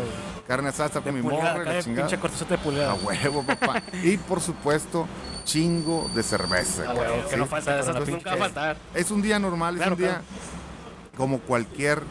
Carne 0.46 0.68
asada, 0.68 0.88
De 0.88 1.00
con 1.00 1.14
mi 1.14 1.22
morra, 1.22 1.58
la 1.64 1.72
de 1.72 1.82
chingada. 1.82 2.08
pinche 2.08 2.74
de 2.74 2.84
A 2.84 2.94
huevo, 2.94 3.42
papá. 3.44 3.82
y 4.04 4.16
por 4.18 4.40
supuesto, 4.40 5.06
chingo 5.44 6.08
de 6.14 6.22
cerveza. 6.22 6.84
Güey, 6.84 6.96
cabrón, 6.96 7.20
que 7.28 7.36
no 7.36 7.46
falta, 7.46 7.82
la 7.82 8.00
nunca 8.00 8.30
va 8.30 8.34
a 8.34 8.38
faltar. 8.38 8.76
Es 8.94 9.10
un 9.10 9.22
día 9.22 9.38
normal, 9.38 9.76
Claro, 9.76 9.92
es 9.94 9.98
un 9.98 10.04
día 10.04 10.08
claro. 10.10 10.24
como 11.16 11.40
cualquier 11.40 12.02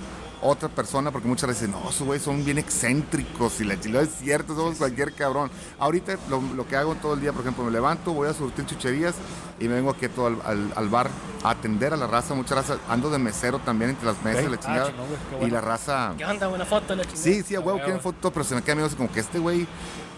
otra 0.41 0.69
persona, 0.69 1.11
porque 1.11 1.27
muchas 1.27 1.47
veces 1.49 1.69
no, 1.69 1.91
su 1.91 2.05
güey 2.05 2.19
son 2.19 2.43
bien 2.43 2.57
excéntricos 2.57 3.61
y 3.61 3.63
la 3.63 3.79
chingada 3.79 4.03
es 4.03 4.11
cierto, 4.19 4.55
somos 4.55 4.77
cualquier 4.77 5.13
cabrón. 5.13 5.51
Ahorita 5.79 6.17
lo, 6.29 6.41
lo 6.41 6.67
que 6.67 6.75
hago 6.75 6.95
todo 6.95 7.13
el 7.13 7.21
día, 7.21 7.31
por 7.31 7.41
ejemplo, 7.41 7.63
me 7.63 7.71
levanto, 7.71 8.13
voy 8.13 8.27
a 8.27 8.33
surtir 8.33 8.65
chucherías 8.65 9.15
y 9.59 9.67
me 9.67 9.75
vengo 9.75 9.91
aquí 9.91 10.07
todo 10.07 10.27
al, 10.27 10.37
al- 10.43 10.73
al 10.75 10.89
bar 10.89 11.09
a 11.43 11.51
atender 11.51 11.93
a 11.93 11.97
la 11.97 12.07
raza, 12.07 12.33
mucha 12.33 12.55
raza, 12.55 12.77
ando 12.89 13.09
de 13.09 13.19
mesero 13.19 13.59
también 13.59 13.91
entre 13.91 14.05
las 14.07 14.21
mesas, 14.23 14.45
Ok. 14.45 14.49
la 14.51 14.55
Ah, 14.55 14.59
chingada. 14.59 14.87
chingón, 14.91 15.07
güey, 15.07 15.39
qué 15.41 15.47
Y 15.47 15.49
la 15.51 15.61
raza. 15.61 16.13
¿Qué 16.17 16.25
onda? 16.25 16.47
Buena 16.47 16.65
foto, 16.65 16.95
la 16.95 17.03
chingada. 17.03 17.21
Sí, 17.23 17.43
sí, 17.43 17.55
a 17.55 17.59
huevo, 17.59 17.77
Ah, 17.79 17.83
quieren 17.83 18.01
foto, 18.01 18.31
pero 18.31 18.43
se 18.43 18.55
me 18.55 18.61
queda 18.63 18.75
miedo 18.75 18.89
como 18.97 19.11
que 19.11 19.19
este 19.19 19.37
güey, 19.39 19.67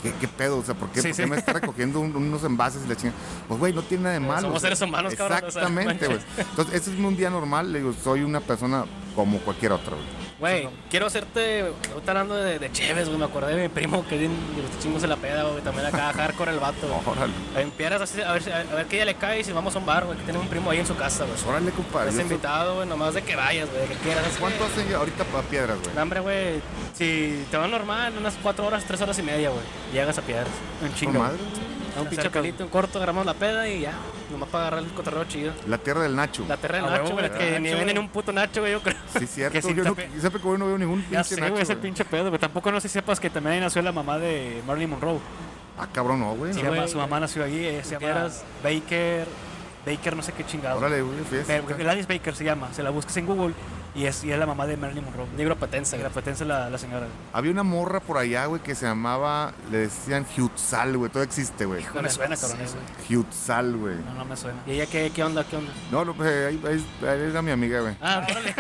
¿qué, 0.04 0.14
qué 0.20 0.28
pedo? 0.28 0.58
O 0.60 0.64
sea, 0.64 0.76
¿por 0.76 0.90
qué, 0.90 1.02
Sí, 1.02 1.08
por 1.08 1.16
sí. 1.16 1.24
qué 1.24 1.28
me 1.30 1.38
está 1.38 1.54
recogiendo 1.54 2.00
un- 2.00 2.16
unos 2.16 2.44
envases 2.44 2.84
y 2.86 2.90
la 2.90 2.96
chingada? 2.96 3.18
Pues 3.48 3.60
güey, 3.60 3.74
no 3.74 3.82
tiene 3.82 4.04
nada 4.04 4.14
de 4.14 4.20
malo. 4.20 4.42
somos 4.42 4.58
o 4.58 4.60
sea, 4.60 4.68
seres 4.76 4.82
humanos, 4.82 5.16
cabrón, 5.16 5.38
o 5.38 5.40
sea, 5.40 5.48
Exactamente, 5.64 6.06
güey. 6.08 6.20
Entonces, 6.38 6.76
ese 6.76 6.92
es 6.94 7.00
un 7.00 7.16
día 7.18 7.30
normal, 7.30 7.72
le 7.74 7.80
digo, 7.80 7.94
soy 8.04 8.22
una 8.22 8.42
persona 8.42 8.86
como 9.16 9.40
cualquier 9.40 9.72
otra, 9.72 9.92
güey. 9.96 10.24
Güey, 10.40 10.68
quiero 10.90 11.06
hacerte. 11.06 11.62
Ahorita 11.94 12.12
hablando 12.12 12.36
de, 12.36 12.60
de 12.60 12.70
Chévez, 12.72 13.08
güey. 13.08 13.18
Me 13.18 13.24
acordé 13.26 13.56
de 13.56 13.62
mi 13.62 13.70
primo 13.70 14.06
que 14.08 14.18
bien 14.18 14.32
los 14.62 14.78
chingos 14.84 15.00
se 15.02 15.08
la 15.08 15.16
peda, 15.16 15.44
güey. 15.44 15.62
También 15.62 15.86
acá 15.86 16.12
hardcore 16.18 16.52
el 16.52 16.60
vato, 16.60 16.86
güey. 16.86 17.00
Órale. 17.06 17.32
En 17.56 17.72
Piedras, 17.72 18.02
así, 18.02 18.22
a 18.22 18.34
ver, 18.34 18.52
a 18.52 18.76
ver 18.76 18.86
qué 18.88 18.98
día 18.98 19.06
le 19.06 19.16
cae 19.16 19.40
y 19.40 19.44
si 19.46 19.54
vamos 19.54 19.74
a 19.76 19.80
un 19.80 19.86
bar, 19.86 20.04
güey. 20.04 20.18
Que 20.18 20.24
tiene 20.26 20.40
un 20.40 20.48
primo 20.50 20.70
ahí 20.70 20.80
en 20.80 20.86
su 20.88 20.98
casa, 20.98 21.24
güey. 21.24 21.38
Órale, 21.48 21.72
compadre. 21.72 22.10
Estás 22.10 22.24
invitado, 22.26 22.76
güey. 22.76 22.90
Nomás 22.90 23.14
de 23.14 23.22
que 23.22 23.38
vayas, 23.38 23.70
güey. 23.72 23.88
Que 23.88 23.94
quieras. 23.96 24.26
¿Cuánto 24.38 24.66
hacen 24.66 24.94
ahorita 24.94 25.24
para 25.26 25.44
piedras, 25.48 25.78
güey? 25.82 25.96
No, 25.96 26.02
hombre, 26.02 26.20
güey. 26.20 26.62
Si 26.94 27.46
te 27.50 27.56
va 27.56 27.68
normal, 27.68 28.14
unas 28.20 28.34
4 28.44 28.66
horas, 28.66 28.84
3 28.86 29.00
horas 29.02 29.18
y 29.20 29.24
media, 29.24 29.50
güey. 29.50 29.64
Llegas 29.94 30.18
a 30.18 30.22
Piedras. 30.22 30.48
Un 30.82 30.94
chingo. 30.96 31.20
madre. 31.20 31.38
A 31.96 32.02
un 32.02 32.08
pinche 32.08 32.28
pelito, 32.32 32.64
un 32.64 32.70
corto, 32.72 32.98
agarramos 32.98 33.24
la 33.26 33.36
peda 33.36 33.68
y 33.70 33.82
ya. 33.82 33.94
Nomás 34.32 34.50
para 34.50 34.64
agarrar 34.68 34.84
el 34.84 34.92
cotorreo 34.94 35.26
chido. 35.26 35.54
La 35.68 35.78
tierra 35.78 36.02
del 36.02 36.16
Nacho. 36.16 36.44
La 36.48 36.58
terra 36.58 36.78
del 36.82 36.88
Nacho, 36.90 37.14
güey. 37.14 37.30
Que 37.30 37.52
Nacho, 37.52 37.60
ni 37.60 37.70
güey. 37.70 37.76
venden 37.76 37.98
un 38.00 38.10
puto 38.10 38.34
Nacho, 38.34 38.62
güey, 38.62 38.72
yo 38.74 38.82
creo. 38.82 38.98
Sí, 39.20 39.28
cierto. 39.28 39.54
Que 39.62 39.76
yo 39.76 39.84
no, 39.84 39.96
tape- 39.96 40.10
siempre 40.20 40.42
que 40.42 40.48
voy 40.48 40.58
no 40.58 40.66
veo 40.66 40.78
ningún 40.80 41.02
Ya 41.12 41.20
pinche 41.22 41.36
sé, 41.36 41.42
Nacho. 41.42 41.52
güey, 41.52 41.62
es 41.64 41.70
el 41.70 41.76
güey. 41.76 41.84
pinche 41.84 42.06
pedo, 42.06 42.30
güey. 42.30 42.40
Tampoco 42.40 42.72
no 42.72 42.82
sé 42.82 42.88
si 42.88 42.94
sepas 42.94 43.20
que 43.20 43.30
también 43.30 43.54
ahí 43.56 43.60
nació 43.60 43.84
la 43.84 43.92
mamá 43.92 44.18
de 44.18 44.64
Marilyn 44.66 44.90
Monroe. 44.90 45.20
Ah, 45.78 45.88
cabrón, 45.94 46.20
no, 46.22 46.34
güey. 46.34 46.52
Sí, 46.54 46.64
no. 46.64 46.70
güey. 46.70 46.80
mamá- 46.80 46.92
su 46.92 46.98
mamá 46.98 47.20
nació 47.20 47.44
ahí, 47.44 47.64
eh, 47.64 47.82
se 47.84 48.00
llama. 48.00 48.28
Baker, 48.64 49.28
Baker 49.86 50.16
no 50.16 50.24
sé 50.24 50.32
qué 50.34 50.44
chingado. 50.48 50.80
Órale, 50.80 51.04
güey. 51.04 51.18
Pero- 51.46 51.66
Gladys 51.78 52.08
Baker 52.08 52.36
se 52.36 52.44
llama, 52.44 52.74
se 52.74 52.82
la 52.82 52.90
buscas 52.90 53.16
en 53.18 53.28
Google 53.28 53.54
y 53.96 54.06
es, 54.06 54.24
y 54.24 54.32
es 54.32 54.40
la 54.40 54.46
mamá 54.48 54.66
de 54.66 54.76
Marilyn 54.76 55.06
Monroe. 55.06 55.28
Negro 55.38 55.56
patense, 55.58 55.98
güey. 55.98 56.10
potencia 56.12 56.46
la, 56.46 56.70
la 56.70 56.78
señora. 56.78 57.06
Había 57.32 57.52
una 57.52 57.64
morra 57.64 58.00
por 58.00 58.18
allá, 58.18 58.46
güey, 58.48 58.62
que 58.62 58.74
se 58.74 58.86
llamaba, 58.88 59.54
le 59.72 59.80
decían 59.80 60.26
Hutzal, 60.36 60.98
güey. 60.98 61.12
Todo 61.12 61.22
existe, 61.22 61.66
güey. 61.66 61.86
No 61.94 62.02
me 62.02 62.10
suena, 62.10 62.36
cabrón, 62.36 62.62
eso. 62.62 62.76
güey. 63.08 63.20
Hutzal, 63.20 63.76
güey. 63.78 63.96
No, 63.98 64.14
no 64.16 64.26
me 64.26 64.36
suena. 64.36 64.60
¿Y 64.66 64.72
ella 64.72 64.86
qué, 64.88 65.12
qué 65.14 65.24
onda? 65.24 65.44
¿Qué 65.44 65.58
onda? 65.58 65.72
No, 65.92 66.04
no, 66.06 66.14
pues 66.16 66.28
ahí, 66.30 66.62
ahí, 66.68 66.86
ahí 67.08 67.20
era 67.30 67.42
mi 67.42 67.52
amiga, 67.52 67.82
güey. 67.82 67.96
Ah, 68.02 68.26
órale. 68.28 68.56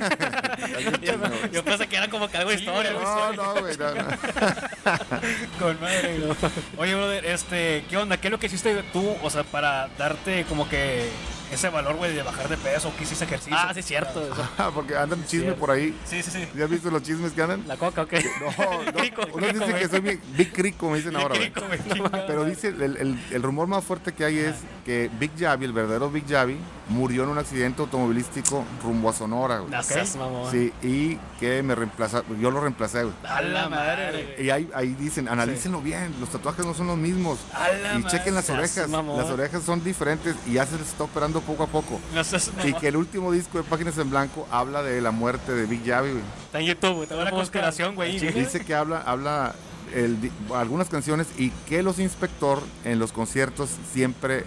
yo, 1.01 1.47
yo 1.51 1.63
pensé 1.65 1.87
que 1.87 1.95
era 1.95 2.09
como 2.09 2.27
que 2.29 2.37
algo 2.37 2.51
de 2.51 2.57
historia, 2.57 2.93
güey. 2.93 3.03
No, 3.03 3.33
no, 3.33 3.61
güey, 3.61 3.77
no, 3.77 3.95
no. 3.95 4.03
Con 5.59 5.81
madre, 5.81 6.19
no. 6.19 6.35
Oye, 6.77 6.93
brother, 6.95 7.25
este, 7.25 7.85
¿qué 7.89 7.97
onda? 7.97 8.17
¿Qué 8.17 8.27
es 8.27 8.31
lo 8.31 8.39
que 8.39 8.45
hiciste 8.47 8.83
tú, 8.93 9.15
o 9.23 9.29
sea, 9.29 9.43
para 9.43 9.87
darte 9.97 10.45
como 10.45 10.69
que 10.69 11.09
ese 11.53 11.69
valor, 11.69 11.95
güey, 11.95 12.13
de 12.13 12.23
bajar 12.23 12.49
de 12.49 12.57
peso? 12.57 12.91
¿Qué 12.97 13.03
hiciste 13.03 13.25
ejercicio? 13.25 13.55
Ah, 13.57 13.71
sí, 13.73 13.79
es 13.81 13.85
cierto. 13.85 14.21
eso. 14.21 14.49
Ah, 14.57 14.71
Porque 14.73 14.95
andan 14.95 15.21
chisme 15.25 15.41
Cierto. 15.45 15.59
por 15.59 15.71
ahí. 15.71 15.95
Sí, 16.05 16.21
sí, 16.23 16.31
sí. 16.31 16.47
¿Ya 16.55 16.65
has 16.65 16.69
visto 16.69 16.89
los 16.91 17.01
chismes 17.03 17.31
que 17.33 17.41
andan? 17.41 17.63
¿La 17.67 17.77
coca 17.77 18.01
o 18.03 18.07
qué? 18.07 18.23
No, 18.57 18.83
no. 18.83 18.93
Crico, 18.99 19.21
Unos 19.33 19.49
crico, 19.49 19.65
dicen 19.65 19.69
güey. 19.71 19.81
que 19.83 19.89
soy 19.89 20.19
Big 20.37 20.53
Crico, 20.53 20.89
me 20.89 20.97
dicen 20.97 21.15
ahora, 21.15 21.35
güey. 21.35 21.51
Crico. 21.51 22.09
Pero 22.27 22.45
dice, 22.45 22.69
el, 22.69 22.81
el- 22.97 23.19
el 23.31 23.43
rumor 23.43 23.67
más 23.67 23.83
fuerte 23.83 24.13
que 24.13 24.25
hay 24.25 24.37
es 24.39 24.55
que 24.85 25.09
Big 25.19 25.31
Javi, 25.39 25.65
el 25.65 25.73
verdadero 25.73 26.09
Big 26.09 26.27
Javi, 26.27 26.57
murió 26.89 27.23
en 27.23 27.29
un 27.29 27.37
accidente 27.37 27.81
automovilístico 27.81 28.63
rumbo 28.83 29.09
a 29.09 29.13
Sonora, 29.13 29.59
güey. 29.59 29.71
Mamón. 30.17 30.51
Sí, 30.51 30.71
y 30.81 31.17
que 31.39 31.63
me 31.63 31.75
reemplaza, 31.75 32.23
yo 32.39 32.51
lo 32.51 32.59
reemplacé, 32.61 33.03
güey. 33.03 33.15
A 33.27 33.41
la 33.41 33.69
madre. 33.69 34.35
Y 34.39 34.49
ahí, 34.49 34.69
ahí 34.75 34.89
dicen, 34.99 35.27
analícenlo 35.27 35.81
bien, 35.81 36.13
los 36.19 36.29
tatuajes 36.29 36.65
no 36.65 36.73
son 36.73 36.87
los 36.87 36.97
mismos. 36.97 37.39
A 37.53 37.69
la 37.69 37.93
Y 37.95 37.97
madre, 37.99 38.17
chequen 38.17 38.35
las 38.35 38.49
orejas, 38.49 38.89
mamón. 38.89 39.17
las 39.17 39.29
orejas 39.29 39.63
son 39.63 39.83
diferentes 39.83 40.35
y 40.45 40.53
ya 40.53 40.65
se 40.65 40.77
les 40.77 40.87
está 40.89 41.03
operando 41.05 41.41
poco 41.43 41.63
a 41.63 41.67
poco. 41.67 41.99
No 42.13 42.23
seas 42.23 42.51
Y 42.65 42.73
que 42.73 42.87
el 42.87 42.95
último 42.95 43.31
disco 43.31 43.57
de 43.57 43.63
Páginas 43.63 43.97
en 43.97 44.09
Blanco 44.09 44.47
habla 44.51 44.83
de 44.83 45.01
la 45.01 45.11
muerte 45.11 45.53
de 45.53 45.65
Big 45.65 45.85
Javi, 45.85 46.11
güey. 46.11 46.23
Está 46.45 46.59
en 46.59 46.65
YouTube, 46.65 46.95
güey. 46.95 47.07
Te 47.07 47.15
una 47.15 47.31
conspiración, 47.31 47.95
güey. 47.95 48.19
Dice 48.19 48.65
que 48.65 48.73
habla, 48.73 49.01
habla 49.01 49.55
el 49.93 50.31
algunas 50.55 50.89
canciones 50.89 51.27
y 51.37 51.51
que 51.67 51.83
los 51.83 51.99
inspector 51.99 52.63
en 52.83 52.99
los 52.99 53.11
conciertos 53.11 53.69
siempre 53.91 54.45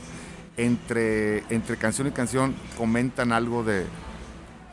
entre, 0.56 1.44
entre 1.50 1.76
canción 1.76 2.08
y 2.08 2.10
canción 2.10 2.54
comentan 2.76 3.32
algo 3.32 3.62
de 3.62 3.86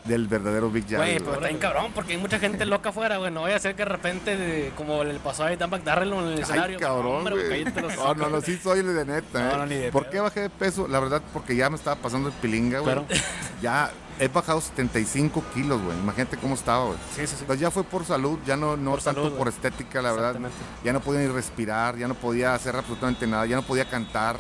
del 0.06 0.28
verdadero 0.28 0.70
Big 0.70 0.84
Javi. 0.86 0.96
Güey, 0.98 1.20
pero 1.20 1.34
está 1.34 1.48
bien 1.48 1.60
cabrón, 1.60 1.92
porque 1.94 2.14
hay 2.14 2.18
mucha 2.18 2.38
gente 2.40 2.66
loca 2.66 2.90
afuera, 2.90 3.18
güey. 3.18 3.32
No 3.32 3.44
vaya 3.44 3.56
a 3.56 3.60
ser 3.60 3.74
que 3.76 3.84
de 3.84 3.90
repente, 3.90 4.36
de- 4.36 4.72
como 4.76 5.04
le 5.04 5.14
pasó 5.20 5.44
a 5.46 5.56
Dan 5.56 5.70
McDarrell 5.70 6.12
en 6.14 6.20
el 6.28 6.40
escenario. 6.40 6.78
Ay, 6.78 6.82
cabrón, 6.82 7.24
güey. 7.24 7.64
No, 7.98 8.14
no, 8.16 8.30
no, 8.30 8.42
sí 8.42 8.60
soy 8.62 8.82
de 8.82 9.06
neta, 9.06 9.40
No, 9.40 9.50
¿eh? 9.52 9.58
no, 9.58 9.66
ni 9.66 9.76
de 9.76 9.92
¿Por 9.92 10.04
pedo. 10.04 10.12
qué 10.12 10.20
bajé 10.20 10.40
de 10.42 10.50
peso? 10.50 10.88
La 10.88 11.00
verdad, 11.00 11.22
porque 11.32 11.56
ya 11.56 11.70
me 11.70 11.76
estaba 11.78 11.96
pasando 11.96 12.28
el 12.30 12.34
pilinga, 12.36 12.80
güey. 12.80 12.94
Claro. 12.96 13.08
Ya 13.62 13.92
he 14.20 14.28
bajado 14.28 14.60
75 14.62 15.44
kilos, 15.54 15.82
güey. 15.82 15.98
Imagínate 15.98 16.38
cómo 16.38 16.56
estaba, 16.56 16.86
güey. 16.86 16.98
Sí, 17.16 17.22
sí, 17.22 17.28
sí. 17.28 17.36
Entonces 17.42 17.62
ya 17.62 17.72
fue 17.72 17.84
por 17.84 18.06
salud, 18.06 18.38
ya 18.46 18.56
no, 18.58 18.76
no 18.78 18.92
Por 18.92 19.02
tanto 19.02 19.24
salud, 19.24 19.38
por 19.38 19.48
estética, 19.48 20.02
la 20.02 20.12
verdad. 20.12 20.36
Ya 20.84 20.92
no 20.94 21.00
podía 21.00 21.22
ni 21.22 21.28
respirar, 21.28 21.98
ya 21.98 22.08
no 22.08 22.14
podía 22.16 22.54
hacer 22.54 22.76
absolutamente 22.76 23.26
nada, 23.26 23.46
ya 23.46 23.56
no 23.56 23.64
podía 23.64 23.86
cantar. 23.86 24.38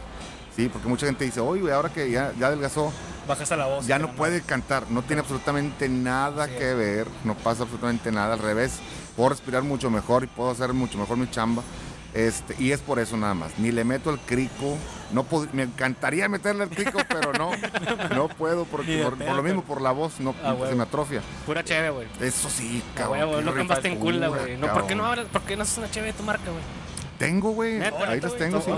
Sí, 0.55 0.69
porque 0.69 0.87
mucha 0.87 1.05
gente 1.05 1.25
dice, 1.25 1.39
oye, 1.39 1.61
güey, 1.61 1.73
ahora 1.73 1.89
que 1.89 2.09
ya, 2.11 2.31
ya 2.39 2.47
adelgazó, 2.47 2.91
Bajas 3.27 3.51
a 3.51 3.57
la 3.57 3.65
voz. 3.67 3.87
ya 3.87 3.97
no 3.99 4.11
puede 4.11 4.41
cantar, 4.41 4.83
no 4.91 5.01
tiene 5.01 5.21
absolutamente 5.21 5.89
nada 5.89 6.45
Sí. 6.47 6.53
que 6.59 6.73
ver, 6.73 7.07
no 7.23 7.35
pasa 7.35 7.63
absolutamente 7.63 8.11
nada, 8.11 8.33
al 8.33 8.39
revés, 8.39 8.79
puedo 9.15 9.29
respirar 9.29 9.63
mucho 9.63 9.89
mejor 9.89 10.23
y 10.23 10.27
puedo 10.27 10.51
hacer 10.51 10.73
mucho 10.73 10.97
mejor 10.97 11.17
mi 11.17 11.29
chamba. 11.29 11.63
Este, 12.13 12.55
y 12.59 12.71
es 12.71 12.79
por 12.81 12.99
eso 12.99 13.17
nada 13.17 13.33
más, 13.33 13.57
ni 13.57 13.71
le 13.71 13.83
meto 13.83 14.11
el 14.11 14.19
crico, 14.19 14.77
no 15.11 15.25
me 15.51 15.63
encantaría 15.63 16.29
meterle 16.29 16.65
el 16.65 16.69
crico, 16.69 16.99
pero 17.09 17.33
no, 17.33 17.49
no 18.13 18.27
puedo 18.27 18.65
porque 18.65 19.01
por, 19.01 19.17
lo 19.17 19.41
mismo, 19.41 19.63
por 19.63 19.81
la 19.81 19.91
voz, 19.91 20.19
no, 20.19 20.35
Ah, 20.43 20.55
se 20.69 20.75
me 20.75 20.83
atrofia. 20.83 21.21
Pura 21.47 21.63
chévere, 21.63 21.89
güey. 21.89 22.07
Eso 22.21 22.51
sí, 22.51 22.83
Ah, 22.85 22.97
cabrón. 22.99 23.29
güey, 23.29 23.39
qué 23.39 23.45
no 23.45 23.53
cambiaste 23.55 23.87
en 23.87 23.99
güey. 23.99 24.57
No, 24.57 24.71
¿por 24.71 24.85
qué 24.85 24.93
no 24.93 25.07
hablas? 25.07 25.25
¿Por 25.31 25.41
qué 25.41 25.55
no 25.57 25.63
haces 25.63 25.79
una 25.79 25.89
chévere 25.89 26.11
de 26.11 26.17
tu 26.19 26.23
marca, 26.23 26.51
güey? 26.51 26.61
Tengo, 27.17 27.51
güey. 27.51 27.81
Ahí 27.81 28.19
las 28.19 28.35
tengo, 28.37 28.61
sí. 28.61 28.71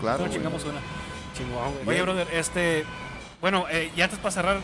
claro. 0.00 0.28
Chingamos 0.28 0.64
una. 0.64 0.80
Chingón, 1.36 1.74
güey. 1.84 1.88
Oye, 1.88 2.02
brother, 2.02 2.28
este. 2.32 2.84
Bueno, 3.40 3.66
eh, 3.70 3.90
y 3.96 4.00
antes 4.00 4.18
para 4.18 4.32
cerrar, 4.32 4.60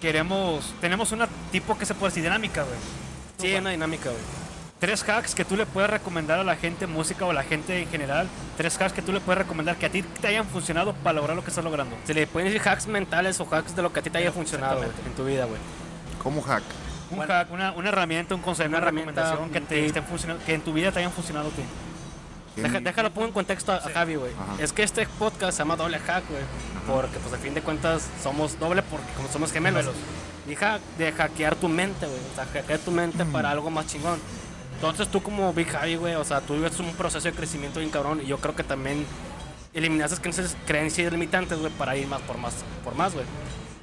queremos. 0.00 0.74
Tenemos 0.80 1.12
una 1.12 1.28
tipo 1.50 1.76
que 1.76 1.86
se 1.86 1.94
puede 1.94 2.10
decir 2.10 2.22
dinámica, 2.22 2.62
güey. 2.62 2.78
Sí, 3.38 3.54
una 3.54 3.70
dinámica, 3.70 4.10
güey. 4.10 4.22
Tres 4.78 5.02
hacks 5.08 5.34
que 5.34 5.44
tú 5.44 5.56
le 5.56 5.66
puedes 5.66 5.90
recomendar 5.90 6.38
a 6.38 6.44
la 6.44 6.54
gente 6.54 6.86
música 6.86 7.24
o 7.24 7.30
a 7.30 7.34
la 7.34 7.42
gente 7.42 7.82
en 7.82 7.88
general. 7.88 8.28
Tres 8.56 8.80
hacks 8.80 8.92
que 8.92 9.02
tú 9.02 9.12
le 9.12 9.18
puedes 9.18 9.38
recomendar 9.38 9.76
que 9.76 9.86
a 9.86 9.90
ti 9.90 10.02
te 10.02 10.28
hayan 10.28 10.46
funcionado 10.46 10.94
para 10.94 11.14
lograr 11.14 11.34
lo 11.34 11.42
que 11.42 11.50
estás 11.50 11.64
logrando. 11.64 11.96
Se 12.04 12.14
le 12.14 12.28
pueden 12.28 12.52
decir 12.52 12.66
hacks 12.66 12.86
mentales 12.86 13.40
o 13.40 13.48
hacks 13.52 13.74
de 13.74 13.82
lo 13.82 13.92
que 13.92 13.98
a 13.98 14.02
ti 14.04 14.10
te 14.10 14.18
haya 14.18 14.30
funcionado, 14.30 14.84
en 14.84 15.14
tu 15.16 15.24
vida, 15.24 15.46
güey. 15.46 15.58
¿Cómo 16.22 16.42
hack? 16.42 16.62
Un 17.10 17.16
Bueno. 17.16 17.32
hack, 17.32 17.50
una, 17.50 17.72
una 17.72 17.88
herramienta, 17.88 18.36
un 18.36 18.40
consejo, 18.40 18.68
Una 18.68 18.78
una, 18.78 18.86
herramienta, 18.86 19.30
recomendación 19.30 19.50
que, 19.50 19.92
te 19.92 20.02
funcionando, 20.02 20.44
que 20.44 20.54
en 20.54 20.60
tu 20.60 20.72
vida 20.72 20.92
te 20.92 21.00
hayan 21.00 21.12
funcionado 21.12 21.48
a 21.48 21.52
ti. 21.52 21.62
Deja- 22.62 22.80
déjalo 22.80 23.10
pongo 23.12 23.28
en 23.28 23.32
contexto 23.32 23.72
a, 23.72 23.76
a 23.76 23.90
Javi, 23.90 24.16
güey. 24.16 24.32
Es 24.58 24.72
que 24.72 24.82
este 24.82 25.06
podcast 25.18 25.52
se 25.56 25.58
llama 25.62 25.76
Doble 25.76 25.98
Hack, 25.98 26.24
güey. 26.28 26.42
Porque, 26.86 27.18
pues, 27.18 27.34
a 27.34 27.38
fin 27.38 27.54
de 27.54 27.60
cuentas, 27.62 28.08
somos 28.22 28.58
doble 28.58 28.82
porque 28.82 29.06
como 29.16 29.28
somos 29.28 29.52
gemelos. 29.52 29.86
Y 30.48 30.54
hack, 30.54 30.80
de 30.96 31.12
hackear 31.12 31.54
tu 31.56 31.68
mente, 31.68 32.06
güey. 32.06 32.18
O 32.32 32.34
sea, 32.34 32.46
hackear 32.46 32.78
tu 32.80 32.90
mente 32.90 33.24
para 33.26 33.50
algo 33.50 33.70
más 33.70 33.86
chingón. 33.86 34.18
Entonces, 34.74 35.08
tú 35.08 35.22
como 35.22 35.52
Big 35.52 35.68
Javi, 35.68 35.96
güey, 35.96 36.14
o 36.14 36.24
sea, 36.24 36.40
tú 36.40 36.54
vives 36.54 36.78
un 36.80 36.92
proceso 36.94 37.28
de 37.28 37.34
crecimiento 37.34 37.80
bien 37.80 37.90
cabrón. 37.90 38.20
Y 38.22 38.26
yo 38.26 38.38
creo 38.38 38.54
que 38.56 38.62
también 38.64 39.04
eliminaste 39.74 40.16
creencias, 40.18 40.56
creencias 40.66 41.12
limitantes, 41.12 41.58
güey, 41.58 41.72
para 41.72 41.96
ir 41.96 42.06
más 42.06 42.20
por 42.22 42.38
más, 42.38 42.54
por 42.84 42.94
más, 42.94 43.12
güey. 43.14 43.26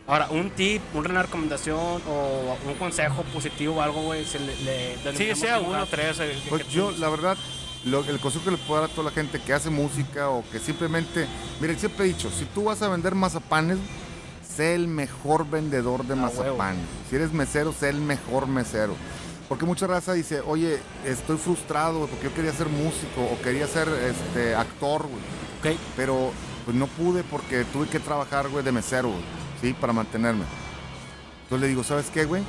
Ahora, 0.08 0.28
un 0.30 0.50
tip, 0.52 0.82
una 0.94 1.22
recomendación 1.24 2.02
o 2.08 2.58
un 2.68 2.74
consejo 2.76 3.24
positivo 3.34 3.76
o 3.78 3.82
algo, 3.82 4.02
güey, 4.04 4.24
se 4.26 4.40
le, 4.40 4.56
le 4.58 5.18
Sí, 5.18 5.34
sea 5.36 5.60
uno, 5.60 5.86
tres. 5.88 6.20
el- 6.20 6.42
Pues 6.50 6.68
yo, 6.70 6.92
la 6.92 7.10
verdad, 7.10 7.38
lo- 7.86 8.04
el 8.06 8.20
consejo 8.20 8.46
que 8.46 8.52
le 8.52 8.58
puedo 8.58 8.82
dar 8.82 8.90
a 8.90 8.94
toda 8.94 9.10
la 9.10 9.16
gente 9.16 9.40
que 9.40 9.54
hace 9.54 9.70
música 9.70 10.30
o 10.30 10.44
que 10.52 10.60
simplemente. 10.60 11.28
Miren, 11.62 11.80
siempre 11.80 12.06
he 12.06 12.08
dicho: 12.10 12.30
si 12.30 12.46
tú 12.46 12.66
vas 12.66 12.82
a 12.82 12.90
vender 12.90 13.16
mazapanes, 13.16 13.78
sé 14.56 14.76
el 14.76 14.88
mejor 14.88 15.50
vendedor 15.50 16.06
de 16.06 16.14
Ah, 16.14 16.18
mazapanes. 16.18 16.84
Si 17.10 17.16
eres 17.16 17.32
mesero, 17.32 17.74
sé 17.74 17.90
el 17.90 18.02
mejor 18.02 18.48
mesero. 18.48 18.96
Porque 19.48 19.66
mucha 19.66 19.86
raza 19.88 20.14
dice: 20.14 20.42
Oye, 20.42 20.80
estoy 21.06 21.38
frustrado 21.38 22.08
porque 22.08 22.26
yo 22.26 22.34
quería 22.34 22.52
ser 22.54 22.68
músico 22.68 23.22
o 23.32 23.42
quería 23.42 23.68
ser 23.68 23.88
este, 23.90 24.56
actor, 24.56 25.04
güey. 25.08 25.78
Pero 25.96 26.32
pues 26.66 26.76
no 26.78 26.88
pude 26.88 27.24
porque 27.24 27.64
tuve 27.66 27.88
que 27.88 28.00
trabajar, 28.00 28.50
güey, 28.50 28.64
de 28.64 28.72
mesero, 28.72 29.10
güey, 29.10 29.22
¿sí? 29.62 29.74
Para 29.74 29.94
mantenerme. 29.94 30.44
Entonces 31.44 31.62
le 31.62 31.68
digo, 31.68 31.84
¿sabes 31.84 32.08
qué, 32.12 32.26
güey? 32.26 32.44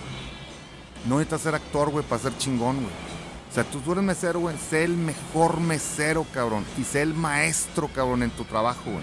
No 1.06 1.16
necesitas 1.18 1.40
ser 1.42 1.54
actor, 1.54 1.90
güey, 1.90 2.04
para 2.04 2.22
ser 2.22 2.36
chingón, 2.38 2.76
güey. 2.76 2.92
O 3.56 3.58
sea, 3.58 3.70
tú, 3.70 3.80
tú 3.80 3.92
eres 3.92 4.04
mesero, 4.04 4.40
güey, 4.40 4.54
sé 4.68 4.84
el 4.84 4.98
mejor 4.98 5.60
mesero, 5.60 6.26
cabrón. 6.34 6.62
Y 6.76 6.84
sé 6.84 7.00
el 7.00 7.14
maestro, 7.14 7.88
cabrón, 7.88 8.22
en 8.22 8.28
tu 8.28 8.44
trabajo, 8.44 8.82
güey. 8.84 9.02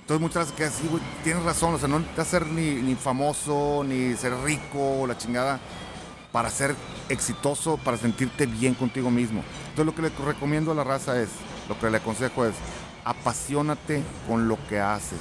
Entonces 0.00 0.20
muchas 0.20 0.46
veces 0.46 0.56
que 0.56 0.64
así, 0.64 0.88
güey, 0.88 1.00
tienes 1.22 1.44
razón. 1.44 1.72
O 1.72 1.78
sea, 1.78 1.86
no 1.86 2.00
necesitas 2.00 2.26
ser 2.26 2.46
ni, 2.48 2.82
ni 2.82 2.96
famoso, 2.96 3.84
ni 3.86 4.16
ser 4.16 4.34
rico, 4.42 5.02
o 5.02 5.06
la 5.06 5.16
chingada, 5.16 5.60
para 6.32 6.50
ser 6.50 6.74
exitoso, 7.08 7.76
para 7.76 7.96
sentirte 7.96 8.46
bien 8.46 8.74
contigo 8.74 9.12
mismo. 9.12 9.44
Entonces 9.68 9.86
lo 9.86 9.94
que 9.94 10.02
le 10.02 10.26
recomiendo 10.26 10.72
a 10.72 10.74
la 10.74 10.82
raza 10.82 11.22
es, 11.22 11.28
lo 11.68 11.78
que 11.78 11.88
le 11.88 11.98
aconsejo 11.98 12.44
es, 12.44 12.56
apasionate 13.04 14.02
con 14.26 14.48
lo 14.48 14.58
que 14.68 14.80
haces. 14.80 15.20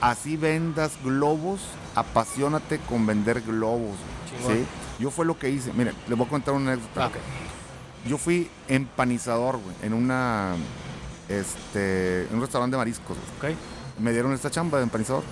Así 0.00 0.36
vendas 0.36 0.98
globos, 1.04 1.60
apasionate 1.94 2.80
con 2.80 3.06
vender 3.06 3.42
globos. 3.42 3.94
¿sí? 4.44 4.66
Yo 5.00 5.10
fue 5.10 5.24
lo 5.24 5.38
que 5.38 5.48
hice. 5.48 5.72
Mire, 5.72 5.92
le 6.08 6.14
voy 6.14 6.26
a 6.26 6.30
contar 6.30 6.54
una 6.54 6.72
anécdota. 6.72 7.10
Yo 8.06 8.18
fui 8.18 8.48
empanizador, 8.68 9.58
güey, 9.58 9.74
en 9.82 9.92
una 9.94 10.54
este, 11.28 12.24
en 12.24 12.34
un 12.34 12.40
restaurante 12.40 12.74
de 12.74 12.78
mariscos. 12.78 13.16
güey. 13.40 13.54
Ok. 13.54 13.58
Me 13.98 14.12
dieron 14.12 14.32
esta 14.32 14.50
chamba 14.50 14.78
de 14.78 14.84
empanizador. 14.84 15.22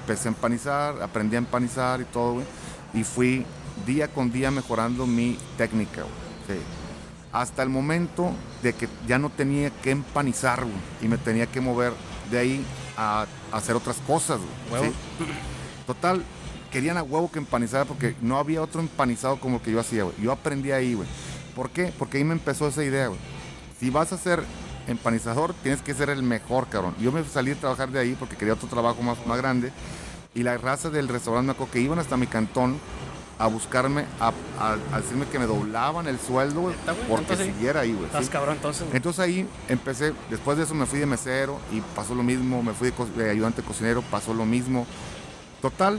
Empecé 0.00 0.28
a 0.28 0.32
empanizar, 0.32 1.02
aprendí 1.02 1.36
a 1.36 1.38
empanizar 1.38 2.00
y 2.00 2.04
todo, 2.04 2.34
güey. 2.34 2.46
Y 2.94 3.04
fui 3.04 3.44
día 3.86 4.08
con 4.08 4.30
día 4.30 4.50
mejorando 4.50 5.06
mi 5.06 5.38
técnica, 5.56 6.02
güey. 6.02 6.58
Sí. 6.58 6.64
Hasta 7.32 7.62
el 7.62 7.68
momento 7.68 8.30
de 8.62 8.72
que 8.74 8.88
ya 9.08 9.18
no 9.18 9.30
tenía 9.30 9.70
que 9.70 9.90
empanizar, 9.90 10.60
güey. 10.62 10.76
Y 11.02 11.08
me 11.08 11.18
tenía 11.18 11.46
que 11.46 11.60
mover 11.60 11.92
de 12.30 12.38
ahí 12.38 12.64
a, 12.96 13.26
a 13.52 13.56
hacer 13.56 13.74
otras 13.74 13.96
cosas, 14.06 14.38
güey. 14.70 14.84
¿sí? 14.84 14.92
Total, 15.86 16.22
querían 16.74 16.96
a 16.98 17.04
huevo 17.04 17.30
que 17.30 17.38
empanizara 17.38 17.84
porque 17.84 18.16
no 18.20 18.36
había 18.36 18.60
otro 18.60 18.80
empanizado 18.80 19.38
como 19.38 19.56
el 19.58 19.62
que 19.62 19.70
yo 19.70 19.78
hacía, 19.78 20.02
güey. 20.02 20.16
Yo 20.20 20.32
aprendí 20.32 20.72
ahí, 20.72 20.94
güey. 20.94 21.08
¿Por 21.54 21.70
qué? 21.70 21.92
Porque 21.96 22.18
ahí 22.18 22.24
me 22.24 22.32
empezó 22.34 22.66
esa 22.66 22.82
idea, 22.82 23.06
güey. 23.06 23.20
Si 23.78 23.90
vas 23.90 24.12
a 24.12 24.18
ser 24.18 24.42
empanizador, 24.88 25.54
tienes 25.62 25.82
que 25.82 25.94
ser 25.94 26.10
el 26.10 26.22
mejor, 26.24 26.66
cabrón. 26.66 26.96
Yo 27.00 27.12
me 27.12 27.22
salí 27.24 27.52
a 27.52 27.54
trabajar 27.54 27.90
de 27.90 28.00
ahí 28.00 28.16
porque 28.18 28.34
quería 28.36 28.54
otro 28.54 28.68
trabajo 28.68 29.00
más, 29.02 29.24
más 29.24 29.38
grande. 29.38 29.70
Y 30.34 30.42
la 30.42 30.58
raza 30.58 30.90
del 30.90 31.06
restaurante 31.06 31.46
me 31.46 31.52
acuerdo 31.52 31.72
que 31.72 31.80
iban 31.80 32.00
hasta 32.00 32.16
mi 32.16 32.26
cantón 32.26 32.76
a 33.38 33.46
buscarme, 33.46 34.04
a, 34.20 34.32
a- 34.58 34.76
a 34.92 35.00
decirme 35.00 35.26
que 35.26 35.38
me 35.38 35.46
doblaban 35.46 36.08
el 36.08 36.18
sueldo, 36.18 36.62
güey, 36.62 36.74
porque 37.08 37.22
Entonces, 37.32 37.46
siguiera 37.54 37.80
ahí, 37.80 37.92
güey. 37.92 38.06
Estás 38.06 38.24
¿sí? 38.26 38.30
cabrón 38.32 38.56
entonces. 38.56 38.82
güey. 38.84 38.96
Entonces 38.96 39.20
ahí 39.20 39.48
empecé, 39.68 40.12
después 40.30 40.56
de 40.58 40.64
eso 40.64 40.74
me 40.74 40.86
fui 40.86 40.98
de 40.98 41.06
mesero 41.06 41.58
y 41.72 41.80
pasó 41.94 42.14
lo 42.16 42.22
mismo, 42.24 42.62
me 42.64 42.72
fui 42.72 42.88
de, 42.90 42.94
co- 42.94 43.06
de 43.06 43.30
ayudante 43.30 43.62
cocinero, 43.62 44.02
pasó 44.10 44.34
lo 44.34 44.44
mismo. 44.44 44.86
Total, 45.62 45.98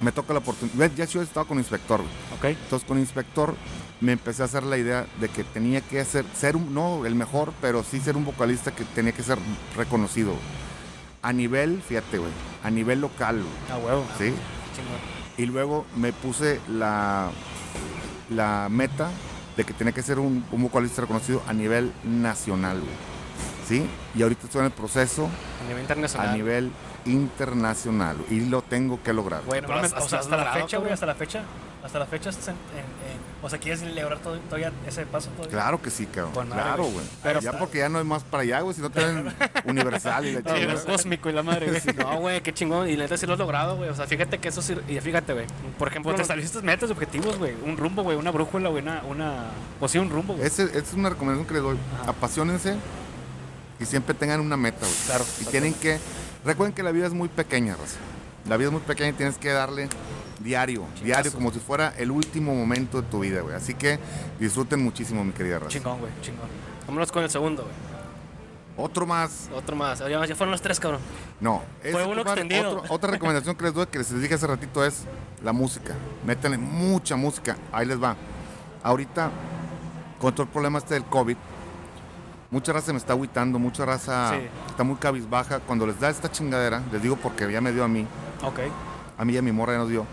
me 0.00 0.12
toca 0.12 0.32
la 0.32 0.40
oportunidad. 0.40 0.90
Ya 0.96 1.04
yo 1.04 1.22
estaba 1.22 1.46
con 1.46 1.58
inspector, 1.58 2.00
güey. 2.00 2.54
Ok. 2.54 2.58
Entonces 2.62 2.86
con 2.86 2.98
inspector 2.98 3.54
me 4.00 4.12
empecé 4.12 4.42
a 4.42 4.46
hacer 4.46 4.62
la 4.64 4.76
idea 4.76 5.06
de 5.20 5.28
que 5.28 5.44
tenía 5.44 5.80
que 5.80 6.00
hacer, 6.00 6.24
ser 6.34 6.56
un, 6.56 6.74
no 6.74 7.06
el 7.06 7.14
mejor, 7.14 7.52
pero 7.60 7.82
sí 7.82 8.00
ser 8.00 8.16
un 8.16 8.24
vocalista 8.24 8.74
que 8.74 8.84
tenía 8.84 9.12
que 9.12 9.22
ser 9.22 9.38
reconocido. 9.76 10.34
A 11.22 11.32
nivel, 11.32 11.80
fíjate, 11.80 12.18
güey, 12.18 12.30
a 12.62 12.70
nivel 12.70 13.00
local, 13.00 13.36
güey, 13.42 13.80
A 13.80 13.82
huevo. 13.82 14.04
¿sí? 14.18 14.34
Y 15.38 15.46
luego 15.46 15.86
me 15.96 16.12
puse 16.12 16.60
la, 16.68 17.30
la 18.30 18.68
meta 18.70 19.10
de 19.56 19.64
que 19.64 19.72
tenía 19.72 19.92
que 19.94 20.02
ser 20.02 20.18
un, 20.18 20.44
un 20.52 20.62
vocalista 20.62 21.00
reconocido 21.02 21.42
a 21.46 21.52
nivel 21.54 21.92
nacional, 22.04 22.78
güey. 22.80 22.92
¿Sí? 23.66 23.86
Y 24.14 24.22
ahorita 24.22 24.44
estoy 24.44 24.58
en 24.60 24.66
el 24.66 24.72
proceso 24.72 25.30
A 25.64 25.66
nivel 25.68 25.80
internacional. 25.80 26.28
a 26.28 26.32
nivel 26.34 26.70
internacional 27.06 28.16
y 28.30 28.40
lo 28.40 28.62
tengo 28.62 29.02
que 29.02 29.12
lograr. 29.12 29.42
Güey, 29.44 29.60
No 29.60 29.66
pero 29.68 29.78
mames, 29.78 29.92
has- 29.92 30.04
o 30.04 30.08
sea, 30.08 30.18
has 30.20 30.24
hasta 30.26 30.36
la 30.36 30.52
fecha, 30.52 30.78
güey, 30.78 30.92
hasta 30.92 31.06
la 31.06 31.14
fecha. 31.14 31.42
Hasta 31.84 31.98
la 31.98 32.06
fecha 32.06 32.30
estás 32.30 32.48
en, 32.48 32.54
en- 32.54 32.78
en- 33.12 33.24
O 33.42 33.50
sea, 33.50 33.58
¿quieres 33.58 33.82
lograr 33.82 34.18
todo- 34.20 34.38
todavía 34.38 34.72
ese 34.86 35.04
paso 35.04 35.28
todavía? 35.36 35.50
Claro 35.52 35.82
que 35.82 35.90
sí, 35.90 36.06
cabrón. 36.06 36.48
Claro, 36.48 36.84
güey. 36.84 37.04
Pero 37.22 37.40
ya 37.40 37.50
está- 37.50 37.58
porque 37.58 37.76
ya 37.78 37.90
no 37.90 37.98
hay 37.98 38.04
más 38.04 38.22
para 38.24 38.42
allá, 38.42 38.60
güey, 38.62 38.74
si 38.74 38.80
no 38.80 38.88
tienen 38.88 39.34
universal 39.66 40.24
y 40.24 40.32
la 40.32 40.42
chingada. 40.42 40.72
el 40.80 40.84
cósmico 40.84 41.28
y 41.28 41.32
la 41.34 41.42
madre, 41.42 41.66
güey. 41.68 41.82
No, 41.98 42.20
güey, 42.20 42.40
qué 42.42 42.54
chingón. 42.54 42.88
Y 42.88 42.96
neta 42.96 43.18
sí 43.18 43.26
lo 43.26 43.34
has 43.34 43.38
logrado, 43.38 43.76
güey. 43.76 43.90
O 43.90 43.94
sea, 43.94 44.06
fíjate 44.06 44.38
que 44.38 44.48
eso 44.48 44.62
sí. 44.62 44.74
Y 44.88 44.98
fíjate, 45.00 45.34
güey. 45.34 45.46
Por 45.78 45.88
ejemplo, 45.88 46.12
Pues 46.12 46.22
te 46.22 46.26
saliste 46.28 46.62
metas, 46.62 46.90
objetivos, 46.90 47.36
güey. 47.36 47.54
Un 47.66 47.76
rumbo, 47.76 48.02
güey. 48.02 48.16
Una 48.16 48.30
brújula, 48.30 48.70
güey. 48.70 48.82
Una, 48.82 49.02
una... 49.06 49.44
Pues 49.78 49.92
sí, 49.92 49.98
un 49.98 50.08
rumbo, 50.08 50.36
esa 50.40 50.62
es 50.62 50.94
una 50.94 51.10
recomendación 51.10 51.46
que 51.46 51.52
les 51.54 51.62
doy. 51.62 51.76
Ajá. 52.00 52.12
Apasionense 52.12 52.76
y 53.78 53.84
siempre 53.84 54.14
tengan 54.14 54.40
una 54.40 54.56
meta, 54.56 54.80
güey. 54.86 54.92
Claro. 55.04 55.24
Y 55.42 55.44
tienen 55.46 55.74
que. 55.74 55.98
Recuerden 56.44 56.74
que 56.74 56.82
la 56.82 56.92
vida 56.92 57.06
es 57.06 57.12
muy 57.12 57.28
pequeña, 57.28 57.74
raza. 57.76 57.96
La 58.48 58.56
vida 58.56 58.68
es 58.68 58.72
muy 58.72 58.82
pequeña 58.82 59.10
y 59.10 59.12
tienes 59.14 59.38
que 59.38 59.50
darle 59.50 59.88
diario, 60.40 60.84
diario, 61.02 61.32
como 61.32 61.50
si 61.52 61.58
fuera 61.58 61.94
el 61.96 62.10
último 62.10 62.54
momento 62.54 63.00
de 63.00 63.08
tu 63.08 63.20
vida, 63.20 63.40
güey. 63.40 63.54
Así 63.54 63.72
que 63.74 63.98
disfruten 64.38 64.82
muchísimo, 64.82 65.24
mi 65.24 65.32
querida 65.32 65.58
raza. 65.58 65.70
Chingón, 65.70 65.98
güey. 66.00 66.12
Chingón. 66.20 66.48
Vámonos 66.86 67.10
con 67.10 67.22
el 67.22 67.30
segundo, 67.30 67.62
güey. 67.62 67.74
Otro 68.76 69.06
más. 69.06 69.48
Otro 69.54 69.76
más. 69.76 70.00
Ya, 70.00 70.08
ya 70.26 70.34
fueron 70.34 70.50
los 70.50 70.60
tres, 70.60 70.78
cabrón. 70.80 71.00
No. 71.40 71.62
Fue 71.80 72.04
uno 72.04 72.16
compadre, 72.16 72.42
extendido. 72.42 72.78
otro- 72.80 72.94
otra 72.94 73.10
recomendación 73.12 73.54
que 73.56 73.64
les 73.64 73.72
doy, 73.74 73.86
que 73.86 73.98
les 73.98 74.20
dije 74.20 74.34
hace 74.34 74.46
ratito, 74.46 74.84
es 74.84 75.04
la 75.42 75.52
música. 75.52 75.94
Métanle 76.26 76.58
mucha 76.58 77.16
música. 77.16 77.56
Ahí 77.72 77.86
les 77.86 78.02
va. 78.02 78.16
Ahorita, 78.82 79.30
con 80.20 80.34
todo 80.34 80.42
el 80.42 80.48
problema 80.50 80.78
este 80.78 80.94
del 80.94 81.04
COVID, 81.04 81.36
mucha 82.54 82.72
raza 82.72 82.92
me 82.92 82.98
está 82.98 83.12
agüitando, 83.14 83.58
mucha 83.58 83.84
raza 83.84 84.30
Sí. 84.30 84.46
está 84.68 84.84
muy 84.84 84.94
cabizbaja. 84.96 85.58
Cuando 85.58 85.86
les 85.88 85.98
da 85.98 86.08
esta 86.08 86.30
chingadera, 86.30 86.82
les 86.92 87.02
digo 87.02 87.16
porque 87.16 87.50
ya 87.52 87.60
me 87.60 87.72
dio 87.72 87.82
a 87.82 87.88
mí, 87.88 88.06
Ok. 88.44 88.60
a 89.18 89.24
mí 89.24 89.32
y 89.32 89.36
a 89.36 89.42
mi 89.42 89.50
morra 89.50 89.72
ya 89.72 89.78
nos 89.80 89.88
dio. 89.88 90.06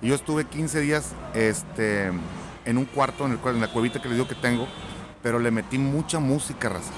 Y 0.00 0.08
yo 0.08 0.14
estuve 0.14 0.46
15 0.46 0.80
días 0.80 1.10
este, 1.34 2.06
en 2.64 2.78
un 2.78 2.86
cuarto, 2.86 3.26
en, 3.26 3.32
el, 3.32 3.38
cual- 3.38 3.56
en 3.56 3.60
la 3.60 3.68
cuevita 3.68 4.00
que 4.00 4.08
les 4.08 4.16
digo 4.16 4.26
que 4.26 4.34
tengo, 4.34 4.66
pero 5.22 5.38
le 5.38 5.50
metí 5.50 5.76
mucha 5.76 6.18
música, 6.18 6.70
raza. 6.70 6.90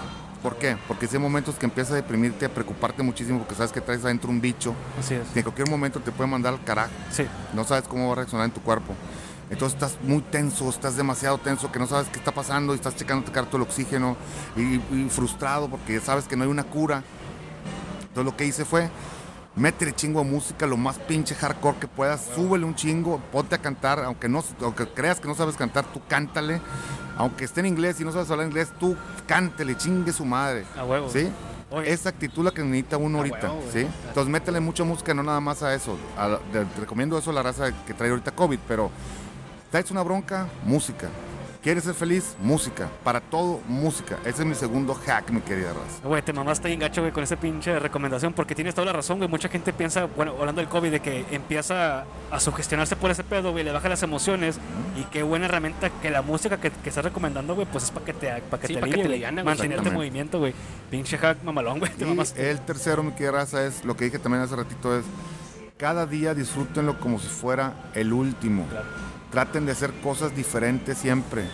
¿Por 0.45 0.57
qué? 0.57 0.77
Porque 0.87 1.09
si 1.09 1.17
hay 1.17 1.23
momentos 1.23 1.57
que 1.57 1.67
empiezas 1.67 1.95
a 1.95 1.97
deprimirte, 1.97 2.45
a 2.47 2.49
preocuparte 2.51 3.03
muchísimo 3.03 3.39
porque 3.41 3.55
sabes 3.57 3.73
que 3.73 3.81
traes 3.81 4.05
adentro 4.05 4.31
un 4.31 4.41
bicho 4.41 4.75
Así 5.01 5.15
es. 5.15 5.27
que 5.31 5.41
en 5.41 5.43
cualquier 5.43 5.69
momento 5.71 5.99
te 6.01 6.13
puede 6.13 6.31
mandar 6.31 6.53
al 6.55 6.63
carajo. 6.63 6.91
Sí. 7.11 7.27
No 7.53 7.65
sabes 7.65 7.89
cómo 7.89 8.07
va 8.07 8.13
a 8.13 8.17
reaccionar 8.17 8.45
en 8.47 8.53
tu 8.53 8.61
cuerpo. 8.61 8.95
Entonces 9.55 9.81
estás 9.81 9.99
muy 10.03 10.21
tenso, 10.21 10.69
estás 10.69 10.97
demasiado 10.97 11.39
tenso, 11.39 11.71
que 11.71 11.79
no 11.79 11.87
sabes 11.87 12.09
qué 12.09 12.19
está 12.19 12.33
pasando 12.33 12.73
y 12.73 12.77
estás 12.77 12.97
checando 12.97 13.31
todo 13.31 13.57
el 13.57 13.63
oxígeno 13.63 14.17
y, 14.57 14.75
y 14.95 15.09
frustrado 15.09 15.69
porque 15.69 16.01
sabes 16.01 16.27
que 16.27 16.37
no 16.37 16.45
hay 16.45 16.51
una 16.51 16.65
cura. 16.65 17.03
Entonces 18.01 18.25
lo 18.25 18.37
que 18.37 18.47
hice 18.47 18.65
fue, 18.65 18.91
métele 19.57 19.93
chingo 19.93 20.21
a 20.21 20.25
música, 20.25 20.67
lo 20.67 20.77
más 20.77 20.99
pinche 20.99 21.35
hardcore 21.35 21.79
que 21.79 21.89
puedas, 21.89 22.29
súbele 22.35 22.65
un 22.65 22.75
chingo, 22.75 23.21
ponte 23.31 23.55
a 23.55 23.59
cantar, 23.59 24.01
aunque, 24.01 24.29
no, 24.29 24.43
aunque 24.61 24.87
creas 24.89 25.21
que 25.21 25.29
no 25.29 25.35
sabes 25.35 25.57
cantar, 25.57 25.85
tú 25.87 26.01
cántale. 26.09 26.61
Aunque 27.17 27.45
esté 27.45 27.61
en 27.61 27.67
inglés 27.67 28.01
y 28.01 28.05
no 28.05 28.11
sabes 28.11 28.29
hablar 28.31 28.49
inglés, 28.49 28.73
tú 28.81 28.97
cántele, 29.29 29.77
chingue 29.77 30.13
su 30.13 30.25
madre. 30.25 30.65
A 30.77 30.85
huevo. 30.85 31.09
¿Sí? 31.09 31.29
Oye. 31.71 31.93
Esa 31.93 32.09
actitud 32.09 32.45
la 32.45 32.51
que 32.51 32.63
necesita 32.63 32.97
uno 32.97 33.19
ahorita. 33.19 33.53
¿sí? 33.73 33.87
Entonces 34.09 34.29
métele 34.29 34.59
mucha 34.59 34.83
música, 34.83 35.15
no 35.15 35.23
nada 35.23 35.41
más 35.41 35.63
a 35.63 35.75
eso. 35.75 35.97
A 36.19 36.39
te 36.53 36.65
recomiendo 36.81 37.17
eso 37.17 37.31
a 37.31 37.35
la 37.35 37.43
raza 37.43 37.71
que 37.87 37.95
trae 37.95 38.11
ahorita 38.11 38.33
COVID, 38.33 38.59
pero 38.67 38.91
traes 39.75 39.91
una 39.91 40.05
bronca, 40.05 40.47
música. 40.63 41.09
¿Quieres 41.61 41.83
ser 41.83 41.95
feliz? 41.95 42.37
Música. 42.41 42.89
Para 43.03 43.21
todo, 43.21 43.61
música. 43.67 44.19
Ese 44.25 44.43
es 44.43 44.47
mi 44.47 44.55
segundo 44.55 44.95
hack, 44.95 45.31
mi 45.31 45.41
querida 45.41 45.73
raza. 45.73 46.07
Güey, 46.07 46.23
te 46.23 46.33
mamaste 46.33 46.69
bien 46.69 46.79
gacho, 46.79 47.01
güey, 47.01 47.13
con 47.13 47.25
esa 47.25 47.35
pinche 47.35 47.81
recomendación, 47.81 48.35
porque 48.35 48.55
tienes 48.55 48.77
toda 48.77 48.85
la 48.85 48.93
razón, 48.93 49.19
güey. 49.19 49.29
Mucha 49.29 49.49
gente 49.49 49.73
piensa, 49.73 50.05
bueno, 50.05 50.37
hablando 50.39 50.61
del 50.61 50.69
COVID, 50.69 50.93
de 50.93 51.01
que 51.01 51.25
empieza 51.33 52.05
a 52.31 52.39
sugestionarse 52.39 52.95
por 52.95 53.11
ese 53.11 53.25
pedo, 53.25 53.51
güey, 53.51 53.65
le 53.65 53.73
baja 53.73 53.89
las 53.89 54.05
emociones. 54.05 54.61
Y 54.97 55.03
qué 55.07 55.25
buena 55.25 55.47
herramienta 55.47 55.91
que 55.91 56.09
la 56.09 56.23
música 56.23 56.61
que, 56.61 56.71
que 56.71 56.89
estás 56.91 57.03
recomendando, 57.03 57.57
güey, 57.57 57.67
pues 57.67 57.83
es 57.83 57.91
para 57.91 58.07
que 58.07 58.13
te, 58.13 58.29
para 58.43 58.61
que 58.61 58.69
Sí, 58.69 58.75
te 58.75 58.81
pa' 58.81 58.87
que 58.87 59.03
te. 59.03 59.43
Mantenerte 59.43 59.89
en 59.89 59.95
movimiento, 59.95 60.39
güey. 60.39 60.55
Pinche 60.89 61.19
hack 61.19 61.43
mamalón, 61.43 61.81
güey. 61.81 61.91
Te 61.95 62.05
Y 62.05 62.09
mamaste. 62.11 62.49
el 62.49 62.61
tercero, 62.61 63.03
mi 63.03 63.11
querida 63.11 63.33
raza, 63.33 63.67
es 63.67 63.85
lo 63.85 63.97
que 63.97 64.05
dije 64.05 64.21
también 64.21 64.45
hace 64.45 64.55
ratito, 64.55 64.97
es 64.97 65.05
cada 65.79 66.07
día 66.07 66.33
disfrútenlo 66.33 67.01
como 67.01 67.19
si 67.19 67.27
fuera 67.27 67.91
el 67.95 68.13
último. 68.13 68.65
Claro. 68.71 69.14
Traten 69.35 69.67
de 69.67 69.73
hacer 69.73 69.93
cosas 69.95 70.35
diferentes 70.37 70.97
siempre. 70.97 71.45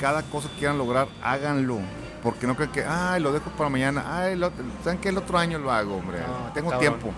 Cada 0.00 0.22
cosa 0.22 0.48
que 0.48 0.56
quieran 0.60 0.78
lograr, 0.78 1.08
háganlo. 1.22 1.78
Porque 2.22 2.46
no 2.46 2.56
crean 2.56 2.72
que, 2.72 2.84
ay, 2.84 3.20
lo 3.20 3.32
dejo 3.32 3.50
para 3.50 3.68
mañana. 3.68 4.02
Ay, 4.08 4.34
lo- 4.34 4.50
¿saben 4.82 4.98
que 4.98 5.10
El 5.10 5.18
otro 5.18 5.36
año 5.36 5.58
lo 5.58 5.70
hago, 5.70 5.96
hombre. 5.96 6.20
No, 6.20 6.52
Tengo 6.54 6.72
tiempo. 6.78 7.10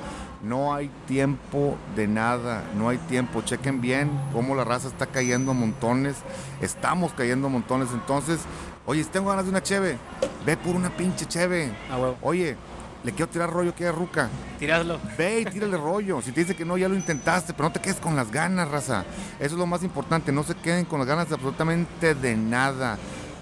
No 0.43 0.75
hay 0.75 0.91
tiempo 1.07 1.77
de 1.95 2.09
nada, 2.09 2.65
no 2.75 2.89
hay 2.89 2.99
tiempo. 2.99 3.41
Chequen 3.43 3.81
bien 3.81 4.11
cómo 4.33 4.57
la 4.57 4.65
raza 4.65 4.89
está 4.89 5.07
cayendo 5.07 5.53
a 5.53 5.55
montones. 5.55 6.17
Estamos 6.61 7.13
cayendo 7.13 7.47
a 7.47 7.51
montones. 7.51 7.89
Entonces, 7.93 8.41
oye, 8.87 9.05
si 9.05 9.11
tengo 9.11 9.31
ganas 9.31 9.45
de 9.45 9.51
una 9.53 9.63
cheve, 9.63 9.97
ve 10.45 10.57
por 10.57 10.75
una 10.75 10.91
pinche 10.91 11.25
cheve. 11.27 11.71
Ah, 11.91 11.99
huevo. 11.99 12.17
Oye, 12.23 12.57
le 13.03 13.13
quiero 13.13 13.31
tirar 13.31 13.51
rollo 13.51 13.75
que 13.75 13.91
ruca. 13.91 14.29
Tiraslo. 14.59 14.99
Ve 15.17 15.41
y 15.41 15.45
tírale 15.47 15.77
rollo. 15.79 16.21
Si 16.21 16.33
te 16.33 16.41
dice 16.41 16.55
que 16.55 16.65
no, 16.65 16.77
ya 16.77 16.89
lo 16.89 16.95
intentaste, 16.95 17.53
pero 17.53 17.69
no 17.69 17.73
te 17.73 17.81
quedes 17.81 17.99
con 17.99 18.17
las 18.17 18.31
ganas, 18.31 18.69
raza. 18.69 19.05
Eso 19.39 19.55
es 19.55 19.59
lo 19.59 19.67
más 19.67 19.83
importante. 19.83 20.33
No 20.33 20.43
se 20.43 20.55
queden 20.55 20.85
con 20.85 20.99
las 20.99 21.09
ganas 21.09 21.29
de 21.29 21.35
absolutamente 21.35 22.15
de 22.15 22.37
nada. 22.37 22.99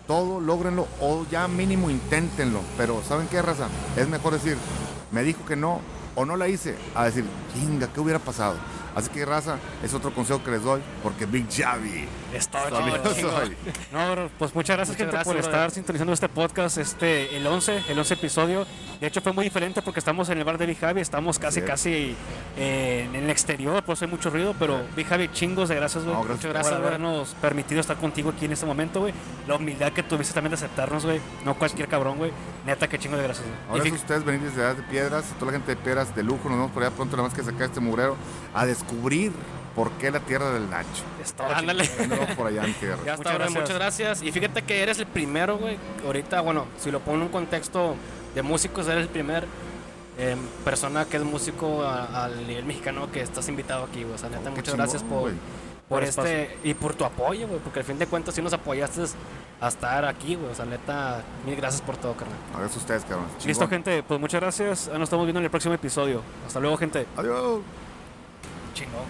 Todo 0.06 0.40
lógrenlo 0.40 0.86
o 1.00 1.26
ya 1.30 1.48
mínimo 1.48 1.90
inténtenlo. 1.90 2.60
Pero 2.76 3.02
¿saben 3.02 3.26
qué, 3.28 3.42
raza? 3.42 3.68
Es 3.96 4.08
mejor 4.08 4.34
decir, 4.34 4.56
me 5.10 5.22
dijo 5.22 5.44
que 5.44 5.56
no 5.56 5.80
o 6.14 6.24
no 6.24 6.36
la 6.36 6.48
hice, 6.48 6.74
a 6.96 7.04
decir, 7.04 7.24
chinga, 7.54 7.86
¿qué 7.88 8.00
hubiera 8.00 8.18
pasado? 8.18 8.56
Así 8.98 9.10
que, 9.10 9.24
raza, 9.24 9.58
es 9.82 9.94
otro 9.94 10.12
consejo 10.12 10.42
que 10.42 10.50
les 10.50 10.62
doy, 10.62 10.80
porque 11.02 11.26
Big 11.26 11.46
Javi. 11.50 12.06
Es 12.34 12.48
todo, 12.48 12.62
También 12.64 12.96
chingón. 13.14 13.32
lo 13.32 13.38
soy. 13.40 13.56
No, 13.92 14.10
bro, 14.12 14.30
pues 14.38 14.54
muchas 14.54 14.76
gracias, 14.76 14.96
Muchas 14.96 14.98
gente, 14.98 15.12
gracias, 15.16 15.34
por 15.34 15.36
estar 15.44 15.70
sintonizando 15.70 16.12
este 16.12 16.28
podcast, 16.28 16.78
este, 16.78 17.36
el 17.36 17.46
11, 17.46 17.84
el 17.88 17.98
11 17.98 18.14
episodio. 18.14 18.66
De 19.00 19.06
hecho, 19.06 19.20
fue 19.20 19.32
muy 19.32 19.44
diferente 19.44 19.80
porque 19.80 20.00
estamos 20.00 20.28
en 20.28 20.38
el 20.38 20.44
bar 20.44 20.58
de 20.58 20.66
Big 20.66 20.78
Javi, 20.78 21.00
estamos 21.00 21.38
casi, 21.38 21.62
casi 21.62 22.14
eh, 22.56 23.08
en 23.08 23.14
el 23.14 23.30
exterior, 23.30 23.82
por 23.84 23.94
eso 23.94 24.04
hay 24.04 24.10
mucho 24.10 24.28
ruido, 24.30 24.54
pero 24.58 24.80
Big 24.96 25.06
Javi, 25.06 25.28
chingos 25.32 25.68
de 25.68 25.76
gracias, 25.76 26.04
güey. 26.04 26.14
No, 26.16 26.22
gracias. 26.24 26.38
Muchas 26.46 26.52
gracias 26.52 26.74
por 26.76 26.86
habernos 26.86 27.34
permitido 27.40 27.80
estar 27.80 27.96
contigo 27.96 28.30
aquí 28.30 28.44
en 28.46 28.52
este 28.52 28.66
momento, 28.66 29.00
güey. 29.00 29.14
La 29.46 29.54
humildad 29.56 29.92
que 29.92 30.02
tuviste 30.02 30.34
también 30.34 30.50
de 30.50 30.56
aceptarnos, 30.56 31.04
güey. 31.04 31.20
No 31.44 31.54
cualquier 31.54 31.88
cabrón, 31.88 32.18
güey. 32.18 32.32
Neta, 32.66 32.88
que 32.88 32.98
chingo 32.98 33.16
de 33.16 33.22
gracias, 33.22 33.46
güey. 33.46 33.58
Ahora 33.70 33.84
Y 33.84 33.86
es 33.86 33.92
fi- 33.94 34.00
ustedes 34.00 34.24
venir 34.24 34.40
desde 34.42 34.60
Edad 34.60 34.74
de 34.76 34.82
Piedras, 34.82 35.24
toda 35.38 35.52
la 35.52 35.58
gente 35.58 35.74
de 35.74 35.80
Piedras 35.80 36.14
de 36.14 36.22
lujo, 36.24 36.48
nos 36.48 36.58
vemos 36.58 36.70
por 36.72 36.82
allá 36.82 36.94
pronto, 36.94 37.16
nada 37.16 37.28
más 37.28 37.36
que 37.38 37.44
sacar 37.44 37.62
este 37.62 37.80
mugrero, 37.80 38.16
a 38.54 38.66
descubrir 38.66 38.87
por 39.74 39.90
qué 39.92 40.10
la 40.10 40.20
tierra 40.20 40.50
del 40.50 40.68
Nacho. 40.68 41.04
es 41.22 41.32
todo, 41.32 41.48
Ándale. 41.54 41.86
chingón. 41.86 42.08
Nos 42.08 42.18
vemos 42.18 42.36
por 42.36 42.46
allá 42.48 42.64
en 42.64 42.74
tierra. 42.74 42.96
Ya 43.06 43.16
Muchas 43.16 43.18
está, 43.18 43.30
bro, 43.30 43.38
gracias. 43.38 43.60
muchas 43.62 43.76
gracias. 43.76 44.22
Y 44.22 44.32
fíjate 44.32 44.62
que 44.62 44.82
eres 44.82 44.98
el 44.98 45.06
primero, 45.06 45.58
güey. 45.58 45.76
Ahorita, 46.04 46.40
bueno, 46.40 46.66
si 46.78 46.90
lo 46.90 47.00
pongo 47.00 47.18
en 47.18 47.22
un 47.24 47.28
contexto 47.28 47.94
de 48.34 48.42
músicos, 48.42 48.88
eres 48.88 49.02
el 49.04 49.08
primer 49.08 49.46
eh, 50.18 50.36
persona 50.64 51.04
que 51.04 51.16
es 51.16 51.22
músico 51.22 51.82
a- 51.84 52.24
al 52.24 52.46
nivel 52.46 52.64
mexicano 52.64 53.10
que 53.12 53.20
estás 53.22 53.48
invitado 53.48 53.84
aquí, 53.84 54.02
güey. 54.02 54.14
O 54.14 54.18
sea, 54.18 54.28
neta, 54.28 54.48
Oh, 54.48 54.50
muchas 54.50 54.64
chingón, 54.64 54.78
gracias 54.78 55.02
por, 55.04 55.30
por 55.30 55.32
Por 55.88 56.04
este 56.04 56.56
y 56.64 56.74
por 56.74 56.94
tu 56.94 57.04
apoyo, 57.04 57.46
güey. 57.46 57.60
Porque 57.60 57.78
al 57.78 57.84
fin 57.84 57.98
de 57.98 58.06
cuentas 58.08 58.34
sí 58.34 58.42
nos 58.42 58.52
apoyaste 58.52 59.04
a 59.60 59.68
estar 59.68 60.04
aquí, 60.06 60.34
güey. 60.34 60.50
O 60.50 60.54
sea, 60.56 60.64
neta, 60.64 61.22
mil 61.46 61.54
gracias 61.54 61.82
por 61.82 61.96
todo, 61.96 62.14
carnal. 62.14 62.36
Ahora 62.52 62.66
es 62.66 62.76
ustedes, 62.76 63.04
cabrón. 63.04 63.26
Listo, 63.46 63.68
gente, 63.68 64.02
pues 64.02 64.18
muchas 64.18 64.40
gracias. 64.40 64.88
Nos 64.92 65.02
estamos 65.04 65.24
viendo 65.24 65.38
en 65.38 65.44
el 65.44 65.50
próximo 65.52 65.74
episodio. 65.74 66.20
Hasta 66.48 66.58
luego, 66.58 66.76
gente. 66.76 67.06
Adiós. 67.16 67.60
Chingón, 68.78 69.02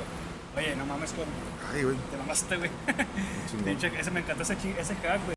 güey. 0.54 0.66
Oye, 0.66 0.76
no 0.76 0.86
mames, 0.86 1.12
con... 1.12 1.26
Ay, 1.72 1.82
güey. 1.84 1.96
te 2.10 2.16
mamaste, 2.16 2.56
güey. 2.56 2.70
Ese 4.00 4.10
me 4.10 4.20
encantó 4.20 4.42
ese, 4.42 4.54
ese 4.54 4.94
hack, 4.96 5.20
güey. 5.26 5.36